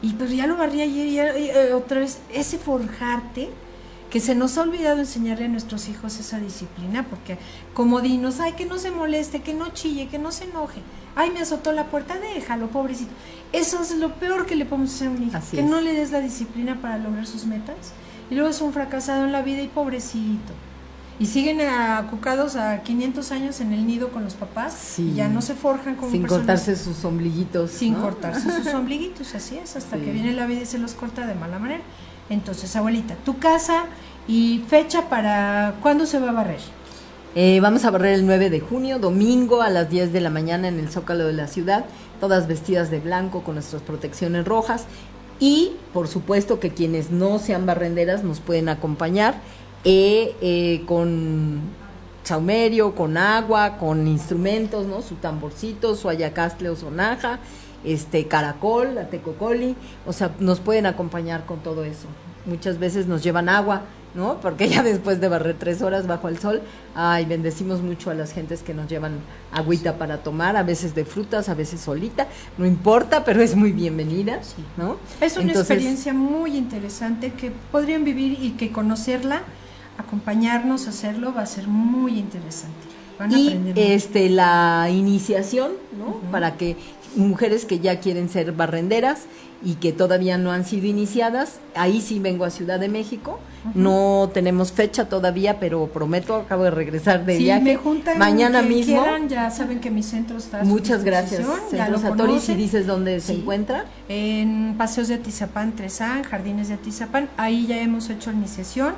Y 0.00 0.14
pues 0.14 0.34
ya 0.34 0.46
lo 0.46 0.56
barrí 0.56 0.80
ayer 0.80 1.06
y, 1.06 1.42
y, 1.44 1.50
eh, 1.50 1.74
otra 1.74 2.00
vez, 2.00 2.18
ese 2.32 2.58
forjarte, 2.58 3.50
que 4.10 4.20
se 4.20 4.34
nos 4.34 4.58
ha 4.58 4.62
olvidado 4.62 4.98
enseñarle 4.98 5.46
a 5.46 5.48
nuestros 5.48 5.88
hijos 5.88 6.18
esa 6.18 6.38
disciplina, 6.38 7.06
porque 7.08 7.38
como 7.72 8.02
dinos, 8.02 8.40
ay, 8.40 8.52
que 8.52 8.66
no 8.66 8.78
se 8.78 8.90
moleste, 8.90 9.40
que 9.40 9.54
no 9.54 9.70
chille, 9.70 10.08
que 10.08 10.18
no 10.18 10.32
se 10.32 10.44
enoje, 10.44 10.82
ay, 11.16 11.30
me 11.30 11.40
azotó 11.40 11.72
la 11.72 11.86
puerta, 11.86 12.16
déjalo, 12.18 12.68
pobrecito. 12.68 13.12
Eso 13.52 13.82
es 13.82 13.96
lo 13.96 14.14
peor 14.14 14.46
que 14.46 14.56
le 14.56 14.64
podemos 14.64 14.94
hacer 14.94 15.08
a 15.08 15.10
un 15.10 15.22
hijo, 15.22 15.36
Así 15.36 15.56
que 15.56 15.62
es. 15.62 15.68
no 15.68 15.80
le 15.80 15.92
des 15.92 16.10
la 16.10 16.20
disciplina 16.20 16.78
para 16.80 16.98
lograr 16.98 17.26
sus 17.26 17.44
metas, 17.44 17.92
y 18.30 18.34
luego 18.34 18.48
es 18.50 18.60
un 18.60 18.72
fracasado 18.72 19.24
en 19.24 19.32
la 19.32 19.42
vida 19.42 19.60
y 19.62 19.68
pobrecito. 19.68 20.52
Y 21.18 21.26
siguen 21.26 21.60
acucados 21.60 22.56
a 22.56 22.82
500 22.82 23.30
años 23.32 23.60
en 23.60 23.72
el 23.72 23.86
nido 23.86 24.08
con 24.10 24.24
los 24.24 24.34
papás, 24.34 24.72
Sí. 24.74 25.10
y 25.12 25.14
ya 25.14 25.28
no 25.28 25.42
se 25.42 25.54
forjan 25.54 25.94
como 25.96 26.10
Sin 26.10 26.22
personas 26.22 26.46
cortarse 26.46 26.74
sus 26.76 27.04
ombliguitos. 27.04 27.70
sin 27.70 27.92
¿no? 27.94 28.00
cortarse 28.02 28.50
sus 28.50 28.72
ombliguitos, 28.74 29.34
así 29.34 29.58
es, 29.58 29.76
hasta 29.76 29.98
Sí. 29.98 30.02
que 30.04 30.10
viene 30.12 30.32
la 30.32 30.46
vida 30.46 30.62
y 30.62 30.66
se 30.66 30.78
los 30.78 30.94
corta 30.94 31.26
de 31.26 31.34
mala 31.34 31.58
manera. 31.58 31.82
Entonces, 32.30 32.74
abuelita, 32.76 33.14
tu 33.26 33.38
casa 33.38 33.84
y 34.26 34.64
fecha 34.68 35.08
para 35.10 35.74
cuándo 35.82 36.06
se 36.06 36.18
va 36.18 36.30
a 36.30 36.32
barrer. 36.32 36.60
Eh, 37.34 37.60
vamos 37.60 37.86
a 37.86 37.90
barrer 37.90 38.12
el 38.12 38.26
9 38.26 38.50
de 38.50 38.60
junio, 38.60 38.98
domingo 38.98 39.62
a 39.62 39.70
las 39.70 39.88
10 39.88 40.12
de 40.12 40.20
la 40.20 40.28
mañana 40.28 40.68
en 40.68 40.78
el 40.78 40.90
Zócalo 40.90 41.26
de 41.26 41.32
la 41.32 41.46
ciudad, 41.46 41.86
todas 42.20 42.46
vestidas 42.46 42.90
de 42.90 43.00
blanco 43.00 43.42
con 43.42 43.54
nuestras 43.54 43.80
protecciones 43.80 44.44
rojas. 44.44 44.84
Y 45.40 45.72
por 45.94 46.08
supuesto 46.08 46.60
que 46.60 46.70
quienes 46.70 47.10
no 47.10 47.38
sean 47.38 47.64
barrenderas 47.64 48.22
nos 48.22 48.40
pueden 48.40 48.68
acompañar 48.68 49.36
eh, 49.84 50.36
eh, 50.42 50.82
con 50.86 51.60
saumerio, 52.22 52.94
con 52.94 53.16
agua, 53.16 53.78
con 53.78 54.06
instrumentos, 54.06 54.86
¿no? 54.86 55.00
Su 55.00 55.14
tamborcito, 55.14 55.96
su 55.96 56.10
ayacastle 56.10 56.68
o 56.68 56.76
sonaja, 56.76 57.38
este 57.82 58.28
caracol, 58.28 58.94
la 58.94 59.08
tecocoli, 59.08 59.74
o 60.06 60.12
sea, 60.12 60.32
nos 60.38 60.60
pueden 60.60 60.84
acompañar 60.84 61.46
con 61.46 61.60
todo 61.60 61.82
eso. 61.82 62.08
Muchas 62.46 62.78
veces 62.78 63.06
nos 63.06 63.22
llevan 63.22 63.48
agua, 63.48 63.82
¿no? 64.14 64.40
Porque 64.40 64.68
ya 64.70 64.82
después 64.82 65.20
de 65.20 65.28
barrer 65.28 65.56
tres 65.58 65.82
horas 65.82 66.06
bajo 66.06 66.28
el 66.28 66.38
sol, 66.38 66.62
ay, 66.94 67.24
bendecimos 67.24 67.82
mucho 67.82 68.10
a 68.10 68.14
las 68.14 68.32
gentes 68.32 68.62
que 68.62 68.74
nos 68.74 68.88
llevan 68.88 69.18
agüita 69.52 69.98
para 69.98 70.18
tomar, 70.18 70.56
a 70.56 70.62
veces 70.62 70.94
de 70.94 71.04
frutas, 71.04 71.48
a 71.48 71.54
veces 71.54 71.80
solita, 71.80 72.28
no 72.58 72.66
importa, 72.66 73.24
pero 73.24 73.42
es 73.42 73.54
muy 73.56 73.72
bienvenida, 73.72 74.40
¿no? 74.76 74.96
Es 75.20 75.36
una 75.36 75.46
Entonces, 75.46 75.70
experiencia 75.70 76.12
muy 76.12 76.56
interesante 76.56 77.32
que 77.32 77.52
podrían 77.70 78.04
vivir 78.04 78.38
y 78.42 78.52
que 78.52 78.72
conocerla, 78.72 79.42
acompañarnos 79.98 80.86
a 80.86 80.90
hacerlo 80.90 81.34
va 81.34 81.42
a 81.42 81.46
ser 81.46 81.68
muy 81.68 82.18
interesante. 82.18 82.72
Van 83.18 83.32
a 83.32 83.38
y 83.38 83.48
aprender 83.48 83.78
este 83.78 84.30
la 84.30 84.88
iniciación, 84.90 85.72
¿no? 85.98 86.16
Para 86.30 86.56
que 86.56 86.76
mujeres 87.14 87.66
que 87.66 87.78
ya 87.78 88.00
quieren 88.00 88.28
ser 88.28 88.52
barrenderas 88.52 89.26
y 89.64 89.74
que 89.76 89.92
todavía 89.92 90.38
no 90.38 90.50
han 90.52 90.64
sido 90.64 90.86
iniciadas, 90.86 91.60
ahí 91.74 92.00
sí 92.00 92.18
vengo 92.18 92.44
a 92.44 92.50
Ciudad 92.50 92.80
de 92.80 92.88
México. 92.88 93.38
No 93.74 94.28
tenemos 94.34 94.72
fecha 94.72 95.08
todavía, 95.08 95.60
pero 95.60 95.86
prometo, 95.86 96.34
acabo 96.34 96.64
de 96.64 96.72
regresar 96.72 97.24
de 97.24 97.36
si 97.36 97.44
viaje. 97.44 97.62
me 97.62 97.76
juntan 97.76 98.18
Mañana 98.18 98.60
mismo. 98.60 99.00
quieran, 99.00 99.28
ya 99.28 99.50
saben 99.52 99.78
que 99.80 99.88
mi 99.88 100.02
centro 100.02 100.36
está 100.38 100.64
Muchas 100.64 101.04
gracias. 101.04 101.46
Centro 101.70 101.98
Satori, 101.98 102.40
si 102.40 102.54
dices 102.54 102.86
dónde 102.88 103.20
se 103.20 103.34
Sí. 103.34 103.40
encuentra. 103.40 103.84
en 104.08 104.74
Paseos 104.76 105.06
de 105.08 105.14
Atizapán, 105.14 105.72
Tresan, 105.76 106.24
Jardines 106.24 106.68
de 106.68 106.74
Atizapán. 106.74 107.28
Ahí 107.36 107.66
ya 107.68 107.80
hemos 107.80 108.10
hecho 108.10 108.32
la 108.32 108.38
iniciación. 108.38 108.94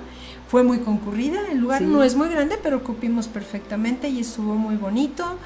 Fue 0.49 0.63
muy 0.63 0.79
concurrida, 0.79 1.41
el 1.53 1.59
lugar 1.59 1.81
Sí. 1.81 1.85
no 1.87 2.03
es 2.03 2.17
muy 2.17 2.29
grande, 2.29 2.57
pero 2.63 2.83
cupimos 2.83 3.29
perfectamente 3.29 4.09
y 4.09 4.21
estuvo 4.21 4.55
muy 4.55 4.77
bonito. 4.77 5.37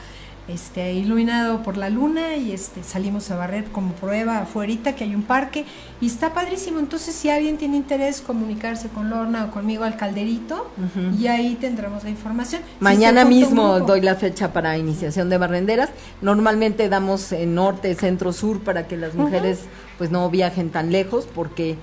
Este, 0.48 0.94
iluminado 0.94 1.62
por 1.62 1.76
la 1.76 1.90
luna 1.90 2.36
y 2.36 2.52
este 2.52 2.82
salimos 2.82 3.30
a 3.30 3.36
barrer 3.36 3.64
como 3.64 3.92
prueba 3.92 4.38
afuerita 4.38 4.94
que 4.94 5.04
hay 5.04 5.14
un 5.14 5.22
parque 5.22 5.66
y 6.00 6.06
está 6.06 6.32
padrísimo. 6.32 6.80
Entonces, 6.80 7.14
si 7.14 7.28
alguien 7.28 7.58
tiene 7.58 7.76
interés 7.76 8.22
comunicarse 8.22 8.88
con 8.88 9.10
Lorna 9.10 9.44
o 9.44 9.50
conmigo 9.50 9.84
al 9.84 9.96
calderito 9.96 10.70
y 11.18 11.26
ahí 11.26 11.56
tendremos 11.56 12.02
la 12.02 12.08
información. 12.08 12.62
Mañana 12.80 13.26
mismo 13.26 13.80
doy 13.80 14.00
la 14.00 14.14
fecha 14.14 14.54
para 14.54 14.78
iniciación 14.78 15.28
de 15.28 15.36
barrenderas. 15.36 15.90
Normalmente 16.22 16.88
damos 16.88 17.30
en 17.32 17.54
norte, 17.54 17.94
centro, 17.94 18.32
sur 18.32 18.60
para 18.60 18.86
que 18.86 18.96
las 18.96 19.14
mujeres 19.14 19.64
pues 19.98 20.10
no 20.10 20.30
viajen 20.30 20.70
tan 20.70 20.90
lejos 20.90 21.28
porque 21.34 21.76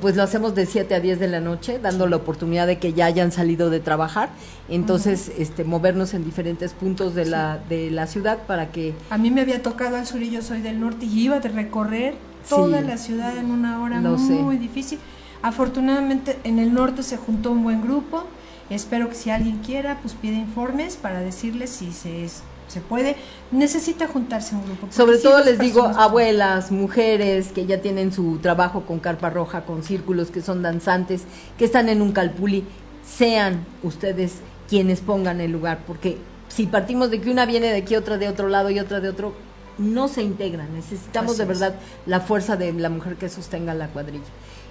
pues 0.00 0.16
lo 0.16 0.22
hacemos 0.22 0.54
de 0.54 0.66
7 0.66 0.94
a 0.94 1.00
10 1.00 1.18
de 1.20 1.28
la 1.28 1.40
noche, 1.40 1.78
dando 1.78 2.06
la 2.06 2.16
oportunidad 2.16 2.66
de 2.66 2.78
que 2.78 2.92
ya 2.92 3.06
hayan 3.06 3.32
salido 3.32 3.70
de 3.70 3.80
trabajar. 3.80 4.30
Entonces, 4.68 5.30
este 5.38 5.64
movernos 5.64 6.14
en 6.14 6.24
diferentes 6.24 6.72
puntos 6.72 7.14
de 7.14 7.24
la 7.26 7.58
de 7.68 7.90
la 7.90 8.06
ciudad 8.06 8.38
para 8.46 8.70
que 8.72 8.94
A 9.10 9.18
mí 9.18 9.30
me 9.30 9.40
había 9.40 9.62
tocado 9.62 9.96
al 9.96 10.06
sur 10.06 10.22
y 10.22 10.30
yo 10.30 10.42
soy 10.42 10.60
del 10.60 10.80
norte 10.80 11.06
y 11.06 11.20
iba 11.20 11.40
de 11.40 11.48
recorrer 11.48 12.14
toda 12.48 12.80
Sí. 12.80 12.86
la 12.86 12.96
ciudad 12.96 13.36
en 13.36 13.50
una 13.50 13.82
hora 13.82 14.00
Lo 14.00 14.18
sé. 14.18 14.32
muy 14.34 14.56
difícil. 14.56 14.98
Afortunadamente 15.42 16.38
en 16.44 16.58
el 16.58 16.72
norte 16.72 17.02
se 17.02 17.16
juntó 17.16 17.50
un 17.50 17.62
buen 17.64 17.82
grupo. 17.82 18.24
Espero 18.70 19.08
que 19.08 19.14
si 19.14 19.28
alguien 19.30 19.58
quiera, 19.58 19.98
pues 20.00 20.14
pida 20.14 20.34
informes 20.36 20.96
para 20.96 21.20
decirles 21.20 21.70
si 21.70 21.92
se, 21.92 22.26
se 22.72 22.80
puede. 22.80 23.16
Necesita 23.50 24.06
juntarse 24.08 24.54
un 24.54 24.64
grupo. 24.64 24.88
Sobre 24.90 25.18
sí, 25.18 25.22
todo 25.22 25.44
les 25.44 25.58
digo, 25.58 25.82
abuelas, 25.84 26.72
mujeres 26.72 27.52
que 27.52 27.66
ya 27.66 27.80
tienen 27.80 28.12
su 28.12 28.38
trabajo 28.38 28.82
con 28.82 28.98
carpa 28.98 29.30
roja, 29.30 29.64
con 29.64 29.82
círculos, 29.82 30.30
que 30.30 30.40
son 30.40 30.62
danzantes, 30.62 31.24
que 31.58 31.64
están 31.64 31.88
en 31.88 32.02
un 32.02 32.12
calpuli, 32.12 32.64
sean 33.04 33.64
ustedes 33.82 34.36
quienes 34.68 35.00
pongan 35.00 35.40
el 35.40 35.52
lugar, 35.52 35.80
porque 35.86 36.16
si 36.48 36.66
partimos 36.66 37.10
de 37.10 37.20
que 37.20 37.30
una 37.30 37.46
viene 37.46 37.68
de 37.68 37.76
aquí, 37.76 37.94
otra 37.96 38.18
de 38.18 38.28
otro 38.28 38.48
lado 38.48 38.70
y 38.70 38.78
otra 38.78 39.00
de 39.00 39.08
otro, 39.08 39.34
no 39.78 40.08
se 40.08 40.22
integran. 40.22 40.72
Necesitamos 40.74 41.32
Así 41.32 41.38
de 41.38 41.52
es. 41.52 41.60
verdad 41.60 41.74
la 42.06 42.20
fuerza 42.20 42.56
de 42.56 42.72
la 42.72 42.88
mujer 42.88 43.16
que 43.16 43.28
sostenga 43.28 43.74
la 43.74 43.88
cuadrilla. 43.88 44.24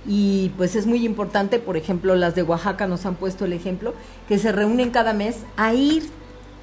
Y 0.07 0.49
pues 0.57 0.75
es 0.75 0.87
muy 0.87 1.05
importante, 1.05 1.59
por 1.59 1.77
ejemplo, 1.77 2.15
las 2.15 2.33
de 2.33 2.43
Oaxaca 2.43 2.87
nos 2.87 3.05
han 3.05 3.15
puesto 3.15 3.45
el 3.45 3.53
ejemplo, 3.53 3.93
que 4.27 4.39
se 4.39 4.51
reúnen 4.51 4.89
cada 4.89 5.13
mes 5.13 5.37
a 5.57 5.73
ir 5.73 6.09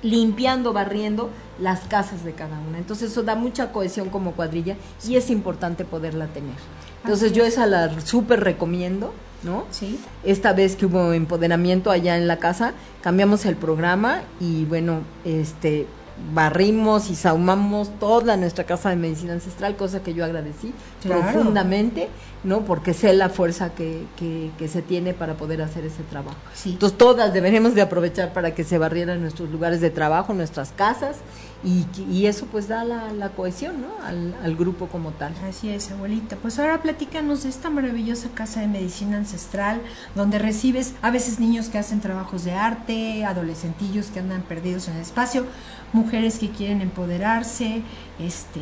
limpiando, 0.03 0.73
barriendo 0.73 1.31
las 1.61 1.81
casas 1.81 2.25
de 2.25 2.33
cada 2.33 2.59
una. 2.61 2.79
Entonces 2.79 3.11
eso 3.11 3.23
da 3.23 3.35
mucha 3.35 3.73
cohesión 3.73 4.11
como 4.11 4.33
cuadrilla 4.33 4.77
y 5.07 5.17
es 5.17 5.31
importante 5.31 5.85
poderla 5.85 6.27
tener. 6.27 6.57
Entonces 7.03 7.33
yo 7.33 7.45
es. 7.45 7.55
esa 7.55 7.67
la 7.67 8.01
súper 8.01 8.41
recomiendo, 8.41 9.13
¿no? 9.43 9.65
Sí. 9.71 9.99
Esta 10.25 10.53
vez 10.53 10.77
que 10.77 10.87
hubo 10.87 11.13
empoderamiento 11.13 11.91
allá 11.91 12.17
en 12.17 12.29
la 12.29 12.39
casa, 12.39 12.75
cambiamos 13.03 13.45
el 13.47 13.57
programa 13.57 14.23
y 14.41 14.65
bueno, 14.65 15.01
este 15.25 15.87
barrimos 16.35 17.11
y 17.11 17.15
sahumamos 17.15 17.91
toda 17.99 18.37
nuestra 18.37 18.65
casa 18.65 18.91
de 18.91 18.97
medicina 18.97 19.33
ancestral, 19.35 19.77
cosa 19.77 20.03
que 20.03 20.15
yo 20.15 20.25
agradecí 20.25 20.73
Claro. 21.03 21.23
profundamente, 21.23 22.09
¿no? 22.43 22.63
Porque 22.63 22.93
sé 22.93 23.13
la 23.13 23.29
fuerza 23.29 23.71
que, 23.75 24.05
que, 24.17 24.51
que 24.59 24.67
se 24.69 24.83
tiene 24.83 25.15
para 25.15 25.35
poder 25.35 25.63
hacer 25.63 25.85
ese 25.85 26.03
trabajo. 26.03 26.37
Sí. 26.55 26.71
Entonces 26.73 26.99
todas 26.99 27.33
deberíamos 27.33 27.75
de 27.75 27.83
aprovechar 27.83 28.33
para 28.33 28.55
que 28.55 28.65
se 28.65 28.79
barrieran 28.79 29.21
nuestros 29.21 29.49
lugares 29.51 29.81
de 29.81 29.91
trabajo, 29.91 30.35
nuestras 30.35 30.73
casas 30.73 31.17
y, 31.65 31.87
y 32.11 32.27
eso 32.27 32.47
pues 32.47 32.69
da 32.69 32.85
la, 32.85 33.13
la 33.13 33.31
cohesión, 33.31 33.81
¿no? 33.81 34.05
Al, 34.05 34.35
al 34.43 34.57
grupo 34.57 34.87
como 34.89 35.11
tal. 35.13 35.33
Así 35.49 35.71
es, 35.71 35.91
abuelita. 35.93 36.37
Pues 36.37 36.59
ahora 36.59 36.83
platícanos 36.83 37.45
de 37.45 37.49
esta 37.49 37.71
maravillosa 37.71 38.29
casa 38.35 38.61
de 38.61 38.67
medicina 38.69 39.17
ancestral, 39.19 39.81
donde 40.17 40.39
recibes 40.39 40.95
a 41.03 41.11
veces 41.11 41.39
niños 41.41 41.69
que 41.69 41.79
hacen 41.79 42.01
trabajos 42.01 42.45
de 42.45 42.53
arte, 42.53 43.25
adolescentillos 43.25 44.07
que 44.07 44.19
andan 44.21 44.43
perdidos 44.43 44.89
en 44.89 44.97
el 44.97 45.03
espacio, 45.03 45.47
mujeres 45.93 46.39
que 46.39 46.51
quieren 46.51 46.81
empoderarse, 46.81 47.83
este, 48.19 48.61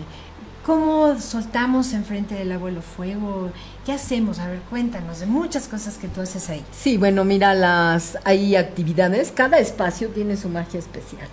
¿cómo 0.64 1.18
soltamos 1.20 1.92
enfrente 1.92 2.34
del 2.34 2.52
abuelo 2.52 2.82
fuego? 2.82 3.50
¿Qué 3.84 3.92
hacemos? 3.92 4.38
A 4.38 4.48
ver, 4.48 4.60
cuéntanos 4.70 5.20
de 5.20 5.26
muchas 5.26 5.68
cosas 5.68 5.96
que 5.96 6.08
tú 6.08 6.20
haces 6.20 6.50
ahí. 6.50 6.64
Sí, 6.72 6.96
bueno, 6.96 7.24
mira, 7.24 7.54
las 7.54 8.18
hay 8.24 8.56
actividades, 8.56 9.32
cada 9.32 9.58
espacio 9.58 10.08
tiene 10.08 10.36
su 10.36 10.48
magia 10.48 10.78
especial, 10.78 11.28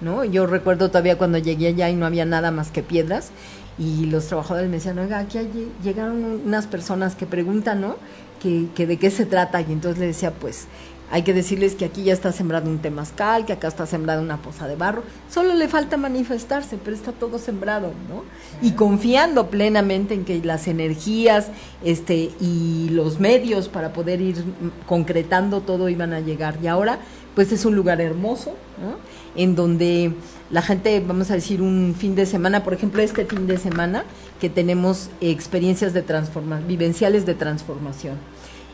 ¿no? 0.00 0.24
Yo 0.24 0.46
recuerdo 0.46 0.88
todavía 0.88 1.18
cuando 1.18 1.38
llegué 1.38 1.68
allá 1.68 1.90
y 1.90 1.94
no 1.94 2.06
había 2.06 2.24
nada 2.24 2.50
más 2.50 2.70
que 2.70 2.82
piedras 2.82 3.30
y 3.78 4.06
los 4.06 4.26
trabajadores 4.26 4.68
me 4.68 4.76
decían, 4.76 4.98
oiga, 4.98 5.18
aquí 5.18 5.38
llegaron 5.82 6.42
unas 6.44 6.66
personas 6.66 7.14
que 7.14 7.26
preguntan, 7.26 7.80
¿no? 7.80 7.96
Que, 8.40 8.66
que 8.74 8.86
de 8.86 8.96
qué 8.98 9.10
se 9.10 9.24
trata 9.24 9.60
y 9.60 9.72
entonces 9.72 10.00
le 10.00 10.06
decía, 10.06 10.32
pues 10.32 10.66
Hay 11.12 11.24
que 11.24 11.34
decirles 11.34 11.74
que 11.74 11.84
aquí 11.84 12.04
ya 12.04 12.14
está 12.14 12.32
sembrado 12.32 12.70
un 12.70 12.78
temazcal, 12.78 13.44
que 13.44 13.52
acá 13.52 13.68
está 13.68 13.84
sembrada 13.84 14.22
una 14.22 14.40
poza 14.40 14.66
de 14.66 14.76
barro. 14.76 15.02
Solo 15.30 15.52
le 15.52 15.68
falta 15.68 15.98
manifestarse, 15.98 16.78
pero 16.82 16.96
está 16.96 17.12
todo 17.12 17.38
sembrado, 17.38 17.92
¿no? 18.08 18.24
Y 18.66 18.72
confiando 18.72 19.48
plenamente 19.48 20.14
en 20.14 20.24
que 20.24 20.42
las 20.42 20.68
energías 20.68 21.48
este, 21.84 22.30
y 22.40 22.88
los 22.92 23.20
medios 23.20 23.68
para 23.68 23.92
poder 23.92 24.22
ir 24.22 24.42
concretando 24.86 25.60
todo 25.60 25.90
iban 25.90 26.14
a 26.14 26.20
llegar. 26.20 26.56
Y 26.62 26.66
ahora, 26.66 26.98
pues 27.34 27.52
es 27.52 27.66
un 27.66 27.76
lugar 27.76 28.00
hermoso, 28.00 28.54
¿no? 28.80 28.96
En 29.36 29.54
donde 29.54 30.14
la 30.50 30.62
gente, 30.62 30.98
vamos 31.06 31.30
a 31.30 31.34
decir, 31.34 31.60
un 31.60 31.94
fin 31.94 32.14
de 32.14 32.24
semana, 32.24 32.64
por 32.64 32.72
ejemplo, 32.72 33.02
este 33.02 33.26
fin 33.26 33.46
de 33.46 33.58
semana, 33.58 34.04
que 34.40 34.48
tenemos 34.48 35.10
experiencias 35.20 35.92
de 35.92 36.00
transformación, 36.00 36.68
vivenciales 36.68 37.26
de 37.26 37.34
transformación 37.34 38.16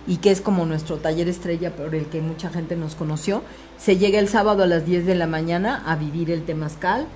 y 0.06 0.16
que 0.16 0.30
es 0.30 0.40
como 0.40 0.64
nuestro 0.64 0.96
taller 0.96 1.28
estrella 1.28 1.74
por 1.74 1.94
el 1.94 2.06
que 2.06 2.20
mucha 2.20 2.50
gente 2.50 2.76
nos 2.76 2.94
conoció. 2.94 3.42
Se 3.78 3.96
llega 3.96 4.18
el 4.18 4.28
sábado 4.28 4.62
a 4.62 4.66
las 4.66 4.86
10 4.86 5.06
de 5.06 5.14
la 5.14 5.26
mañana 5.26 5.82
a 5.86 5.96
vivir 5.96 6.30
el 6.30 6.44
temazcal, 6.44 7.06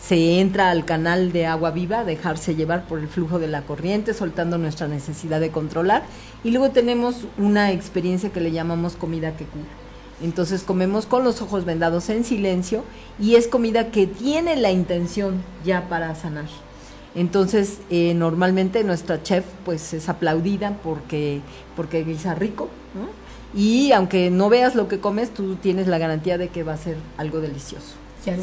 se 0.00 0.38
entra 0.40 0.70
al 0.70 0.84
canal 0.84 1.32
de 1.32 1.46
agua 1.46 1.72
viva, 1.72 2.04
dejarse 2.04 2.54
llevar 2.54 2.86
por 2.86 3.00
el 3.00 3.08
flujo 3.08 3.38
de 3.38 3.48
la 3.48 3.62
corriente, 3.62 4.14
soltando 4.14 4.56
nuestra 4.56 4.86
necesidad 4.86 5.40
de 5.40 5.50
controlar, 5.50 6.04
y 6.44 6.50
luego 6.50 6.70
tenemos 6.70 7.26
una 7.36 7.72
experiencia 7.72 8.30
que 8.30 8.40
le 8.40 8.52
llamamos 8.52 8.94
comida 8.94 9.36
que 9.36 9.44
cura. 9.44 9.66
Entonces 10.22 10.62
comemos 10.62 11.06
con 11.06 11.24
los 11.24 11.42
ojos 11.42 11.64
vendados 11.64 12.08
en 12.08 12.24
silencio 12.24 12.82
y 13.20 13.36
es 13.36 13.46
comida 13.46 13.90
que 13.90 14.06
tiene 14.06 14.56
la 14.56 14.70
intención 14.70 15.42
ya 15.64 15.88
para 15.88 16.14
sanar. 16.14 16.46
Entonces, 17.18 17.78
eh, 17.90 18.14
normalmente 18.14 18.84
nuestra 18.84 19.20
chef 19.24 19.44
pues 19.64 19.92
es 19.92 20.08
aplaudida 20.08 20.76
porque, 20.84 21.40
porque 21.74 22.04
guisa 22.04 22.36
rico, 22.36 22.68
¿no? 22.94 23.08
Y 23.60 23.90
aunque 23.90 24.30
no 24.30 24.48
veas 24.48 24.76
lo 24.76 24.86
que 24.86 25.00
comes, 25.00 25.34
tú 25.34 25.56
tienes 25.56 25.88
la 25.88 25.98
garantía 25.98 26.38
de 26.38 26.46
que 26.46 26.62
va 26.62 26.74
a 26.74 26.76
ser 26.76 26.96
algo 27.16 27.40
delicioso, 27.40 27.94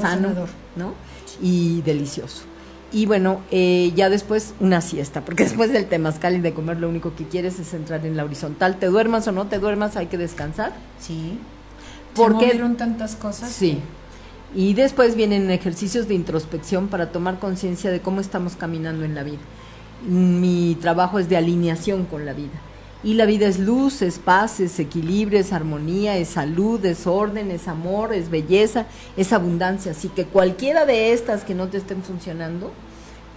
sano, 0.01 0.29
¿no? 0.75 0.93
Y 1.41 1.83
delicioso. 1.83 2.43
Y 2.91 3.05
bueno, 3.05 3.39
eh, 3.49 3.93
ya 3.95 4.09
después 4.09 4.53
una 4.59 4.81
siesta, 4.81 5.21
porque 5.21 5.43
después 5.43 5.71
del 5.71 5.85
temazcal 5.85 6.35
y 6.35 6.41
de 6.41 6.53
comer 6.53 6.77
lo 6.77 6.89
único 6.89 7.15
que 7.15 7.23
quieres 7.23 7.57
es 7.59 7.73
entrar 7.73 8.05
en 8.05 8.17
la 8.17 8.25
horizontal. 8.25 8.77
Te 8.77 8.87
duermas 8.87 9.25
o 9.29 9.31
no 9.31 9.47
te 9.47 9.57
duermas, 9.59 9.95
hay 9.95 10.07
que 10.07 10.17
descansar. 10.17 10.73
Sí. 10.99 11.39
Porque 12.13 12.51
Se 12.51 12.75
tantas 12.75 13.15
cosas. 13.15 13.51
Sí. 13.51 13.79
Y 14.53 14.73
después 14.73 15.15
vienen 15.15 15.49
ejercicios 15.51 16.07
de 16.07 16.13
introspección 16.13 16.87
para 16.87 17.11
tomar 17.11 17.39
conciencia 17.39 17.91
de 17.91 18.01
cómo 18.01 18.21
estamos 18.21 18.55
caminando 18.55 19.03
en 19.03 19.15
la 19.15 19.23
vida. 19.23 19.39
Mi 20.07 20.77
trabajo 20.79 21.19
es 21.19 21.29
de 21.29 21.37
alineación 21.37 22.05
con 22.05 22.25
la 22.25 22.33
vida. 22.33 22.61
Y 23.03 23.13
la 23.13 23.25
vida 23.25 23.47
es 23.47 23.59
luz, 23.59 24.01
es 24.01 24.17
paz, 24.17 24.59
es 24.59 24.79
equilibrio, 24.79 25.39
es 25.39 25.53
armonía, 25.53 26.17
es 26.17 26.29
salud, 26.29 26.83
es 26.85 27.05
orden, 27.05 27.51
es 27.51 27.67
amor, 27.67 28.13
es 28.13 28.29
belleza, 28.29 28.87
es 29.15 29.31
abundancia. 29.31 29.91
Así 29.91 30.09
que 30.09 30.25
cualquiera 30.25 30.85
de 30.85 31.13
estas 31.13 31.43
que 31.43 31.53
no 31.53 31.67
te 31.67 31.77
estén 31.77 32.01
funcionando, 32.01 32.71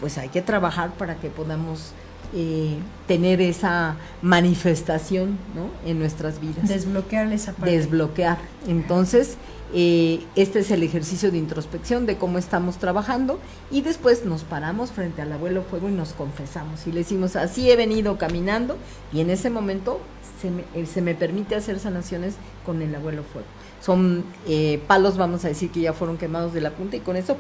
pues 0.01 0.16
hay 0.16 0.28
que 0.28 0.40
trabajar 0.40 0.93
para 0.94 1.16
que 1.16 1.28
podamos 1.28 1.93
eh, 2.35 2.76
tener 3.06 3.40
esa 3.40 3.97
manifestación 4.22 5.39
¿no? 5.55 5.70
en 5.89 5.98
nuestras 5.98 6.40
vidas. 6.40 6.68
Desbloquear 6.68 7.32
esa 7.32 7.52
parte. 7.52 7.76
Desbloquear. 7.76 8.39
Entonces, 8.66 9.36
eh, 9.74 10.24
este 10.35 10.61
es 10.61 10.70
el 10.70 10.82
ejercicio 10.82 11.31
de 11.31 11.36
introspección 11.36 12.07
de 12.07 12.16
cómo 12.16 12.39
estamos 12.39 12.78
trabajando 12.78 13.39
y 13.70 13.82
después 13.82 14.24
nos 14.24 14.45
paramos 14.45 14.93
frente 14.93 15.20
al 15.20 15.31
abuelo 15.32 15.62
fuego 15.62 15.89
y 15.90 15.93
nos 15.93 16.15
confesamos 16.15 16.86
y 16.86 16.93
le 16.93 17.01
decimos, 17.01 17.36
así 17.36 17.70
he 17.70 17.77
venido 17.77 18.16
caminando 18.16 18.78
y 19.12 19.20
en 19.20 19.28
ese 19.28 19.51
momento 19.51 20.01
se 20.40 20.51
me, 20.51 20.65
eh, 20.74 20.86
se 20.86 21.03
me 21.03 21.15
permite 21.15 21.55
hacer 21.55 21.78
sanaciones 21.78 22.36
con 22.65 22.81
el 22.81 22.95
abuelo 22.95 23.23
fuego. 23.24 23.47
Son 23.82 24.24
eh, 24.47 24.82
palos, 24.86 25.19
vamos 25.19 25.45
a 25.45 25.49
decir, 25.49 25.70
que 25.70 25.81
ya 25.81 25.93
fueron 25.93 26.16
quemados 26.16 26.55
de 26.55 26.62
la 26.62 26.70
punta 26.70 26.97
y 26.97 27.01
con 27.01 27.16
eso 27.16 27.36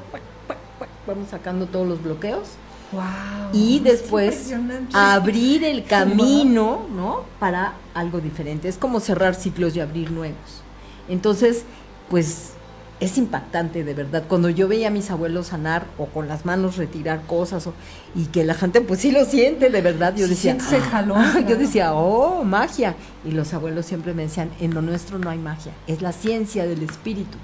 vamos 1.06 1.28
sacando 1.30 1.66
todos 1.66 1.88
los 1.88 2.02
bloqueos. 2.02 2.48
y 3.52 3.80
después 3.80 4.52
abrir 4.92 5.64
el 5.64 5.84
camino, 5.84 6.86
¿no? 6.94 7.24
Para 7.38 7.74
algo 7.94 8.20
diferente. 8.20 8.68
Es 8.68 8.78
como 8.78 9.00
cerrar 9.00 9.34
ciclos 9.34 9.76
y 9.76 9.80
abrir 9.80 10.10
nuevos. 10.10 10.62
Entonces, 11.08 11.64
pues 12.10 12.52
es 13.00 13.16
impactante 13.16 13.84
de 13.84 13.94
verdad. 13.94 14.24
Cuando 14.28 14.50
yo 14.50 14.66
veía 14.66 14.88
a 14.88 14.90
mis 14.90 15.10
abuelos 15.10 15.48
sanar 15.48 15.86
o 15.98 16.06
con 16.06 16.26
las 16.26 16.44
manos 16.44 16.76
retirar 16.76 17.22
cosas 17.22 17.68
y 18.14 18.26
que 18.26 18.44
la 18.44 18.54
gente 18.54 18.80
pues 18.80 19.00
sí 19.00 19.12
lo 19.12 19.24
siente 19.24 19.70
de 19.70 19.80
verdad, 19.80 20.14
yo 20.16 20.26
decía, 20.26 20.56
ah, 20.92 21.40
yo 21.46 21.56
decía, 21.56 21.94
oh, 21.94 22.44
magia. 22.44 22.96
Y 23.24 23.32
los 23.32 23.54
abuelos 23.54 23.86
siempre 23.86 24.14
me 24.14 24.22
decían, 24.22 24.50
en 24.60 24.74
lo 24.74 24.82
nuestro 24.82 25.18
no 25.18 25.30
hay 25.30 25.38
magia, 25.38 25.72
es 25.86 26.02
la 26.02 26.12
ciencia 26.12 26.66
del 26.66 26.82
espíritu. 26.82 27.38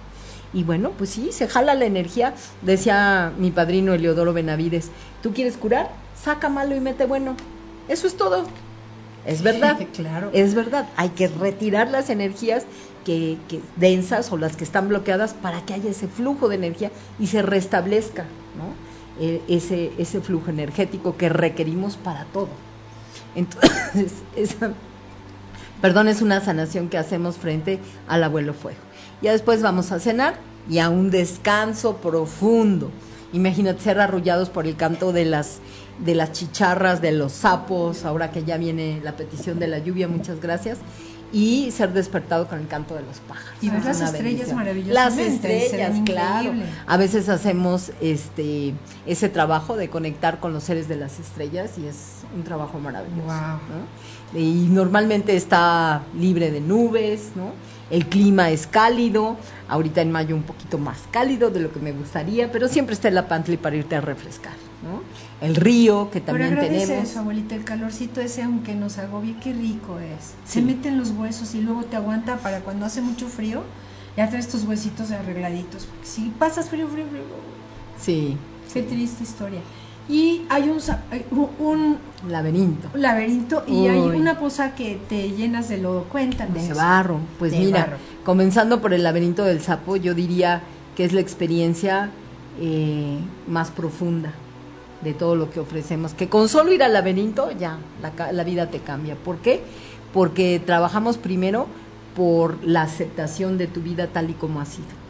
Y 0.53 0.63
bueno, 0.63 0.93
pues 0.97 1.11
sí, 1.11 1.31
se 1.33 1.49
jala 1.49 1.75
la 1.75 1.85
energía, 1.85 2.35
decía 2.63 3.33
mi 3.39 3.51
padrino 3.51 3.93
Eleodoro 3.93 4.33
Benavides, 4.33 4.91
¿tú 5.23 5.33
quieres 5.33 5.57
curar? 5.57 5.91
Saca 6.21 6.49
malo 6.49 6.77
y 6.77 6.81
mete 6.81 7.07
bueno. 7.07 7.37
Eso 7.89 8.07
es 8.07 8.17
todo. 8.17 8.45
Es 9.27 9.43
verdad. 9.43 9.79
claro. 9.95 10.31
Es 10.33 10.55
verdad. 10.55 10.87
Hay 10.97 11.11
que 11.11 11.29
retirar 11.29 11.91
las 11.91 12.11
energías 12.11 12.65
que, 13.05 13.39
densas 13.77 14.33
o 14.33 14.37
las 14.37 14.57
que 14.57 14.65
están 14.65 14.89
bloqueadas 14.89 15.35
para 15.35 15.65
que 15.65 15.75
haya 15.75 15.91
ese 15.91 16.09
flujo 16.09 16.49
de 16.49 16.57
energía 16.57 16.91
y 17.19 17.29
se 17.29 17.43
restablezca. 17.43 18.25
E, 19.21 19.43
ese, 19.49 20.21
flujo 20.21 20.51
energético 20.51 21.17
que 21.17 21.29
requerimos 21.29 21.97
para 21.97 22.25
todo. 22.27 22.49
Entonces, 23.37 24.13
esa, 24.37 24.73
perdón, 25.81 26.09
es 26.09 26.23
una 26.23 26.41
sanación 26.41 26.89
que 26.89 26.99
hacemos 26.99 27.37
frente 27.37 27.79
al 28.09 28.25
abuelo 28.25 28.55
fuego. 28.55 28.79
Ya 29.23 29.33
después 29.33 29.63
vamos 29.63 29.93
a 29.93 30.01
cenar 30.01 30.35
y 30.69 30.79
a 30.79 30.89
un 30.89 31.11
descanso 31.11 31.99
profundo. 31.99 32.91
Imagínate 33.33 33.83
ser 33.83 34.01
arrullados 34.01 34.49
por 34.49 34.67
el 34.67 34.77
canto 34.77 35.13
de 35.13 35.25
las 35.25 35.61
chicharras, 36.33 37.01
de 37.01 37.13
los 37.13 37.33
sapos, 37.33 38.05
ahora 38.05 38.31
que 38.31 38.45
ya 38.45 38.57
viene 38.57 39.01
la 39.03 39.17
petición 39.17 39.59
de 39.59 39.67
la 39.67 39.79
lluvia, 39.79 40.09
muchas 40.09 40.41
gracias 40.41 40.79
y 41.35 41.73
ser 41.73 41.93
despertado 41.93 42.47
con 42.47 42.61
el 42.61 42.69
canto 42.69 42.95
de 42.95 43.03
los 43.03 43.19
pájaros. 43.19 43.59
Y 43.61 43.69
ver 43.69 43.85
las 43.85 44.01
estrellas 44.01 44.55
maravillosas. 44.55 44.95
Las 44.95 45.19
estrellas, 45.19 46.01
claro. 46.05 46.53
A 46.87 46.97
veces 46.97 47.29
hacemos 47.29 47.91
este 48.01 48.73
ese 49.05 49.29
trabajo 49.29 49.77
de 49.77 49.91
conectar 49.91 50.39
con 50.39 50.53
los 50.53 50.63
seres 50.63 50.87
de 50.87 50.97
las 50.97 51.19
estrellas 51.19 51.73
y 51.77 51.87
es 51.87 52.23
un 52.37 52.45
trabajo 52.45 52.79
maravilloso. 52.79 53.35
Y 54.33 54.69
normalmente 54.71 55.35
está 55.35 56.03
libre 56.17 56.53
de 56.53 56.61
nubes, 56.61 57.33
¿no? 57.35 57.51
El 57.91 58.07
clima 58.07 58.51
es 58.51 58.67
cálido, 58.67 59.37
ahorita 59.69 60.01
en 60.03 60.13
mayo 60.13 60.35
un 60.37 60.45
poquito 60.45 60.79
más 60.79 60.99
cálido 61.11 61.51
de 61.51 61.61
lo 61.61 61.73
que 61.73 61.81
me 61.81 61.93
gustaría, 61.93 62.51
pero 62.51 62.69
siempre 62.69 62.95
está 62.95 63.09
en 63.09 63.17
la 63.17 63.29
pantli 63.29 63.57
para 63.57 63.77
irte 63.77 63.97
a 63.97 64.01
refrescar, 64.01 64.55
¿no? 64.83 65.03
El 65.45 65.57
río 65.57 66.11
que 66.11 66.21
también 66.21 66.51
Pero 66.51 66.63
tenemos. 66.63 66.89
eso, 66.89 67.21
abuelita, 67.21 67.55
el 67.55 67.65
calorcito 67.65 68.21
ese, 68.21 68.43
aunque 68.43 68.75
nos 68.75 68.99
agobie, 68.99 69.37
qué 69.43 69.53
rico 69.53 69.99
es. 69.99 70.35
Se 70.45 70.63
mete 70.63 70.89
en 70.89 70.99
los 70.99 71.11
huesos 71.11 71.55
y 71.55 71.61
luego 71.61 71.85
te 71.85 71.97
aguanta 71.97 72.37
para 72.39 72.61
cuando 72.61 72.87
hace 72.87 73.03
mucho 73.03 73.29
frío, 73.29 73.63
ya 74.17 74.29
traes 74.31 74.49
tus 74.49 74.65
huesitos 74.65 75.11
arregladitos. 75.11 75.89
si 76.03 76.33
pasas 76.39 76.71
frío, 76.71 76.89
frío, 76.89 77.07
frío. 77.11 77.23
Sí. 78.01 78.37
Qué 78.73 78.83
triste 78.83 79.23
historia. 79.23 79.61
Y 80.09 80.43
hay 80.51 80.69
un, 80.69 80.79
un 81.59 81.97
laberinto. 82.29 82.89
laberinto 82.95 83.65
y 83.67 83.87
hay 83.87 84.01
una 84.01 84.39
poza 84.39 84.75
que 84.75 84.99
te 85.09 85.31
llenas 85.31 85.69
de 85.69 85.79
lodo. 85.79 86.05
Cuéntanos. 86.05 86.69
De 86.69 86.75
barro. 86.75 87.21
Pues 87.39 87.53
mira, 87.53 87.97
comenzando 88.25 88.81
por 88.83 88.93
el 88.93 89.03
laberinto 89.03 89.45
del 89.45 89.61
sapo, 89.63 89.97
yo 89.97 90.15
diría 90.15 90.63
que 90.97 91.05
es 91.05 91.13
la 91.13 91.21
experiencia 91.21 92.11
eh, 92.61 93.19
más 93.49 93.71
profunda 93.71 94.33
de 95.03 95.13
todo 95.15 95.37
lo 95.37 95.51
que 95.51 95.61
ofrecemos, 95.61 96.15
que 96.15 96.29
con 96.29 96.49
solo 96.49 96.73
ir 96.73 96.83
al 96.83 96.93
laberinto 96.93 97.51
ya 97.51 97.79
la, 98.01 98.33
la 98.33 98.45
vida 98.45 98.71
te 98.71 98.81
cambia. 98.81 99.17
¿Por 99.17 99.39
qué? 99.39 99.63
Porque 100.13 100.61
trabajamos 100.65 101.19
primero 101.19 101.67
por 102.15 102.65
la 102.65 102.83
aceptación 102.83 103.59
de 103.59 103.67
tu 103.67 103.81
vida 103.81 104.07
tal 104.09 104.31
y 104.31 104.35
como 104.35 104.61
ha 104.61 104.65
sido. 104.65 105.05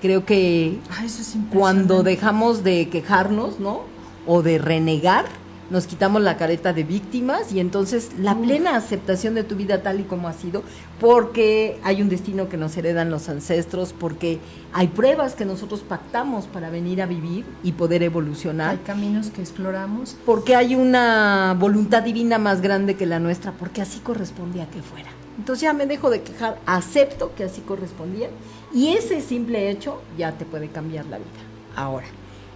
Creo 0.00 0.24
que 0.24 0.78
ah, 0.90 1.04
cuando 1.52 2.04
dejamos 2.04 2.62
de 2.62 2.88
quejarnos, 2.88 3.58
¿no? 3.58 3.80
O 4.28 4.42
de 4.42 4.58
renegar, 4.58 5.24
nos 5.70 5.86
quitamos 5.86 6.22
la 6.22 6.36
careta 6.36 6.72
de 6.72 6.82
víctimas 6.82 7.52
y 7.52 7.60
entonces 7.60 8.12
la 8.18 8.34
plena 8.34 8.76
aceptación 8.76 9.34
de 9.34 9.44
tu 9.44 9.54
vida 9.54 9.82
tal 9.82 10.00
y 10.00 10.04
como 10.04 10.28
ha 10.28 10.32
sido, 10.32 10.62
porque 11.00 11.78
hay 11.84 12.00
un 12.00 12.08
destino 12.08 12.48
que 12.48 12.56
nos 12.56 12.76
heredan 12.76 13.10
los 13.10 13.28
ancestros, 13.28 13.92
porque 13.92 14.38
hay 14.72 14.88
pruebas 14.88 15.34
que 15.34 15.44
nosotros 15.44 15.80
pactamos 15.80 16.46
para 16.46 16.70
venir 16.70 17.02
a 17.02 17.06
vivir 17.06 17.44
y 17.62 17.72
poder 17.72 18.02
evolucionar. 18.02 18.70
Hay 18.70 18.78
caminos 18.78 19.28
que 19.28 19.42
exploramos. 19.42 20.16
Porque 20.24 20.56
hay 20.56 20.74
una 20.74 21.54
voluntad 21.58 22.02
divina 22.02 22.38
más 22.38 22.62
grande 22.62 22.96
que 22.96 23.06
la 23.06 23.18
nuestra, 23.18 23.52
porque 23.52 23.82
así 23.82 24.00
correspondía 24.00 24.68
que 24.70 24.82
fuera. 24.82 25.10
Entonces 25.36 25.62
ya 25.62 25.72
me 25.72 25.86
dejo 25.86 26.10
de 26.10 26.22
quejar, 26.22 26.58
acepto 26.66 27.34
que 27.36 27.44
así 27.44 27.60
correspondía 27.60 28.28
y 28.74 28.88
ese 28.88 29.20
simple 29.20 29.70
hecho 29.70 30.02
ya 30.16 30.32
te 30.32 30.44
puede 30.44 30.68
cambiar 30.68 31.06
la 31.06 31.18
vida. 31.18 31.28
Ahora, 31.76 32.06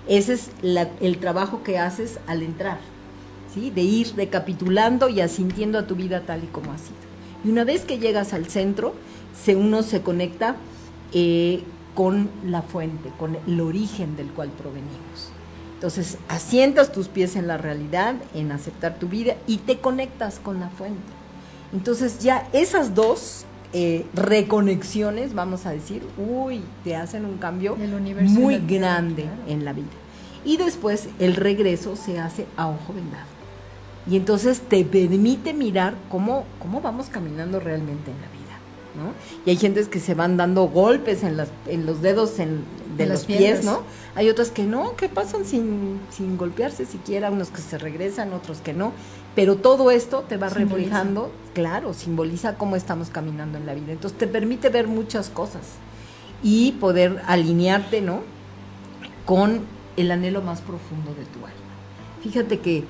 ese 0.09 0.33
es 0.33 0.51
el 1.01 1.19
trabajo 1.19 1.63
que 1.63 1.79
haces 1.79 2.19
al 2.27 2.43
entrar 2.43 2.79
de 3.61 3.83
ir 3.83 4.15
recapitulando 4.17 5.09
y 5.09 5.21
asintiendo 5.21 5.79
a 5.79 5.87
tu 5.87 5.95
vida 5.95 6.23
tal 6.23 6.45
y 6.45 6.47
como 6.47 6.73
ha 6.73 6.79
sido. 6.79 6.97
Y 7.45 7.51
una 7.51 7.65
vez 7.65 7.85
que 7.85 7.99
llegas 7.99 8.33
al 8.33 8.47
centro, 8.47 8.95
se 9.45 9.57
uno 9.57 9.83
se 9.83 10.03
conecta 10.03 10.57
eh, 11.13 11.63
con 11.95 12.31
la 12.45 12.63
fuente, 12.63 13.11
con 13.19 13.37
el 13.47 13.61
origen 13.61 14.17
del 14.17 14.29
cual 14.29 14.51
provenimos. 14.51 15.33
Entonces, 15.75 16.19
asientas 16.29 16.93
tus 16.93 17.09
pies 17.09 17.35
en 17.35 17.49
la 17.49 17.59
realidad, 17.59 18.15
en 18.35 18.53
aceptar 18.53 18.99
tu 18.99 19.09
vida 19.09 19.35
y 19.47 19.59
te 19.59 19.79
conectas 19.79 20.39
con 20.39 20.61
la 20.61 20.69
fuente. 20.69 21.01
Entonces, 21.73 22.21
ya 22.21 22.49
esas 22.53 22.95
dos 22.95 23.47
eh, 23.73 24.07
reconexiones, 24.15 25.35
vamos 25.35 25.67
a 25.67 25.71
decir, 25.71 26.03
uy, 26.19 26.63
te 26.85 26.95
hacen 26.95 27.25
un 27.25 27.39
cambio 27.39 27.77
muy 27.77 28.59
grande 28.59 29.25
en 29.49 29.65
la 29.65 29.73
vida. 29.73 29.89
Y 30.45 30.57
después 30.57 31.09
el 31.19 31.35
regreso 31.35 31.97
se 31.97 32.19
hace 32.19 32.47
a 32.57 32.69
ojo 32.69 32.93
vendado. 32.93 33.32
Y 34.11 34.17
entonces 34.17 34.61
te 34.61 34.85
permite 34.85 35.55
mirar 35.55 35.95
cómo, 36.11 36.45
cómo 36.59 36.81
vamos 36.81 37.07
caminando 37.07 37.61
realmente 37.61 38.11
en 38.11 38.21
la 38.21 38.29
vida. 38.29 38.43
¿no? 38.97 39.15
Y 39.47 39.51
hay 39.51 39.57
gentes 39.57 39.89
que 39.89 40.01
se 40.01 40.15
van 40.15 40.37
dando 40.37 40.65
golpes 40.65 41.23
en, 41.23 41.37
las, 41.37 41.49
en 41.67 41.87
los 41.87 42.03
dedos 42.03 42.37
de 42.37 43.07
los 43.07 43.25
pies, 43.25 43.65
¿no? 43.65 43.83
Hay 44.15 44.29
otras 44.29 44.51
que 44.51 44.65
no, 44.65 44.97
que 44.97 45.09
pasan 45.09 45.47
sin, 45.47 45.99
sin 46.11 46.37
golpearse 46.37 46.85
siquiera, 46.85 47.31
unos 47.31 47.49
que 47.49 47.63
se 47.63 47.79
regresan, 47.79 48.33
otros 48.33 48.59
que 48.59 48.75
no. 48.75 48.93
Pero 49.35 49.57
todo 49.57 49.91
esto 49.91 50.25
te 50.29 50.37
va 50.37 50.51
reflejando, 50.51 51.33
claro, 51.55 51.95
simboliza 51.95 52.59
cómo 52.59 52.77
estamos 52.77 53.09
caminando 53.09 53.57
en 53.57 53.65
la 53.65 53.75
vida. 53.75 53.93
Entonces 53.93 54.19
te 54.19 54.27
permite 54.27 54.69
ver 54.69 54.89
muchas 54.89 55.31
cosas 55.31 55.63
y 56.43 56.73
poder 56.73 57.23
alinearte, 57.27 58.03
¿no? 58.03 58.21
Con 59.25 59.61
el 59.97 60.11
anhelo 60.11 60.43
más 60.43 60.61
profundo 60.61 61.15
de 61.15 61.25
tu 61.25 61.39
alma. 61.39 61.63
Fíjate 62.23 62.61
que 62.61 62.85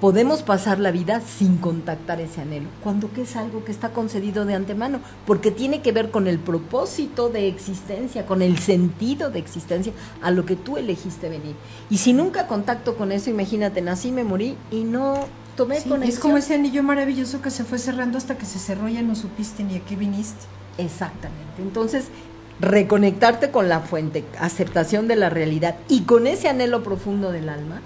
podemos 0.00 0.42
pasar 0.42 0.78
la 0.78 0.90
vida 0.90 1.20
sin 1.20 1.56
contactar 1.56 2.20
ese 2.20 2.40
anhelo, 2.40 2.68
cuando 2.82 3.12
que 3.12 3.22
es 3.22 3.36
algo 3.36 3.64
que 3.64 3.72
está 3.72 3.90
concedido 3.90 4.44
de 4.44 4.54
antemano, 4.54 5.00
porque 5.26 5.50
tiene 5.50 5.82
que 5.82 5.92
ver 5.92 6.10
con 6.10 6.26
el 6.26 6.38
propósito 6.38 7.28
de 7.28 7.48
existencia, 7.48 8.24
con 8.24 8.42
el 8.42 8.58
sentido 8.58 9.30
de 9.30 9.40
existencia, 9.40 9.92
a 10.22 10.30
lo 10.30 10.46
que 10.46 10.56
tú 10.56 10.76
elegiste 10.76 11.28
venir. 11.28 11.56
Y 11.90 11.98
si 11.98 12.12
nunca 12.12 12.46
contacto 12.46 12.96
con 12.96 13.12
eso, 13.12 13.30
imagínate, 13.30 13.82
nací, 13.82 14.12
me 14.12 14.24
morí 14.24 14.56
y 14.70 14.84
no 14.84 15.26
tomé 15.56 15.82
con 15.82 16.02
Es 16.02 16.18
como 16.18 16.36
ese 16.36 16.54
anillo 16.54 16.82
maravilloso 16.82 17.42
que 17.42 17.50
se 17.50 17.64
fue 17.64 17.78
cerrando 17.78 18.18
hasta 18.18 18.38
que 18.38 18.46
se 18.46 18.58
cerró 18.58 18.88
y 18.88 18.94
ya 18.94 19.02
no 19.02 19.16
supiste 19.16 19.64
ni 19.64 19.76
a 19.76 19.80
qué 19.80 19.96
viniste. 19.96 20.46
Exactamente. 20.78 21.60
Entonces, 21.60 22.06
reconectarte 22.60 23.50
con 23.50 23.68
la 23.68 23.80
fuente, 23.80 24.24
aceptación 24.38 25.08
de 25.08 25.16
la 25.16 25.28
realidad 25.28 25.76
y 25.88 26.02
con 26.02 26.28
ese 26.28 26.48
anhelo 26.48 26.84
profundo 26.84 27.32
del 27.32 27.48
alma, 27.48 27.80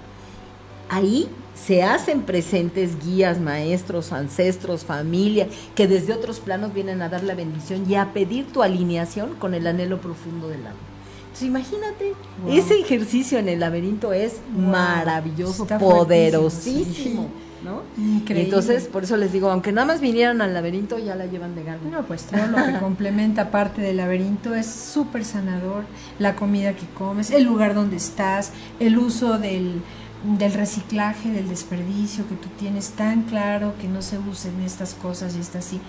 ahí 0.89 1.27
se 1.65 1.83
hacen 1.83 2.23
presentes 2.23 3.03
guías, 3.03 3.39
maestros, 3.39 4.11
ancestros, 4.11 4.83
familia, 4.83 5.47
que 5.75 5.87
desde 5.87 6.13
otros 6.13 6.39
planos 6.39 6.73
vienen 6.73 7.01
a 7.01 7.09
dar 7.09 7.23
la 7.23 7.35
bendición 7.35 7.89
y 7.89 7.95
a 7.95 8.11
pedir 8.11 8.47
tu 8.51 8.63
alineación 8.63 9.35
con 9.35 9.53
el 9.53 9.65
anhelo 9.67 10.01
profundo 10.01 10.49
del 10.49 10.59
alma. 10.59 10.79
Entonces 11.21 11.47
imagínate, 11.47 12.13
ese 12.49 12.79
ejercicio 12.79 13.39
en 13.39 13.49
el 13.49 13.59
laberinto 13.59 14.13
es 14.13 14.35
maravilloso, 14.55 15.65
poderosísimo. 15.65 17.29
¿no? 17.63 17.81
Increíble. 17.97 18.43
entonces, 18.43 18.87
por 18.87 19.05
eso 19.05 19.15
les 19.15 19.31
digo, 19.31 19.49
aunque 19.49 19.71
nada 19.71 19.87
más 19.87 20.01
vinieran 20.01 20.41
al 20.41 20.53
laberinto, 20.53 20.99
ya 20.99 21.15
la 21.15 21.25
llevan 21.25 21.55
de 21.55 21.63
gana. 21.63 21.79
No, 21.89 22.05
pues 22.05 22.23
todo 22.23 22.45
lo 22.45 22.57
que 22.57 22.77
complementa 22.77 23.51
parte 23.51 23.81
del 23.81 23.97
laberinto 23.97 24.53
es 24.53 24.67
súper 24.67 25.23
sanador. 25.23 25.85
La 26.19 26.35
comida 26.35 26.75
que 26.75 26.85
comes, 26.87 27.31
el 27.31 27.45
lugar 27.45 27.73
donde 27.73 27.95
estás, 27.95 28.51
el 28.81 28.97
uso 28.97 29.39
del, 29.39 29.81
del 30.23 30.53
reciclaje, 30.53 31.29
del 31.29 31.49
desperdicio 31.49 32.27
que 32.27 32.35
tú 32.35 32.49
tienes 32.57 32.91
tan 32.91 33.23
claro 33.23 33.73
que 33.79 33.87
no 33.87 34.01
se 34.01 34.17
usen 34.17 34.61
estas 34.61 34.93
cosas 34.93 35.35
y 35.35 35.39
está 35.39 35.59
así. 35.59 35.81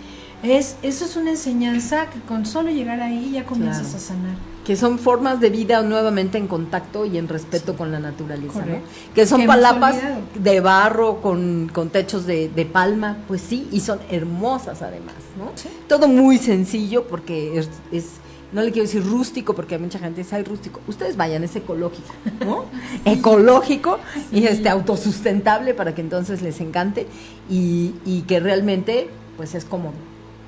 Es, 0.43 0.77
eso 0.83 1.07
es 1.07 1.17
una 1.17 1.31
enseñanza 1.31 2.11
que 2.11 2.21
con 2.21 2.45
solo 2.45 2.71
llegar 2.71 3.01
ahí 3.01 3.31
ya 3.33 3.47
comienzas 3.47 3.95
a 3.95 3.99
sanar. 3.99 4.35
Que 4.65 4.77
son 4.77 4.99
formas 4.99 5.41
de 5.41 5.51
vida 5.51 5.83
nuevamente 5.83 6.37
en 6.37 6.49
contacto 6.49 7.07
y 7.07 7.17
en 7.17 7.29
respeto 7.29 7.77
con 7.77 7.93
la 7.93 8.01
naturaleza, 8.01 8.65
¿no? 8.67 8.79
Que 9.15 9.27
son 9.27 9.47
palapas 9.47 9.97
de 10.35 10.61
barro 10.61 11.21
con, 11.23 11.71
con 11.73 11.91
techos 11.91 12.27
de, 12.27 12.49
de, 12.49 12.67
palma, 12.67 13.19
pues 13.29 13.41
sí, 13.43 13.69
y 13.73 13.81
son 13.81 14.01
hermosas 14.11 14.83
además, 14.83 15.15
¿no? 15.39 15.53
Todo 15.87 16.09
muy 16.09 16.39
sencillo 16.39 17.07
porque 17.07 17.59
es, 17.59 17.69
es 17.93 18.07
no 18.55 18.63
le 18.63 18.71
quiero 18.71 18.87
decir 18.87 19.05
rústico 19.05 19.53
porque 19.55 19.75
hay 19.75 19.81
mucha 19.81 19.99
gente 19.99 20.23
dice, 20.23 20.37
ay, 20.37 20.45
rústico. 20.45 20.81
Ustedes 20.87 21.17
vayan, 21.17 21.43
es 21.43 21.57
ecológico, 21.57 22.15
¿no? 22.45 22.65
Ecológico 23.05 23.99
y 24.31 24.47
este 24.47 24.69
autosustentable 24.69 25.75
para 25.75 25.95
que 25.95 26.01
entonces 26.01 26.41
les 26.41 26.61
encante 26.61 27.09
y, 27.51 27.95
y 28.07 28.23
que 28.23 28.39
realmente 28.39 29.11
pues 29.37 29.57
es 29.57 29.65
cómodo, 29.65 29.95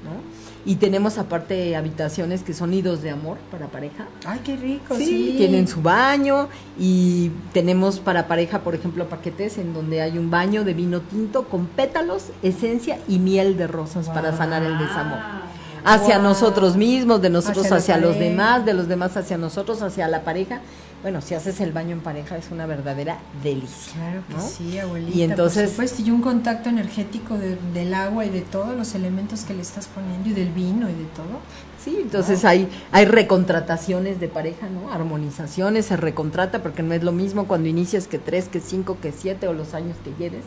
¿no? 0.04 0.36
Y 0.64 0.76
tenemos 0.76 1.18
aparte 1.18 1.76
habitaciones 1.76 2.42
que 2.42 2.52
son 2.52 2.70
nidos 2.70 3.00
de 3.02 3.10
amor 3.10 3.38
para 3.52 3.66
pareja. 3.66 4.06
Ay, 4.24 4.40
qué 4.44 4.56
rico, 4.56 4.96
sí. 4.96 5.34
Tienen 5.36 5.68
su 5.68 5.80
baño 5.80 6.48
y 6.78 7.30
tenemos 7.52 8.00
para 8.00 8.26
pareja, 8.26 8.60
por 8.60 8.74
ejemplo, 8.74 9.08
paquetes 9.08 9.58
en 9.58 9.74
donde 9.74 10.00
hay 10.02 10.18
un 10.18 10.28
baño 10.30 10.64
de 10.64 10.74
vino 10.74 11.00
tinto 11.02 11.44
con 11.44 11.66
pétalos, 11.66 12.30
esencia 12.42 12.98
y 13.06 13.18
miel 13.20 13.56
de 13.56 13.68
rosas 13.68 14.08
para 14.08 14.36
sanar 14.36 14.64
el 14.64 14.76
desamor 14.78 15.45
hacia 15.86 16.18
nosotros 16.18 16.76
mismos, 16.76 17.22
de 17.22 17.30
nosotros 17.30 17.70
hacia, 17.70 17.96
los 17.96 18.18
demás, 18.18 18.64
de 18.64 18.74
los 18.74 18.88
demás 18.88 19.16
hacia 19.16 19.38
nosotros, 19.38 19.82
hacia 19.82 20.08
la 20.08 20.22
pareja. 20.22 20.60
Bueno, 21.02 21.20
si 21.20 21.34
haces 21.34 21.60
el 21.60 21.70
baño 21.70 21.92
en 21.92 22.00
pareja 22.00 22.36
es 22.36 22.50
una 22.50 22.66
verdadera 22.66 23.18
delicia. 23.44 23.92
Claro 23.94 24.22
que 24.28 24.40
sí, 24.40 24.78
abuelita. 24.78 25.16
Y 25.16 25.22
entonces, 25.22 25.70
por 25.70 25.84
y 26.04 26.10
un 26.10 26.20
contacto 26.20 26.68
energético 26.68 27.38
del 27.72 27.94
agua 27.94 28.24
y 28.26 28.30
de 28.30 28.40
todos 28.40 28.76
los 28.76 28.96
elementos 28.96 29.42
que 29.42 29.54
le 29.54 29.62
estás 29.62 29.86
poniendo 29.86 30.28
y 30.28 30.32
del 30.32 30.48
vino 30.48 30.90
y 30.90 30.92
de 30.92 31.04
todo. 31.14 31.38
Sí, 31.82 31.98
entonces 32.02 32.44
hay, 32.44 32.68
hay 32.90 33.04
recontrataciones 33.04 34.18
de 34.18 34.26
pareja, 34.26 34.66
¿no? 34.68 34.90
Armonizaciones, 34.90 35.86
se 35.86 35.96
recontrata 35.96 36.60
porque 36.60 36.82
no 36.82 36.94
es 36.94 37.04
lo 37.04 37.12
mismo 37.12 37.46
cuando 37.46 37.68
inicias 37.68 38.08
que 38.08 38.18
tres, 38.18 38.48
que 38.48 38.58
cinco, 38.58 38.98
que 39.00 39.12
siete 39.12 39.46
o 39.46 39.52
los 39.52 39.74
años 39.74 39.96
que 40.02 40.10
lleves 40.18 40.42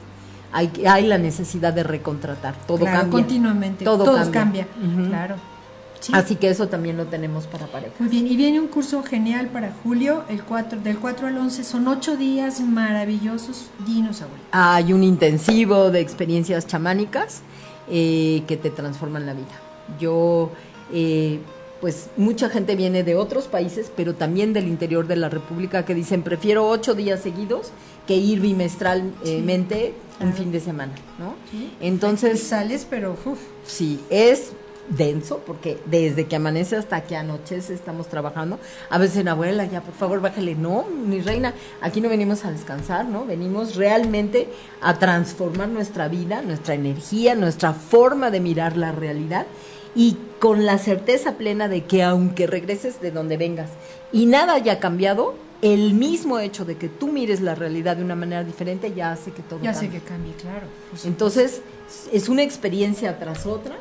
hay, 0.51 0.71
hay 0.87 1.05
la 1.05 1.17
necesidad 1.17 1.73
de 1.73 1.83
recontratar. 1.83 2.55
Todo 2.65 2.85
cambia. 2.85 3.09
Continuamente. 3.09 3.85
Todo, 3.85 4.31
cambia. 4.31 4.67
Claro. 5.07 5.35
Así 6.13 6.35
que 6.35 6.49
eso 6.49 6.67
también 6.67 6.97
lo 6.97 7.05
tenemos 7.05 7.45
para 7.47 7.67
pareja. 7.67 7.93
Muy 7.99 8.09
bien, 8.09 8.27
y 8.27 8.35
viene 8.35 8.59
un 8.59 8.67
curso 8.67 9.03
genial 9.03 9.47
para 9.47 9.73
julio, 9.83 10.23
el 10.29 10.43
4, 10.43 10.79
del 10.79 10.97
4 10.97 11.27
al 11.27 11.37
11, 11.37 11.63
son 11.63 11.87
ocho 11.87 12.15
días 12.15 12.61
maravillosos, 12.61 13.69
dinos 13.85 14.23
Hay 14.51 14.93
un 14.93 15.03
intensivo 15.03 15.91
de 15.91 15.99
experiencias 15.99 16.65
chamánicas 16.65 17.41
eh, 17.89 18.43
que 18.47 18.57
te 18.57 18.69
transforman 18.69 19.25
la 19.25 19.33
vida. 19.33 19.59
Yo, 19.99 20.51
eh, 20.93 21.39
pues 21.81 22.09
mucha 22.17 22.49
gente 22.49 22.75
viene 22.75 23.03
de 23.03 23.15
otros 23.15 23.47
países, 23.47 23.91
pero 23.95 24.15
también 24.15 24.53
del 24.53 24.67
interior 24.67 25.07
de 25.07 25.15
la 25.17 25.29
República 25.29 25.85
que 25.85 25.95
dicen, 25.95 26.23
prefiero 26.23 26.67
ocho 26.67 26.95
días 26.95 27.21
seguidos 27.21 27.71
que 28.09 28.15
ir 28.15 28.39
bimestralmente 28.39 29.93
un 30.19 30.33
fin 30.33 30.51
de 30.51 30.59
semana, 30.59 30.93
¿no? 31.19 31.35
Entonces 31.79 32.41
sales, 32.41 32.87
pero 32.89 33.15
uf. 33.23 33.37
sí, 33.63 33.99
es 34.09 34.53
denso 34.89 35.43
porque 35.45 35.77
desde 35.85 36.25
que 36.25 36.35
amanece 36.35 36.75
hasta 36.75 37.01
que 37.03 37.15
anochece 37.15 37.71
estamos 37.71 38.07
trabajando. 38.07 38.57
A 38.89 38.97
veces 38.97 39.17
en 39.17 39.27
abuela, 39.27 39.63
ya 39.65 39.81
por 39.81 39.93
favor 39.93 40.21
bájale, 40.21 40.55
no, 40.55 40.85
mi 40.85 41.21
reina, 41.21 41.53
aquí 41.81 42.01
no 42.01 42.09
venimos 42.09 42.45
a 42.45 42.51
descansar, 42.51 43.05
¿no? 43.05 43.27
Venimos 43.27 43.75
realmente 43.75 44.47
a 44.81 44.97
transformar 44.97 45.69
nuestra 45.69 46.07
vida, 46.07 46.41
nuestra 46.41 46.73
energía, 46.73 47.35
nuestra 47.35 47.73
forma 47.73 48.31
de 48.31 48.39
mirar 48.39 48.75
la 48.75 48.91
realidad 48.91 49.45
y 49.93 50.17
con 50.39 50.65
la 50.65 50.79
certeza 50.79 51.33
plena 51.33 51.67
de 51.67 51.83
que 51.85 52.01
aunque 52.01 52.47
regreses 52.47 53.01
de 53.01 53.11
donde 53.11 53.37
vengas 53.37 53.69
y 54.11 54.25
nada 54.25 54.55
haya 54.55 54.79
cambiado, 54.79 55.35
el 55.61 55.93
mismo 55.93 56.39
hecho 56.39 56.63
de 56.65 56.77
que 56.77 56.87
tú 56.87 57.11
mires 57.11 57.41
la 57.41 57.55
realidad 57.55 57.97
de 57.97 58.03
una 58.03 58.15
manera 58.15 58.43
diferente 58.43 58.93
ya 58.93 59.11
hace 59.11 59.31
que 59.31 59.41
todo 59.41 59.61
ya 59.61 59.71
hace 59.71 59.89
que 59.89 59.99
cambie, 59.99 60.33
claro. 60.33 60.67
Entonces, 61.03 61.61
es 62.11 62.29
una 62.29 62.43
experiencia 62.43 63.19
tras 63.19 63.45
otra 63.45 63.75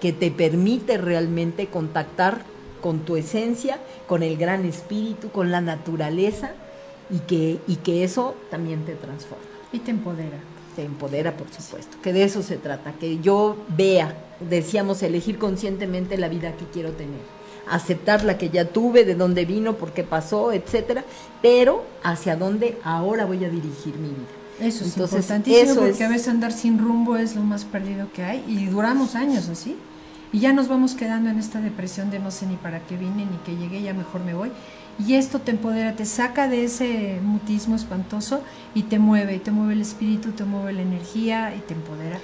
que 0.00 0.12
te 0.12 0.30
permite 0.30 0.96
realmente 0.96 1.66
contactar 1.66 2.42
con 2.80 3.00
tu 3.00 3.16
esencia, 3.16 3.78
con 4.06 4.22
el 4.22 4.36
gran 4.36 4.64
espíritu, 4.64 5.30
con 5.30 5.50
la 5.50 5.60
naturaleza 5.60 6.52
y 7.10 7.18
que, 7.20 7.58
y 7.66 7.76
que 7.76 8.04
eso 8.04 8.34
también 8.50 8.84
te 8.84 8.94
transforma. 8.94 9.44
Y 9.72 9.80
te 9.80 9.90
empodera. 9.90 10.38
Te 10.76 10.84
empodera, 10.84 11.36
por 11.36 11.48
supuesto, 11.52 11.96
que 12.02 12.12
de 12.12 12.22
eso 12.22 12.42
se 12.42 12.56
trata, 12.56 12.92
que 12.92 13.18
yo 13.18 13.56
vea, 13.76 14.14
decíamos, 14.48 15.02
elegir 15.02 15.36
conscientemente 15.36 16.16
la 16.16 16.28
vida 16.28 16.52
que 16.52 16.66
quiero 16.66 16.92
tener 16.92 17.37
aceptar 17.70 18.24
la 18.24 18.38
que 18.38 18.50
ya 18.50 18.66
tuve, 18.66 19.04
de 19.04 19.14
dónde 19.14 19.44
vino, 19.44 19.74
por 19.76 19.92
qué 19.92 20.04
pasó, 20.04 20.52
etcétera, 20.52 21.04
pero 21.42 21.84
hacia 22.02 22.36
dónde 22.36 22.78
ahora 22.84 23.24
voy 23.24 23.44
a 23.44 23.48
dirigir 23.48 23.96
mi 23.96 24.08
vida. 24.08 24.26
Eso 24.60 24.84
es 24.84 24.92
Entonces, 24.92 25.20
importantísimo 25.20 25.72
eso 25.72 25.80
porque 25.80 26.04
a 26.04 26.08
veces 26.08 26.28
andar 26.28 26.52
sin 26.52 26.78
rumbo 26.78 27.16
es 27.16 27.36
lo 27.36 27.42
más 27.42 27.64
perdido 27.64 28.10
que 28.12 28.24
hay 28.24 28.44
y 28.48 28.66
duramos 28.66 29.14
años 29.14 29.48
así. 29.48 29.76
Y 30.32 30.40
ya 30.40 30.52
nos 30.52 30.68
vamos 30.68 30.94
quedando 30.94 31.30
en 31.30 31.38
esta 31.38 31.60
depresión 31.60 32.10
de 32.10 32.18
no 32.18 32.30
sé 32.30 32.46
ni 32.46 32.56
para 32.56 32.80
qué 32.80 32.96
vine 32.96 33.24
ni 33.24 33.38
que 33.46 33.56
llegué, 33.56 33.80
ya 33.80 33.94
mejor 33.94 34.22
me 34.22 34.34
voy. 34.34 34.50
Y 34.98 35.14
esto 35.14 35.38
te 35.38 35.52
empodera, 35.52 35.94
te 35.94 36.04
saca 36.04 36.48
de 36.48 36.64
ese 36.64 37.20
mutismo 37.22 37.76
espantoso 37.76 38.42
y 38.74 38.82
te 38.82 38.98
mueve, 38.98 39.38
te 39.38 39.52
mueve 39.52 39.74
el 39.74 39.80
espíritu, 39.80 40.32
te 40.32 40.44
mueve 40.44 40.72
la 40.72 40.82
energía 40.82 41.54
y 41.56 41.60
te 41.60 41.74
empodera 41.74 42.18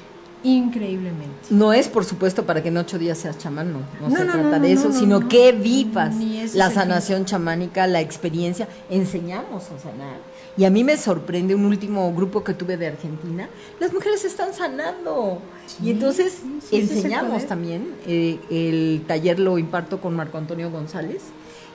increíblemente. 0.45 1.35
No 1.51 1.73
es, 1.73 1.89
por 1.89 2.05
supuesto, 2.05 2.45
para 2.45 2.63
que 2.63 2.69
en 2.69 2.77
ocho 2.77 2.99
días 2.99 3.19
seas 3.19 3.39
chamán, 3.39 3.73
no, 3.73 3.81
no, 4.01 4.09
No, 4.09 4.17
se 4.17 4.25
no, 4.25 4.33
trata 4.33 4.59
de 4.61 4.73
eso, 4.73 4.91
no, 4.91 4.99
sino 4.99 5.21
no. 5.21 5.29
que 5.29 5.53
vivas 5.53 6.15
la 6.55 6.67
el 6.67 6.73
sanación 6.73 7.25
chamánica, 7.25 7.87
la 7.87 8.01
experiencia, 8.01 8.69
enseñamos 8.91 9.65
a 9.71 9.79
sanar. 9.79 10.19
Y 10.57 10.65
a 10.65 10.71
mí 10.71 10.85
me 10.85 10.97
sorprende 10.97 11.55
un 11.55 11.65
último 11.65 12.13
grupo 12.15 12.45
que 12.45 12.55
tuve 12.55 12.77
de 12.77 12.87
Argentina, 12.87 13.49
las 13.81 13.93
mujeres 13.93 14.25
están 14.25 14.55
sanando. 14.55 15.41
y 15.83 15.91
entonces 15.91 16.35
sí, 16.43 16.59
sí, 16.61 16.77
ese 16.77 16.85
es 16.85 16.91
el 16.91 16.97
enseñamos 16.99 17.47
también, 17.47 17.95
eh, 18.07 18.39
el 18.51 19.03
taller 19.07 19.41
lo 19.41 19.59
imparto 19.59 20.01
con 20.01 20.15
Marco 20.15 20.39
Antonio 20.39 20.71
González, 20.71 21.23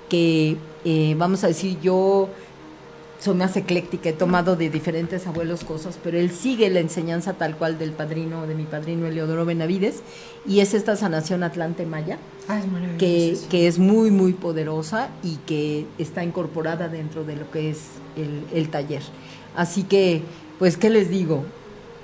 que 0.07 0.57
eh, 0.85 1.15
vamos 1.17 1.43
a 1.43 1.47
decir, 1.47 1.79
yo 1.81 2.29
soy 3.19 3.35
más 3.35 3.55
ecléctica, 3.57 4.09
he 4.09 4.13
tomado 4.13 4.55
de 4.55 4.69
diferentes 4.69 5.27
abuelos 5.27 5.63
cosas, 5.65 5.99
pero 6.01 6.17
él 6.17 6.31
sigue 6.31 6.69
la 6.69 6.79
enseñanza 6.79 7.33
tal 7.33 7.57
cual 7.57 7.77
del 7.77 7.91
padrino, 7.91 8.47
de 8.47 8.55
mi 8.55 8.63
padrino 8.63 9.07
Eleodoro 9.07 9.45
Benavides, 9.45 10.01
y 10.47 10.61
es 10.61 10.73
esta 10.73 10.95
sanación 10.95 11.43
Atlante 11.43 11.85
Maya, 11.85 12.17
Ay, 12.47 12.65
maravilloso. 12.67 12.97
que, 12.97 13.37
que 13.49 13.67
es 13.67 13.77
muy, 13.77 14.09
muy 14.09 14.31
poderosa 14.33 15.09
y 15.21 15.35
que 15.45 15.85
está 15.97 16.23
incorporada 16.23 16.87
dentro 16.87 17.25
de 17.25 17.35
lo 17.35 17.51
que 17.51 17.69
es 17.69 17.79
el, 18.15 18.43
el 18.57 18.69
taller. 18.69 19.01
Así 19.55 19.83
que, 19.83 20.21
pues, 20.57 20.77
¿qué 20.77 20.89
les 20.89 21.09
digo? 21.09 21.43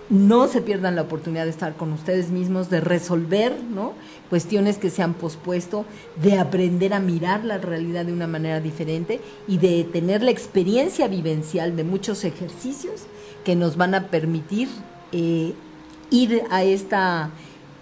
No 0.10 0.48
se 0.48 0.62
pierdan 0.62 0.96
la 0.96 1.02
oportunidad 1.02 1.46
de 1.46 1.50
estar 1.50 1.76
con 1.76 1.92
ustedes 1.92 2.30
mismos, 2.30 2.70
de 2.70 2.80
resolver 2.80 3.64
¿no? 3.64 3.94
cuestiones 4.30 4.78
que 4.78 4.92
se 4.92 5.02
han 5.02 5.16
pospuesto, 5.16 5.86
de 6.22 6.38
aprender 6.38 6.94
a 6.94 7.00
mirar 7.00 7.44
la 7.44 7.58
realidad 7.58 8.06
de 8.06 8.14
una 8.14 8.28
manera 8.28 8.60
diferente 8.60 9.20
y 9.48 9.58
de 9.58 9.84
tener 9.84 10.22
la 10.22 10.30
experiencia 10.30 11.08
vivencial 11.08 11.76
de 11.76 11.84
muchos 11.84 12.24
ejercicios 12.24 13.04
que 13.44 13.56
nos 13.56 13.78
van 13.78 13.96
a 13.96 14.08
permitir 14.10 14.70
eh, 15.12 15.54
ir 16.12 16.44
a 16.52 16.64
esta 16.64 17.32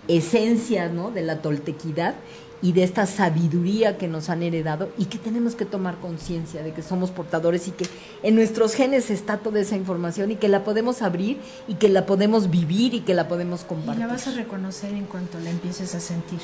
esencia 0.08 0.90
¿no? 0.90 1.12
de 1.12 1.24
la 1.24 1.42
toltequidad 1.42 2.16
y 2.64 2.72
de 2.72 2.84
esta 2.84 3.06
sabiduría 3.06 3.98
que 3.98 4.08
nos 4.08 4.30
han 4.30 4.42
heredado 4.42 4.90
y 4.98 5.06
que 5.06 5.20
tenemos 5.20 5.54
que 5.54 5.66
tomar 5.66 6.00
conciencia 6.00 6.64
de 6.64 6.72
que 6.72 6.82
somos 6.82 7.12
portadores 7.12 7.68
y 7.68 7.72
que 7.72 7.86
en 8.24 8.36
nuestros 8.36 8.74
genes 8.74 9.12
está 9.12 9.38
toda 9.38 9.60
esa 9.60 9.76
información 9.76 10.32
y 10.32 10.38
que 10.38 10.48
la 10.48 10.64
podemos 10.64 11.02
abrir 11.02 11.38
y 11.68 11.76
que 11.76 11.90
la 11.90 12.06
podemos 12.06 12.50
vivir 12.50 12.94
y 12.94 13.02
que 13.02 13.14
la 13.14 13.28
podemos 13.28 13.64
Y 13.64 13.66
compartir. 13.66 14.00
la 14.00 14.08
vas 14.08 14.28
a 14.28 14.32
reconocer 14.32 14.94
en 14.94 15.06
cuanto 15.06 15.40
la 15.42 15.50
empieces 15.50 15.94
a 15.94 16.00
sentir. 16.00 16.40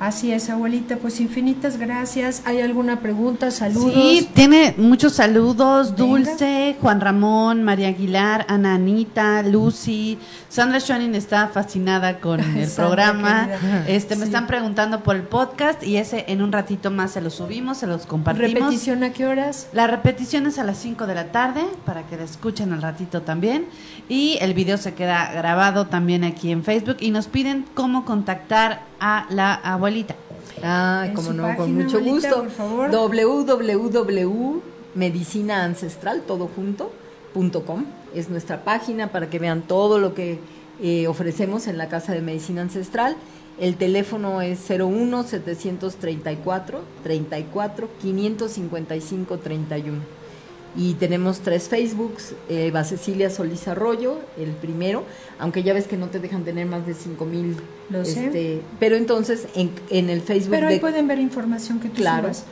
Así 0.00 0.32
es, 0.32 0.50
abuelita, 0.50 0.96
pues 0.96 1.20
infinitas 1.20 1.78
gracias. 1.78 2.42
¿Hay 2.46 2.60
alguna 2.60 2.98
pregunta? 3.00 3.52
Saludos. 3.52 3.92
Sí, 3.94 4.28
tiene 4.34 4.74
muchos 4.76 5.14
saludos. 5.14 5.94
Venga. 5.96 6.04
Dulce, 6.04 6.76
Juan 6.80 7.00
Ramón, 7.00 7.62
María 7.62 7.88
Aguilar, 7.88 8.44
Ana 8.48 8.74
Anita, 8.74 9.42
Lucy. 9.44 10.18
Sandra 10.48 10.80
Schoening 10.80 11.14
está 11.14 11.46
fascinada 11.48 12.18
con 12.18 12.40
el 12.56 12.68
Sandra, 12.68 12.74
programa. 13.12 13.48
querida. 13.48 13.84
Este, 13.86 14.16
me 14.16 14.24
están 14.24 14.48
preguntando 14.48 15.02
por 15.04 15.14
el 15.14 15.22
podcast 15.22 15.82
y 15.84 15.96
ese 15.96 16.24
en 16.28 16.42
un 16.42 16.50
ratito 16.50 16.90
más 16.90 17.12
se 17.12 17.20
lo 17.20 17.30
subimos, 17.30 17.78
se 17.78 17.86
los 17.86 18.04
compartimos. 18.04 18.52
Repetición 18.52 19.04
a 19.04 19.12
qué 19.12 19.26
horas? 19.26 19.68
La 19.72 19.86
repetición 19.86 20.46
es 20.46 20.58
a 20.58 20.64
las 20.64 20.76
5 20.78 21.06
de 21.06 21.14
la 21.14 21.26
tarde 21.30 21.62
para 21.86 22.02
que 22.02 22.16
la 22.16 22.24
escuchen 22.24 22.72
al 22.72 22.82
ratito 22.82 23.22
también. 23.22 23.66
Y 24.08 24.38
el 24.40 24.54
video 24.54 24.76
se 24.76 24.94
queda 24.94 25.32
grabado 25.32 25.86
también 25.86 26.24
aquí 26.24 26.50
en 26.50 26.64
Facebook. 26.64 26.96
Y 27.00 27.10
nos 27.10 27.26
piden 27.26 27.64
cómo 27.74 28.04
contactar 28.04 28.82
a 29.00 29.26
la 29.30 29.54
abuelita. 29.54 30.14
Ah, 30.62 31.08
como 31.14 31.32
no, 31.32 31.56
con 31.56 31.74
mucho 31.74 31.96
abuelita, 31.98 32.28
gusto. 32.28 32.42
por 32.42 32.50
favor. 32.50 32.90
www.medicina 32.90 35.64
ancestral, 35.64 36.22
todo 36.26 36.48
junto, 36.54 36.92
.com, 37.66 37.84
es 38.14 38.30
nuestra 38.30 38.62
página 38.62 39.08
para 39.08 39.28
que 39.28 39.40
vean 39.40 39.62
todo 39.62 39.98
lo 39.98 40.14
que 40.14 40.38
eh, 40.80 41.08
ofrecemos 41.08 41.66
en 41.66 41.78
la 41.78 41.88
Casa 41.88 42.12
de 42.12 42.20
Medicina 42.20 42.62
Ancestral. 42.62 43.16
El 43.58 43.76
teléfono 43.76 44.40
es 44.40 44.60
01 44.68 45.24
734 45.24 46.80
34 47.02 47.88
555 48.00 49.38
31. 49.38 50.13
Y 50.76 50.94
tenemos 50.94 51.38
tres 51.40 51.68
Facebooks, 51.68 52.32
eh, 52.48 52.66
Eva 52.66 52.82
Cecilia 52.84 53.30
Solís 53.30 53.68
Arroyo, 53.68 54.18
el 54.36 54.50
primero, 54.50 55.04
aunque 55.38 55.62
ya 55.62 55.72
ves 55.72 55.86
que 55.86 55.96
no 55.96 56.08
te 56.08 56.18
dejan 56.18 56.44
tener 56.44 56.66
más 56.66 56.84
de 56.86 56.94
cinco 56.94 57.24
mil. 57.26 57.56
Lo 57.90 58.04
sé. 58.04 58.26
este, 58.26 58.62
pero 58.80 58.96
entonces 58.96 59.46
en, 59.54 59.70
en 59.90 60.10
el 60.10 60.20
Facebook 60.20 60.50
Pero 60.50 60.66
ahí 60.68 60.74
de 60.74 60.80
pueden 60.80 61.06
ver 61.06 61.18
información 61.20 61.78
que 61.78 61.88
tú 61.88 61.96
Claro. 61.96 62.22
subas. 62.24 62.44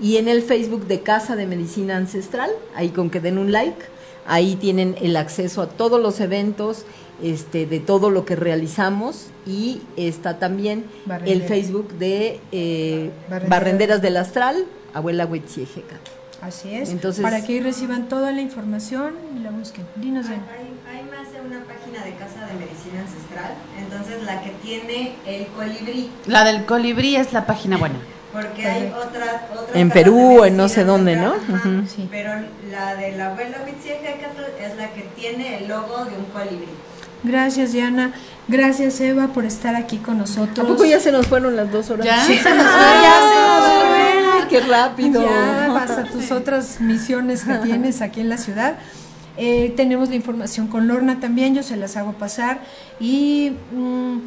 Y 0.00 0.16
en 0.16 0.28
el 0.28 0.42
Facebook 0.42 0.86
de 0.86 1.00
Casa 1.00 1.36
de 1.36 1.46
Medicina 1.46 1.96
Ancestral, 1.96 2.50
ahí 2.74 2.88
con 2.90 3.10
que 3.10 3.20
den 3.20 3.38
un 3.38 3.52
like, 3.52 3.78
ahí 4.26 4.56
tienen 4.56 4.96
el 5.00 5.16
acceso 5.16 5.62
a 5.62 5.68
todos 5.68 6.00
los 6.00 6.20
eventos, 6.20 6.84
este, 7.22 7.66
de 7.66 7.80
todo 7.80 8.10
lo 8.10 8.24
que 8.24 8.36
realizamos 8.36 9.26
y 9.46 9.80
está 9.96 10.38
también 10.38 10.84
el. 11.26 11.42
Facebook 11.42 11.92
de 11.98 12.38
eh, 12.52 13.10
Barrenderas. 13.28 13.48
Barrenderas 13.50 14.02
del 14.02 14.16
Astral, 14.18 14.66
abuela 14.94 15.26
Huitziejeca. 15.26 15.96
Así 16.40 16.74
es. 16.74 16.90
Entonces- 16.90 17.22
para 17.22 17.42
que 17.44 17.54
ahí 17.54 17.60
reciban 17.60 18.08
toda 18.08 18.30
la 18.32 18.40
información 18.40 19.14
y 19.36 19.40
la 19.40 19.50
busquen. 19.50 19.84
Dinos, 19.96 20.26
Hay, 20.26 20.34
hay- 20.34 20.98
hay 20.98 21.04
más 21.04 21.32
de 21.32 21.40
una 21.40 21.64
página 21.64 22.04
de 22.04 22.12
Casa 22.14 22.46
de 22.46 22.54
Medicina 22.54 23.00
Ancestral, 23.00 23.54
entonces 23.78 24.22
la 24.24 24.40
que 24.42 24.50
tiene 24.62 25.14
el 25.26 25.46
colibrí, 25.48 26.10
La 26.26 26.44
del 26.44 26.64
colibrí 26.64 27.16
es 27.16 27.32
la 27.32 27.44
página 27.46 27.76
buena. 27.76 27.96
porque 28.32 28.66
hay 28.66 28.86
otra, 28.96 29.48
otras 29.52 29.74
En 29.76 29.90
Perú, 29.90 30.44
en 30.44 30.56
no 30.56 30.68
sé 30.68 30.84
dónde, 30.84 31.16
¿no? 31.16 31.32
ajá, 31.34 31.68
Ujú. 31.68 31.86
Sí. 31.88 32.06
Pero 32.10 32.30
la 32.70 32.94
de 32.94 33.12
la 33.16 33.26
abuela 33.32 33.58
Huitziejeca 33.66 34.28
es 34.62 34.76
la 34.76 34.90
que 34.92 35.02
tiene 35.16 35.58
el 35.58 35.68
logo 35.68 36.04
de 36.04 36.16
un 36.16 36.24
colibrí. 36.26 36.68
Gracias, 37.24 37.72
Diana. 37.72 38.12
Gracias, 38.46 39.00
Eva, 39.00 39.26
por 39.28 39.44
estar 39.44 39.74
aquí 39.74 39.96
con 39.98 40.14
¿A 40.16 40.18
nosotros. 40.18 40.66
poco 40.68 40.84
ya 40.84 41.00
se 41.00 41.10
nos 41.10 41.26
fueron 41.26 41.56
las 41.56 41.72
dos 41.72 41.90
horas? 41.90 42.06
¿Ya? 42.06 42.22
Sí, 42.24 42.38
se 42.38 42.54
nos 42.54 42.62
fue, 42.64 42.80
¡Ay, 42.80 43.02
ya 43.02 43.12
se 43.12 43.34
nos 43.34 43.68
fue. 43.72 43.77
¡Qué 44.48 44.60
rápido! 44.60 45.22
Ya 45.22 45.68
vas 45.72 45.90
a 45.90 46.04
tus 46.04 46.30
otras 46.30 46.80
misiones 46.80 47.44
que 47.44 47.54
tienes 47.58 48.00
aquí 48.00 48.20
en 48.20 48.28
la 48.28 48.38
ciudad. 48.38 48.78
Eh, 49.36 49.72
tenemos 49.76 50.08
la 50.08 50.16
información 50.16 50.66
con 50.66 50.88
Lorna 50.88 51.20
también, 51.20 51.54
yo 51.54 51.62
se 51.62 51.76
las 51.76 51.96
hago 51.96 52.12
pasar. 52.14 52.60
Y 52.98 53.52
mm, 53.72 54.18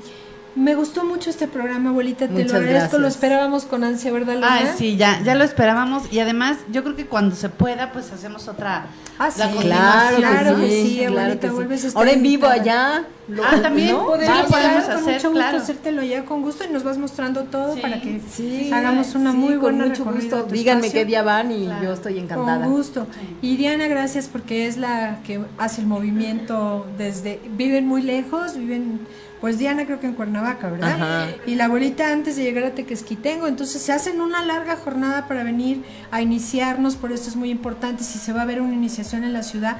me 0.56 0.76
gustó 0.76 1.06
mucho 1.06 1.30
este 1.30 1.48
programa, 1.48 1.92
abuelita, 1.92 2.28
te 2.28 2.34
Muchas 2.34 2.52
lo 2.52 2.58
agradezco, 2.60 2.98
lo 2.98 3.08
esperábamos 3.08 3.64
con 3.66 3.84
ansia, 3.84 4.12
¿verdad, 4.12 4.34
Lorna? 4.34 4.54
Ay, 4.54 4.68
sí, 4.78 4.98
ya, 4.98 5.22
ya 5.24 5.36
lo 5.36 5.44
esperábamos. 5.46 6.12
Y 6.12 6.20
además, 6.20 6.58
yo 6.72 6.84
creo 6.84 6.96
que 6.96 7.06
cuando 7.06 7.36
se 7.36 7.50
pueda, 7.50 7.92
pues 7.94 8.12
hacemos 8.12 8.48
otra. 8.48 8.86
Ah, 9.18 9.32
sí, 9.32 9.40
la 9.40 9.48
Claro, 9.62 10.16
que 10.18 10.22
Claro 10.22 10.56
que 10.58 10.68
sí, 10.70 10.82
sí, 10.90 10.98
claro 11.06 11.20
abuelita, 11.22 11.48
sí. 11.48 11.54
vuelves 11.54 11.84
a 11.84 11.88
estar 11.88 12.00
Ahora 12.02 12.12
en 12.12 12.24
vivo 12.24 12.48
allá. 12.48 13.04
lo- 13.28 13.44
Ah, 13.46 13.62
también, 13.62 13.92
¿no? 13.92 14.06
podemos- 14.08 14.46
podemos 14.48 14.84
con 14.84 14.94
hacer, 14.94 15.14
mucho 15.14 15.14
gusto 15.14 15.32
claro. 15.32 15.58
hacértelo 15.60 16.04
ya 16.04 16.26
con 16.26 16.42
gusto 16.42 16.64
y 16.66 16.74
nos 16.74 16.84
vas 16.84 16.98
mostrando 16.98 17.44
todo 17.44 17.76
Sí, 17.76 17.82
para 17.82 18.02
que 18.02 18.20
Sí, 18.30 18.70
hagamos 18.74 19.16
una 19.16 19.32
sí, 19.32 19.38
muy 19.38 19.52
con 19.54 19.62
buena 19.62 19.86
mucho 19.86 20.04
recorrido 20.04 20.36
a 20.38 20.40
gusto. 20.42 20.54
Díganme 20.54 20.88
espacio. 20.88 21.00
qué 21.02 21.06
día 21.06 21.24
van 21.24 21.52
y 21.52 21.66
Claro. 21.66 21.84
yo 21.86 21.94
estoy 21.94 22.18
encantada. 22.20 22.66
Con 22.66 22.74
gusto. 22.74 23.08
Y 23.42 23.56
Diana, 23.56 23.88
gracias 23.88 24.28
porque 24.28 24.68
es 24.68 24.76
la 24.78 25.20
que 25.26 25.40
hace 25.58 25.80
el 25.82 25.88
movimiento 25.88 26.86
desde... 26.98 27.40
Viven 27.52 27.88
muy 27.88 28.02
lejos, 28.02 28.58
viven... 28.58 29.00
Pues 29.42 29.58
Diana 29.58 29.86
creo 29.86 30.00
que 30.00 30.06
en 30.06 30.14
Cuernavaca, 30.14 30.70
¿verdad? 30.70 30.92
Ajá. 30.94 31.28
Y 31.48 31.56
la 31.56 31.66
abuelita 31.66 32.12
antes 32.14 32.36
de 32.36 32.44
llegar 32.44 32.64
a 32.64 32.72
Tequesquitengo. 32.76 33.48
Entonces 33.48 33.82
se 33.82 33.92
hacen 33.92 34.22
una 34.22 34.46
larga 34.46 34.76
jornada 34.76 35.28
para 35.28 35.44
venir 35.44 35.84
a 36.12 36.22
iniciarnos, 36.22 36.96
por 36.96 37.12
esto 37.12 37.30
es 37.30 37.36
muy 37.36 37.50
importante. 37.50 38.04
Si 38.04 38.20
se 38.20 38.34
va 38.34 38.44
a 38.44 38.46
ver 38.46 38.62
una 38.62 38.74
iniciación 38.76 39.24
en 39.24 39.34
la 39.34 39.42
ciudad, 39.42 39.78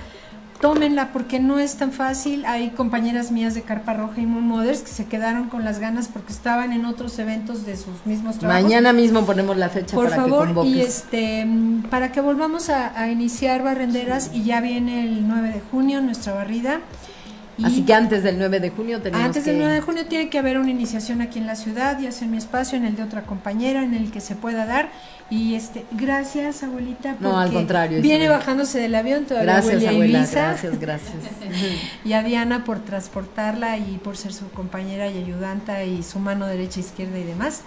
tómenla 0.60 1.12
porque 1.12 1.40
no 1.40 1.60
es 1.60 1.76
tan 1.76 1.92
fácil. 1.92 2.46
Hay 2.46 2.72
compañeras 2.72 3.32
mías 3.32 3.54
de 3.54 3.62
Carpa 3.64 3.94
Roja 3.94 4.20
y 4.22 4.26
Moon 4.26 4.48
Mothers 4.48 4.82
que 4.82 4.90
se 4.92 5.06
quedaron 5.06 5.50
con 5.50 5.64
las 5.64 5.80
ganas 5.80 6.08
porque 6.08 6.34
estaban 6.34 6.72
en 6.72 6.86
otros 6.86 7.18
eventos 7.20 7.66
de 7.66 7.78
sus 7.78 8.06
mismos 8.06 8.38
trabajos. 8.40 8.64
Mañana 8.64 8.94
mismo 8.94 9.26
ponemos 9.26 9.58
la 9.58 9.70
fecha 9.70 9.96
Por 9.96 10.10
para 10.10 10.24
que 10.24 10.30
favor, 10.30 10.46
convoques. 10.48 10.72
y 10.72 10.82
este, 10.82 11.48
para 11.90 12.12
que 12.12 12.22
volvamos 12.22 12.70
a, 12.70 13.00
a 13.00 13.10
iniciar 13.10 13.64
barrenderas 13.64 14.32
y 14.34 14.44
ya 14.44 14.62
viene 14.62 15.04
el 15.04 15.28
9 15.28 15.50
de 15.50 15.62
junio 15.72 16.02
nuestra 16.02 16.34
barrida. 16.34 16.80
Y 17.62 17.66
Así 17.66 17.84
que 17.84 17.94
antes 17.94 18.24
del 18.24 18.40
9 18.40 18.60
de 18.60 18.72
junio 18.72 19.02
tenemos 19.02 19.24
antes 19.24 19.44
que... 19.44 19.52
del 19.52 19.60
9 19.60 19.76
de 19.76 19.82
junio 19.82 20.06
tiene 20.08 20.30
que 20.30 20.40
haber 20.40 20.58
una 20.58 20.72
iniciación 20.72 21.22
aquí 21.22 21.38
en 21.38 21.46
la 21.46 21.56
ciudad, 21.56 22.00
ya 22.00 22.12
sea 22.12 22.26
en 22.26 22.32
mi 22.32 22.38
espacio, 22.38 22.76
en 22.76 22.86
el 22.86 22.96
de 22.96 23.04
otra 23.04 23.22
compañera, 23.22 23.84
en 23.84 23.94
el 23.94 24.10
que 24.10 24.20
se 24.20 24.36
pueda 24.36 24.66
dar. 24.66 24.90
Y 25.30 25.54
este, 25.54 25.86
gracias 25.92 26.64
abuelita. 26.64 27.16
No, 27.20 27.38
al 27.38 27.50
porque 27.50 27.58
contrario, 27.60 28.02
Viene 28.02 28.24
Isabel. 28.26 28.40
bajándose 28.40 28.80
del 28.80 28.96
avión 28.96 29.26
todavía 29.26 29.54
Gracias, 29.54 29.86
abuela. 29.86 30.20
Ibiza. 30.20 30.42
Gracias, 30.48 30.80
gracias. 30.80 31.14
y 32.04 32.14
a 32.14 32.24
Diana 32.24 32.64
por 32.64 32.80
transportarla 32.80 33.78
y 33.78 34.00
por 34.04 34.18
ser 34.18 34.34
su 34.34 34.50
compañera 34.50 35.08
y 35.08 35.20
ayudanta 35.20 35.84
y 35.84 36.02
su 36.02 36.18
mano 36.18 36.48
derecha, 36.48 36.80
izquierda 36.80 37.20
y 37.20 37.24
demás. 37.24 37.62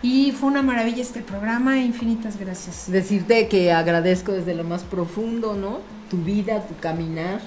Y 0.00 0.32
fue 0.32 0.48
una 0.48 0.62
maravilla 0.62 1.02
este 1.02 1.20
programa, 1.20 1.78
infinitas 1.80 2.38
gracias. 2.38 2.90
Decirte 2.90 3.48
que 3.48 3.72
agradezco 3.72 4.32
desde 4.32 4.54
lo 4.54 4.64
más 4.64 4.82
profundo, 4.82 5.54
¿no? 5.54 5.80
Tu 6.10 6.18
vida, 6.18 6.60
tu 6.66 6.76
caminar 6.76 7.40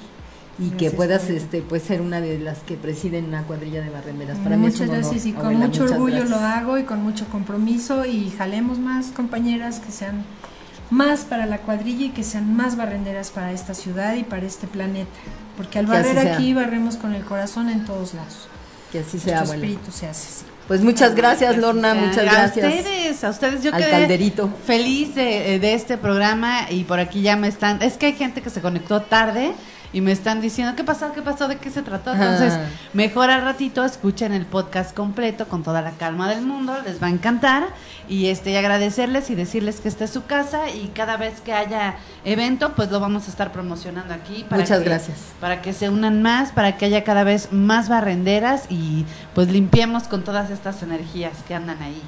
y 0.60 0.70
que 0.72 0.90
puedas 0.92 1.30
este 1.30 1.62
pues 1.62 1.84
ser 1.84 2.02
una 2.02 2.20
de 2.20 2.40
las 2.40 2.60
que 2.60 2.76
presiden 2.76 3.26
una 3.26 3.44
cuadrilla 3.44 3.82
de 3.82 3.90
barrenderas. 3.90 4.38
Para 4.40 4.58
mí 4.58 4.68
es 4.68 4.74
Muchas 4.74 4.90
un 4.90 4.96
honor, 4.96 5.04
gracias 5.04 5.26
y 5.28 5.34
con 5.34 5.46
abuela, 5.46 5.66
mucho 5.68 5.82
muchas 5.84 5.92
orgullo 5.98 6.16
gracias. 6.18 6.30
lo 6.42 6.46
hago 6.48 6.78
y 6.80 6.84
con 6.84 7.04
mucho 7.04 7.26
compromiso 7.28 8.06
y 8.06 8.32
jalemos 8.32 8.80
más 8.80 9.08
compañeras 9.08 9.80
que 9.80 9.92
sean 9.92 10.26
más 10.90 11.22
para 11.26 11.46
la 11.46 11.60
cuadrilla 11.60 12.06
y 12.06 12.10
que 12.10 12.24
sean 12.24 12.56
más 12.56 12.76
barrenderas 12.78 13.30
para 13.32 13.52
esta 13.52 13.74
ciudad 13.74 14.16
y 14.16 14.24
para 14.24 14.46
este 14.46 14.68
planeta. 14.68 15.12
Porque 15.58 15.80
al 15.80 15.86
Que 15.86 15.92
barrer 15.92 16.18
aquí 16.20 16.54
barremos 16.54 16.96
con 16.98 17.14
el 17.14 17.24
corazón 17.24 17.70
en 17.70 17.86
todos 17.86 18.14
lados. 18.14 18.48
Que 18.92 19.00
así 19.00 19.20
sea, 19.20 19.40
nuestro 19.40 19.56
abuela. 19.56 19.66
espíritu 19.66 19.92
se 19.92 20.08
hace 20.08 20.28
así. 20.30 20.46
Pues 20.68 20.82
muchas 20.82 21.14
gracias, 21.16 21.58
Lorna, 21.58 21.94
muchas 21.94 22.20
a 22.20 22.24
gracias. 22.24 22.74
ustedes, 22.74 23.24
a 23.24 23.30
ustedes. 23.30 23.64
Yo 23.64 23.74
Al 23.74 23.82
quedé 23.82 23.92
calderito. 23.92 24.50
feliz 24.66 25.14
de, 25.16 25.60
de 25.60 25.74
este 25.74 25.98
programa 25.98 26.70
y 26.72 26.84
por 26.86 27.00
aquí 27.00 27.22
ya 27.22 27.36
me 27.36 27.48
están. 27.48 27.82
Es 27.82 27.98
que 27.98 28.08
hay 28.08 28.14
gente 28.14 28.42
que 28.42 28.50
se 28.50 28.62
conectó 28.62 29.02
tarde 29.02 29.52
y 29.98 30.02
me 30.02 30.12
están 30.12 30.42
diciendo 30.42 30.76
qué 30.76 30.84
pasó, 30.84 31.12
qué 31.12 31.24
pasó, 31.24 31.48
de 31.48 31.58
qué 31.58 31.72
se 31.72 31.82
trató. 31.82 32.14
Entonces, 32.14 32.54
Ah. 32.54 32.66
mejor 32.94 33.32
al 33.32 33.42
ratito 33.42 33.84
escuchen 33.84 34.32
el 34.32 34.46
podcast 34.46 34.96
completo 34.96 35.48
con 35.48 35.64
toda 35.64 35.82
la 35.82 35.90
calma 35.92 36.30
del 36.30 36.44
mundo, 36.46 36.76
les 36.86 37.02
va 37.02 37.08
a 37.08 37.10
encantar 37.10 37.64
y 38.08 38.28
este 38.28 38.52
y 38.52 38.56
agradecerles 38.58 39.32
y 39.32 39.36
decirles 39.36 39.80
que 39.80 39.88
esta 39.88 40.04
es 40.04 40.12
su 40.12 40.26
casa 40.26 40.70
y 40.70 40.90
cada 40.94 41.18
vez 41.18 41.42
que 41.42 41.52
haya 41.52 41.96
evento, 42.26 42.74
pues 42.76 42.92
lo 42.92 43.00
vamos 43.00 43.28
a 43.28 43.32
estar 43.32 43.52
promocionando 43.52 44.14
aquí. 44.14 44.46
Muchas 44.52 44.80
que- 44.80 44.86
gracias. 44.86 45.18
Para 45.42 45.64
que 45.64 45.74
se 45.74 45.90
unan 45.90 46.22
más, 46.22 46.52
para 46.52 46.78
que 46.78 46.86
haya 46.86 47.04
cada 47.04 47.24
vez 47.24 47.52
más 47.52 47.90
barrenderas 47.90 48.66
y 48.70 49.04
pues 49.34 49.48
limpiemos 49.48 50.04
con 50.04 50.24
todas 50.24 50.52
estas 50.52 50.84
energías 50.84 51.34
que 51.48 51.56
andan 51.56 51.82
ahí 51.82 52.00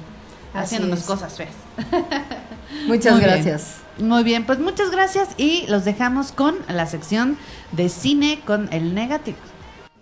haciéndonos 0.54 1.02
cosas 1.02 1.36
feas. 1.36 1.54
Muchas 2.86 3.14
Muy 3.14 3.24
bien. 3.24 3.58
Muy 4.00 4.24
bien, 4.24 4.46
pues 4.46 4.58
muchas 4.58 4.90
gracias 4.90 5.34
y 5.36 5.66
los 5.68 5.84
dejamos 5.84 6.32
con 6.32 6.64
la 6.68 6.86
sección 6.86 7.38
de 7.70 7.88
cine 7.90 8.42
con 8.44 8.72
el 8.72 8.94
negativo. 8.94 9.49